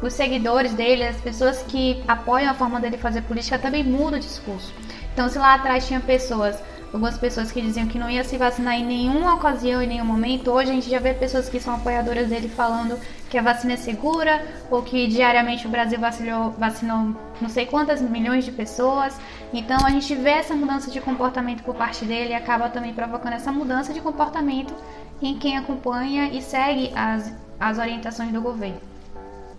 os 0.00 0.12
seguidores 0.12 0.72
dele, 0.72 1.02
as 1.02 1.20
pessoas 1.20 1.62
que 1.64 2.02
apoiam 2.06 2.50
a 2.50 2.54
forma 2.54 2.80
dele 2.80 2.96
fazer 2.96 3.22
política 3.22 3.58
também 3.58 3.82
mudam 3.82 4.18
o 4.18 4.22
discurso. 4.22 4.72
Então, 5.12 5.28
se 5.28 5.36
lá 5.36 5.54
atrás 5.54 5.86
tinha 5.86 6.00
pessoas 6.00 6.56
algumas 6.92 7.16
pessoas 7.16 7.52
que 7.52 7.60
diziam 7.60 7.86
que 7.86 7.98
não 7.98 8.10
ia 8.10 8.24
se 8.24 8.36
vacinar 8.36 8.74
em 8.74 8.84
nenhuma 8.84 9.34
ocasião, 9.34 9.80
em 9.80 9.86
nenhum 9.86 10.04
momento. 10.04 10.50
Hoje 10.50 10.70
a 10.70 10.74
gente 10.74 10.90
já 10.90 10.98
vê 10.98 11.14
pessoas 11.14 11.48
que 11.48 11.60
são 11.60 11.74
apoiadoras 11.74 12.28
dele 12.28 12.48
falando 12.48 12.98
que 13.28 13.38
a 13.38 13.42
vacina 13.42 13.74
é 13.74 13.76
segura 13.76 14.44
ou 14.70 14.82
que 14.82 15.06
diariamente 15.06 15.66
o 15.66 15.70
Brasil 15.70 16.00
vacinou, 16.00 16.50
vacinou 16.50 17.14
não 17.40 17.48
sei 17.48 17.64
quantas 17.64 18.02
milhões 18.02 18.44
de 18.44 18.50
pessoas. 18.50 19.16
Então 19.52 19.78
a 19.84 19.90
gente 19.90 20.14
vê 20.14 20.30
essa 20.30 20.54
mudança 20.54 20.90
de 20.90 21.00
comportamento 21.00 21.62
por 21.62 21.74
parte 21.74 22.04
dele 22.04 22.30
e 22.30 22.34
acaba 22.34 22.68
também 22.68 22.94
provocando 22.94 23.32
essa 23.32 23.50
mudança 23.50 23.92
de 23.92 24.00
comportamento 24.00 24.72
em 25.20 25.38
quem 25.38 25.56
acompanha 25.56 26.28
e 26.28 26.40
segue 26.40 26.92
as, 26.94 27.32
as 27.58 27.78
orientações 27.78 28.32
do 28.32 28.40
governo. 28.40 28.80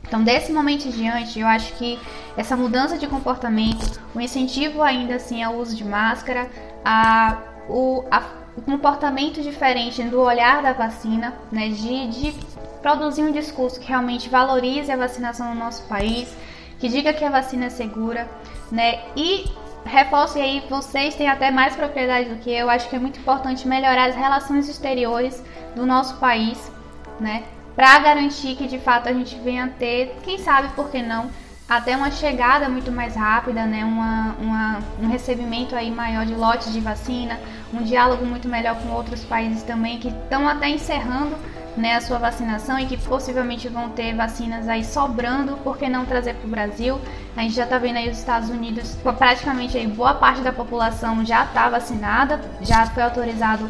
Então, 0.04 0.24
desse 0.24 0.52
momento 0.52 0.88
em 0.88 0.92
diante, 0.92 1.40
eu 1.40 1.48
acho 1.48 1.74
que 1.76 2.00
essa 2.36 2.58
mudança 2.58 2.98
de 2.98 3.08
comportamento, 3.08 4.02
o 4.14 4.20
incentivo 4.20 4.82
ainda 4.82 5.16
assim 5.16 5.44
ao 5.44 5.56
uso 5.56 5.76
de 5.76 5.86
máscara, 5.86 6.50
a, 6.84 7.38
o, 7.70 8.04
a, 8.12 8.24
o 8.58 8.62
comportamento 8.62 9.42
diferente 9.42 10.02
do 10.04 10.20
olhar 10.20 10.62
da 10.62 10.74
vacina, 10.74 11.34
né, 11.52 11.70
de, 11.70 12.08
de 12.08 12.34
produzir 12.82 13.22
um 13.22 13.32
discurso 13.32 13.80
que 13.80 13.88
realmente 13.88 14.28
valorize 14.28 14.92
a 14.92 14.98
vacinação 14.98 15.54
no 15.54 15.60
nosso 15.60 15.84
país, 15.84 16.36
que 16.80 16.90
diga 16.90 17.14
que 17.14 17.24
a 17.24 17.30
vacina 17.30 17.66
é 17.66 17.70
segura, 17.70 18.28
né, 18.72 19.00
e 19.16 19.46
reforço 19.86 20.38
aí 20.38 20.64
vocês 20.70 21.16
têm 21.16 21.30
até 21.30 21.52
mais 21.52 21.76
propriedade 21.76 22.30
do 22.30 22.36
que 22.38 22.52
eu, 22.52 22.70
acho 22.70 22.90
que 22.90 22.96
é 22.96 23.00
muito 23.00 23.20
importante 23.20 23.68
melhorar 23.68 24.10
as 24.10 24.16
relações 24.16 24.70
exteriores 24.70 25.44
do 25.76 25.86
nosso 25.86 26.18
país, 26.18 26.72
né, 27.20 27.44
para 27.76 28.00
garantir 28.00 28.56
que 28.56 28.68
de 28.68 28.80
fato 28.80 29.08
a 29.08 29.14
gente 29.14 29.36
venha 29.38 29.68
ter, 29.80 30.18
quem 30.24 30.38
sabe 30.38 30.70
por 30.70 30.90
que 30.90 31.02
não, 31.02 31.30
até 31.72 31.96
uma 31.96 32.12
chegada 32.12 32.68
muito 32.68 32.92
mais 32.92 33.16
rápida, 33.16 33.66
né? 33.66 33.86
Uma, 33.86 34.36
uma, 34.42 34.80
um 35.02 35.08
recebimento 35.08 35.74
aí 35.74 35.90
maior 35.90 36.26
de 36.26 36.36
lotes 36.36 36.74
de 36.74 36.82
vacina, 36.82 37.40
um 37.74 37.82
diálogo 37.82 38.26
muito 38.26 38.46
melhor 38.50 38.76
com 38.76 38.90
outros 38.90 39.24
países 39.24 39.64
também 39.64 39.98
que 39.98 40.10
estão 40.10 40.50
até 40.50 40.68
encerrando 40.68 41.34
né, 41.78 41.96
a 41.96 42.02
sua 42.02 42.18
vacinação 42.18 42.78
e 42.80 42.86
que 42.86 42.98
possivelmente 42.98 43.68
vão 43.70 43.90
ter 43.90 44.14
vacinas 44.16 44.68
aí 44.68 44.84
sobrando, 44.84 45.58
por 45.58 45.78
que 45.78 45.88
não 45.88 46.06
trazer 46.06 46.36
para 46.36 46.48
o 46.48 46.50
Brasil? 46.50 47.00
A 47.36 47.42
gente 47.42 47.56
já 47.56 47.64
está 47.64 47.78
vendo 47.78 47.98
aí 47.98 48.10
os 48.10 48.18
Estados 48.18 48.50
Unidos, 48.50 48.98
praticamente 49.18 49.78
aí 49.78 49.88
boa 49.88 50.14
parte 50.14 50.42
da 50.42 50.52
população 50.52 51.26
já 51.26 51.46
está 51.46 51.70
vacinada, 51.70 52.42
já 52.62 52.86
foi 52.88 53.04
autorizado 53.04 53.70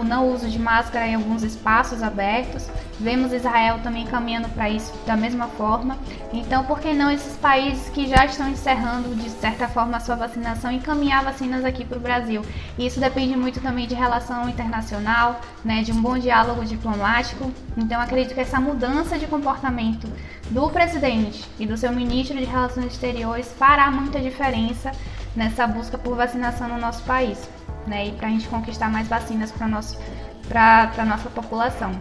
o 0.00 0.04
não 0.04 0.32
uso 0.32 0.48
de 0.48 0.58
máscara 0.58 1.06
em 1.06 1.16
alguns 1.16 1.42
espaços 1.42 2.02
abertos. 2.02 2.68
Vemos 2.98 3.32
Israel 3.32 3.80
também 3.82 4.06
caminhando 4.06 4.48
para 4.50 4.70
isso 4.70 4.92
da 5.06 5.16
mesma 5.16 5.48
forma. 5.48 5.98
Então, 6.32 6.64
por 6.64 6.78
que 6.80 6.92
não 6.92 7.10
esses 7.10 7.36
países 7.36 7.88
que 7.88 8.06
já 8.06 8.24
estão 8.24 8.48
encerrando 8.48 9.14
de 9.14 9.28
certa 9.30 9.68
forma 9.68 9.96
a 9.96 10.00
sua 10.00 10.16
vacinação 10.16 10.70
encaminhar 10.70 11.24
vacinas 11.24 11.64
aqui 11.64 11.84
para 11.84 11.98
o 11.98 12.00
Brasil? 12.00 12.42
E 12.78 12.86
isso 12.86 13.00
depende 13.00 13.36
muito 13.36 13.60
também 13.60 13.86
de 13.86 13.94
relação 13.94 14.48
internacional, 14.48 15.40
né, 15.64 15.82
de 15.82 15.92
um 15.92 16.00
bom 16.00 16.18
diálogo 16.18 16.64
diplomático. 16.64 17.52
Então, 17.76 18.00
acredito 18.00 18.34
que 18.34 18.40
essa 18.40 18.60
mudança 18.60 19.18
de 19.18 19.26
comportamento 19.26 20.08
do 20.50 20.68
presidente 20.70 21.44
e 21.58 21.66
do 21.66 21.76
seu 21.76 21.92
ministro 21.92 22.36
de 22.36 22.44
Relações 22.44 22.86
Exteriores 22.86 23.52
fará 23.58 23.90
muita 23.90 24.20
diferença 24.20 24.92
nessa 25.34 25.66
busca 25.66 25.98
por 25.98 26.16
vacinação 26.16 26.68
no 26.68 26.78
nosso 26.78 27.02
país 27.02 27.38
né? 27.86 28.08
E 28.08 28.12
para 28.12 28.28
a 28.28 28.30
gente 28.30 28.48
conquistar 28.48 28.90
mais 28.90 29.08
vacinas 29.08 29.52
para 29.52 30.92
a 30.96 31.04
nossa 31.04 31.28
população. 31.30 31.92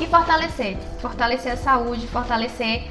E 0.00 0.06
fortalecer, 0.06 0.78
fortalecer 1.00 1.52
a 1.52 1.56
saúde, 1.56 2.06
fortalecer 2.06 2.90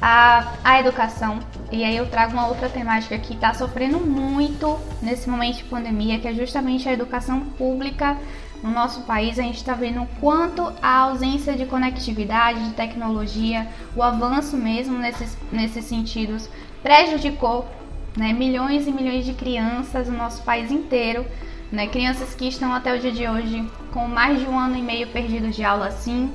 a, 0.00 0.52
a 0.64 0.80
educação. 0.80 1.38
E 1.70 1.84
aí 1.84 1.96
eu 1.96 2.10
trago 2.10 2.32
uma 2.32 2.48
outra 2.48 2.68
temática 2.68 3.16
que 3.16 3.34
está 3.34 3.54
sofrendo 3.54 4.00
muito 4.00 4.76
nesse 5.00 5.30
momento 5.30 5.58
de 5.58 5.64
pandemia, 5.64 6.18
que 6.18 6.26
é 6.26 6.34
justamente 6.34 6.88
a 6.88 6.92
educação 6.92 7.40
pública 7.40 8.18
no 8.60 8.70
nosso 8.70 9.02
país. 9.02 9.38
A 9.38 9.42
gente 9.42 9.58
está 9.58 9.74
vendo 9.74 10.02
o 10.02 10.06
quanto 10.20 10.72
a 10.82 10.98
ausência 10.98 11.54
de 11.54 11.64
conectividade, 11.64 12.68
de 12.68 12.74
tecnologia, 12.74 13.68
o 13.94 14.02
avanço 14.02 14.56
mesmo 14.56 14.98
nesses, 14.98 15.38
nesses 15.52 15.84
sentidos 15.84 16.50
prejudicou 16.82 17.68
né, 18.16 18.32
milhões 18.32 18.88
e 18.88 18.92
milhões 18.92 19.24
de 19.24 19.32
crianças 19.32 20.08
no 20.08 20.18
nosso 20.18 20.42
país 20.42 20.72
inteiro, 20.72 21.24
né, 21.70 21.86
crianças 21.86 22.34
que 22.34 22.48
estão 22.48 22.74
até 22.74 22.94
o 22.94 22.98
dia 22.98 23.12
de 23.12 23.28
hoje 23.28 23.64
com 23.92 24.08
mais 24.08 24.40
de 24.40 24.46
um 24.46 24.58
ano 24.58 24.76
e 24.76 24.82
meio 24.82 25.06
perdidos 25.08 25.54
de 25.54 25.62
aula 25.62 25.86
assim, 25.86 26.32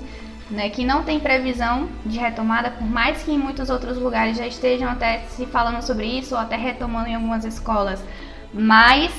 né, 0.49 0.69
que 0.69 0.85
não 0.85 1.03
tem 1.03 1.19
previsão 1.19 1.89
de 2.05 2.17
retomada, 2.17 2.71
por 2.71 2.87
mais 2.87 3.23
que 3.23 3.31
em 3.31 3.37
muitos 3.37 3.69
outros 3.69 3.97
lugares 3.97 4.37
já 4.37 4.47
estejam 4.47 4.89
até 4.89 5.19
se 5.29 5.45
falando 5.45 5.81
sobre 5.81 6.05
isso 6.05 6.35
ou 6.35 6.39
até 6.39 6.55
retomando 6.55 7.09
em 7.09 7.15
algumas 7.15 7.43
escolas, 7.43 8.01
mas 8.53 9.13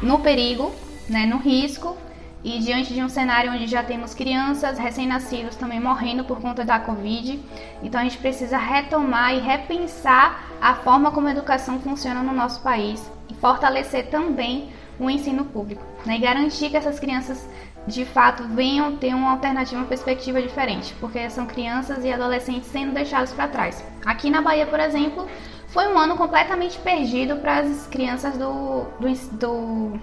no 0.00 0.20
perigo, 0.20 0.72
né, 1.08 1.26
no 1.26 1.38
risco 1.38 1.96
e 2.44 2.60
diante 2.60 2.94
de 2.94 3.02
um 3.02 3.08
cenário 3.08 3.52
onde 3.52 3.66
já 3.66 3.82
temos 3.82 4.14
crianças, 4.14 4.78
recém-nascidos 4.78 5.56
também 5.56 5.80
morrendo 5.80 6.22
por 6.24 6.40
conta 6.40 6.64
da 6.64 6.78
Covid, 6.78 7.40
então 7.82 8.00
a 8.00 8.04
gente 8.04 8.18
precisa 8.18 8.56
retomar 8.56 9.34
e 9.34 9.40
repensar 9.40 10.44
a 10.60 10.74
forma 10.76 11.10
como 11.10 11.26
a 11.26 11.32
educação 11.32 11.80
funciona 11.80 12.22
no 12.22 12.32
nosso 12.32 12.60
país 12.60 13.10
e 13.28 13.34
fortalecer 13.34 14.06
também 14.06 14.70
o 15.00 15.10
ensino 15.10 15.44
público 15.44 15.82
né? 16.04 16.16
e 16.16 16.20
garantir 16.20 16.70
que 16.70 16.76
essas 16.76 16.98
crianças 16.98 17.48
de 17.88 18.04
fato 18.04 18.44
venham 18.44 18.96
ter 18.96 19.14
uma 19.14 19.30
alternativa, 19.30 19.80
uma 19.80 19.86
perspectiva 19.86 20.40
diferente, 20.40 20.94
porque 21.00 21.28
são 21.30 21.46
crianças 21.46 22.04
e 22.04 22.12
adolescentes 22.12 22.68
sendo 22.68 22.92
deixados 22.92 23.32
para 23.32 23.48
trás. 23.48 23.82
Aqui 24.04 24.30
na 24.30 24.42
Bahia, 24.42 24.66
por 24.66 24.78
exemplo, 24.78 25.26
foi 25.68 25.88
um 25.88 25.98
ano 25.98 26.16
completamente 26.16 26.78
perdido 26.78 27.36
para 27.36 27.60
as 27.60 27.86
crianças 27.86 28.36
do, 28.36 28.84
do, 29.00 29.08
do 29.32 30.00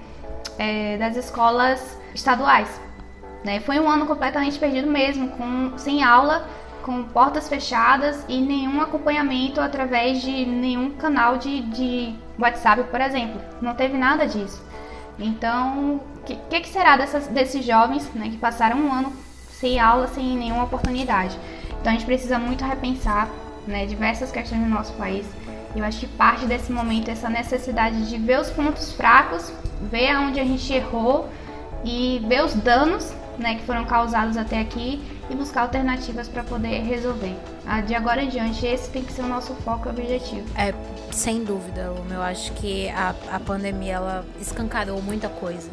é, 0.58 0.98
das 0.98 1.16
escolas 1.16 1.98
estaduais. 2.14 2.82
Né? 3.44 3.60
Foi 3.60 3.80
um 3.80 3.88
ano 3.88 4.06
completamente 4.06 4.58
perdido 4.58 4.90
mesmo, 4.90 5.30
com, 5.30 5.78
sem 5.78 6.04
aula, 6.04 6.48
com 6.82 7.04
portas 7.04 7.48
fechadas 7.48 8.26
e 8.28 8.42
nenhum 8.42 8.82
acompanhamento 8.82 9.62
através 9.62 10.22
de 10.22 10.46
nenhum 10.46 10.92
canal 10.92 11.38
de, 11.38 11.62
de 11.62 12.16
WhatsApp, 12.40 12.84
por 12.90 13.02
exemplo. 13.02 13.40
Não 13.62 13.76
teve 13.76 13.98
nada 13.98 14.28
disso. 14.28 14.64
Então, 15.20 16.02
o 16.18 16.24
que, 16.26 16.60
que, 16.60 16.70
será 16.70 16.98
dessas, 16.98 17.28
desses 17.28 17.66
jovens 17.66 18.10
né, 18.14 18.30
que 18.30 18.38
passaram 18.38 18.78
um 18.78 18.92
ano 18.92 19.14
sem 19.50 19.80
aula, 19.80 20.08
sem 20.08 20.38
nenhuma 20.38 20.64
oportunidade? 20.64 21.38
Então, 21.80 21.92
a 21.94 21.96
gente 21.96 22.06
precisa 22.06 22.38
muito 22.38 22.64
repensar 22.64 23.30
né, 23.68 23.86
diversas 23.86 24.32
questões 24.32 24.62
no 24.62 24.68
nosso 24.68 24.94
país. 24.94 25.26
Eu 25.76 25.84
acho 25.84 26.00
que 26.00 26.08
parte 26.08 26.46
desse 26.46 26.72
momento 26.72 27.10
é 27.10 27.12
essa 27.12 27.30
necessidade 27.30 28.10
de 28.10 28.18
ver 28.18 28.40
os 28.40 28.50
pontos 28.50 28.94
fracos, 28.94 29.52
ver 29.82 30.10
aonde 30.10 30.40
a 30.40 30.44
gente 30.44 30.72
errou 30.74 31.30
e 31.84 32.24
ver 32.28 32.44
os 32.44 32.54
danos 32.54 33.14
né, 33.38 33.56
que 33.56 33.64
foram 33.64 33.86
causados 33.86 34.38
até 34.38 34.60
aqui 34.60 35.02
e 35.30 35.36
buscar 35.36 35.62
alternativas 35.62 36.28
para 36.28 36.44
poder 36.44 36.82
resolver. 36.84 37.36
De 37.88 37.96
agora 37.96 38.22
em 38.22 38.30
diante, 38.30 38.66
esse 38.66 38.90
tem 38.90 39.04
que 39.04 39.12
ser 39.12 39.22
o 39.22 39.28
nosso 39.28 39.54
foco 39.56 39.88
e 39.88 39.92
objetivo. 39.92 40.46
É, 40.56 40.74
sem 41.12 41.44
dúvida, 41.44 41.94
eu 42.10 42.22
acho 42.22 42.54
que 42.54 42.90
a, 42.90 43.16
a 43.32 43.40
pandemia 43.40 43.94
ela 43.94 44.26
escancarou 44.40 45.02
muita 45.02 45.30
coisa, 45.30 45.70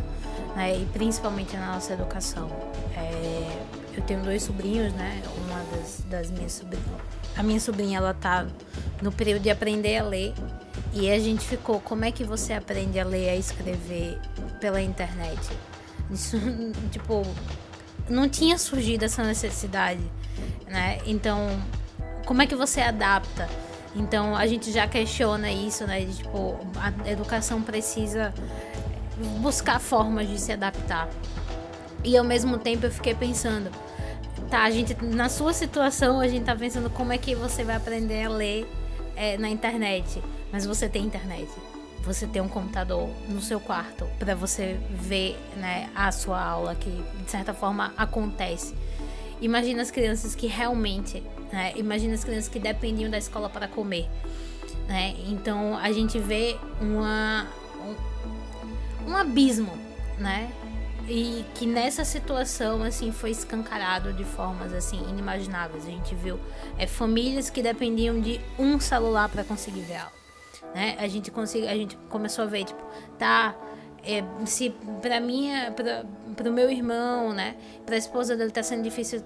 né, 0.57 0.77
e 0.77 0.87
principalmente 0.87 1.57
na 1.57 1.75
nossa 1.75 1.93
educação. 1.93 2.49
É, 2.97 3.63
eu 3.95 4.03
tenho 4.03 4.23
dois 4.23 4.43
sobrinhos, 4.43 4.93
né, 4.95 5.23
uma 5.47 5.63
das, 5.77 6.03
das 6.09 6.31
minhas 6.31 6.53
sobrinhas. 6.53 6.87
A 7.37 7.43
minha 7.43 7.61
sobrinha, 7.61 7.99
ela 7.99 8.15
tá 8.15 8.47
no 9.01 9.13
período 9.13 9.43
de 9.43 9.51
aprender 9.51 9.99
a 9.99 10.05
ler 10.05 10.35
e 10.95 11.11
a 11.11 11.19
gente 11.19 11.47
ficou, 11.47 11.81
como 11.81 12.05
é 12.05 12.13
que 12.13 12.25
você 12.25 12.53
aprende 12.53 12.99
a 12.99 13.05
ler 13.05 13.27
e 13.27 13.29
a 13.31 13.37
escrever 13.37 14.19
pela 14.61 14.81
internet? 14.81 15.41
Isso, 16.11 16.37
tipo, 16.93 17.23
não 18.09 18.29
tinha 18.29 18.59
surgido 18.59 19.05
essa 19.05 19.23
necessidade, 19.23 20.03
né? 20.67 20.99
Então, 21.07 21.49
como 22.27 22.43
é 22.43 22.47
que 22.47 22.55
você 22.55 22.81
adapta? 22.81 23.49
Então, 23.95 24.35
a 24.35 24.47
gente 24.47 24.73
já 24.73 24.87
questiona 24.87 25.51
isso, 25.51 25.87
né? 25.87 26.01
De, 26.01 26.17
tipo, 26.17 26.59
a 26.77 27.11
educação 27.11 27.63
precisa 27.63 28.33
buscar 29.41 29.79
formas 29.79 30.29
de 30.29 30.41
se 30.41 30.53
adaptar. 30.53 31.09
E 32.05 32.17
ao 32.17 32.25
mesmo 32.25 32.59
tempo 32.59 32.87
eu 32.87 32.91
fiquei 32.91 33.15
pensando, 33.15 33.71
tá, 34.51 34.63
a 34.65 34.71
gente 34.71 34.97
na 35.05 35.29
sua 35.29 35.53
situação 35.53 36.21
a 36.21 36.27
gente 36.27 36.45
tá 36.45 36.57
pensando 36.57 36.91
como 36.91 37.13
é 37.13 37.19
que 37.19 37.35
você 37.35 37.63
vai 37.63 37.77
aprender 37.77 38.25
a 38.25 38.29
ler 38.29 38.67
é, 39.15 39.37
na 39.39 39.49
internet, 39.49 40.21
mas 40.51 40.67
você 40.67 40.89
tem 40.89 41.05
internet 41.05 41.49
você 42.03 42.27
ter 42.27 42.41
um 42.41 42.49
computador 42.49 43.09
no 43.29 43.41
seu 43.41 43.61
quarto 43.61 44.07
para 44.19 44.35
você 44.35 44.79
ver 44.91 45.39
né, 45.57 45.89
a 45.95 46.11
sua 46.11 46.43
aula 46.43 46.75
que 46.75 46.91
de 46.91 47.31
certa 47.31 47.55
forma 47.55 47.93
acontece. 47.97 48.75
Imagina 49.41 49.83
as 49.83 49.91
crianças 49.91 50.35
que 50.35 50.47
realmente, 50.47 51.23
né, 51.53 51.73
imagina 51.77 52.15
as 52.15 52.25
crianças 52.25 52.49
que 52.49 52.59
dependiam 52.59 53.11
da 53.11 53.19
escola 53.19 53.49
para 53.49 53.69
comer. 53.69 54.09
Né? 54.89 55.15
Então 55.29 55.79
a 55.79 55.93
gente 55.93 56.19
vê 56.19 56.57
uma, 56.81 57.47
um, 59.07 59.11
um 59.11 59.17
abismo, 59.17 59.73
né? 60.19 60.53
E 61.09 61.45
que 61.57 61.67
nessa 61.67 62.05
situação 62.05 62.83
assim 62.83 63.11
foi 63.11 63.31
escancarado 63.31 64.13
de 64.13 64.25
formas 64.25 64.73
assim 64.73 65.01
inimagináveis. 65.09 65.85
A 65.85 65.91
gente 65.91 66.15
viu 66.15 66.39
é, 66.79 66.87
famílias 66.87 67.51
que 67.51 67.63
dependiam 67.63 68.21
de 68.21 68.41
um 68.59 68.79
celular 68.79 69.29
para 69.29 69.43
conseguir 69.43 69.81
ver 69.81 69.97
aula 69.97 70.22
né? 70.75 70.97
A 70.99 71.09
gente 71.09 71.31
consegue, 71.31 71.69
a 71.69 71.75
gente 71.75 71.97
começou 72.09 72.45
a 72.45 72.47
ver, 72.47 72.65
tipo, 72.65 72.83
tá, 73.19 73.55
é, 74.05 74.25
se 74.47 74.71
para 75.01 75.21
mim, 75.21 75.51
para 76.37 76.51
o 76.51 76.53
meu 76.53 76.71
irmão, 76.71 77.33
né, 77.33 77.57
para 77.87 77.95
a 77.95 77.99
esposa 77.99 78.37
dele 78.37 78.51
tá 78.51 78.63
sendo 78.63 78.83
difícil 78.83 79.23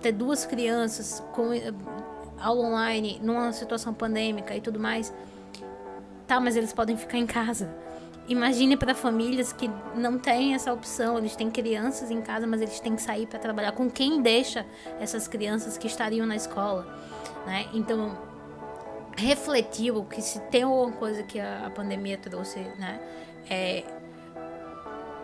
ter 0.00 0.12
duas 0.12 0.44
crianças 0.44 1.22
com 1.32 1.50
aula 2.40 2.66
online 2.66 3.20
numa 3.22 3.52
situação 3.52 3.94
pandêmica 3.94 4.54
e 4.54 4.60
tudo 4.60 4.78
mais. 4.78 5.12
Tá, 6.26 6.40
mas 6.40 6.56
eles 6.56 6.72
podem 6.72 6.96
ficar 6.96 7.18
em 7.18 7.26
casa. 7.26 7.72
Imagine 8.28 8.76
para 8.76 8.92
famílias 8.92 9.52
que 9.52 9.70
não 9.94 10.18
têm 10.18 10.54
essa 10.54 10.72
opção, 10.72 11.16
eles 11.18 11.36
têm 11.36 11.48
crianças 11.48 12.10
em 12.10 12.20
casa, 12.20 12.44
mas 12.44 12.60
eles 12.60 12.80
têm 12.80 12.96
que 12.96 13.02
sair 13.02 13.26
para 13.26 13.38
trabalhar. 13.38 13.70
Com 13.70 13.88
quem 13.88 14.20
deixa 14.20 14.66
essas 14.98 15.28
crianças 15.28 15.78
que 15.78 15.86
estariam 15.86 16.26
na 16.26 16.34
escola, 16.34 16.84
né? 17.46 17.66
Então, 17.72 18.18
refletiu 19.16 20.04
que 20.04 20.20
se 20.20 20.38
tem 20.40 20.62
alguma 20.62 20.92
coisa 20.92 21.22
que 21.22 21.40
a, 21.40 21.70
pandemia 21.74 22.18
trouxe, 22.18 22.60
né, 22.78 23.00
é 23.48 23.84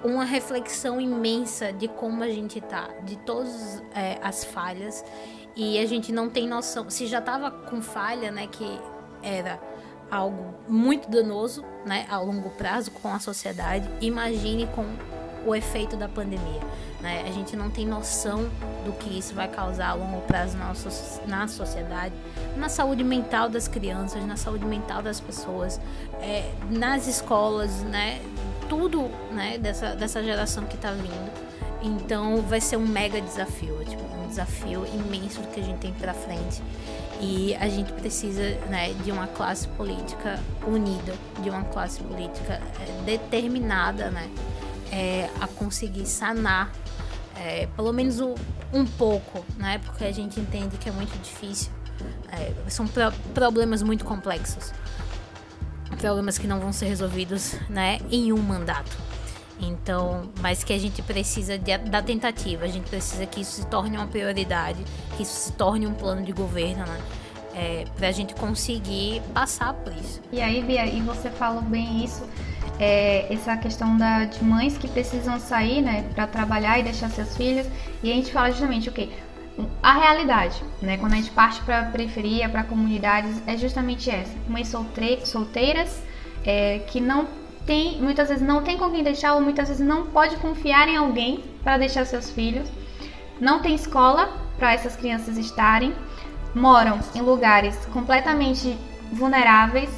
uma 0.02 0.24
reflexão 0.24 1.00
imensa 1.00 1.72
de 1.72 1.86
como 1.86 2.24
a 2.24 2.28
gente 2.28 2.60
tá, 2.60 2.88
de 3.04 3.16
todas 3.16 3.82
é, 3.94 4.18
as 4.22 4.44
falhas 4.44 5.04
e 5.54 5.78
a 5.78 5.86
gente 5.86 6.10
não 6.10 6.28
tem 6.28 6.48
noção. 6.48 6.88
Se 6.90 7.06
já 7.06 7.20
tava 7.20 7.50
com 7.50 7.80
falha, 7.80 8.32
né, 8.32 8.46
que 8.46 8.80
era 9.22 9.60
algo 10.10 10.54
muito 10.66 11.08
danoso, 11.08 11.64
né, 11.86 12.06
a 12.08 12.18
longo 12.18 12.50
prazo 12.50 12.90
com 12.90 13.08
a 13.08 13.20
sociedade, 13.20 13.88
imagine 14.00 14.66
com 14.68 14.84
o 15.46 15.54
efeito 15.54 15.96
da 15.96 16.08
pandemia. 16.08 16.60
Né? 17.00 17.24
A 17.26 17.32
gente 17.32 17.56
não 17.56 17.68
tem 17.68 17.84
noção 17.86 18.48
do 18.84 18.92
que 18.92 19.18
isso 19.18 19.34
vai 19.34 19.48
causar 19.48 19.88
a 19.88 19.94
longo 19.94 20.20
prazo 20.22 20.56
na, 20.56 20.72
na 21.26 21.48
sociedade, 21.48 22.14
na 22.56 22.68
saúde 22.68 23.02
mental 23.02 23.48
das 23.48 23.66
crianças, 23.66 24.24
na 24.24 24.36
saúde 24.36 24.64
mental 24.64 25.02
das 25.02 25.20
pessoas, 25.20 25.80
é, 26.20 26.52
nas 26.70 27.06
escolas, 27.06 27.82
né? 27.82 28.20
Tudo 28.68 29.10
né, 29.32 29.58
dessa, 29.58 29.94
dessa 29.94 30.22
geração 30.22 30.64
que 30.64 30.76
está 30.76 30.92
vindo. 30.92 31.32
Então 31.82 32.40
vai 32.42 32.60
ser 32.60 32.76
um 32.76 32.86
mega 32.86 33.20
desafio, 33.20 33.82
é, 33.82 33.84
tipo, 33.84 34.02
um 34.02 34.28
desafio 34.28 34.86
imenso 34.86 35.40
que 35.52 35.60
a 35.60 35.62
gente 35.62 35.78
tem 35.78 35.92
para 35.92 36.14
frente. 36.14 36.62
E 37.20 37.54
a 37.56 37.68
gente 37.68 37.92
precisa 37.92 38.42
né, 38.68 38.92
de 39.04 39.12
uma 39.12 39.26
classe 39.28 39.68
política 39.68 40.40
unida, 40.66 41.14
de 41.40 41.50
uma 41.50 41.62
classe 41.64 42.00
política 42.00 42.54
é, 42.80 43.02
determinada 43.04 44.10
né, 44.10 44.28
é, 44.92 45.30
a 45.40 45.48
conseguir 45.48 46.06
sanar 46.06 46.70
é, 47.34 47.66
pelo 47.74 47.92
menos 47.92 48.20
um, 48.20 48.84
pouco, 48.98 49.44
né? 49.56 49.80
Porque 49.84 50.04
a 50.04 50.12
gente 50.12 50.38
entende 50.38 50.76
que 50.76 50.88
é 50.88 50.92
muito 50.92 51.16
difícil. 51.22 51.72
É, 52.30 52.52
são 52.68 52.86
pro, 52.86 53.10
problemas 53.34 53.82
muito 53.82 54.04
complexos. 54.04 54.72
Problemas 55.98 56.38
que 56.38 56.46
não 56.46 56.60
vão 56.60 56.72
ser 56.72 56.86
resolvidos 56.86 57.54
né, 57.68 57.98
em 58.10 58.32
um 58.32 58.38
mandato. 58.38 58.96
Então, 59.60 60.30
mas 60.40 60.64
que 60.64 60.72
a 60.72 60.78
gente 60.78 61.00
precisa 61.02 61.56
de, 61.56 61.78
da 61.78 62.02
tentativa, 62.02 62.64
a 62.64 62.68
gente 62.68 62.88
precisa 62.88 63.24
que 63.26 63.40
isso 63.40 63.62
se 63.62 63.66
torne 63.66 63.96
uma 63.96 64.06
prioridade, 64.06 64.82
que 65.16 65.22
isso 65.22 65.34
se 65.34 65.52
torne 65.52 65.86
um 65.86 65.94
plano 65.94 66.22
de 66.22 66.32
governo, 66.32 66.84
né? 66.84 67.00
É, 67.54 67.84
para 67.96 68.08
a 68.08 68.12
gente 68.12 68.34
conseguir 68.34 69.20
passar 69.34 69.74
por 69.74 69.92
isso. 69.92 70.20
E 70.32 70.40
aí, 70.40 70.62
Bia, 70.62 70.86
e 70.86 71.02
você 71.02 71.28
falou 71.30 71.60
bem 71.60 72.02
isso, 72.02 72.26
é, 72.78 73.32
essa 73.32 73.56
questão 73.56 73.96
da, 73.96 74.24
de 74.24 74.42
mães 74.44 74.76
que 74.76 74.88
precisam 74.88 75.38
sair, 75.38 75.82
né, 75.82 76.04
para 76.14 76.26
trabalhar 76.26 76.78
e 76.78 76.82
deixar 76.82 77.08
seus 77.10 77.36
filhos. 77.36 77.66
E 78.02 78.10
a 78.10 78.14
gente 78.14 78.32
fala 78.32 78.50
justamente 78.50 78.88
o 78.88 78.92
que 78.92 79.10
a 79.82 79.92
realidade, 79.92 80.62
né, 80.80 80.96
quando 80.96 81.12
a 81.12 81.16
gente 81.16 81.30
parte 81.30 81.60
para 81.62 81.80
a 81.80 81.84
periferia, 81.84 82.48
para 82.48 82.64
comunidades, 82.64 83.42
é 83.46 83.56
justamente 83.56 84.10
essa: 84.10 84.34
mães 84.48 84.72
solteiras 85.24 86.02
é, 86.44 86.80
que 86.86 87.00
não 87.00 87.28
tem, 87.66 88.00
muitas 88.00 88.28
vezes 88.28 88.42
não 88.42 88.62
tem 88.62 88.76
com 88.76 88.90
quem 88.90 89.04
deixar 89.04 89.34
ou 89.34 89.40
muitas 89.40 89.68
vezes 89.68 89.86
não 89.86 90.06
pode 90.06 90.36
confiar 90.36 90.88
em 90.88 90.96
alguém 90.96 91.44
para 91.62 91.78
deixar 91.78 92.04
seus 92.06 92.30
filhos, 92.30 92.68
não 93.40 93.60
tem 93.60 93.74
escola 93.74 94.32
para 94.58 94.72
essas 94.72 94.96
crianças 94.96 95.36
estarem, 95.36 95.94
moram 96.54 96.98
em 97.14 97.20
lugares 97.20 97.76
completamente 97.86 98.76
vulneráveis, 99.12 99.90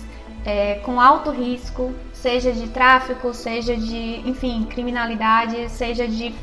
é, 0.44 0.76
com 0.76 1.00
alto 1.00 1.30
risco, 1.30 1.94
seja 2.24 2.52
de 2.52 2.68
tráfico, 2.68 3.34
seja 3.34 3.76
de, 3.76 4.26
enfim, 4.26 4.64
criminalidade, 4.64 5.68
seja 5.68 6.08
de 6.08 6.34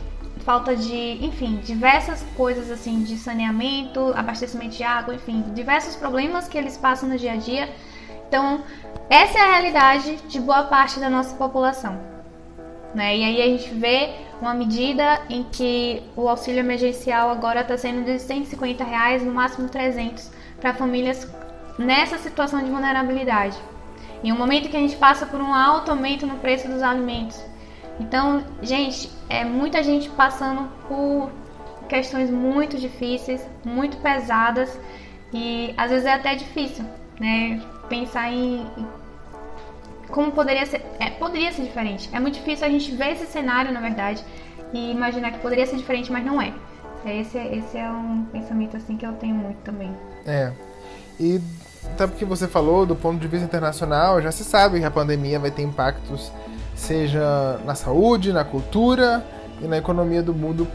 falta 0.45 0.75
de, 0.75 1.25
enfim, 1.25 1.59
diversas 1.63 2.23
coisas 2.37 2.69
assim 2.69 3.01
de 3.01 3.17
saneamento, 3.17 4.13
abastecimento 4.15 4.77
de 4.77 4.83
água, 4.83 5.15
enfim, 5.15 5.43
diversos 5.55 5.95
problemas 5.95 6.47
que 6.47 6.55
eles 6.55 6.77
passam 6.77 7.09
no 7.09 7.17
dia 7.17 7.33
a 7.33 7.35
dia. 7.35 7.67
Então, 8.27 8.63
essa 9.09 9.39
é 9.39 9.41
a 9.41 9.51
realidade 9.53 10.17
de 10.27 10.39
boa 10.39 10.65
parte 10.65 10.99
da 10.99 11.09
nossa 11.09 11.35
população. 11.35 11.99
Né? 12.93 13.17
E 13.17 13.23
aí 13.23 13.41
a 13.41 13.45
gente 13.45 13.73
vê 13.73 14.13
uma 14.39 14.53
medida 14.53 15.23
em 15.31 15.41
que 15.41 16.03
o 16.15 16.29
auxílio 16.29 16.59
emergencial 16.59 17.31
agora 17.31 17.61
está 17.61 17.75
sendo 17.75 18.05
de 18.05 18.19
150 18.19 18.83
reais, 18.83 19.23
no 19.23 19.33
máximo 19.33 19.67
300, 19.67 20.31
para 20.59 20.75
famílias 20.75 21.27
nessa 21.79 22.19
situação 22.19 22.63
de 22.63 22.69
vulnerabilidade. 22.69 23.57
Em 24.23 24.31
um 24.31 24.37
momento 24.37 24.69
que 24.69 24.77
a 24.77 24.79
gente 24.79 24.95
passa 24.95 25.25
por 25.25 25.41
um 25.41 25.53
alto 25.53 25.91
aumento 25.91 26.27
no 26.27 26.37
preço 26.37 26.67
dos 26.67 26.81
alimentos. 26.81 27.41
Então, 27.99 28.43
gente, 28.61 29.09
é 29.29 29.43
muita 29.43 29.83
gente 29.83 30.09
passando 30.09 30.69
por 30.87 31.31
questões 31.87 32.29
muito 32.29 32.77
difíceis, 32.77 33.45
muito 33.65 33.97
pesadas 33.97 34.79
e 35.33 35.73
às 35.77 35.89
vezes 35.89 36.05
é 36.05 36.13
até 36.13 36.35
difícil, 36.35 36.85
né? 37.19 37.61
Pensar 37.89 38.31
em 38.31 38.65
como 40.07 40.31
poderia 40.31 40.65
ser, 40.65 40.85
é, 40.99 41.09
poderia 41.09 41.51
ser 41.51 41.63
diferente. 41.63 42.09
É 42.13 42.19
muito 42.19 42.35
difícil 42.35 42.65
a 42.65 42.69
gente 42.69 42.91
ver 42.91 43.13
esse 43.13 43.25
cenário, 43.25 43.71
na 43.71 43.79
verdade, 43.79 44.23
e 44.73 44.91
imaginar 44.91 45.31
que 45.31 45.39
poderia 45.39 45.65
ser 45.65 45.77
diferente, 45.77 46.11
mas 46.11 46.25
não 46.25 46.41
é. 46.41 46.53
Esse, 47.05 47.37
esse 47.37 47.77
é 47.77 47.89
um 47.89 48.25
pensamento 48.25 48.77
assim 48.77 48.95
que 48.95 49.05
eu 49.05 49.13
tenho 49.13 49.35
muito 49.35 49.57
também. 49.63 49.91
É. 50.25 50.51
E 51.19 51.41
até 51.85 52.07
porque 52.07 52.25
você 52.25 52.47
falou, 52.47 52.85
do 52.85 52.95
ponto 52.95 53.19
de 53.19 53.27
vista 53.27 53.45
internacional, 53.45 54.21
já 54.21 54.31
se 54.31 54.43
sabe 54.43 54.79
que 54.79 54.85
a 54.85 54.91
pandemia 54.91 55.39
vai 55.39 55.51
ter 55.51 55.63
impactos, 55.63 56.31
seja 56.75 57.59
na 57.65 57.75
saúde, 57.75 58.31
na 58.31 58.43
cultura 58.43 59.23
e 59.61 59.67
na 59.67 59.77
economia 59.77 60.21
do 60.21 60.33
mundo 60.33 60.67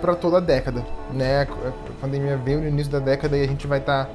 para 0.00 0.14
toda 0.14 0.38
a 0.38 0.40
década. 0.40 0.84
Né? 1.12 1.42
A 1.42 2.00
pandemia 2.00 2.36
veio 2.36 2.60
no 2.60 2.68
início 2.68 2.90
da 2.92 2.98
década 2.98 3.36
e 3.36 3.42
a 3.42 3.46
gente 3.46 3.66
vai 3.66 3.78
estar 3.78 4.06
tá, 4.06 4.10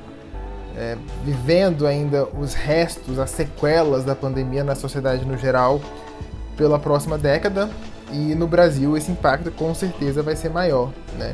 é, 0.78 0.98
vivendo 1.24 1.86
ainda 1.86 2.26
os 2.26 2.54
restos, 2.54 3.20
as 3.20 3.30
sequelas 3.30 4.04
da 4.04 4.16
pandemia 4.16 4.64
na 4.64 4.76
sociedade 4.76 5.26
no 5.26 5.38
geral 5.38 5.82
pela 6.56 6.80
próxima 6.80 7.18
década. 7.18 7.70
E 8.12 8.36
no 8.36 8.48
Brasil 8.48 8.98
esse 8.98 9.12
impacto 9.12 9.52
com 9.52 9.74
certeza 9.74 10.22
vai 10.22 10.36
ser 10.36 10.50
maior. 10.50 10.92
Né? 11.18 11.34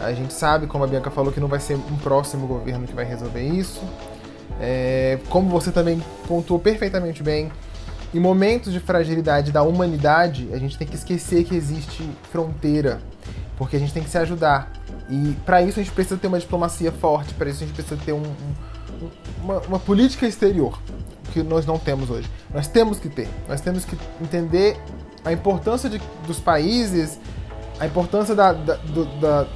A 0.00 0.12
gente 0.12 0.32
sabe, 0.32 0.66
como 0.66 0.84
a 0.84 0.86
Bianca 0.86 1.10
falou, 1.10 1.32
que 1.32 1.40
não 1.40 1.48
vai 1.48 1.58
ser 1.58 1.74
um 1.74 1.96
próximo 1.96 2.46
governo 2.46 2.86
que 2.86 2.94
vai 2.94 3.04
resolver 3.04 3.42
isso. 3.42 3.82
É, 4.60 5.18
como 5.28 5.48
você 5.48 5.70
também 5.70 6.02
pontuou 6.26 6.58
perfeitamente 6.58 7.22
bem, 7.22 7.50
em 8.12 8.18
momentos 8.18 8.72
de 8.72 8.80
fragilidade 8.80 9.52
da 9.52 9.62
humanidade, 9.62 10.48
a 10.52 10.58
gente 10.58 10.78
tem 10.78 10.86
que 10.86 10.94
esquecer 10.94 11.44
que 11.44 11.54
existe 11.54 12.08
fronteira, 12.30 13.00
porque 13.56 13.76
a 13.76 13.78
gente 13.78 13.92
tem 13.92 14.02
que 14.02 14.08
se 14.08 14.18
ajudar. 14.18 14.72
E 15.10 15.36
para 15.44 15.62
isso 15.62 15.78
a 15.78 15.82
gente 15.82 15.92
precisa 15.92 16.16
ter 16.16 16.26
uma 16.26 16.38
diplomacia 16.38 16.90
forte, 16.90 17.34
para 17.34 17.50
isso 17.50 17.62
a 17.62 17.66
gente 17.66 17.74
precisa 17.74 18.00
ter 18.02 18.12
um, 18.12 18.22
um, 18.22 19.10
uma, 19.42 19.58
uma 19.60 19.78
política 19.78 20.26
exterior, 20.26 20.80
que 21.32 21.42
nós 21.42 21.66
não 21.66 21.78
temos 21.78 22.08
hoje. 22.08 22.28
Nós 22.52 22.66
temos 22.66 22.98
que 22.98 23.08
ter, 23.08 23.28
nós 23.46 23.60
temos 23.60 23.84
que 23.84 23.96
entender 24.20 24.80
a 25.24 25.32
importância 25.32 25.90
de, 25.90 26.00
dos 26.26 26.40
países, 26.40 27.18
a 27.78 27.86
importância 27.86 28.34
da, 28.34 28.52
da, 28.52 28.74
do, 28.76 29.04
da, 29.20 29.46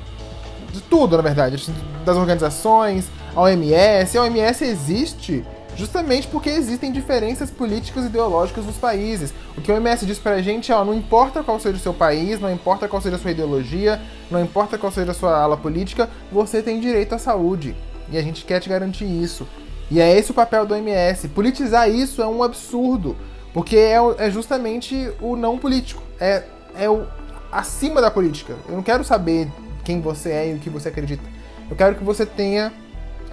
de 0.71 0.81
tudo, 0.83 1.17
na 1.17 1.23
verdade, 1.23 1.57
assim, 1.57 1.75
das 2.05 2.17
organizações, 2.17 3.09
a 3.35 3.41
OMS. 3.41 4.19
A 4.19 4.23
OMS 4.23 4.65
existe 4.65 5.45
justamente 5.75 6.29
porque 6.29 6.51
existem 6.51 6.93
diferenças 6.93 7.51
políticas 7.51 8.05
e 8.05 8.07
ideológicas 8.07 8.65
nos 8.65 8.77
países. 8.77 9.33
O 9.57 9.61
que 9.61 9.71
a 9.71 9.75
OMS 9.75 10.05
diz 10.05 10.19
pra 10.19 10.43
gente 10.43 10.71
é, 10.71 10.75
ó, 10.75 10.85
não 10.85 10.95
importa 10.95 11.43
qual 11.43 11.59
seja 11.59 11.77
o 11.77 11.81
seu 11.81 11.95
país, 11.95 12.41
não 12.41 12.53
importa 12.53 12.89
qual 12.89 13.01
seja 13.01 13.17
a 13.17 13.19
sua 13.19 13.31
ideologia, 13.31 14.01
não 14.31 14.43
importa 14.43 14.77
qual 14.77 14.93
seja 14.93 15.13
a 15.13 15.15
sua 15.15 15.37
ala 15.37 15.57
política, 15.57 16.09
você 16.31 16.63
tem 16.63 16.81
direito 16.81 17.15
à 17.15 17.19
saúde. 17.19 17.75
E 18.11 18.19
a 18.19 18.23
gente 18.23 18.45
quer 18.45 18.61
te 18.61 18.69
garantir 18.69 19.05
isso. 19.07 19.47
E 19.91 20.01
é 20.01 20.17
esse 20.17 20.31
o 20.31 20.35
papel 20.35 20.67
do 20.67 20.75
OMS. 20.75 21.29
Politizar 21.29 21.91
isso 21.91 22.23
é 22.23 22.27
um 22.27 22.43
absurdo, 22.43 23.17
porque 23.53 23.77
é, 23.77 23.99
é 24.19 24.31
justamente 24.31 25.11
o 25.21 25.37
não 25.37 25.59
político. 25.59 26.03
É, 26.21 26.43
é 26.79 26.89
o 26.89 27.07
acima 27.51 28.01
da 28.01 28.11
política. 28.11 28.57
Eu 28.69 28.77
não 28.77 28.83
quero 28.83 29.05
saber 29.05 29.49
quem 29.85 30.01
você 30.01 30.31
é 30.31 30.51
e 30.51 30.55
o 30.55 30.59
que 30.59 30.71
você 30.71 30.89
acredita. 30.89 31.23
Eu 31.71 31.77
quero 31.77 31.95
que 31.95 32.05
você 32.05 32.25
tenha 32.25 32.73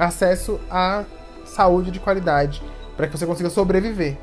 acesso 0.05 0.59
a 0.69 1.03
saúde 1.45 1.91
de 1.91 1.99
qualidade, 1.99 2.63
para 2.95 3.07
que 3.07 3.17
você 3.17 3.25
consiga 3.25 3.49
sobreviver. 3.49 4.17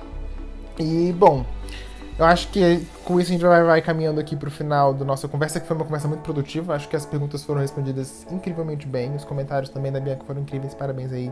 E, 0.78 1.12
bom, 1.12 1.44
eu 2.18 2.24
acho 2.24 2.48
que 2.48 2.86
com 3.04 3.20
isso 3.20 3.30
a 3.30 3.32
gente 3.32 3.44
vai, 3.44 3.62
vai 3.62 3.82
caminhando 3.82 4.18
aqui 4.18 4.34
para 4.34 4.48
o 4.48 4.50
final 4.50 4.94
da 4.94 5.04
nossa 5.04 5.28
conversa, 5.28 5.60
que 5.60 5.66
foi 5.66 5.76
uma 5.76 5.84
conversa 5.84 6.08
muito 6.08 6.22
produtiva. 6.22 6.74
Acho 6.74 6.88
que 6.88 6.96
as 6.96 7.04
perguntas 7.04 7.44
foram 7.44 7.60
respondidas 7.60 8.26
incrivelmente 8.30 8.86
bem. 8.86 9.14
Os 9.14 9.24
comentários 9.24 9.68
também 9.68 9.92
da 9.92 10.00
Bianca 10.00 10.24
foram 10.26 10.40
incríveis. 10.40 10.74
Parabéns 10.74 11.12
aí. 11.12 11.30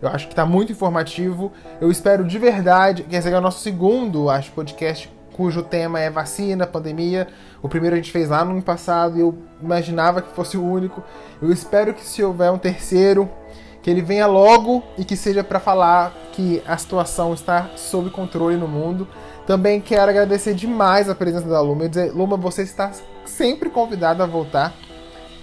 Eu 0.00 0.08
acho 0.08 0.26
que 0.26 0.32
está 0.32 0.46
muito 0.46 0.70
informativo. 0.70 1.52
Eu 1.80 1.90
espero 1.90 2.24
de 2.24 2.38
verdade 2.38 3.02
que 3.02 3.16
esse 3.16 3.28
é 3.28 3.36
o 3.36 3.40
nosso 3.40 3.60
segundo, 3.60 4.30
acho, 4.30 4.52
podcast 4.52 5.10
cujo 5.32 5.62
tema 5.62 5.98
é 5.98 6.10
vacina, 6.10 6.66
pandemia. 6.66 7.26
O 7.62 7.68
primeiro 7.68 7.94
a 7.94 7.98
gente 7.98 8.12
fez 8.12 8.28
lá 8.28 8.44
no 8.44 8.52
ano 8.52 8.62
passado 8.62 9.16
e 9.16 9.20
eu 9.20 9.36
imaginava 9.62 10.20
que 10.20 10.34
fosse 10.34 10.56
o 10.56 10.62
único. 10.64 11.02
Eu 11.40 11.50
espero 11.50 11.94
que 11.94 12.04
se 12.04 12.22
houver 12.22 12.50
um 12.50 12.58
terceiro, 12.58 13.28
que 13.82 13.90
ele 13.90 14.02
venha 14.02 14.26
logo 14.26 14.82
e 14.98 15.04
que 15.04 15.16
seja 15.16 15.42
para 15.42 15.58
falar 15.58 16.12
que 16.32 16.62
a 16.66 16.76
situação 16.76 17.32
está 17.32 17.70
sob 17.76 18.10
controle 18.10 18.56
no 18.56 18.68
mundo. 18.68 19.08
Também 19.46 19.80
quero 19.80 20.10
agradecer 20.10 20.54
demais 20.54 21.08
a 21.08 21.14
presença 21.14 21.48
da 21.48 21.60
Luma. 21.60 21.84
Eu 21.84 21.88
dizer, 21.88 22.12
Luma, 22.12 22.36
você 22.36 22.62
está 22.62 22.92
sempre 23.24 23.70
convidada 23.70 24.22
a 24.22 24.26
voltar, 24.26 24.72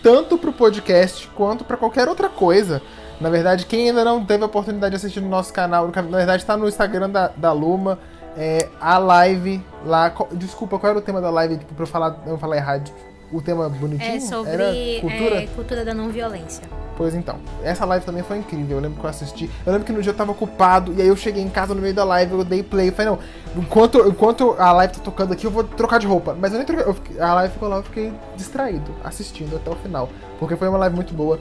tanto 0.04 0.38
para 0.38 0.50
o 0.50 0.54
podcast 0.54 1.28
quanto 1.36 1.64
para 1.64 1.78
qualquer 1.78 2.08
outra 2.08 2.30
coisa. 2.30 2.82
Na 3.20 3.30
verdade, 3.30 3.66
quem 3.66 3.90
ainda 3.90 4.06
não 4.06 4.24
teve 4.24 4.44
a 4.44 4.46
oportunidade 4.46 4.92
de 4.92 4.98
assistir 4.98 5.20
no 5.20 5.30
nosso 5.30 5.52
canal, 5.52 5.88
na 5.88 6.18
verdade 6.18 6.44
está 6.44 6.56
no 6.56 6.68
Instagram 6.68 7.10
da, 7.10 7.32
da 7.36 7.52
Luma, 7.52 7.98
é, 8.38 8.70
a 8.80 9.00
live 9.00 9.66
lá. 9.84 10.14
Desculpa, 10.34 10.78
qual 10.78 10.92
era 10.92 11.00
o 11.00 11.02
tema 11.02 11.20
da 11.20 11.32
live? 11.32 11.58
Pra 11.58 11.84
eu 11.84 11.88
falar, 11.88 12.22
não 12.26 12.38
falar 12.38 12.58
errado. 12.58 12.92
O 13.32 13.41
tema 13.41 13.68
bonitinho? 13.68 14.16
É 14.16 14.20
sobre 14.20 14.52
era 14.52 15.02
cultura? 15.02 15.44
É, 15.44 15.48
cultura 15.48 15.86
da 15.86 15.94
não 15.94 16.10
violência. 16.10 16.64
Pois 16.95 17.14
então, 17.14 17.38
essa 17.62 17.86
live 17.86 18.06
também 18.06 18.24
foi 18.24 18.38
incrível. 18.38 18.78
Eu 18.78 18.82
lembro 18.82 18.99
que 18.99 19.06
eu 19.06 19.10
assisti. 19.10 19.49
Eu 19.66 19.72
lembro 19.72 19.86
que 19.86 19.91
no 19.91 20.02
dia 20.02 20.12
eu 20.12 20.16
tava 20.16 20.32
ocupado, 20.32 20.94
e 20.94 21.02
aí 21.02 21.08
eu 21.08 21.16
cheguei 21.16 21.44
em 21.44 21.49
casa 21.49 21.76
no 21.76 21.82
meio 21.82 21.94
da 21.94 22.04
live, 22.04 22.34
eu 22.34 22.44
dei 22.44 22.64
play. 22.64 22.88
Eu 22.88 22.94
falei, 22.94 23.12
não, 23.12 23.20
enquanto, 23.62 23.99
enquanto 24.08 24.56
a 24.58 24.72
live 24.72 24.94
tá 24.94 25.02
tocando 25.02 25.34
aqui, 25.34 25.45
eu 25.45 25.52
vou 25.52 25.64
trocar 25.64 25.99
de 25.99 26.08
roupa. 26.08 26.36
Mas 26.40 26.54
eu 26.54 26.58
nem 26.58 26.66
troquei. 26.66 26.86
Eu 26.86 26.94
fiquei, 26.94 27.20
a 27.20 27.34
live 27.36 27.54
ficou 27.54 27.70
lá, 27.70 27.78
eu 27.78 27.84
fiquei 27.84 28.12
distraído, 28.36 28.95
assistindo 29.04 29.58
até 29.58 29.70
o 29.70 29.76
final. 29.76 30.10
Porque 30.40 30.56
foi 30.56 30.70
uma 30.70 30.78
live 30.80 30.95
muito 30.95 31.14
boa. 31.14 31.40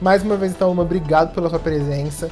Mais 0.00 0.22
uma 0.22 0.36
vez, 0.36 0.52
então, 0.52 0.72
uma 0.72 0.82
obrigado 0.82 1.32
pela 1.34 1.48
sua 1.48 1.58
presença. 1.58 2.28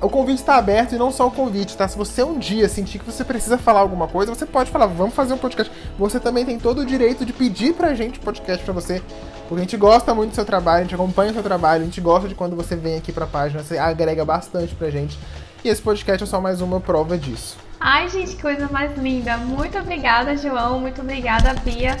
O 0.00 0.08
convite 0.08 0.40
está 0.40 0.56
aberto 0.56 0.94
e 0.94 0.98
não 0.98 1.12
só 1.12 1.26
o 1.26 1.30
convite, 1.30 1.76
tá? 1.76 1.86
Se 1.86 1.96
você 1.96 2.22
um 2.22 2.38
dia 2.38 2.68
sentir 2.68 2.98
que 2.98 3.04
você 3.04 3.24
precisa 3.24 3.58
falar 3.58 3.80
alguma 3.80 4.08
coisa, 4.08 4.34
você 4.34 4.46
pode 4.46 4.70
falar, 4.70 4.86
vamos 4.86 5.14
fazer 5.14 5.34
um 5.34 5.38
podcast. 5.38 5.72
Você 5.98 6.18
também 6.18 6.44
tem 6.44 6.58
todo 6.58 6.80
o 6.80 6.86
direito 6.86 7.24
de 7.24 7.32
pedir 7.32 7.74
pra 7.74 7.94
gente 7.94 8.18
podcast 8.18 8.64
pra 8.64 8.72
você, 8.72 9.02
porque 9.48 9.56
a 9.56 9.60
gente 9.60 9.76
gosta 9.76 10.14
muito 10.14 10.30
do 10.30 10.34
seu 10.34 10.44
trabalho, 10.44 10.80
a 10.80 10.82
gente 10.82 10.94
acompanha 10.94 11.30
o 11.30 11.34
seu 11.34 11.42
trabalho, 11.42 11.82
a 11.82 11.84
gente 11.84 12.00
gosta 12.00 12.28
de 12.28 12.34
quando 12.34 12.56
você 12.56 12.74
vem 12.74 12.96
aqui 12.96 13.12
pra 13.12 13.26
página, 13.26 13.62
você 13.62 13.78
agrega 13.78 14.24
bastante 14.24 14.74
pra 14.74 14.90
gente. 14.90 15.18
E 15.64 15.68
esse 15.68 15.82
podcast 15.82 16.24
é 16.24 16.26
só 16.26 16.40
mais 16.40 16.60
uma 16.60 16.80
prova 16.80 17.18
disso. 17.18 17.56
Ai, 17.78 18.08
gente, 18.08 18.36
que 18.36 18.42
coisa 18.42 18.68
mais 18.72 18.96
linda. 18.96 19.36
Muito 19.36 19.78
obrigada, 19.78 20.36
João. 20.36 20.80
Muito 20.80 21.00
obrigada, 21.00 21.54
Bia. 21.62 21.96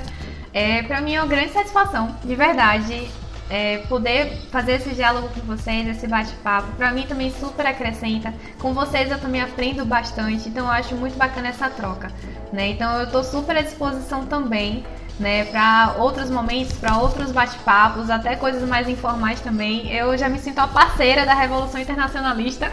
É, 0.52 0.82
para 0.82 1.00
mim 1.00 1.14
é 1.14 1.20
uma 1.20 1.28
grande 1.28 1.52
satisfação, 1.52 2.16
de 2.24 2.34
verdade 2.34 3.10
é, 3.50 3.78
poder 3.88 4.36
fazer 4.52 4.74
esse 4.74 4.90
diálogo 4.90 5.28
com 5.28 5.40
vocês, 5.40 5.86
esse 5.88 6.06
bate-papo, 6.06 6.68
para 6.76 6.92
mim 6.92 7.02
também 7.02 7.32
super 7.32 7.66
acrescenta. 7.66 8.32
Com 8.60 8.72
vocês 8.72 9.10
eu 9.10 9.18
também 9.18 9.42
aprendo 9.42 9.84
bastante, 9.84 10.48
então 10.48 10.66
eu 10.66 10.70
acho 10.70 10.94
muito 10.94 11.18
bacana 11.18 11.48
essa 11.48 11.68
troca, 11.68 12.12
né? 12.52 12.68
Então 12.68 13.00
eu 13.00 13.10
tô 13.10 13.24
super 13.24 13.56
à 13.56 13.62
disposição 13.62 14.24
também, 14.24 14.84
né, 15.18 15.44
para 15.46 15.96
outros 15.98 16.30
momentos, 16.30 16.78
para 16.78 16.96
outros 16.96 17.32
bate-papos, 17.32 18.08
até 18.08 18.36
coisas 18.36 18.66
mais 18.66 18.88
informais 18.88 19.40
também. 19.40 19.92
Eu 19.92 20.16
já 20.16 20.28
me 20.28 20.38
sinto 20.38 20.60
a 20.60 20.68
parceira 20.68 21.26
da 21.26 21.34
Revolução 21.34 21.80
Internacionalista. 21.80 22.72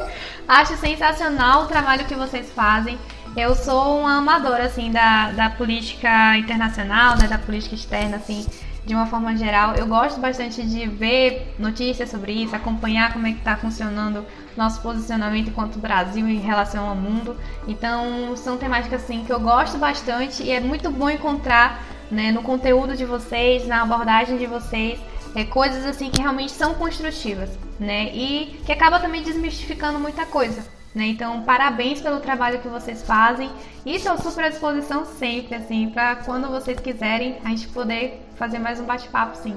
acho 0.46 0.76
sensacional 0.76 1.62
o 1.62 1.66
trabalho 1.66 2.04
que 2.04 2.14
vocês 2.14 2.52
fazem. 2.52 2.98
Eu 3.36 3.54
sou 3.54 4.00
uma 4.00 4.18
amadora 4.18 4.64
assim 4.64 4.90
da, 4.90 5.30
da 5.32 5.50
política 5.50 6.36
internacional, 6.36 7.16
né, 7.16 7.26
da 7.26 7.38
política 7.38 7.74
externa 7.74 8.16
assim 8.16 8.46
de 8.88 8.94
uma 8.94 9.04
forma 9.04 9.36
geral. 9.36 9.74
Eu 9.74 9.86
gosto 9.86 10.18
bastante 10.18 10.62
de 10.62 10.88
ver 10.88 11.54
notícias 11.58 12.08
sobre 12.08 12.32
isso, 12.32 12.56
acompanhar 12.56 13.12
como 13.12 13.26
é 13.26 13.32
que 13.32 13.38
está 13.38 13.54
funcionando 13.54 14.24
nosso 14.56 14.80
posicionamento 14.80 15.48
enquanto 15.48 15.78
Brasil 15.78 16.26
em 16.26 16.38
relação 16.38 16.88
ao 16.88 16.96
mundo. 16.96 17.36
Então, 17.68 18.34
são 18.34 18.56
temáticas 18.56 19.04
assim 19.04 19.24
que 19.24 19.32
eu 19.32 19.38
gosto 19.38 19.76
bastante 19.76 20.42
e 20.42 20.50
é 20.50 20.58
muito 20.58 20.90
bom 20.90 21.10
encontrar 21.10 21.84
né, 22.10 22.32
no 22.32 22.42
conteúdo 22.42 22.96
de 22.96 23.04
vocês, 23.04 23.66
na 23.66 23.82
abordagem 23.82 24.38
de 24.38 24.46
vocês, 24.46 24.98
é, 25.34 25.44
coisas 25.44 25.84
assim 25.84 26.08
que 26.10 26.22
realmente 26.22 26.52
são 26.52 26.72
construtivas, 26.72 27.50
né? 27.78 28.10
E 28.14 28.58
que 28.64 28.72
acaba 28.72 28.98
também 28.98 29.22
desmistificando 29.22 29.98
muita 30.00 30.24
coisa. 30.24 30.64
Né? 30.94 31.08
Então, 31.08 31.42
parabéns 31.42 32.00
pelo 32.00 32.20
trabalho 32.20 32.60
que 32.60 32.68
vocês 32.68 33.02
fazem. 33.02 33.50
E 33.84 33.96
estou 33.96 34.16
super 34.16 34.46
à 34.46 34.48
disposição 34.48 35.04
sempre, 35.04 35.54
assim, 35.54 35.90
para 35.90 36.16
quando 36.16 36.48
vocês 36.48 36.80
quiserem 36.80 37.36
a 37.44 37.50
gente 37.50 37.68
poder 37.68 38.27
fazer 38.38 38.60
mais 38.60 38.78
um 38.78 38.84
bate-papo, 38.84 39.36
sim. 39.36 39.56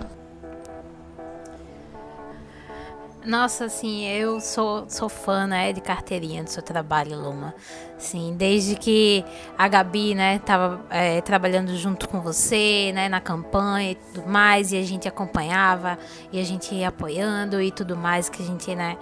Nossa, 3.23 3.65
assim, 3.65 4.07
eu 4.07 4.41
sou, 4.41 4.89
sou 4.89 5.07
fã, 5.07 5.45
né, 5.45 5.71
de 5.71 5.79
carteirinha 5.79 6.43
do 6.43 6.49
seu 6.49 6.63
trabalho, 6.63 7.15
Luma. 7.21 7.53
Sim, 7.99 8.33
desde 8.35 8.75
que 8.75 9.23
a 9.55 9.67
Gabi, 9.67 10.15
né, 10.15 10.39
tava 10.39 10.83
é, 10.89 11.21
trabalhando 11.21 11.77
junto 11.77 12.09
com 12.09 12.19
você, 12.19 12.91
né, 12.95 13.07
na 13.07 13.21
campanha 13.21 13.91
e 13.91 13.95
tudo 13.95 14.27
mais, 14.27 14.71
e 14.71 14.77
a 14.77 14.81
gente 14.81 15.07
acompanhava, 15.07 15.99
e 16.31 16.39
a 16.39 16.43
gente 16.43 16.73
ia 16.73 16.87
apoiando 16.87 17.61
e 17.61 17.69
tudo 17.69 17.95
mais, 17.95 18.27
que 18.27 18.41
a 18.41 18.45
gente, 18.45 18.73
né, 18.73 18.97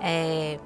é, 0.00 0.60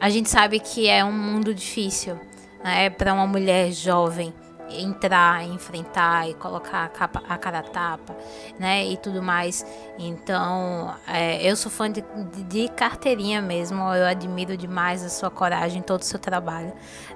a 0.00 0.08
gente 0.08 0.30
sabe 0.30 0.60
que 0.60 0.88
é 0.88 1.04
um 1.04 1.12
mundo 1.12 1.52
difícil, 1.52 2.16
né, 2.62 2.88
para 2.90 3.12
uma 3.12 3.26
mulher 3.26 3.72
jovem 3.72 4.32
entrar, 4.80 5.44
enfrentar 5.44 6.28
e 6.28 6.34
colocar 6.34 6.84
a, 6.84 6.88
capa, 6.88 7.22
a 7.28 7.38
cara 7.38 7.58
a 7.60 7.62
tapa, 7.62 8.16
né? 8.58 8.86
E 8.86 8.96
tudo 8.96 9.22
mais. 9.22 9.64
Então, 9.98 10.94
é, 11.06 11.42
eu 11.42 11.56
sou 11.56 11.70
fã 11.70 11.90
de, 11.90 12.04
de, 12.48 12.68
carteirinha 12.68 13.42
mesmo. 13.42 13.82
Eu 13.94 14.06
admiro 14.06 14.56
demais 14.56 15.04
a 15.04 15.08
sua 15.08 15.30
coragem, 15.30 15.82
todo 15.82 16.02
o 16.02 16.04
seu 16.04 16.18
trabalho, 16.18 16.72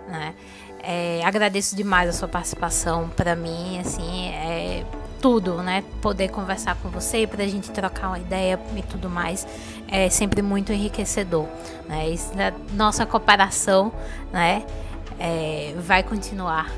né? 0.09 0.35
É, 0.83 1.21
agradeço 1.25 1.75
demais 1.75 2.11
a 2.11 2.13
sua 2.13 2.29
participação. 2.29 3.09
Para 3.09 3.35
mim, 3.35 3.79
assim, 3.81 4.29
é 4.29 4.85
tudo, 5.21 5.63
né? 5.63 5.83
Poder 6.01 6.29
conversar 6.29 6.77
com 6.77 6.89
você, 6.89 7.27
para 7.27 7.43
a 7.43 7.49
gente 7.49 7.71
trocar 7.71 8.09
uma 8.09 8.19
ideia 8.19 8.61
e 8.77 8.83
tudo 8.83 9.09
mais, 9.09 9.47
é 9.89 10.09
sempre 10.09 10.43
muito 10.43 10.73
enriquecedor, 10.73 11.47
né? 11.89 12.09
Isso, 12.09 12.33
nossa 12.73 13.05
cooperação, 13.07 13.93
né? 14.33 14.65
É, 15.19 15.75
vai 15.79 16.03
continuar 16.03 16.71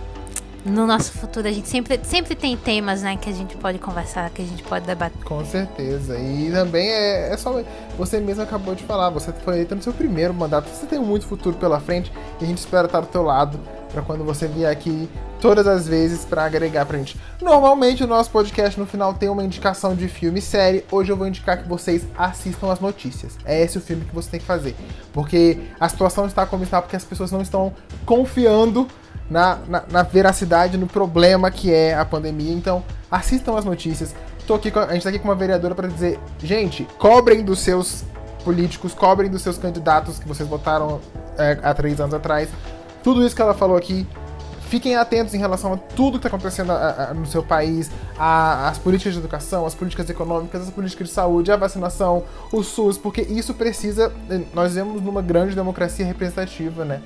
no 0.69 0.87
nosso 0.87 1.13
futuro 1.13 1.49
a 1.49 1.53
gente 1.53 1.69
sempre, 1.69 2.01
sempre 2.03 2.35
tem 2.35 2.57
temas, 2.57 3.03
né, 3.03 3.17
que 3.17 3.29
a 3.29 3.33
gente 3.33 3.57
pode 3.57 3.79
conversar, 3.79 4.31
que 4.31 4.43
a 4.43 4.45
gente 4.45 4.63
pode 4.63 4.87
debater. 4.87 5.23
Com 5.25 5.45
certeza. 5.45 6.19
E 6.19 6.51
também 6.51 6.89
é, 6.89 7.33
é 7.33 7.37
só. 7.37 7.63
Você 7.97 8.21
mesmo 8.21 8.43
acabou 8.43 8.75
de 8.75 8.85
falar, 8.85 9.11
você 9.11 9.33
foi 9.33 9.55
eleito 9.55 9.75
no 9.75 9.83
seu 9.83 9.93
primeiro 9.93 10.33
mandato, 10.33 10.69
você 10.69 10.87
tem 10.87 10.99
muito 10.99 11.27
futuro 11.27 11.57
pela 11.57 11.81
frente 11.81 12.13
e 12.41 12.45
a 12.45 12.47
gente 12.47 12.59
espera 12.59 12.87
estar 12.87 13.01
do 13.01 13.07
teu 13.07 13.23
lado 13.23 13.59
para 13.93 14.03
quando 14.03 14.25
você 14.25 14.47
vier 14.47 14.71
aqui 14.71 15.09
todas 15.41 15.67
as 15.67 15.87
vezes 15.87 16.25
para 16.25 16.45
agregar 16.45 16.85
pra 16.87 16.99
gente. 16.99 17.19
Normalmente 17.41 18.03
o 18.03 18.07
nosso 18.07 18.31
podcast 18.31 18.79
no 18.79 18.87
final 18.87 19.15
tem 19.15 19.29
uma 19.29 19.45
indicação 19.45 19.95
de 19.95 20.09
filme 20.09 20.39
e 20.41 20.43
série. 20.43 20.85
Hoje 20.91 21.11
eu 21.11 21.17
vou 21.17 21.27
indicar 21.27 21.63
que 21.63 21.69
vocês 21.69 22.07
assistam 22.17 22.71
as 22.71 22.81
notícias. 22.81 23.37
É 23.45 23.63
esse 23.63 23.79
o 23.79 23.81
filme 23.81 24.05
que 24.05 24.15
você 24.15 24.31
tem 24.31 24.41
que 24.41 24.47
fazer. 24.47 24.75
Porque 25.13 25.59
a 25.79 25.89
situação 25.89 26.27
está 26.27 26.45
como 26.45 26.65
está 26.65 26.83
porque 26.83 26.97
as 26.97 27.05
pessoas 27.05 27.31
não 27.31 27.41
estão 27.41 27.73
confiando 28.05 28.87
na, 29.31 29.59
na, 29.69 29.85
na, 29.91 30.03
veracidade, 30.03 30.77
no 30.77 30.87
problema 30.87 31.51
que 31.51 31.73
é 31.73 31.95
a 31.95 32.05
pandemia. 32.05 32.53
Então, 32.53 32.83
assistam 33.11 33.57
as 33.57 33.65
notícias. 33.65 34.15
Tô 34.47 34.55
aqui 34.55 34.71
com, 34.71 34.79
a 34.79 34.93
gente 34.93 35.03
tá 35.03 35.11
aqui 35.11 35.19
com 35.19 35.29
uma 35.29 35.35
vereadora 35.35 35.75
para 35.75 35.89
dizer, 35.89 36.19
gente, 36.43 36.87
cobrem 36.99 37.45
dos 37.45 37.61
seus 37.61 38.05
políticos, 38.45 38.95
cobrem 38.95 39.31
dos 39.31 39.43
seus 39.43 39.59
candidatos 39.59 40.19
que 40.19 40.27
vocês 40.27 40.49
votaram 40.49 41.01
é, 41.37 41.59
há 41.63 41.75
três 41.75 42.01
anos 42.01 42.15
atrás. 42.15 42.49
Tudo 43.03 43.25
isso 43.25 43.37
que 43.37 43.43
ela 43.43 43.55
falou 43.55 43.77
aqui 43.77 44.07
fiquem 44.69 44.97
atentos 44.97 45.35
em 45.35 45.39
relação 45.39 45.73
a 45.73 45.77
tudo 45.77 46.13
que 46.13 46.27
está 46.27 46.29
acontecendo 46.29 46.71
a, 46.73 47.11
a, 47.11 47.15
no 47.15 47.27
seu 47.27 47.43
país, 47.43 47.91
a, 48.19 48.69
as 48.69 48.79
políticas 48.79 49.15
de 49.15 49.19
educação, 49.19 49.67
as 49.67 49.75
políticas 49.75 50.09
econômicas, 50.09 50.63
as 50.63 50.71
políticas 50.71 51.09
de 51.09 51.15
saúde, 51.15 51.51
a 51.51 51.57
vacinação, 51.57 52.25
o 52.53 52.63
SUS, 52.63 52.99
porque 52.99 53.23
isso 53.23 53.55
precisa. 53.55 54.13
Nós 54.55 54.75
vivemos 54.75 55.03
numa 55.03 55.23
grande 55.23 55.55
democracia 55.55 56.05
representativa, 56.05 56.85
né? 56.85 57.01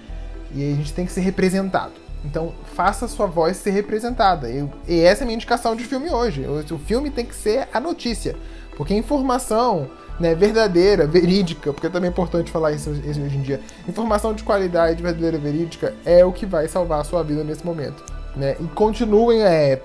E 0.55 0.73
a 0.73 0.77
gente 0.77 0.93
tem 0.93 1.07
que 1.07 1.13
ser 1.13 1.21
representado. 1.21 2.02
Então, 2.25 2.53
faça 2.75 3.07
a 3.07 3.09
sua 3.09 3.27
voz 3.27 3.57
ser 3.57 3.71
representada. 3.71 4.49
Eu, 4.49 4.71
e 4.87 5.01
essa 5.01 5.23
é 5.23 5.25
a 5.25 5.27
minha 5.27 5.35
indicação 5.35 5.75
de 5.75 5.85
filme 5.85 6.11
hoje. 6.11 6.47
O, 6.47 6.75
o 6.75 6.79
filme 6.79 7.11
tem 7.11 7.27
que 7.27 7.35
ser 7.35 7.69
a 7.73 7.81
notícia. 7.81 8.37
Porque 8.77 8.95
informação 8.95 9.91
né, 10.19 10.35
verdadeira, 10.35 11.07
verídica, 11.07 11.73
porque 11.73 11.89
também 11.89 12.09
é 12.09 12.13
importante 12.13 12.51
falar 12.51 12.73
isso, 12.73 12.91
isso 12.91 13.21
hoje 13.21 13.37
em 13.37 13.43
dia. 13.43 13.61
Informação 13.89 14.33
de 14.33 14.43
qualidade, 14.45 15.03
verdadeira, 15.03 15.39
verídica, 15.39 15.95
é 16.05 16.25
o 16.25 16.33
que 16.33 16.47
vai 16.47 16.69
salvar 16.69 17.01
a 17.01 17.05
sua 17.05 17.23
vida 17.23 17.43
nesse 17.43 17.67
momento. 17.67 18.03
Né? 18.37 18.57
E 18.61 18.65
continuem 18.69 19.43
é, 19.43 19.81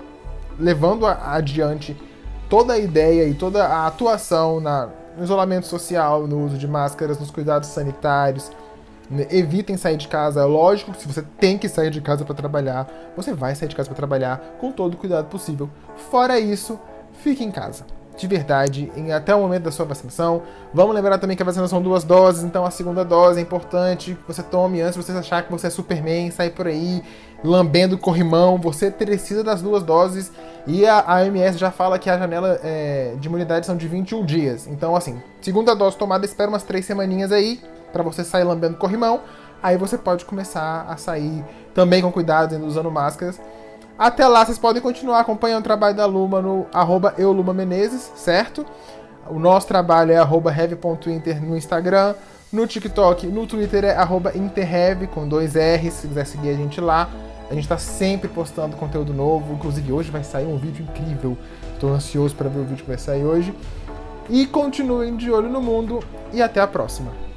levando 0.58 1.06
adiante 1.06 1.96
toda 2.48 2.74
a 2.74 2.78
ideia 2.78 3.28
e 3.28 3.34
toda 3.34 3.66
a 3.66 3.86
atuação 3.86 4.60
na, 4.60 4.88
no 5.16 5.24
isolamento 5.24 5.66
social, 5.66 6.26
no 6.26 6.44
uso 6.44 6.56
de 6.56 6.66
máscaras, 6.66 7.18
nos 7.18 7.30
cuidados 7.30 7.68
sanitários. 7.68 8.50
Né? 9.10 9.26
Evitem 9.30 9.76
sair 9.76 9.96
de 9.96 10.08
casa. 10.08 10.44
Lógico 10.44 10.92
que 10.92 11.00
se 11.00 11.08
você 11.08 11.22
tem 11.22 11.58
que 11.58 11.68
sair 11.68 11.90
de 11.90 12.00
casa 12.00 12.24
para 12.24 12.34
trabalhar, 12.34 12.86
você 13.16 13.32
vai 13.32 13.54
sair 13.54 13.68
de 13.68 13.76
casa 13.76 13.88
para 13.88 13.96
trabalhar 13.96 14.56
com 14.60 14.70
todo 14.72 14.94
o 14.94 14.96
cuidado 14.96 15.26
possível. 15.26 15.68
Fora 16.10 16.38
isso, 16.38 16.78
fique 17.22 17.44
em 17.44 17.50
casa 17.50 17.84
de 18.18 18.26
verdade 18.26 18.90
em, 18.96 19.12
até 19.12 19.34
o 19.34 19.40
momento 19.40 19.62
da 19.62 19.70
sua 19.70 19.86
vacinação. 19.86 20.42
Vamos 20.74 20.94
lembrar 20.94 21.18
também 21.18 21.36
que 21.36 21.42
a 21.42 21.46
vacinação 21.46 21.78
são 21.78 21.82
duas 21.82 22.02
doses, 22.02 22.42
então 22.42 22.66
a 22.66 22.70
segunda 22.70 23.04
dose 23.04 23.38
é 23.38 23.42
importante 23.42 24.14
que 24.14 24.26
você 24.26 24.42
tome 24.42 24.80
antes 24.80 24.98
de 24.98 25.04
você 25.04 25.12
achar 25.12 25.42
que 25.44 25.50
você 25.50 25.68
é 25.68 25.70
Superman, 25.70 26.30
sair 26.30 26.50
por 26.50 26.66
aí 26.66 27.02
lambendo 27.42 27.96
corrimão. 27.96 28.58
Você 28.58 28.90
precisa 28.90 29.44
das 29.44 29.62
duas 29.62 29.84
doses 29.84 30.32
e 30.66 30.84
a, 30.84 30.98
a 30.98 31.22
OMS 31.22 31.56
já 31.56 31.70
fala 31.70 31.98
que 31.98 32.10
a 32.10 32.18
janela 32.18 32.58
é, 32.62 33.14
de 33.18 33.28
imunidade 33.28 33.64
são 33.64 33.76
de 33.76 33.86
21 33.86 34.26
dias. 34.26 34.66
Então, 34.66 34.96
assim, 34.96 35.22
segunda 35.40 35.74
dose 35.74 35.96
tomada, 35.96 36.24
espera 36.24 36.50
umas 36.50 36.64
três 36.64 36.84
semaninhas 36.84 37.30
aí 37.30 37.60
para 37.92 38.02
você 38.02 38.24
sair 38.24 38.44
lambendo 38.44 38.76
corrimão. 38.76 39.20
Aí 39.62 39.76
você 39.76 39.98
pode 39.98 40.24
começar 40.24 40.86
a 40.88 40.96
sair 40.96 41.44
também 41.74 42.02
com 42.02 42.12
cuidado, 42.12 42.56
usando 42.64 42.90
máscaras 42.90 43.40
até 43.98 44.28
lá, 44.28 44.44
vocês 44.44 44.58
podem 44.58 44.80
continuar 44.80 45.18
acompanhando 45.18 45.62
o 45.62 45.64
trabalho 45.64 45.96
da 45.96 46.06
Luma 46.06 46.40
no 46.40 46.66
arroba 46.72 47.14
eulumamenezes, 47.18 48.12
certo? 48.14 48.64
O 49.28 49.40
nosso 49.40 49.66
trabalho 49.66 50.12
é 50.12 50.16
arroba 50.16 50.54
heavy.inter 50.56 51.42
no 51.42 51.56
Instagram, 51.56 52.14
no 52.52 52.64
TikTok, 52.64 53.26
no 53.26 53.44
Twitter 53.44 53.84
é 53.84 53.96
arroba 53.96 54.36
interheavy 54.36 55.08
com 55.08 55.26
dois 55.26 55.54
R's, 55.54 55.94
se 55.94 56.06
quiser 56.06 56.26
seguir 56.26 56.50
a 56.50 56.54
gente 56.54 56.80
lá. 56.80 57.10
A 57.50 57.54
gente 57.54 57.64
está 57.64 57.76
sempre 57.76 58.28
postando 58.28 58.76
conteúdo 58.76 59.12
novo, 59.12 59.54
inclusive 59.54 59.92
hoje 59.92 60.12
vai 60.12 60.22
sair 60.22 60.46
um 60.46 60.56
vídeo 60.56 60.86
incrível. 60.88 61.36
Estou 61.74 61.92
ansioso 61.92 62.36
para 62.36 62.48
ver 62.48 62.60
o 62.60 62.64
vídeo 62.64 62.84
que 62.84 62.90
vai 62.90 62.98
sair 62.98 63.24
hoje. 63.24 63.52
E 64.30 64.46
continuem 64.46 65.16
de 65.16 65.28
olho 65.28 65.48
no 65.48 65.60
mundo 65.60 65.98
e 66.32 66.40
até 66.40 66.60
a 66.60 66.68
próxima. 66.68 67.27